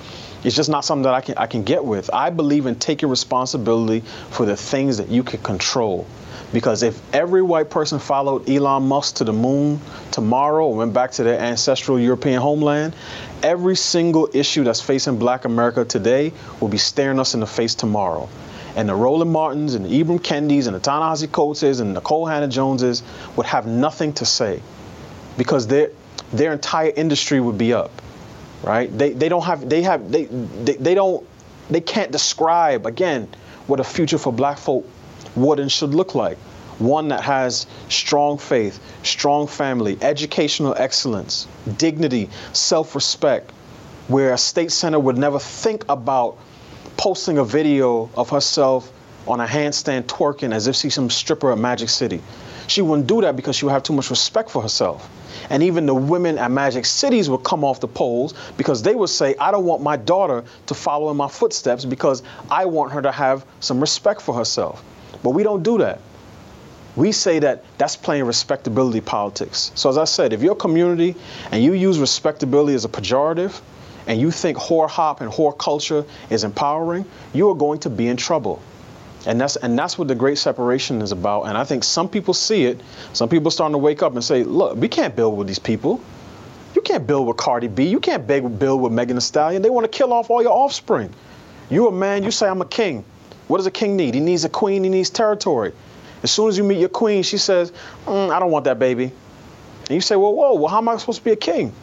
is 0.43 0.55
just 0.55 0.69
not 0.69 0.85
something 0.85 1.03
that 1.03 1.13
I 1.13 1.21
can, 1.21 1.37
I 1.37 1.47
can 1.47 1.63
get 1.63 1.83
with. 1.83 2.09
I 2.13 2.29
believe 2.29 2.67
in 2.67 2.75
taking 2.75 3.09
responsibility 3.09 4.01
for 4.29 4.45
the 4.45 4.55
things 4.55 4.97
that 4.97 5.09
you 5.09 5.23
can 5.23 5.41
control. 5.41 6.07
Because 6.53 6.83
if 6.83 7.01
every 7.13 7.41
white 7.41 7.69
person 7.69 7.99
followed 7.99 8.49
Elon 8.49 8.83
Musk 8.83 9.15
to 9.15 9.23
the 9.23 9.33
moon 9.33 9.81
tomorrow 10.11 10.69
and 10.69 10.77
went 10.77 10.93
back 10.93 11.11
to 11.13 11.23
their 11.23 11.39
ancestral 11.39 11.99
European 11.99 12.39
homeland, 12.39 12.95
every 13.43 13.75
single 13.75 14.29
issue 14.33 14.63
that's 14.63 14.79
facing 14.79 15.17
black 15.17 15.43
America 15.43 15.83
today 15.83 16.31
will 16.61 16.69
be 16.69 16.77
staring 16.77 17.19
us 17.19 17.33
in 17.33 17.39
the 17.39 17.47
face 17.47 17.75
tomorrow 17.75 18.29
and 18.77 18.87
the 18.87 18.95
Roland 18.95 19.31
Martins 19.31 19.73
and 19.73 19.83
the 19.83 19.89
Ibram 19.89 20.19
Kendis 20.19 20.67
and 20.67 20.75
the 20.75 20.79
Ta-Nehisi 20.79 21.31
Coates 21.31 21.63
and 21.63 21.97
Nikole 21.97 22.29
Hannah-Joneses 22.29 23.01
would 23.35 23.47
have 23.47 23.65
nothing 23.65 24.13
to 24.13 24.25
say 24.25 24.61
because 25.35 25.65
their 25.65 25.89
their 26.31 26.53
entire 26.53 26.91
industry 26.95 27.39
would 27.39 27.57
be 27.57 27.73
up, 27.73 27.91
right? 28.61 28.95
They 28.95 29.13
they 29.13 29.29
don't 29.29 29.43
have 29.43 29.67
they 29.67 29.81
have 29.81 30.11
they 30.11 30.25
they, 30.25 30.73
they 30.73 30.93
don't 30.93 31.27
they 31.71 31.81
can't 31.81 32.11
describe 32.11 32.85
again 32.85 33.27
what 33.65 33.79
a 33.79 33.83
future 33.83 34.19
for 34.19 34.31
black 34.31 34.59
folk 34.59 34.87
would 35.35 35.59
and 35.59 35.71
should 35.71 35.95
look 35.95 36.13
like. 36.13 36.37
One 36.77 37.07
that 37.07 37.21
has 37.21 37.65
strong 37.89 38.37
faith, 38.37 38.79
strong 39.01 39.47
family, 39.47 39.97
educational 40.01 40.75
excellence, 40.77 41.47
dignity, 41.77 42.29
self-respect, 42.53 43.49
where 44.07 44.33
a 44.33 44.37
state 44.37 44.71
senator 44.71 44.99
would 44.99 45.17
never 45.17 45.39
think 45.39 45.83
about 45.89 46.37
posting 46.97 47.37
a 47.37 47.43
video 47.43 48.09
of 48.15 48.29
herself 48.29 48.91
on 49.27 49.39
a 49.39 49.45
handstand 49.45 50.03
twerking 50.03 50.53
as 50.53 50.67
if 50.67 50.75
she's 50.75 50.93
some 50.93 51.09
stripper 51.09 51.51
at 51.51 51.57
Magic 51.57 51.89
City. 51.89 52.21
She 52.67 52.81
wouldn't 52.81 53.07
do 53.07 53.21
that 53.21 53.35
because 53.35 53.55
she 53.55 53.65
would 53.65 53.71
have 53.71 53.83
too 53.83 53.93
much 53.93 54.09
respect 54.09 54.49
for 54.49 54.61
herself. 54.61 55.09
And 55.49 55.63
even 55.63 55.85
the 55.85 55.93
women 55.93 56.37
at 56.37 56.51
Magic 56.51 56.85
Cities 56.85 57.29
would 57.29 57.43
come 57.43 57.63
off 57.63 57.79
the 57.79 57.87
poles 57.87 58.33
because 58.57 58.81
they 58.83 58.95
would 58.95 59.09
say, 59.09 59.35
I 59.39 59.51
don't 59.51 59.65
want 59.65 59.81
my 59.81 59.95
daughter 59.95 60.43
to 60.65 60.73
follow 60.73 61.11
in 61.11 61.17
my 61.17 61.27
footsteps 61.27 61.85
because 61.85 62.23
I 62.49 62.65
want 62.65 62.91
her 62.93 63.01
to 63.01 63.11
have 63.11 63.45
some 63.59 63.79
respect 63.79 64.21
for 64.21 64.33
herself. 64.33 64.83
But 65.23 65.31
we 65.31 65.43
don't 65.43 65.63
do 65.63 65.77
that. 65.79 65.99
we 66.97 67.11
say 67.11 67.37
that 67.39 67.63
that's 67.77 67.95
playing 67.95 68.25
respectability 68.25 69.01
politics. 69.01 69.71
So 69.75 69.87
as 69.87 69.97
I 69.97 70.05
said, 70.05 70.33
if 70.33 70.41
your 70.41 70.55
community 70.55 71.15
and 71.51 71.63
you 71.63 71.73
use 71.73 71.99
respectability 71.99 72.73
as 72.73 72.85
a 72.85 72.89
pejorative, 72.89 73.61
and 74.07 74.19
you 74.19 74.31
think 74.31 74.57
whore 74.57 74.89
hop 74.89 75.21
and 75.21 75.31
whore 75.31 75.55
culture 75.57 76.05
is 76.29 76.43
empowering, 76.43 77.05
you 77.33 77.49
are 77.49 77.55
going 77.55 77.79
to 77.81 77.89
be 77.89 78.07
in 78.07 78.17
trouble. 78.17 78.61
And 79.25 79.39
that's 79.41 79.57
and 79.57 79.77
that's 79.77 79.97
what 79.97 80.07
the 80.07 80.15
great 80.15 80.37
separation 80.37 81.01
is 81.01 81.11
about. 81.11 81.43
And 81.43 81.57
I 81.57 81.65
think 81.65 81.83
some 81.83 82.07
people 82.07 82.33
see 82.33 82.65
it. 82.65 82.79
Some 83.13 83.27
people 83.27 83.49
are 83.49 83.51
starting 83.51 83.73
to 83.73 83.79
wake 83.79 84.01
up 84.01 84.13
and 84.13 84.23
say, 84.23 84.43
look, 84.43 84.77
we 84.77 84.87
can't 84.87 85.15
build 85.15 85.37
with 85.37 85.47
these 85.47 85.59
people. 85.59 86.01
You 86.75 86.81
can't 86.81 87.05
build 87.05 87.27
with 87.27 87.37
Cardi 87.37 87.67
B. 87.67 87.87
You 87.87 87.99
can't 87.99 88.25
build 88.25 88.81
with 88.81 88.91
Megan 88.93 89.17
Thee 89.17 89.21
Stallion. 89.21 89.61
They 89.61 89.69
want 89.69 89.91
to 89.91 89.97
kill 89.97 90.13
off 90.13 90.29
all 90.29 90.41
your 90.41 90.53
offspring. 90.53 91.13
You 91.69 91.87
a 91.87 91.91
man, 91.91 92.23
you 92.23 92.31
say 92.31 92.47
I'm 92.47 92.61
a 92.61 92.65
king. 92.65 93.03
What 93.47 93.57
does 93.57 93.65
a 93.65 93.71
king 93.71 93.97
need? 93.97 94.13
He 94.13 94.19
needs 94.19 94.45
a 94.45 94.49
queen, 94.49 94.83
he 94.83 94.89
needs 94.89 95.09
territory. 95.09 95.73
As 96.23 96.31
soon 96.31 96.49
as 96.49 96.57
you 96.57 96.63
meet 96.63 96.79
your 96.79 96.89
queen, 96.89 97.23
she 97.23 97.37
says, 97.37 97.71
mm, 98.05 98.29
I 98.29 98.39
don't 98.39 98.51
want 98.51 98.65
that 98.65 98.79
baby. 98.79 99.11
And 99.81 99.89
you 99.91 100.01
say, 100.01 100.15
well, 100.15 100.33
whoa, 100.33 100.55
well, 100.55 100.67
how 100.67 100.79
am 100.79 100.89
I 100.89 100.97
supposed 100.97 101.19
to 101.19 101.25
be 101.25 101.31
a 101.31 101.37
king? 101.37 101.73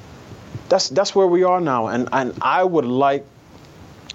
That's 0.69 0.89
that's 0.89 1.15
where 1.15 1.27
we 1.27 1.45
are 1.45 1.61
now. 1.61 1.89
And 1.89 2.09
and 2.13 2.35
I 2.41 2.65
would 2.65 2.85
like 2.85 3.25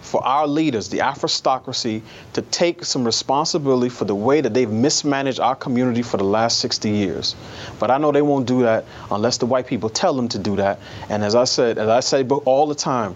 for 0.02 0.26
our 0.26 0.48
leaders, 0.48 0.90
the 0.90 1.00
Afrostocracy, 1.00 2.02
to 2.34 2.42
take 2.42 2.84
some 2.84 3.04
responsibility 3.04 3.90
for 3.90 4.06
the 4.06 4.16
way 4.16 4.42
that 4.42 4.54
they've 4.54 4.70
mismanaged 4.70 5.40
our 5.40 5.56
community 5.56 6.02
for 6.02 6.18
the 6.18 6.24
last 6.24 6.60
60 6.60 6.90
years. 6.90 7.36
But 7.80 7.92
I 7.92 7.98
know 7.98 8.12
they 8.12 8.22
won't 8.22 8.48
do 8.48 8.64
that 8.64 8.86
unless 9.12 9.38
the 9.38 9.46
white 9.46 9.68
people 9.68 9.90
tell 9.90 10.14
them 10.14 10.28
to 10.30 10.40
do 10.40 10.56
that. 10.56 10.80
And 11.10 11.24
as 11.24 11.36
I 11.36 11.44
said, 11.44 11.78
as 11.78 11.90
I 11.90 12.00
say 12.00 12.24
all 12.24 12.68
the 12.68 12.76
time, 12.76 13.16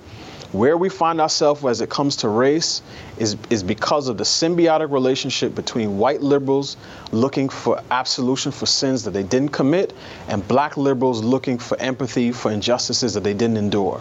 where 0.53 0.77
we 0.77 0.87
find 0.87 1.19
ourselves 1.19 1.65
as 1.65 1.81
it 1.81 1.89
comes 1.89 2.15
to 2.15 2.29
race 2.29 2.83
is, 3.17 3.35
is 3.49 3.63
because 3.63 4.07
of 4.07 4.17
the 4.17 4.23
symbiotic 4.23 4.91
relationship 4.91 5.55
between 5.55 5.97
white 5.97 6.21
liberals 6.21 6.77
looking 7.11 7.49
for 7.49 7.81
absolution 7.89 8.51
for 8.51 8.67
sins 8.67 9.03
that 9.03 9.11
they 9.11 9.23
didn't 9.23 9.49
commit 9.49 9.93
and 10.27 10.47
black 10.47 10.77
liberals 10.77 11.23
looking 11.23 11.57
for 11.57 11.77
empathy 11.79 12.31
for 12.31 12.51
injustices 12.51 13.15
that 13.15 13.23
they 13.23 13.33
didn't 13.33 13.57
endure. 13.57 13.99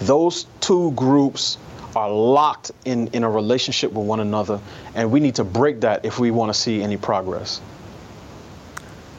Those 0.00 0.46
two 0.60 0.92
groups 0.92 1.58
are 1.94 2.10
locked 2.10 2.72
in, 2.86 3.08
in 3.08 3.22
a 3.22 3.30
relationship 3.30 3.92
with 3.92 4.06
one 4.06 4.20
another, 4.20 4.60
and 4.94 5.12
we 5.12 5.20
need 5.20 5.34
to 5.34 5.44
break 5.44 5.82
that 5.82 6.06
if 6.06 6.18
we 6.18 6.30
want 6.30 6.52
to 6.52 6.58
see 6.58 6.82
any 6.82 6.96
progress. 6.96 7.60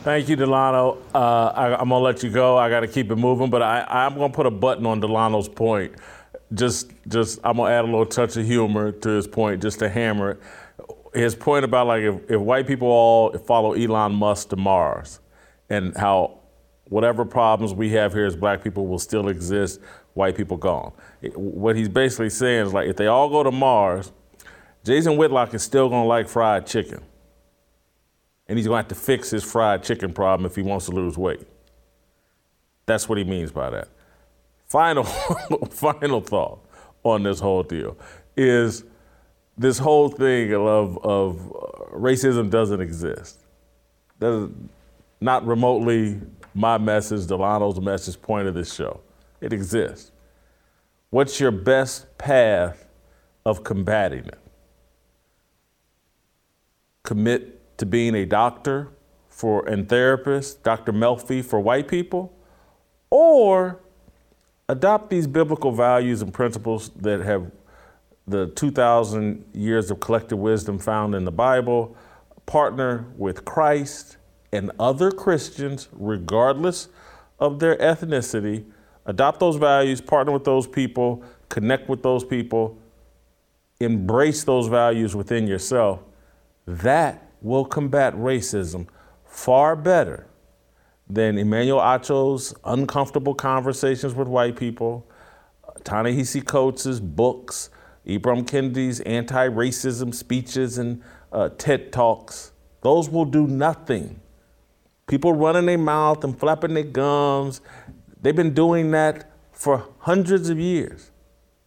Thank 0.04 0.28
you, 0.28 0.36
Delano. 0.36 0.98
Uh, 1.14 1.54
I, 1.56 1.82
am 1.82 1.90
gonna 1.90 2.00
let 2.00 2.24
you 2.24 2.30
go. 2.30 2.58
I 2.58 2.70
got 2.70 2.82
to 2.82 2.90
keep 2.90 3.10
it 3.10 3.16
moving, 3.16 3.50
but 3.50 3.62
I, 3.62 3.86
I'm 3.88 4.16
gonna 4.16 4.34
put 4.34 4.46
a 4.46 4.52
button 4.52 4.86
on 4.86 5.00
Delano's 5.00 5.48
point. 5.48 5.94
Just, 6.54 6.92
just 7.08 7.40
I'm 7.44 7.58
gonna 7.58 7.72
add 7.72 7.84
a 7.84 7.88
little 7.88 8.06
touch 8.06 8.38
of 8.38 8.46
humor 8.46 8.92
to 8.92 9.10
his 9.10 9.28
point, 9.28 9.62
just 9.62 9.80
to 9.80 9.90
hammer 9.90 10.32
it. 10.32 10.40
His 11.14 11.36
point 11.36 11.66
about 11.66 11.88
like 11.88 12.04
if, 12.04 12.32
if 12.32 12.40
white 12.40 12.68
people 12.68 12.88
all 12.88 13.38
follow 13.38 13.74
Elon 13.74 14.14
Musk 14.14 14.50
to 14.50 14.56
Mars, 14.56 15.20
and 15.70 15.96
how 15.96 16.40
whatever 16.90 17.26
problems 17.26 17.74
we 17.74 17.90
have 17.92 18.14
here 18.14 18.26
as 18.26 18.36
black 18.36 18.64
people 18.64 18.88
will 18.88 19.00
still 19.00 19.30
exist 19.30 19.80
white 20.14 20.36
people 20.36 20.58
gone. 20.58 20.92
What 21.34 21.76
he's 21.76 21.90
basically 21.90 22.30
saying 22.30 22.68
is 22.68 22.74
like 22.74 22.88
if 22.88 22.96
they 22.96 23.08
all 23.08 23.30
go 23.30 23.44
to 23.44 23.52
Mars, 23.52 24.12
Jason 24.84 25.18
Whitlock 25.18 25.54
is 25.54 25.64
still 25.64 25.90
gonna 25.90 26.06
like 26.06 26.28
fried 26.28 26.68
chicken. 26.68 27.02
And 28.48 28.58
he's 28.58 28.68
gonna 28.68 28.78
have 28.78 28.90
to 28.90 28.96
fix 28.96 29.30
his 29.30 29.44
fried 29.44 29.84
chicken 29.84 30.14
problem 30.14 30.46
if 30.46 30.56
he 30.56 30.62
wants 30.62 30.86
to 30.86 30.92
lose 30.92 31.18
weight. 31.18 31.48
That's 32.86 33.08
what 33.08 33.18
he 33.18 33.24
means 33.24 33.52
by 33.52 33.70
that. 33.70 33.88
Final, 34.74 35.04
final 35.70 36.20
thought 36.20 36.66
on 37.04 37.22
this 37.22 37.40
whole 37.40 37.62
deal 37.62 37.96
is 38.36 38.84
this 39.56 39.78
whole 39.78 40.10
thing 40.10 40.52
of, 40.52 40.98
of 41.06 41.52
uh, 41.52 41.96
racism 41.96 42.50
doesn't 42.50 42.82
exist. 42.82 43.38
Doesn't, 44.20 44.72
not 45.22 45.46
remotely 45.46 46.20
my 46.56 46.80
message, 46.80 47.28
Delano's 47.28 47.80
message, 47.80 48.20
point 48.20 48.48
of 48.48 48.56
this 48.56 48.74
show. 48.74 49.02
It 49.42 49.54
exists. 49.54 50.12
What's 51.12 51.40
your 51.40 51.52
best 51.52 52.18
path 52.18 52.88
of 53.46 53.64
combating 53.64 54.26
it? 54.26 54.40
Commit 57.04 57.78
to 57.78 57.86
being 57.86 58.16
a 58.16 58.26
doctor 58.26 58.90
for 59.30 59.70
and 59.70 59.88
therapist, 59.88 60.64
Dr. 60.64 60.92
Melfi 60.94 61.46
for 61.46 61.60
white 61.60 61.88
people, 61.88 62.34
or 63.12 63.83
adopt 64.70 65.10
these 65.10 65.28
biblical 65.28 65.72
values 65.72 66.22
and 66.22 66.34
principles 66.34 66.90
that 66.96 67.22
have 67.22 67.52
the 68.28 68.48
2,000 68.48 69.44
years 69.54 69.92
of 69.92 70.00
collective 70.00 70.38
wisdom 70.38 70.80
found 70.80 71.14
in 71.14 71.26
the 71.26 71.32
Bible, 71.32 71.96
partner 72.46 73.06
with 73.18 73.44
Christ 73.44 74.18
and 74.52 74.72
other 74.80 75.12
Christians, 75.12 75.90
regardless 75.92 76.88
of 77.40 77.60
their 77.60 77.76
ethnicity, 77.78 78.64
adopt 79.06 79.40
those 79.40 79.58
values, 79.58 80.00
partner 80.00 80.32
with 80.32 80.46
those 80.46 80.68
people, 80.68 81.24
connect 81.50 81.90
with 81.90 82.02
those 82.02 82.24
people, 82.24 82.78
embrace 83.82 84.46
those 84.46 84.68
values 84.68 85.16
within 85.16 85.48
yourself, 85.48 86.02
that 86.66 87.30
will 87.42 87.66
combat 87.66 88.16
racism 88.16 88.88
far 89.26 89.76
better 89.76 90.28
than 91.14 91.38
Emmanuel 91.38 91.82
Acho's 91.82 92.54
uncomfortable 92.64 93.36
conversations 93.36 94.14
with 94.14 94.28
white 94.28 94.56
people, 94.56 95.08
Ta-Nehisi 95.84 96.46
Coates' 96.46 97.00
books, 97.00 97.70
Ibram 98.06 98.46
Kendi's 98.46 99.00
anti-racism 99.02 100.14
speeches 100.14 100.78
and 100.78 101.02
uh, 101.32 101.50
TED 101.58 101.92
Talks. 101.92 102.52
Those 102.82 103.10
will 103.10 103.26
do 103.26 103.48
nothing. 103.48 104.20
People 105.08 105.34
running 105.34 105.66
their 105.66 105.78
mouth 105.78 106.24
and 106.24 106.38
flapping 106.38 106.74
their 106.74 106.84
gums 106.84 107.62
They've 108.24 108.36
been 108.36 108.54
doing 108.54 108.92
that 108.92 109.30
for 109.52 109.86
hundreds 110.00 110.50
of 110.50 110.58
years. 110.58 111.12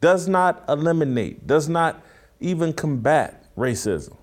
Does 0.01 0.27
not 0.27 0.64
eliminate, 0.68 1.47
does 1.47 1.68
not 1.68 2.02
even 2.40 2.73
combat 2.73 3.44
racism. 3.56 4.16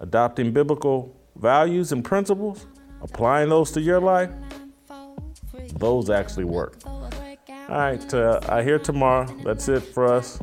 Adopting 0.00 0.52
biblical 0.52 1.16
values 1.36 1.92
and 1.92 2.04
principles, 2.04 2.66
applying 3.02 3.48
those 3.48 3.70
to 3.72 3.80
your 3.80 4.00
life, 4.00 4.30
those 5.76 6.10
actually 6.10 6.44
work. 6.44 6.78
All 6.84 7.10
right, 7.68 8.14
uh, 8.14 8.40
I 8.48 8.62
hear 8.62 8.78
tomorrow. 8.78 9.26
That's 9.44 9.68
it 9.68 9.80
for 9.80 10.12
us. 10.12 10.40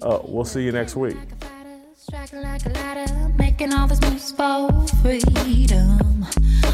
Uh, 0.00 0.20
we'll 0.24 0.44
see 0.44 0.62
you 0.62 0.72
next 0.72 0.94
week. 0.96 1.16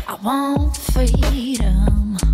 I 0.06 0.18
want 0.22 0.76
freedom. 0.76 2.33